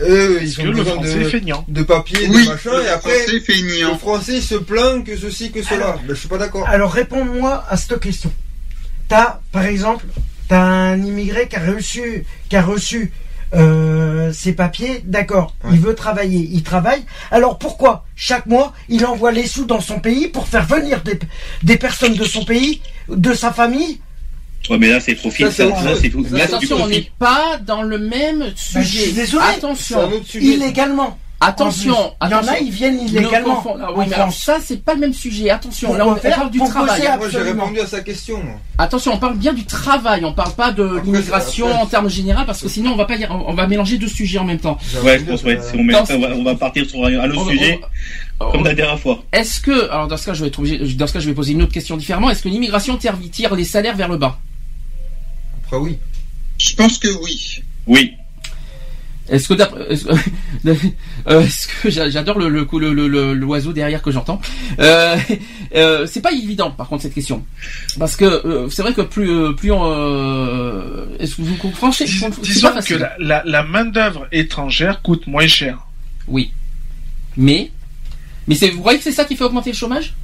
[0.00, 1.64] Eux, ils ont que le besoin de, feignant.
[1.68, 5.84] de papiers, Oui, de machin, et après, le français se plaint que ceci, que cela.
[5.88, 6.66] Alors- Ben, je suis pas d'accord.
[6.66, 8.32] alors réponds-moi à cette question.
[9.08, 10.06] T'as, par exemple,
[10.52, 13.10] t'as un immigré qui a reçu, qui a reçu
[13.54, 15.70] euh, ses papiers, d'accord, Ouais.
[15.72, 17.02] il veut travailler, il travaille.
[17.30, 21.18] Alors pourquoi chaque mois il envoie les sous dans son pays pour faire venir des,
[21.62, 23.98] des personnes de son pays, de sa famille?
[24.68, 25.44] Ouais, mais là, c'est profit.
[25.50, 25.68] Ça,
[26.00, 26.24] c'est tout.
[26.30, 29.12] Là, attention, on n'est pas dans le même je suis sujet.
[29.12, 29.44] désolé.
[29.48, 30.10] C'est Attention.
[30.34, 31.18] illégalement.
[31.42, 33.64] En Attention, il y en a, ils viennent Ne illégalement.
[33.80, 35.50] ah en oui, mais alors ça, c'est pas le même sujet.
[35.50, 37.02] Attention, Pourquoi là, on, parle du travail.
[37.18, 38.36] Moi, j'ai répondu à sa question.
[38.42, 38.54] moi.
[38.78, 40.24] Attention, on parle bien du travail.
[40.24, 43.26] On parle pas de l'immigration en termes généraux, parce que sinon, on va pas, y-
[43.28, 44.78] on va mélanger deux sujets en même temps.
[45.02, 45.58] Ouais, je pense, ouais.
[45.74, 46.04] on, met, Dans-
[46.36, 47.80] on, va, partir sur un, autre On- sujet,
[48.40, 49.22] on- comme la dernière fois.
[49.32, 51.34] Est-ce que, alors dans ce cas, je vais être obligé, dans ce cas, je vais
[51.34, 52.30] poser une autre question différemment.
[52.30, 54.38] Est-ce que l'immigration tire, tire les salaires vers le bas?
[55.64, 55.98] Après, oui.
[56.58, 57.62] Je pense que oui.
[57.88, 58.12] Oui.
[59.28, 60.12] Est-ce que d'après- est-ce que,
[61.28, 62.64] euh, est-ce que j'a- j'adore le le
[63.08, 64.40] le- l'oiseau derrière que j'entends.
[64.80, 65.16] Euh,
[65.76, 67.44] euh, c'est pas évident par contre cette question.
[67.98, 69.84] Parce que c'est vrai que plus plus on,
[71.18, 71.92] est-ce que vous comprenez?
[71.92, 75.78] C'est Dis- disons que la, la, la main d'œuvre étrangère coûte moins cher.
[76.28, 76.52] Oui,
[77.36, 77.70] mais
[78.48, 80.14] mais c'est vous croyez que c'est ça qui fait augmenter le chômage?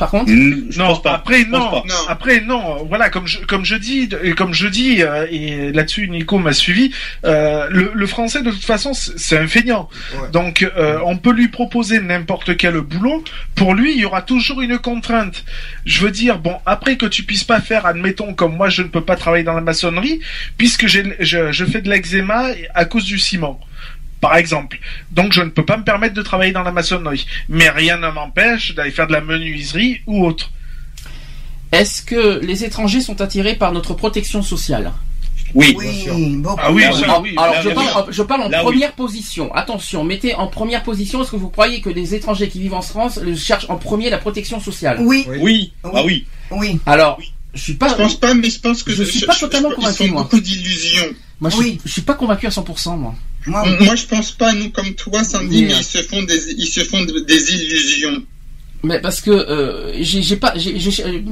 [0.00, 1.12] Par contre, Je non, pense pas.
[1.14, 1.84] après Je pense non, pas.
[1.86, 1.94] Non.
[2.08, 2.84] après non.
[2.88, 6.52] Voilà, comme je comme je dis et comme je dis euh, et là-dessus Nico m'a
[6.54, 6.90] suivi.
[7.24, 9.88] euh, le, le français de toute façon c'est c'est un feignant.
[10.14, 10.30] Ouais.
[10.32, 13.22] Donc euh, on peut lui proposer n'importe quel boulot.
[13.54, 15.44] Pour lui, il y aura toujours une contrainte.
[15.84, 18.88] Je veux dire, bon, après que tu puisses pas faire, admettons, comme moi, je ne
[18.88, 20.20] peux pas travailler dans la maçonnerie
[20.56, 23.60] puisque j'ai je, je fais de l'eczéma à cause du ciment.
[24.20, 24.78] Par exemple.
[25.12, 27.26] Donc je ne peux pas me permettre de travailler dans la maçonnerie.
[27.48, 30.50] Mais rien ne m'empêche d'aller faire de la menuiserie ou autre.
[31.72, 34.92] est-ce que les étrangers sont attirés par notre protection sociale
[35.54, 35.74] Oui.
[35.78, 36.14] Oui, sûr.
[36.38, 36.60] beaucoup.
[36.62, 37.04] Ah oui, oui, oui.
[37.04, 37.34] Alors, oui.
[37.38, 38.06] alors, là, je, parle, sûr.
[38.12, 38.72] je parle en Là, oui.
[38.72, 39.54] première position.
[39.54, 41.22] Attention, mettez en première position.
[41.22, 44.10] Est-ce que vous croyez que les étrangers qui vivent en France le cherchent en premier
[44.10, 45.38] la protection sociale Oui, Oui.
[45.40, 45.72] Oui.
[45.84, 46.26] Ah oui.
[46.50, 46.78] oui.
[46.86, 47.18] Alors,
[47.54, 47.88] je suis pas.
[47.88, 50.22] Je pense pas, mais je pense que Je suis pas totalement ils convaincu, sont moi.
[50.24, 51.06] beaucoup d'illusions.
[51.40, 51.64] Moi, je, Oui.
[51.70, 53.14] suis, je suis pas convaincu à 100%, moi.
[53.46, 56.52] Moi, Moi, je pense pas, nous, comme toi, Sandy, Mais, mais ils se font des,
[56.58, 58.22] ils se font de- des illusions.
[58.82, 60.54] Mais parce que euh, j'ai pas,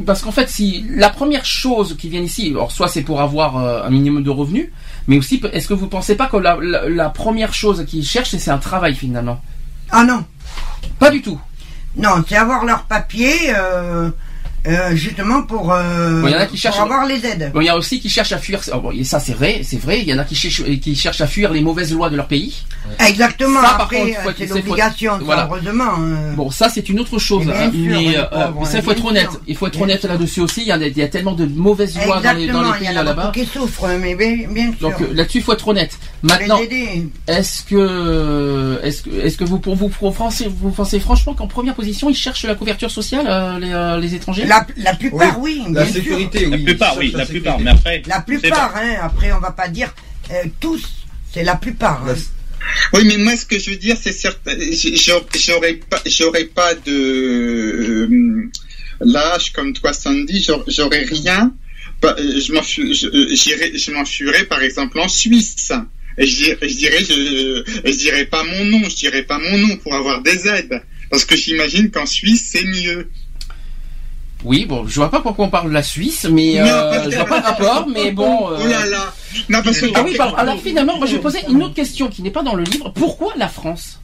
[0.04, 3.56] parce qu'en fait, si la première chose qui vient ici, alors soit c'est pour avoir
[3.56, 4.68] euh, un minimum de revenus,
[5.06, 8.30] mais aussi, est-ce que vous pensez pas que la, la, la première chose qu'ils cherchent,
[8.30, 9.40] c'est c'est un travail finalement?
[9.90, 10.24] Ah non,
[10.98, 11.40] Pas du tout.
[11.96, 14.10] non, c'est avoir leur papier, euh,
[14.66, 17.50] euh, justement pour, euh, Bon, il y en a qui pour avoir les aides.
[17.54, 18.60] Bon, il y a aussi qui cherchent à fuir.
[18.74, 20.00] oh, bon, et ça, c'est vrai, c'est vrai.
[20.00, 22.26] Il y en a qui cherchent, qui cherchent à fuir les mauvaises lois de leur
[22.26, 22.64] pays.
[23.06, 23.60] Exactement.
[23.60, 25.48] Ça, par Après, contre, c'est l'obligation, voilà.
[25.50, 25.92] heureusement.
[26.00, 26.32] euh.
[26.34, 27.46] Bon, ça c'est une autre chose.
[27.48, 29.28] Hein, sûr, mais euh, pauvres, ça, il faut être honnête.
[29.46, 30.62] Il faut être honnête là-dessus aussi.
[30.62, 32.72] Il y, a, des- il y a tellement de mauvaises lois dans les, dans Exactement,
[32.72, 33.22] les il y pays en a là-bas.
[33.26, 34.90] beaucoup qui souffrent, mais bien, bien sûr.
[34.90, 35.98] Donc là-dessus, il faut être honnête.
[36.22, 36.58] Maintenant,
[37.26, 41.46] est-ce que, est-ce que, est-ce que vous, pour vous, pour français, vous pensez franchement qu'en
[41.46, 43.26] première position, ils cherchent la couverture sociale,
[43.60, 44.44] les, les étrangers?
[44.48, 45.62] La, la plupart, oui.
[45.72, 46.02] La bien sûr.
[46.02, 46.50] sécurité, oui.
[46.50, 47.12] La plupart, oui.
[47.14, 47.40] La sécurité.
[47.40, 47.60] plupart.
[47.60, 48.02] Mais après.
[48.06, 48.94] La plupart, hein.
[49.02, 49.94] Après, on va pas dire
[50.30, 50.82] euh, tous.
[51.32, 52.04] C'est la plupart.
[52.06, 52.16] La- hein.
[52.92, 54.52] Oui, mais moi, ce que je veux dire, c'est certain,
[54.94, 58.50] j'aurais j'aurais pas, j'aurais pas de euh,
[59.00, 61.52] l'âge comme toi, Sandy, j'aurais- rien.
[62.02, 65.72] Bah, euh, Je m'enfuis- je- j'irais- je m'enfuirais, par exemple, en Suisse.
[66.16, 69.56] Et je dirais, je dirais, je, je dirais pas mon nom, je dirais pas mon
[69.58, 70.82] nom pour avoir des aides.
[71.10, 73.08] Parce que j'imagine qu'en Suisse, c'est mieux.
[74.44, 77.24] Oui, bon, je vois pas pourquoi on parle de la Suisse, mais euh, je vois
[77.24, 78.50] pas le rapport, mais bon.
[78.52, 79.12] euh, Oh là là.
[79.48, 79.86] Non, parce que.
[79.94, 80.36] Ah oui, pardon.
[80.36, 82.90] Alors finalement, moi je vais poser une autre question qui n'est pas dans le livre.
[82.94, 84.00] Pourquoi la France?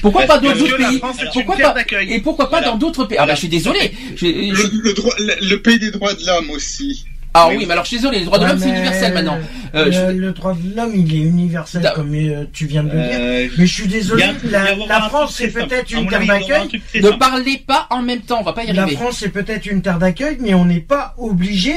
[0.00, 1.00] Pourquoi Parce pas dans d'autres pays?
[1.32, 1.74] Pourquoi pas.
[2.02, 2.72] Et pourquoi pas Voilà.
[2.72, 3.18] dans d'autres pays?
[3.20, 3.92] Ah bah je suis désolé.
[4.16, 7.04] Je- je- Le, le droit, le, le pays des droits de l'homme aussi.
[7.34, 8.20] Ah oui, mais alors je suis désolé.
[8.20, 9.38] Les droits de l'homme c'est universel maintenant.
[9.74, 12.82] Euh, le, je- le droit de l'homme, il est universel, Da- comme euh, tu viens
[12.82, 13.18] de le dire.
[13.20, 16.80] Euh, Mais je suis désolé, a la, la France, c'est peut-être une terre un d'accueil.
[16.94, 18.96] Ne parlez pas en même temps, on va pas y La arriver.
[18.96, 21.74] France, c'est peut-être une terre d'accueil, mais on n'est pas obligé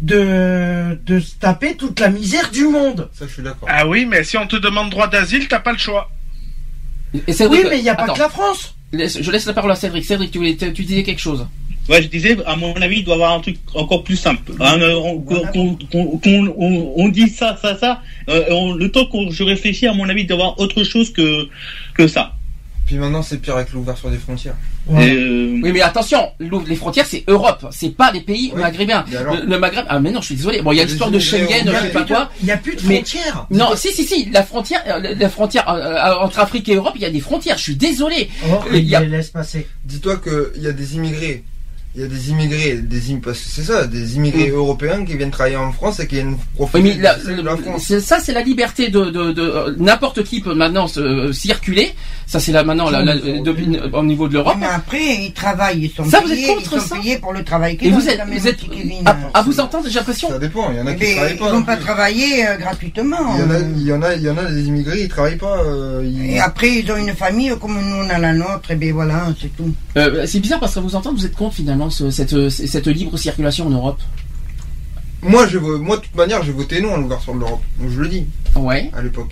[0.00, 3.08] de, de se taper toute la misère du monde.
[3.12, 3.68] Ça, je suis d'accord.
[3.70, 6.10] Ah oui, mais si on te demande droit d'asile, t'as pas le choix.
[7.26, 8.74] Et Cédric, Oui, mais il n'y a pas attends, que la France.
[8.92, 10.04] laisse- je laisse la parole à Cédric.
[10.04, 11.46] Cédric, tu, voulais, tu disais quelque chose.
[11.88, 14.52] Ouais, je disais, à mon avis, il doit y avoir un truc encore plus simple.
[14.60, 18.00] Un, euh, on, qu'on- on- on dit ça, ça, ça.
[18.28, 20.84] euh, on- le temps que je réfléchis, à mon avis, il doit y avoir autre
[20.84, 21.48] chose que,
[21.94, 22.34] que ça.
[22.86, 24.54] Puis maintenant, c'est pire avec l'ouverture des frontières.
[24.88, 25.10] Ouais.
[25.12, 28.60] Euh, Oui, mais attention, les frontières c'est Europe, c'est pas les pays Oui.
[28.60, 29.04] maghrébins.
[29.16, 30.60] Alors Le, le Maghreb, ah mais non, je suis désolé.
[30.62, 32.30] Bon, il y a l'histoire de Schengen, n'y je a, sais pas quoi.
[32.40, 33.46] il y a plus de Mais- frontières.
[33.52, 35.64] Non, si, si, si, la frontière, la frontière
[36.20, 37.56] entre Afrique et Europe, il y a des frontières.
[37.56, 38.28] Je suis désolé.
[38.50, 39.68] Oh, Il il y a- les laisse passer.
[39.84, 41.44] Dis-toi qu'il y a des immigrés.
[41.94, 44.54] Il y a des immigrés, des im- parce que c'est ça, des immigrés Mm.
[44.54, 47.54] européens qui viennent travailler en France et qui viennent Oui, profiter mais la- de la
[47.58, 47.92] France.
[47.98, 51.92] ça, c'est la liberté de, de, de euh, n'importe qui peut maintenant se, euh, circuler.
[52.26, 54.56] Ça, c'est là maintenant la, la- de- au niveau de l'Europe.
[54.58, 57.18] Mais après, ils travaillent, ils sont Ça, vous êtes payés, contre ils sont ça payés
[57.18, 59.06] pour le travail Et qu'ils vous ont, êtes, vous êtes, petit Kevin.
[59.06, 60.30] à, à vous entendre, j'ai l'impression.
[60.30, 61.44] Ça dépend, il y en a qui Mais travaillent ils pas.
[61.50, 61.84] vont non pas plus.
[61.84, 63.36] travailler euh, gratuitement.
[63.36, 65.08] Il y en a, il y en a, il y en a des immigrés, ils
[65.08, 65.58] travaillent pas.
[65.62, 68.76] euh, ils- Et après, ils ont une famille comme nous, on a la nôtre, et
[68.76, 69.70] bien voilà, c'est tout.
[69.98, 72.86] Euh, c'est bizarre parce que vous entendre, vous êtes contre finalement ce- cette, euh, cette
[72.86, 74.00] libre circulation en Europe.
[75.24, 77.62] Moi, je, moi, de toute manière, j'ai voté non à l'ouverture de l'Europe.
[77.88, 78.90] Je le dis Ouais.
[78.92, 79.30] à l'époque.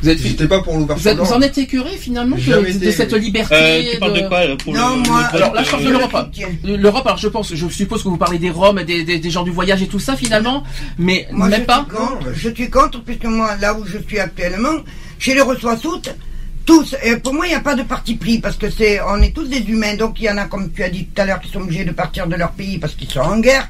[0.00, 1.42] Vous êtes, J'étais pas pour l'ouverture de vous en l'Europe.
[1.42, 3.52] êtes écuré finalement de, cette liberté.
[3.56, 5.90] euh, tu parles de de- quoi euh, pour Non, le, moi, le- Alors, de le-
[5.90, 6.26] l'Europe.
[6.64, 9.42] L'Europe, alors je pense, je suppose que vous parlez des Roms, des, des, des gens
[9.42, 10.62] du voyage et tout ça finalement,
[10.98, 11.84] mais Moi, même je pas.
[11.88, 14.76] Suis contre, Je suis contre, puisque moi, là où je suis actuellement,
[15.18, 16.14] je les reçois toutes,
[16.64, 16.94] tous.
[17.22, 19.48] Pour moi, il n'y a pas de parti pris, parce que c'est, on est tous
[19.48, 19.94] des humains.
[19.96, 21.84] Donc, il y en a, comme tu as dit tout à l'heure, qui sont obligés
[21.84, 23.68] de partir de leur pays parce qu'ils sont en guerre.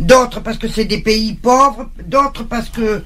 [0.00, 1.88] D'autres parce que c'est des pays pauvres.
[2.06, 3.02] D'autres parce que,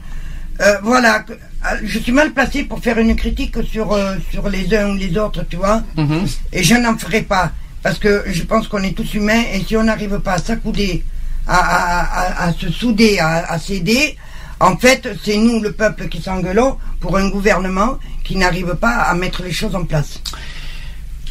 [0.61, 1.37] euh, voilà, que- euh,
[1.85, 5.17] je suis mal placé pour faire une critique sur, euh, sur les uns ou les
[5.19, 5.83] autres, tu vois.
[5.97, 6.27] Mhm.
[6.53, 7.53] Et je n'en ferai pas.
[7.83, 11.05] Parce que je pense qu'on est tous humains et si on n'arrive pas à s'accouder,
[11.47, 14.17] à, à, à, à se souder, à, à s'aider,
[14.61, 19.15] en fait, c'est nous, le peuple, qui s'engueulons pour un gouvernement qui n'arrive pas à
[19.15, 20.21] mettre les choses en place.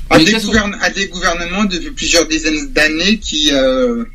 [0.10, 3.50] À des, qu'est-ce que- gouvern- à des gouvernements depuis plusieurs dizaines d'années qui.
[3.52, 4.06] euh,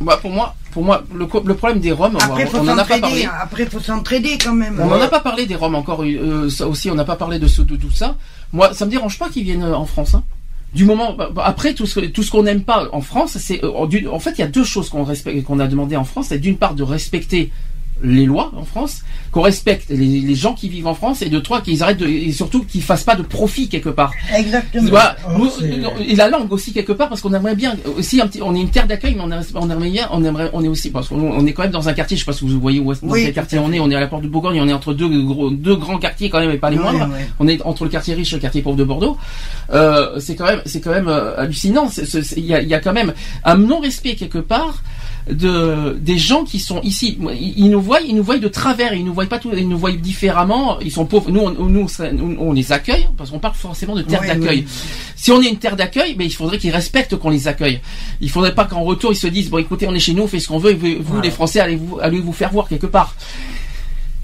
[0.00, 2.98] Bah, pour moi, pour moi, le, problème des Roms, Après, on faut n'en a pas
[2.98, 3.22] parlé.
[3.22, 3.28] s'entraider.
[3.42, 4.78] Après, faut s'entraider quand même.
[4.80, 7.38] On n'en a pas parlé des Roms encore euh, ça aussi, on n'a pas parlé
[7.38, 8.16] de, ce, de tout ça.
[8.52, 10.14] Moi, ça me dérange pas qu'ils viennent euh, en France.
[10.14, 10.22] hein.
[10.74, 13.38] Du moment, bah, bah, après tout ce que- tout ce qu'on n'aime pas en France,
[13.38, 16.26] c'est en fait il y a deux choses qu'on respecte, qu'on a demandé en France,
[16.30, 17.50] c'est d'une part de respecter
[18.02, 19.02] les lois en France,
[19.32, 22.06] qu'on respecte les, les gens qui vivent en France, et de trois qu'ils arrêtent de,
[22.06, 24.12] et surtout qu'ils fassent pas de profit quelque part.
[24.36, 24.88] Exactement.
[24.90, 25.16] Voilà.
[25.26, 25.50] Oh, Nous,
[26.06, 28.60] et la langue aussi quelque part parce qu'on aimerait bien aussi un petit, on est
[28.60, 31.08] une terre d'accueil mais on, aimerait- on aimerait bien on aimerait on est aussi parce
[31.08, 32.92] qu'on on est quand même dans un quartier je sais pas si vous voyez où
[32.92, 34.68] est dans Oui, quel quartier on est on est à la porte de Bourgogne on
[34.68, 37.08] est entre deux gros, deux grands quartiers quand même et pas les Ouais, moindres
[37.40, 39.16] on est entre le quartier riche et le quartier pauvre de Bordeaux
[39.72, 41.88] euh, c'est quand même c'est quand même euh, hallucinant
[42.36, 43.12] il y a, il y a quand même
[43.44, 44.82] un non respect quelque part
[45.30, 47.18] de des gens qui sont ici
[47.56, 49.78] ils, nous voient ils nous voient de travers ils nous voient pas tout ils nous
[49.78, 51.88] voient différemment ils sont pauvres nous on, nous,
[52.38, 54.66] on les accueille parce qu'on parle forcément de terre d'accueil oui.
[55.16, 57.80] si on est une terre d'accueil, mais il faudrait qu'ils respectent qu'on les accueille.
[58.20, 60.28] Il faudrait pas qu'en retour ils se disent bon écoutez on est chez nous, on
[60.28, 61.22] fait ce qu'on veut, et vous, Voilà.
[61.22, 63.16] les Français allez vous allez vous faire voir quelque part.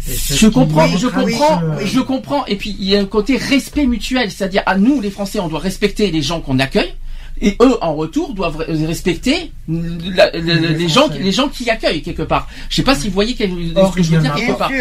[0.07, 2.45] Je comprends, je comprends, je comprends.
[2.47, 5.49] Et puis il y a un côté respect mutuel, c'est-à-dire à nous les Français on
[5.49, 6.93] doit respecter les gens qu'on accueille.
[7.45, 11.69] Et eux, en retour, doivent re- respecter la- la- Les les, gens, les gens qui
[11.69, 12.49] accueillent quelque part.
[12.71, 14.59] Je sais pas si vous voyez quel, Or, ce que je veux il dire quelque
[14.59, 14.69] part.
[14.69, 14.75] que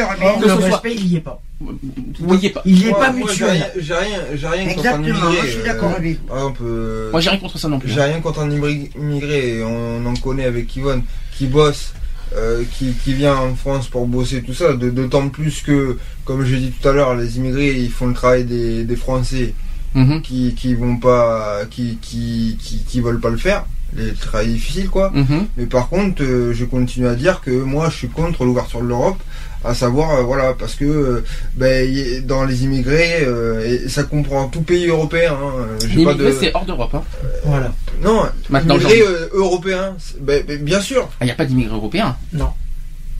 [0.43, 1.41] le ce soit- il y est pas.
[1.59, 1.77] Vous
[2.19, 2.61] voyez pas.
[2.65, 3.49] Il est Moi- pas moi, j'ai mutuel.
[3.51, 5.47] rien- J'ai rien, j'ai rien contre un Exactement, immigré.
[5.47, 6.13] je suis d'accord euh, avec lui.
[6.27, 7.89] Par exemple, euh, Moi j'ai rien contre ça non plus.
[7.91, 11.03] J'ai rien contre un immigr- immigré, et on en connaît avec Yvonne,
[11.37, 11.93] qui bosse,
[12.35, 14.73] euh, qui, qui vient en France pour bosser, tout ça.
[14.73, 18.43] D'autant plus que, comme j'ai dit tout à l'heure, les immigrés, ils font le travail
[18.45, 19.53] des, des Français
[19.93, 23.65] Mhm, qui, qui vont pas, qui, qui, qui, qui veulent pas le faire.
[23.93, 25.11] Les travail difficiles, quoi.
[25.13, 25.47] mhm.
[25.57, 28.87] Mais par contre, euh, je continue à dire que moi, je suis contre l'ouverture de
[28.87, 29.17] l'Europe,
[29.65, 34.47] à savoir, euh, voilà, parce que euh, ben, dans les immigrés, euh, et ça comprend
[34.47, 35.33] tout pays européen.
[35.33, 36.37] Hein, j'ai Les pas immigrés, de...
[36.39, 36.93] c'est hors d'Europe.
[36.95, 37.03] Hein.
[37.43, 37.73] Voilà.
[38.01, 41.09] Non, Maintenant, immigrés euh, européens, ben, ben, bien sûr.
[41.19, 42.15] Il n'y a pas d'immigrés européens.
[42.31, 42.51] Non.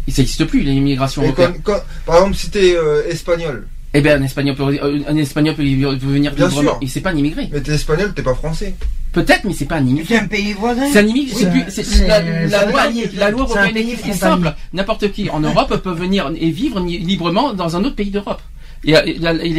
[0.08, 1.56] Il n'existe plus l'immigration européenne.
[1.64, 5.18] quand- quand- par exemple, si t'es euh, espagnol, Eh bien, un espagnol peut, euh, un
[5.18, 6.62] espagnol peut, peut venir Bien librement.
[6.72, 6.80] sûr.
[6.82, 7.50] Et c'est pas un immigré.
[7.52, 8.74] mais t'es espagnol, t'es pas français.
[9.12, 10.16] Peut-être, mais c'est pas un immigré.
[10.16, 10.84] C'est un pays voisin.
[10.94, 11.36] C'est un immigré.
[11.36, 13.62] Oui, c'est plus- c'est- c'est- la, c'est la un loi, pays- la loi c'est un
[13.64, 14.20] européenne pays est est frontalier.
[14.20, 14.54] simple.
[14.72, 18.42] N'importe qui en Europe peut venir et vivre ni- librement dans un autre pays d'Europe.
[18.86, 18.96] Il y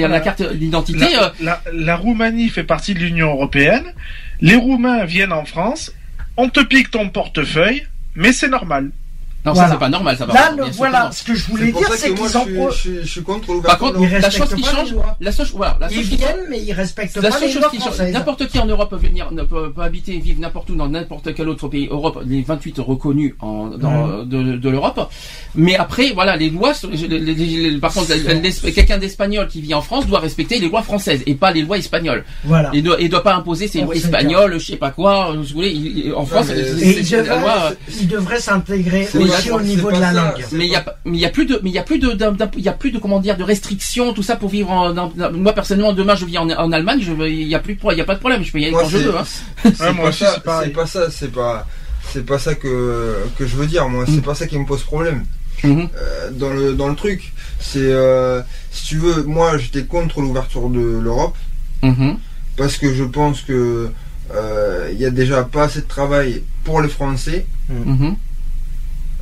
[0.05, 1.05] a la carte d'identité.
[1.17, 3.85] euh, La, la- la Roumanie fait partie de l'Union européenne.
[4.41, 5.93] Les Roumains viennent en France.
[6.39, 7.85] On te pique ton portefeuille,
[8.17, 8.91] mais c'est normal.
[9.45, 9.69] Non, Voilà.
[9.71, 10.35] ça c'est pas normal, ça va.
[10.35, 12.77] Là, le- voilà, ce que je voulais dire, c'est qu'ils en je suis, pro- je,
[12.79, 15.91] suis- je suis contre Par contre, Ils la chose qui change, la chose, voilà, la
[15.91, 18.01] Ils chose qui viennent, mais ils respectent La pas seule les chose lois qui change,
[18.13, 20.89] n'importe qui en Europe peut venir, ne peut, peut habiter et vivre n'importe où dans
[20.89, 25.11] n'importe quel autre pays Europe, les 28 reconnus en, dans, de, de l'Europe.
[25.57, 28.13] Mais après, voilà, les lois, sont- les- les- les- par contre,
[28.73, 31.79] quelqu'un d'espagnol qui vit en France doit respecter les lois françaises et pas les lois
[31.79, 32.25] espagnoles.
[32.45, 32.71] Voilà.
[32.75, 35.57] Et doit, et doit pas imposer ses lois espagnoles, je sais pas quoi, si vous
[35.57, 36.47] voulez, il- il- en France,
[38.01, 40.25] ils devraient s'intégrer C'est aussi pas- au niveau c'est de pas la ça.
[40.33, 40.45] langue.
[40.53, 41.83] mais il y a pas- mais il y a plus de mais il y a
[41.83, 42.11] plus de
[42.57, 45.13] il y a plus de comment dire de restrictions tout ça pour vivre en, dans-
[45.15, 47.75] dans- moi personnellement demain je vis en, en Allemagne je veux- il y a plus
[47.75, 49.05] de il y a pas de problème je peux y aller Moi, quand je c'est-
[49.05, 49.25] veux hein.
[49.65, 51.67] c'est pas ça, c'est pas ça, c'est pas,
[52.13, 53.89] c'est pas ça que que je veux dire.
[53.89, 54.23] Moi, c'est Mm.
[54.23, 55.25] pas ça qui me pose problème.
[55.65, 55.89] Mhm.
[55.97, 60.69] Euh, dans le dans le truc, c'est euh, si tu veux, moi, j'étais contre l'ouverture
[60.69, 61.37] de l'Europe
[61.83, 62.17] Mhm.
[62.57, 63.91] parce que je pense que
[64.35, 67.47] euh, il y a déjà pas assez de travail pour les Français.
[67.69, 68.17] Mhm.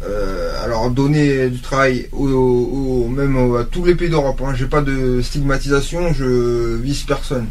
[0.02, 4.40] Euh, alors donner du travail au, même à tous les pays d'Europe.
[4.44, 4.54] Hein.
[4.56, 7.48] J'ai pas de stigmatisation, je vise personne.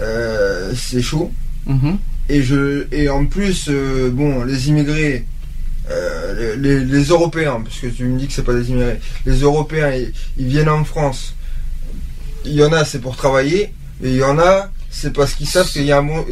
[0.00, 1.32] Euh, c'est chaud.
[1.66, 1.98] Mhm.
[2.28, 5.24] Et je et en plus euh, bon les immigrés
[6.38, 9.40] les, les- les Européens parce que tu me dis que c'est pas des immigrés les
[9.40, 11.34] Européens ils, ils viennent en France
[12.44, 13.72] il y en a c'est pour travailler
[14.04, 16.24] et il y en a c'est parce qu'ils savent qu'il y a un bon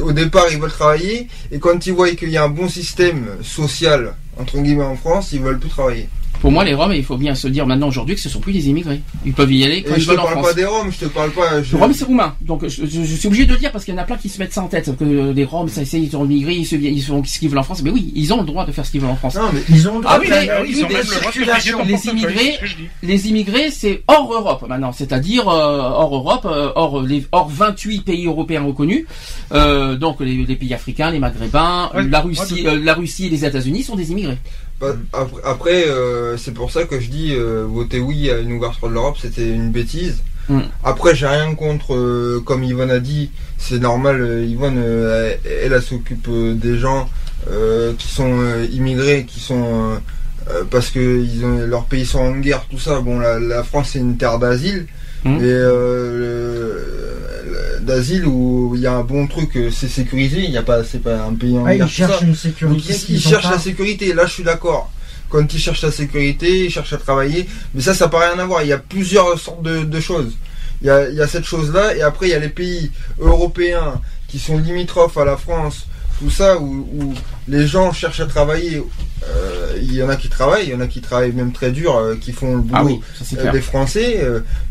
[0.00, 3.26] au départ ils veulent travailler et quand ils voient qu'il y a un bon système
[3.42, 6.08] social entre guillemets en France ils veulent plus travailler
[6.42, 8.52] pour moi les Roms il faut bien se dire maintenant aujourd'hui que ce sont plus
[8.52, 9.00] des immigrés.
[9.24, 10.48] Ils peuvent y aller quand et ils je te veulent en parle France.
[10.48, 12.34] pas des Roms je te parle pas je- Les Roms c'est roumain.
[12.42, 14.16] Donc je, je- je suis obligé de le dire parce qu'il y en a plein
[14.18, 16.66] qui se mettent ça en tête que les Roms ça essaye ils sont immigrés ils
[16.66, 17.82] se ils sont ce qu'ils veulent en France.
[17.82, 19.36] Mais oui ils ont le droit de faire ce qu'ils veulent en France.
[19.36, 20.94] Non mais Ils ont le droit Ah oui, de- mais- Ah oui, ils ont mais
[20.94, 22.74] même le droit de circulation, piquer ton les immigrés- je
[23.06, 28.00] les immigrés, c'est hors Europe maintenant, c'est-à-dire euh, hors Europe, euh, hors, les, hors 28
[28.04, 29.06] pays européens reconnus,
[29.52, 33.30] euh, donc les, les pays africains, les Maghrébins, Ouais, la Russie, euh, la Russie et
[33.30, 34.38] les États-Unis sont des immigrés.
[34.82, 38.52] Pas- Après, après, euh, c'est pour ça que je dis euh, voter oui à une
[38.52, 40.22] ouverture de l'Europe, c'était une bêtise.
[40.48, 40.58] Mm.
[40.82, 44.44] Après, j'ai rien contre, euh, comme Yvonne a dit, c'est normal.
[44.44, 45.38] Yvonne, elle,
[45.72, 46.28] elle s'occupe
[46.58, 47.08] des gens
[47.98, 48.38] qui sont
[48.72, 49.98] immigrés, qui sont
[50.70, 52.98] parce que ils ont, leurs pays sont en guerre, tout ça.
[53.00, 54.86] Bon, la, la France c'est une terre d'asile,
[55.24, 55.38] Mm.
[57.82, 60.40] D'asile où il y a un bon truc, euh, c'est sécurisé.
[60.44, 61.86] Il n'y a pas, c'est pas un pays en Ouais, guerre.
[61.86, 62.08] ils ça.
[62.08, 62.92] cherchent une Donc sécurité.
[62.94, 63.50] ils, qu'ils ils ont cherchent pas.
[63.50, 64.90] la sécurité, là je suis d'accord.
[65.28, 68.38] Quand ils cherchent la sécurité, ils cherchent à travailler, mais ça, ça n'a pas rien
[68.38, 68.62] à voir.
[68.62, 70.32] Il y a plusieurs sortes de, de choses.
[70.82, 72.90] Il y, a, il y a cette chose-là, et après il y a les pays
[73.20, 75.86] européens qui sont limitrophes à la France,
[76.18, 77.14] tout ça, où, où
[77.48, 78.82] les gens cherchent à travailler.
[79.28, 81.70] Euh, il y en a qui travaillent, il y en a qui travaillent même très
[81.70, 84.20] dur, euh, qui font le boulot Ah oui, ça c'est euh, des Français,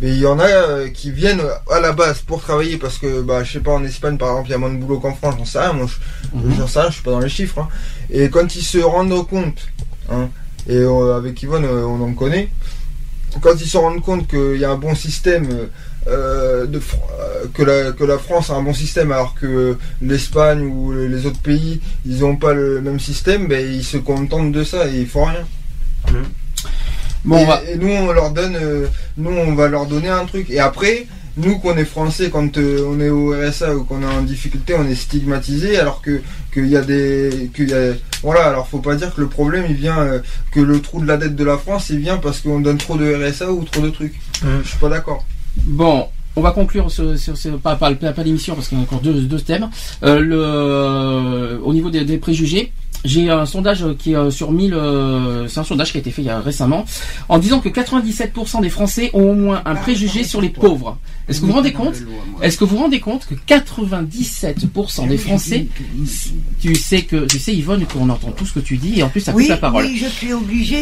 [0.02, 3.44] mais il y en a qui viennent à la base pour travailler parce que, bah,
[3.44, 5.36] je sais pas, en Espagne par exemple, il y a moins de boulot qu'en France,
[5.38, 6.56] j'en sais rien, moi, je- Mhm.
[6.58, 7.60] j'en sais rien, je suis pas dans les chiffres.
[7.60, 7.68] hein.
[8.10, 9.68] Et quand ils se rendent compte,
[10.10, 10.30] hein,
[10.68, 12.50] et euh, avec Yvonne, euh, on en connaît,
[13.42, 15.48] quand ils se rendent compte qu'il y a un bon système,
[16.08, 20.62] euh, de, euh, que, la, que la France a un bon système alors que l'Espagne
[20.64, 24.64] ou les autres pays, ils n'ont pas le même système, ben, ils se contentent de
[24.64, 25.46] ça et ils font rien.
[27.24, 30.10] Bon, et, on va- et nous on leur donne, euh, nous on va leur donner
[30.10, 30.50] un truc.
[30.50, 31.06] Et après,
[31.38, 34.88] nous qu'on est français, quand on est au RSA ou qu'on est en difficulté, on
[34.88, 36.22] est stigmatisé, alors que
[36.52, 38.46] qu'il y a des, qu'il y a, voilà.
[38.46, 40.20] Alors faut pas dire que le problème il vient,
[40.52, 42.98] que le trou de la dette de la France il vient parce qu'on donne trop
[42.98, 44.20] de RSA ou trop de trucs.
[44.64, 45.24] Je suis pas d'accord.
[45.58, 48.82] Bon, on va conclure ce, ce- ce- pas, pas, pas, pas l'émission parce qu'il y
[48.82, 49.70] a encore deux, deux thèmes.
[50.04, 52.72] Euh, le, au niveau des, des préjugés,
[53.04, 56.12] j'ai un sondage qui est euh, sur 1000, euh, c'est un sondage qui a été
[56.12, 56.86] fait il y a récemment,
[57.30, 60.98] en disant que 97% des Français ont au moins un préjugé sur les pauvres.
[61.28, 61.96] Est-ce que vous vous rendez compte?
[62.44, 65.68] Est-ce que vous vous rendez compte que 97% des Français,
[66.62, 69.10] tu sais que, tu sais Yvonne, qu'on entend tout ce que tu dis et en
[69.10, 69.86] plus ça coupe Oui, la parole.
[69.86, 70.82] oui, je suis obligée.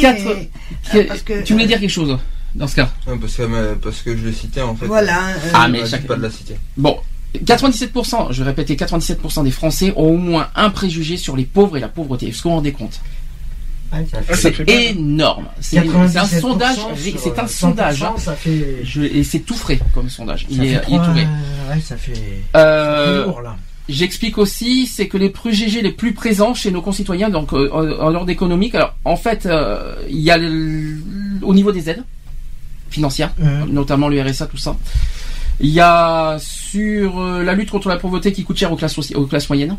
[1.08, 2.18] Parce que- tu voulais dire quelque chose?
[2.56, 4.86] Dans ce cas Ouais, parce, que, euh, parce que je l'ai cité en fait.
[4.86, 6.56] Voilà, euh, Ah, On mais chaque- pas de la citer.
[6.78, 6.98] Bon,
[7.46, 11.78] 97%, je vais répéter, 97% des Français ont au moins un préjugé sur les pauvres
[11.78, 12.28] et la pauvreté.
[12.28, 13.00] Est-ce que vous rendez compte?
[13.92, 15.48] Ouais, Ah, C'est énorme.
[15.60, 16.76] C'est un 97% sondage.
[16.96, 18.04] C'est un euh, sondage.
[18.04, 18.14] hein.
[18.18, 18.78] 100%, Ça fait.
[18.84, 20.46] Je- et c'est tout frais comme sondage.
[20.50, 21.28] Il ça est, fait il est tout trois- vrai.
[21.74, 22.14] Ouais, ça fait.
[22.56, 23.56] Euh, c'est lourd là.
[23.88, 27.90] J'explique aussi, c'est que les préjugés les plus présents chez nos concitoyens, donc euh, en,
[27.90, 30.98] en ordre économique, alors en fait, euh, il y a le-
[31.42, 32.04] au niveau des aides
[32.92, 33.72] financières, Mhm.
[33.72, 34.76] notamment le RSA, tout ça.
[35.62, 38.98] Il y a sur euh, la lutte contre la pauvreté qui coûte cher aux classes,
[39.16, 39.78] aux classes moyennes.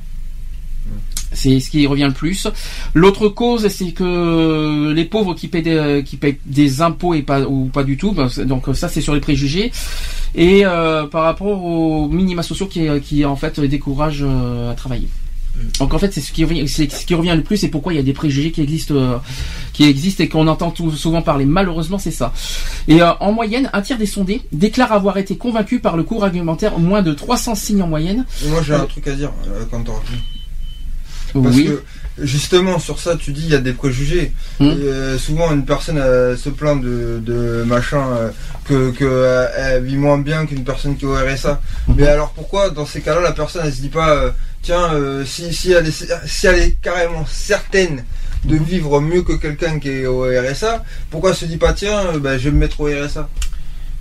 [1.33, 2.49] C'est ce qui revient le plus.
[2.93, 7.43] L'autre cause, c'est que les pauvres qui paient des, qui paient des impôts et pas
[7.43, 8.11] ou pas du tout.
[8.13, 9.71] ben, donc ça, c'est sur les préjugés.
[10.35, 15.09] Et euh, par rapport aux minima sociaux qui, qui en fait découragent euh, à travailler.
[15.79, 17.93] Donc en fait, c'est ce qui revient, c'est ce qui revient le plus et pourquoi
[17.93, 19.17] il y a des préjugés qui existent, euh,
[19.73, 21.45] qui existent et qu'on entend tout- souvent parler.
[21.45, 22.33] Malheureusement, c'est ça.
[22.89, 26.25] Et euh, en moyenne, un tiers des sondés déclarent avoir été convaincus par le cours
[26.25, 28.25] argumentaire, moins de 300 signes en moyenne.
[28.45, 30.21] Et moi j'ai un truc à dire euh, quand fini.
[31.45, 31.67] Parce Oui.
[31.67, 31.83] que
[32.19, 34.33] justement sur ça tu dis il y a des préjugés.
[34.61, 38.31] Et, euh, souvent une personne euh, se plaint de, de machin euh,
[38.65, 41.61] que, que euh, elle vit moins bien qu'une personne qui est au RSA.
[41.89, 44.31] Mais alors pourquoi dans ces cas-là la personne elle se dit pas euh,
[44.63, 48.05] tiens euh, si, si, elle est, si elle est carrément certaine
[48.45, 52.01] de vivre mieux que quelqu'un qui est au RSA, pourquoi elle se dit pas tiens
[52.15, 53.29] euh, bah, je vais me mettre au RSA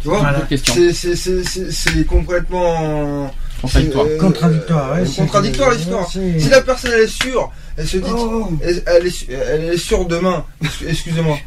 [0.02, 0.20] Tu vois?
[0.20, 0.48] Voilà.
[0.50, 4.06] C'est- complètement Contradictoire.
[4.08, 6.10] c'est, euh, Contradictoire, ouais, c'est- contradictoire l'histoire.
[6.10, 8.50] Si la personne elle est sûre, elle se dit, Oh.
[8.64, 10.46] elle, elle est, su- elle est sûre demain.
[10.88, 11.38] Excusez-moi.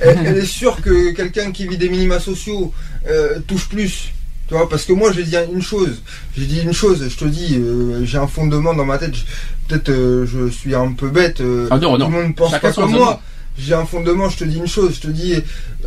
[0.00, 2.72] elle, elle est sûre que quelqu'un qui vit des minima sociaux
[3.08, 4.12] euh, touche plus.
[4.48, 6.00] Tu vois, parce que moi j'ai dit une chose.
[6.36, 7.06] J'ai dit une chose.
[7.08, 9.14] Je te dis, euh, j'ai un fondement dans ma tête.
[9.14, 9.22] Je-
[9.68, 11.42] Peut-être euh, je suis un peu bête.
[11.42, 12.06] euh, Ah non, non.
[12.06, 13.20] Tout le monde pense Chacun pas comme moi.
[13.58, 15.34] J'ai un fondement, je te dis une chose, je te dis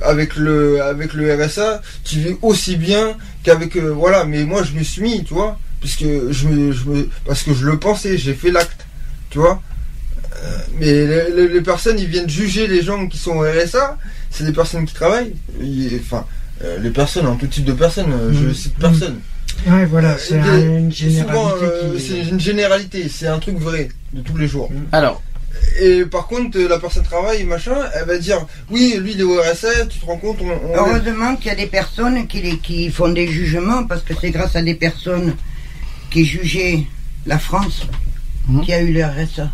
[0.03, 4.83] avec le avec le RSA, tu vis aussi bien qu'avec voilà, mais moi je me
[4.83, 8.33] suis mis, tu vois, puisque je me, je me parce que je le pensais, j'ai
[8.35, 8.85] fait l'acte,
[9.31, 9.61] tu vois.
[10.79, 13.97] Mais les, les- les personnes, ils viennent juger les gens qui sont au RSA,
[14.29, 16.25] c'est des personnes qui travaillent, Ils- enfin
[16.63, 18.53] euh, les personnes, en tout type de personnes, euh, je Mm.
[18.53, 19.19] cite personne.
[19.67, 23.57] Ouais, voilà, c'est Des- un- une généralité euh, qui- c'est une généralité, c'est un truc
[23.57, 24.69] vrai de tous les jours.
[24.91, 25.21] Alors.
[25.81, 29.23] Et par contre, euh, la personne travaille, machin, elle va dire, oui, lui, il est
[29.23, 32.41] au RSA, tu te rends compte, on, on- Heureusement qu'il y a des personnes qui,
[32.41, 35.35] les- qui font des jugements, parce que c'est grâce à des personnes
[36.09, 36.85] qui jugeaient
[37.25, 37.83] la France
[38.63, 39.49] qui a eu le RSA.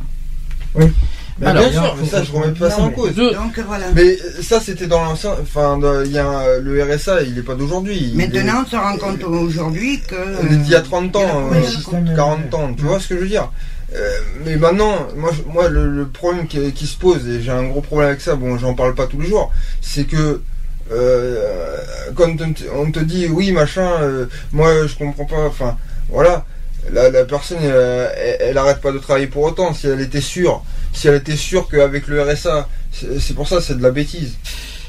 [1.40, 3.14] Bah, Alors, bien sûr, mais ça, je remets pas ça en cause.
[3.16, 3.86] Donc voilà.
[3.94, 5.36] Mais ça, c'était dans l'ancien.
[5.42, 8.10] Enfin, il y a un- le RSA, il est pas d'aujourd'hui.
[8.12, 10.16] il Maintenant, est- on se rend compte aujourd'hui que.
[10.44, 12.74] Il est d'il y a 30 ans, il y a euh, la première 40 ans,
[12.76, 13.52] tu vois ce que je veux dire?
[13.96, 14.10] Euh,
[14.46, 17.82] mais maintenant, moi, moi le, le problème qui, qui se pose, et j'ai un gros
[17.82, 19.52] problème avec ça, bon, j'en parle pas tous les jours,
[19.82, 20.42] c'est que
[20.92, 21.78] euh,
[22.16, 22.64] quand on te,
[23.00, 25.78] on dit oui, machin, euh, moi je comprends pas, enfin,
[26.10, 26.46] voilà,
[26.92, 30.22] la, la personne, euh, elle, elle arrête pas de travailler pour autant, si elle était
[30.22, 30.64] sûre,
[30.98, 34.36] si elle était sûre qu'avec le RSA, c'est pour ça, c'est de la bêtise.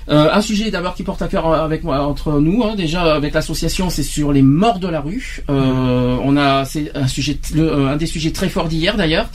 [0.08, 3.34] Euh, un sujet d'abord qui porte à cœur avec moi entre nous hein, déjà avec
[3.34, 5.42] l'association c'est sur les morts de la rue.
[5.50, 9.28] Euh, on a c'est un sujet euh, des sujets très forts d'hier d'ailleurs.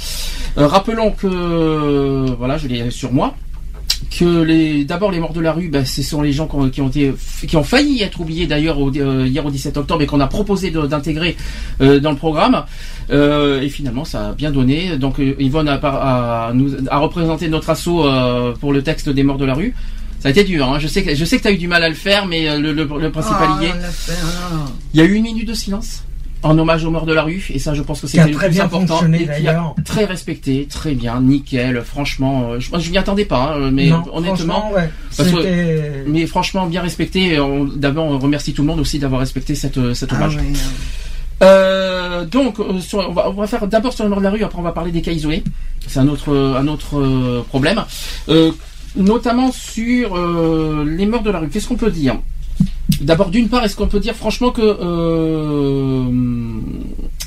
[0.58, 3.36] Euh, rappelons que euh, voilà je l'ai sur moi
[4.10, 6.70] que les d'abord les morts de la rue ben, ce sont les gens qui ont,
[6.70, 7.14] qui ont été
[7.48, 10.28] qui ont failli être oubliés d'ailleurs au- euh, hier au 17 octobre et qu'on a
[10.28, 11.36] proposé d'intégrer
[11.82, 12.64] euh, dans le programme.
[13.12, 14.98] Euh, et finalement ça a bien donné.
[14.98, 15.96] Donc euh, Yvonne a, par-
[16.50, 19.76] a, nous, a représenté notre assaut euh, pour le texte des morts de la rue.
[20.20, 20.80] Ça a été dur hein.
[20.80, 22.48] je sais que je sais que tu as eu du mal à le faire mais
[22.48, 23.72] euh, le, le, le principal Ah, y est.
[24.12, 24.66] ah.
[24.94, 26.04] il y a eu une minute de silence
[26.44, 28.48] en hommage aux morts de la rue et ça je pense que c'était le très
[28.48, 29.76] plus bien important fonctionné, et qui a d'ailleurs.
[29.86, 34.04] très respecté très bien nickel franchement euh, je, je m'y attendais pas hein, mais Non,
[34.14, 37.38] honnêtement franchement, ouais, parce que- c'était- mais franchement bien respecté
[37.78, 40.38] d'abord on remercie tout le monde aussi d'avoir respecté cette cet Ah hommage
[41.42, 44.30] euh, donc, euh, sur- on, va, on va faire d'abord sur le mort de la
[44.30, 45.44] rue, après on va parler des cas isolés.
[45.88, 47.84] C'est un autre, euh, un autre euh, problème.
[48.30, 48.52] Euh,
[48.96, 51.50] notamment sur euh, les morts de la rue.
[51.50, 52.16] Qu'est-ce qu'on peut dire?
[53.02, 56.06] D'abord, d'une part, est-ce qu'on peut dire franchement que euh,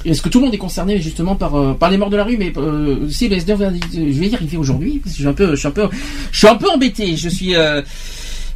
[0.04, 2.24] est-ce que tout le monde est concerné justement par euh, par les morts de la
[2.24, 3.58] rue, mais euh, si le SDF,
[3.92, 5.88] je vais y arriver aujourd'hui parce que je suis un peu, je suis un peu,
[6.30, 7.16] je suis un peu embêté.
[7.16, 7.54] Je suis.
[7.54, 7.82] euh,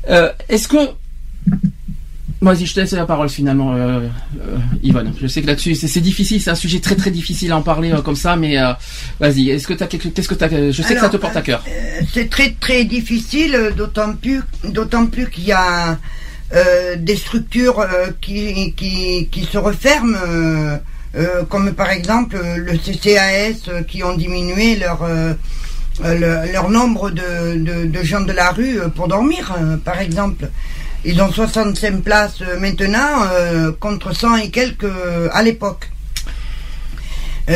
[0.09, 0.77] euh, est-ce que
[2.43, 4.01] Vas-y, je te laisse la parole finalement, euh,
[4.41, 5.13] euh, Yvonne.
[5.21, 7.93] Je sais que là-dessus, c'est difficile, c'est un sujet très très difficile à en parler
[7.93, 8.73] euh, comme ça, mais euh,
[9.19, 9.51] vas-y.
[9.51, 11.63] Est-ce que t'as quelque, qu'est-ce que je sais que ça te porte à cœur.
[11.69, 15.99] euh, C'est très très difficile, euh, d'autant plus, d'autant plus qu'il y a
[16.53, 20.17] euh, des structures euh, qui, qui, qui se referment,
[21.17, 25.01] euh, comme par exemple le CCAS qui ont diminué leur,
[26.05, 30.49] le- leur nombre de, de, gens de la rue pour dormir, par exemple.
[31.05, 33.25] Ils ont 65 places maintenant
[33.81, 34.87] contre 100 et quelques
[35.33, 35.91] à l'époque.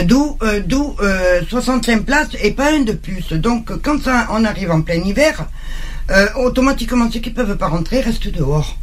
[0.07, 3.33] D'où d'où euh, 65 places et pas un de plus.
[3.35, 5.47] Donc quand ça, on arrive en plein hiver,
[6.37, 8.79] automatiquement ceux qui peuvent pas rentrer restent dehors.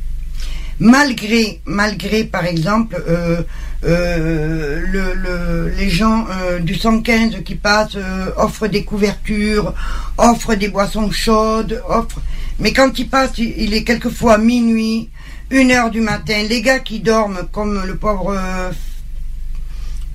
[0.83, 3.43] Malgré, malgré par exemple euh,
[3.83, 7.97] euh, le, le- les gens euh, du 115 qui passent
[8.35, 9.75] offrent des couvertures,
[10.17, 12.19] offrent des boissons chaudes, offrent.
[12.59, 15.09] Mais quand ils passent, il est quelquefois minuit.
[15.51, 18.35] une heure du matin, les gars qui dorment comme le pauvre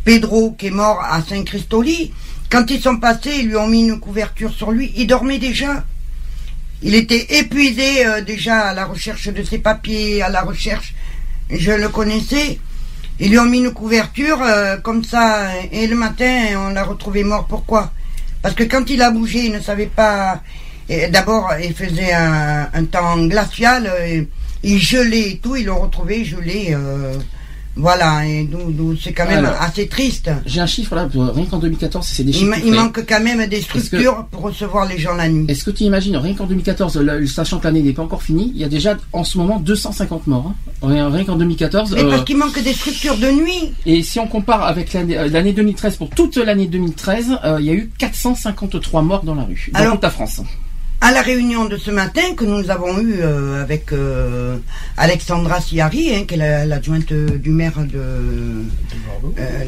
[0.04, 2.12] Pedro qui est mort à Saint-Christoli,
[2.50, 5.84] quand ils sont passés, ils lui ont mis une couverture sur lui, il dormait déjà.
[6.82, 10.94] Il était épuisé euh, déjà à la recherche de ses papiers, à la recherche.
[11.50, 12.58] Je le connaissais.
[13.18, 17.24] Ils lui ont mis une couverture euh, comme ça, et le matin, on l'a retrouvé
[17.24, 17.46] mort.
[17.46, 17.92] Pourquoi?
[18.42, 20.42] Parce que quand il a bougé, il ne savait pas.
[21.10, 23.90] D'abord, il faisait un, temps glacial,
[24.62, 26.68] il gelait et tout, ils l'ont retrouvé gelé.
[26.70, 27.18] euh,
[27.76, 28.48] voilà, et
[29.02, 30.30] c'est quand même Alors, assez triste.
[30.46, 32.50] J'ai un chiffre là, pour- rien qu'en 2014, c'est des Il, chiffres.
[32.50, 35.44] ma- il manque quand même des que- structures pour recevoir les gens la nuit.
[35.48, 38.50] Est-ce que tu imagines, rien qu'en 2014, là, sachant que l'année n'est pas encore finie,
[38.54, 40.46] il y a déjà en ce moment 250 morts.
[40.48, 40.54] hein.
[40.82, 41.92] Rien, rien qu'en 2014.
[41.94, 43.72] Mais euh, parce qu'il manque des structures de nuit.
[43.84, 47.66] et si on compare avec l'année euh, l'année 2013, pour toute l'année 2013, euh, il
[47.66, 50.40] y a eu 453 morts dans la rue, dans Alors- toute la France.
[51.00, 54.56] À la réunion de ce matin que nous avons eue euh, avec euh,
[54.96, 57.98] Alexandra Siari, hein, qui est la- l'adjointe du maire de,
[59.38, 59.64] euh,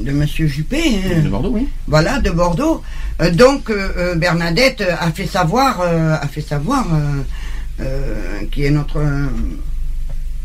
[0.00, 0.80] de, de Monsieur Juppé.
[1.04, 1.22] hein.
[1.24, 1.68] De Bordeaux, oui.
[1.88, 2.82] Voilà, de Bordeaux.
[3.20, 8.14] Euh, donc euh, euh, Bernadette a fait savoir, euh, a fait savoir, euh, euh,
[8.52, 9.00] qui est notre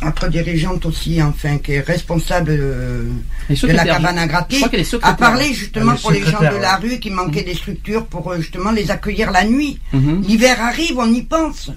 [0.03, 3.09] notre dirigeante aussi, enfin, qui est responsable euh,
[3.49, 4.61] de la cabane à gratter,
[5.01, 6.89] a parlé justement est pour les gens de la ouais.
[6.89, 9.79] rue qui manquaient des structures pour euh, justement les accueillir la nuit.
[9.93, 10.21] Mhm.
[10.27, 11.71] L'hiver arrive, on y pense.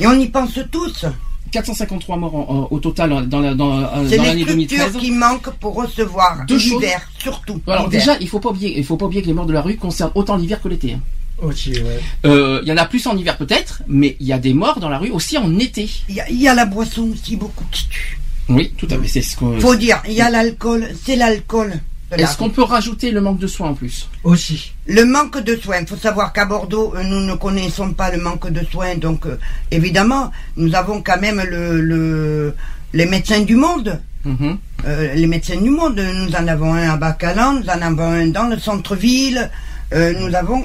[0.00, 1.04] Et on y pense tous.
[1.50, 4.78] 453 morts en- en- au total dans la- dans, euh, C'est dans les l'année structures
[4.78, 4.96] 2013.
[5.02, 7.60] qui manquent pour recevoir l'hiver, surtout.
[7.66, 9.60] Alors déjà, il faut pas oublier, il faut pas oublier que les morts de la
[9.60, 10.94] rue concernent autant l'hiver que l'été.
[10.94, 11.00] hein.
[11.42, 12.00] Ouais.
[12.24, 14.78] Euh, Il y en a plus en hiver peut-être, mais il y a des morts
[14.80, 15.88] dans la rue aussi en été.
[16.08, 18.18] Il y, a- il y a la boisson aussi beaucoup qui tue.
[18.48, 19.08] Oui, tout à fait.
[19.08, 19.58] C'est ce qu'on.
[19.60, 21.72] Faut dire, il y a l'alcool, c'est l'alcool.
[22.12, 24.06] Est-ce qu'on peut rajouter le manque de soins en plus?
[24.22, 24.72] Aussi.
[24.86, 25.78] Le manque de soins.
[25.80, 28.96] Il faut savoir qu'à Bordeaux, euh, nous ne connaissons pas le manque de soins.
[28.96, 29.38] Donc, euh,
[29.70, 32.54] évidemment, nous avons quand même le, le-
[32.92, 33.98] les médecins du monde.
[34.26, 34.58] Mhm.
[34.86, 35.98] Euh, les médecins du monde.
[35.98, 39.50] Nous en avons un à Bacalan, nous en avons un dans le centre-ville.
[39.94, 40.64] euh, nous avons.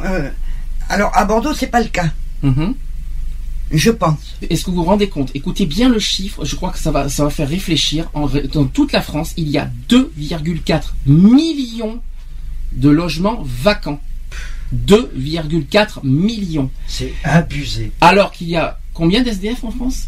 [0.89, 2.09] Alors, à Bordeaux, c'est pas le cas.
[2.43, 2.75] Mhm.
[3.71, 4.37] Je pense.
[4.49, 5.31] Est-ce que vous vous rendez compte?
[5.33, 8.09] Écoutez bien le chiffre, je crois que ça va, ça va faire réfléchir.
[8.13, 12.01] En dans toute la France, il y a 2,4 millions
[12.71, 13.99] de logements vacants.
[14.73, 16.69] 2,4 millions.
[16.87, 17.91] C'est abusé.
[17.99, 20.07] Alors qu'il y a combien d'SDF en France?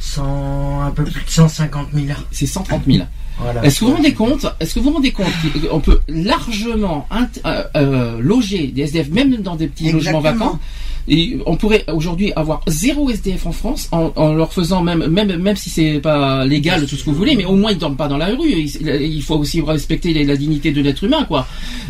[0.00, 2.06] 100, un peu plus de 150 000.
[2.30, 3.04] C'est 130 000.
[3.38, 3.64] Voilà.
[3.64, 5.26] Est-ce que vous vous rendez compte Est-ce que vous vous rendez compte
[5.70, 7.06] qu'on peut largement
[7.44, 10.58] euh, euh, loger des SDF même dans des petits logements vacants
[11.06, 15.36] et on pourrait aujourd'hui avoir zéro SDF en France en, en leur faisant même même
[15.36, 17.96] même si c'est pas légal tout ce que vous voulez mais au moins ils dorment
[17.96, 21.24] pas dans la rue il, il faut aussi respecter les- la dignité de l'être humain
[21.24, 21.46] quoi.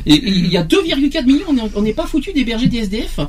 [0.07, 1.45] Et il y a 2,4 millions
[1.77, 3.21] on n'est pas foutu d'héberger des SDF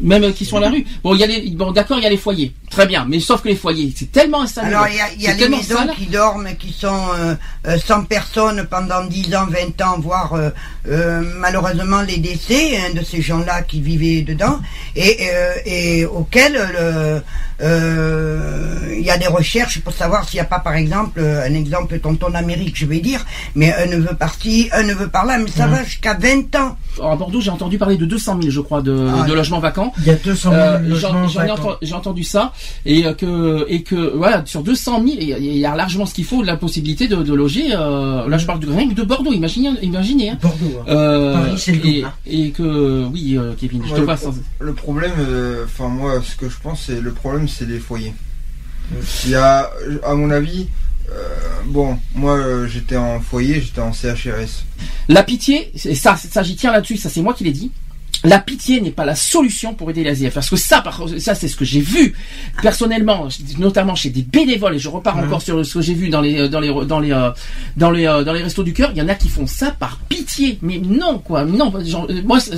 [0.00, 0.84] même euh, qui sont à la rue.
[1.02, 2.52] Bon il y a les bon d'accord il y a les foyers.
[2.70, 3.06] Très bien.
[3.08, 4.68] Mais sauf que les foyers c'est tellement installé.
[4.68, 5.94] Alors, il y a, y a les maisons sale.
[5.96, 7.34] qui dorment, qui sont euh,
[7.66, 10.50] euh, 100 personnes pendant 10 ans, 20 ans, voire euh,
[10.88, 14.60] euh, malheureusement les décès hein, de ces gens-là qui vivaient dedans,
[14.96, 17.20] et, euh, et auxquels euh, euh,
[17.60, 21.54] il y a des recherches pour savoir s'il n'y a pas, par exemple, euh, un
[21.54, 25.66] exemple tonton d'Amérique, je vais dire, mais un neveu par-ci, un neveu par-là, mais ça
[25.66, 25.72] Mhm.
[25.74, 26.76] va jusqu'à 20 ans.
[27.02, 29.92] À Bordeaux, j'ai entendu parler de 200 000, je crois, de, Ah, de logements vacants.
[29.98, 31.62] Il y a 200 000 Euh, logements j'en- j'en ai vacants.
[31.70, 32.52] enten- J'ai entendu ça
[32.84, 35.76] et euh, que et que voilà sur 200 000 il y a- il y a
[35.76, 37.66] largement ce qu'il faut la possibilité de, de loger.
[37.72, 39.32] euh, là, je parle de rien que de Bordeaux.
[39.32, 40.30] Imaginez, imaginez.
[40.30, 40.38] Hein.
[40.42, 40.80] Bordeaux.
[40.80, 40.84] hein.
[40.88, 42.12] Euh, Paris, c'est le et, double, hein.
[42.26, 44.20] et que oui, euh, Kevin, je Ouais, te le, passe.
[44.22, 47.78] pro- le problème, euh, enfin moi, ce que je pense, c'est le problème, c'est les
[47.78, 48.14] foyers.
[49.24, 49.70] Il y a,
[50.04, 50.68] à mon avis,
[51.10, 54.64] euh, bon, moi euh, j'étais en foyer, j'étais en CHRS.
[55.08, 56.96] La pitié, c'est ça, ça j'y tiens là-dessus.
[56.96, 57.70] Ça, c'est moi qui l'ai dit.
[58.24, 60.28] La pitié n'est pas la solution pour aider les.
[60.30, 62.14] Parce que ça, par- ça c'est ce que j'ai vu
[62.62, 64.74] personnellement, notamment chez des bénévoles.
[64.74, 65.24] Et je repars Mhm.
[65.24, 67.30] encore sur ce que j'ai vu dans les dans les dans les euh,
[67.76, 68.90] dans les euh, dans les restos du cœur.
[68.94, 70.58] Il y en a qui font ça par pitié.
[70.62, 71.72] Mais non quoi, non.
[71.84, 72.52] genre, euh, moi, ça,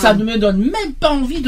[0.00, 1.42] ça, ne me donne même pas envie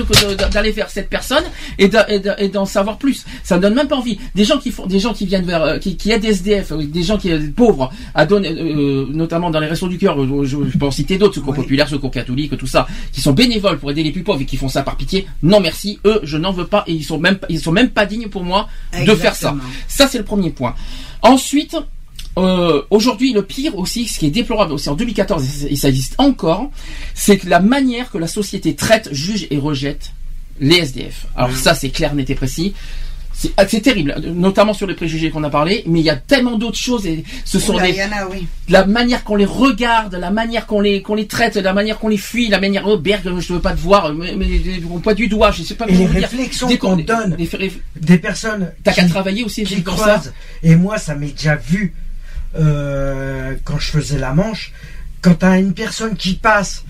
[0.52, 1.44] d'aller vers cette personne
[1.78, 3.25] et de- et de- et d'en savoir plus.
[3.44, 4.18] Ça me donne même pas envie.
[4.35, 6.73] Des gens qui font, des gens qui viennent vers, euh, qui, qui aident des SDF,
[6.73, 10.20] euh, des gens qui euh, pauvres à donner, euh, notamment dans les restos du cœur.
[10.20, 11.62] euh, Je, je peux en citer d'autres, secours Oui.
[11.62, 14.57] populaire, secours catholique, tout ça, qui sont bénévoles pour aider les plus pauvres et qui
[14.58, 15.26] font ça par pitié.
[15.42, 18.05] Non merci, eux, je n'en veux pas et ils sont même, ils sont même pas
[18.07, 18.68] dignes pour moi
[19.07, 19.50] de faire ça.
[19.89, 20.75] Ça c'est le premier point.
[21.23, 21.76] Ensuite.
[22.36, 26.15] Euh, aujourd'hui, le pire aussi, ce qui est déplorable aussi en 2014, et ça- existe
[26.18, 26.70] encore,
[27.12, 30.12] c'est que la manière que la société traite, juge et rejette
[30.60, 31.26] les SDF.
[31.34, 32.75] Alors ça, c'est clair, net et précis.
[33.41, 36.17] C'est ah, c'est terrible, notamment sur les préjugés qu'on a parlé, mais il y a
[36.17, 38.49] tellement d'autres choses et ce sont Oula, des il y en a, oui.
[38.68, 42.08] la manière qu'on les regarde, la manière qu'on les qu'on les traite, la manière qu'on
[42.08, 44.49] les fuit, la manière oh Berg, je veux pas te voir, mais, mais
[44.92, 47.36] on pointe du doigt, je sais pas Et les réflexions Dès qu'on des- donne
[48.00, 49.81] des personnes T'as qu'à qui- travailler aussi qui ça.
[49.83, 50.33] croisent.
[50.65, 51.94] Et moi, ça m'est déjà vu
[52.58, 54.73] euh, quand je faisais la manche.
[55.20, 56.84] Quand t'as une personne qui passe,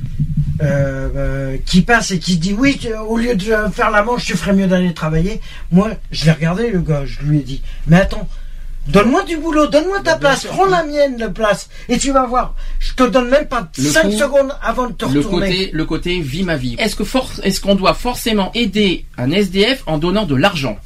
[0.61, 4.03] euh, euh, qui passe et qui se dit oui, tu- au lieu de faire la
[4.03, 5.41] manche, tu ferais mieux d'aller travailler.
[5.73, 8.29] Moi, je l'ai regardé le gars, je lui ai dit, mais attends,
[8.89, 12.55] donne-moi du boulot, donne-moi ta place, prends la mienne de place, et tu vas voir.
[12.81, 15.47] Je te donne même pas Le 5 coup- secondes avant de te le retourner.
[15.49, 16.77] côté le côté vie ma vie.
[16.79, 20.79] Est-ce que force est-ce qu'on doit forcément aider un SDF en donnant de l'argent?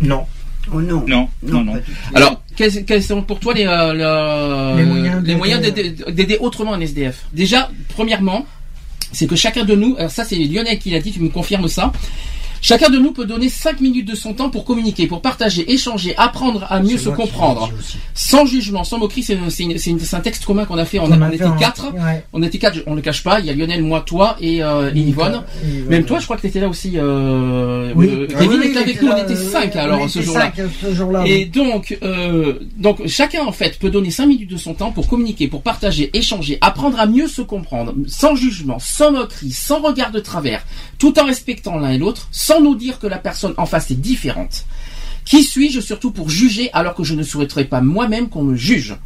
[0.00, 0.24] Non.
[0.72, 1.04] Oh non.
[1.06, 1.74] Non, non, non.
[2.14, 6.12] Alors, quels, quels sont pour toi les, euh, le- Les moyens les moyens d'aider- d'aider
[6.12, 8.46] d'aider autrement un SDF Déjà, premièrement,
[9.12, 11.68] c'est que chacun de nous, alors ça c'est Lionel qui l'a dit, tu me confirmes
[11.68, 11.92] ça.
[12.62, 16.14] Chacun de nous peut donner 5 minutes de son temps pour communiquer, pour partager, échanger,
[16.16, 17.70] apprendre à mieux se comprendre.
[18.14, 20.98] Sans jugement, sans moquerie, c'est un texte commun qu'on a fait.
[20.98, 21.92] On, a- on était quatre.
[21.94, 22.24] ouais.
[22.32, 23.40] On était quatre, on le cache pas.
[23.40, 25.42] Il y a Lionel, moi, toi et, euh, et Yvonne.
[25.88, 26.92] Même toi, je crois que tu étais là aussi.
[26.96, 28.08] Euh, Oui.
[28.10, 30.52] euh, Ah oui, était avec nous, là, on était euh, cinq on alors ce jour-là.
[30.58, 34.56] euh, ce jour-là, Et donc, euh, donc chacun en fait peut donner 5 minutes de
[34.56, 39.12] son temps pour communiquer, pour partager, échanger, apprendre à mieux se comprendre, sans jugement, sans
[39.12, 40.64] moquerie, sans regard de travers,
[40.98, 44.00] tout en respectant l'un et l'autre, sans nous dire que la personne en face est
[44.00, 44.64] différente.
[45.24, 48.96] Qui suis-je surtout pour juger alors que je ne souhaiterais pas moi-même qu'on me juge?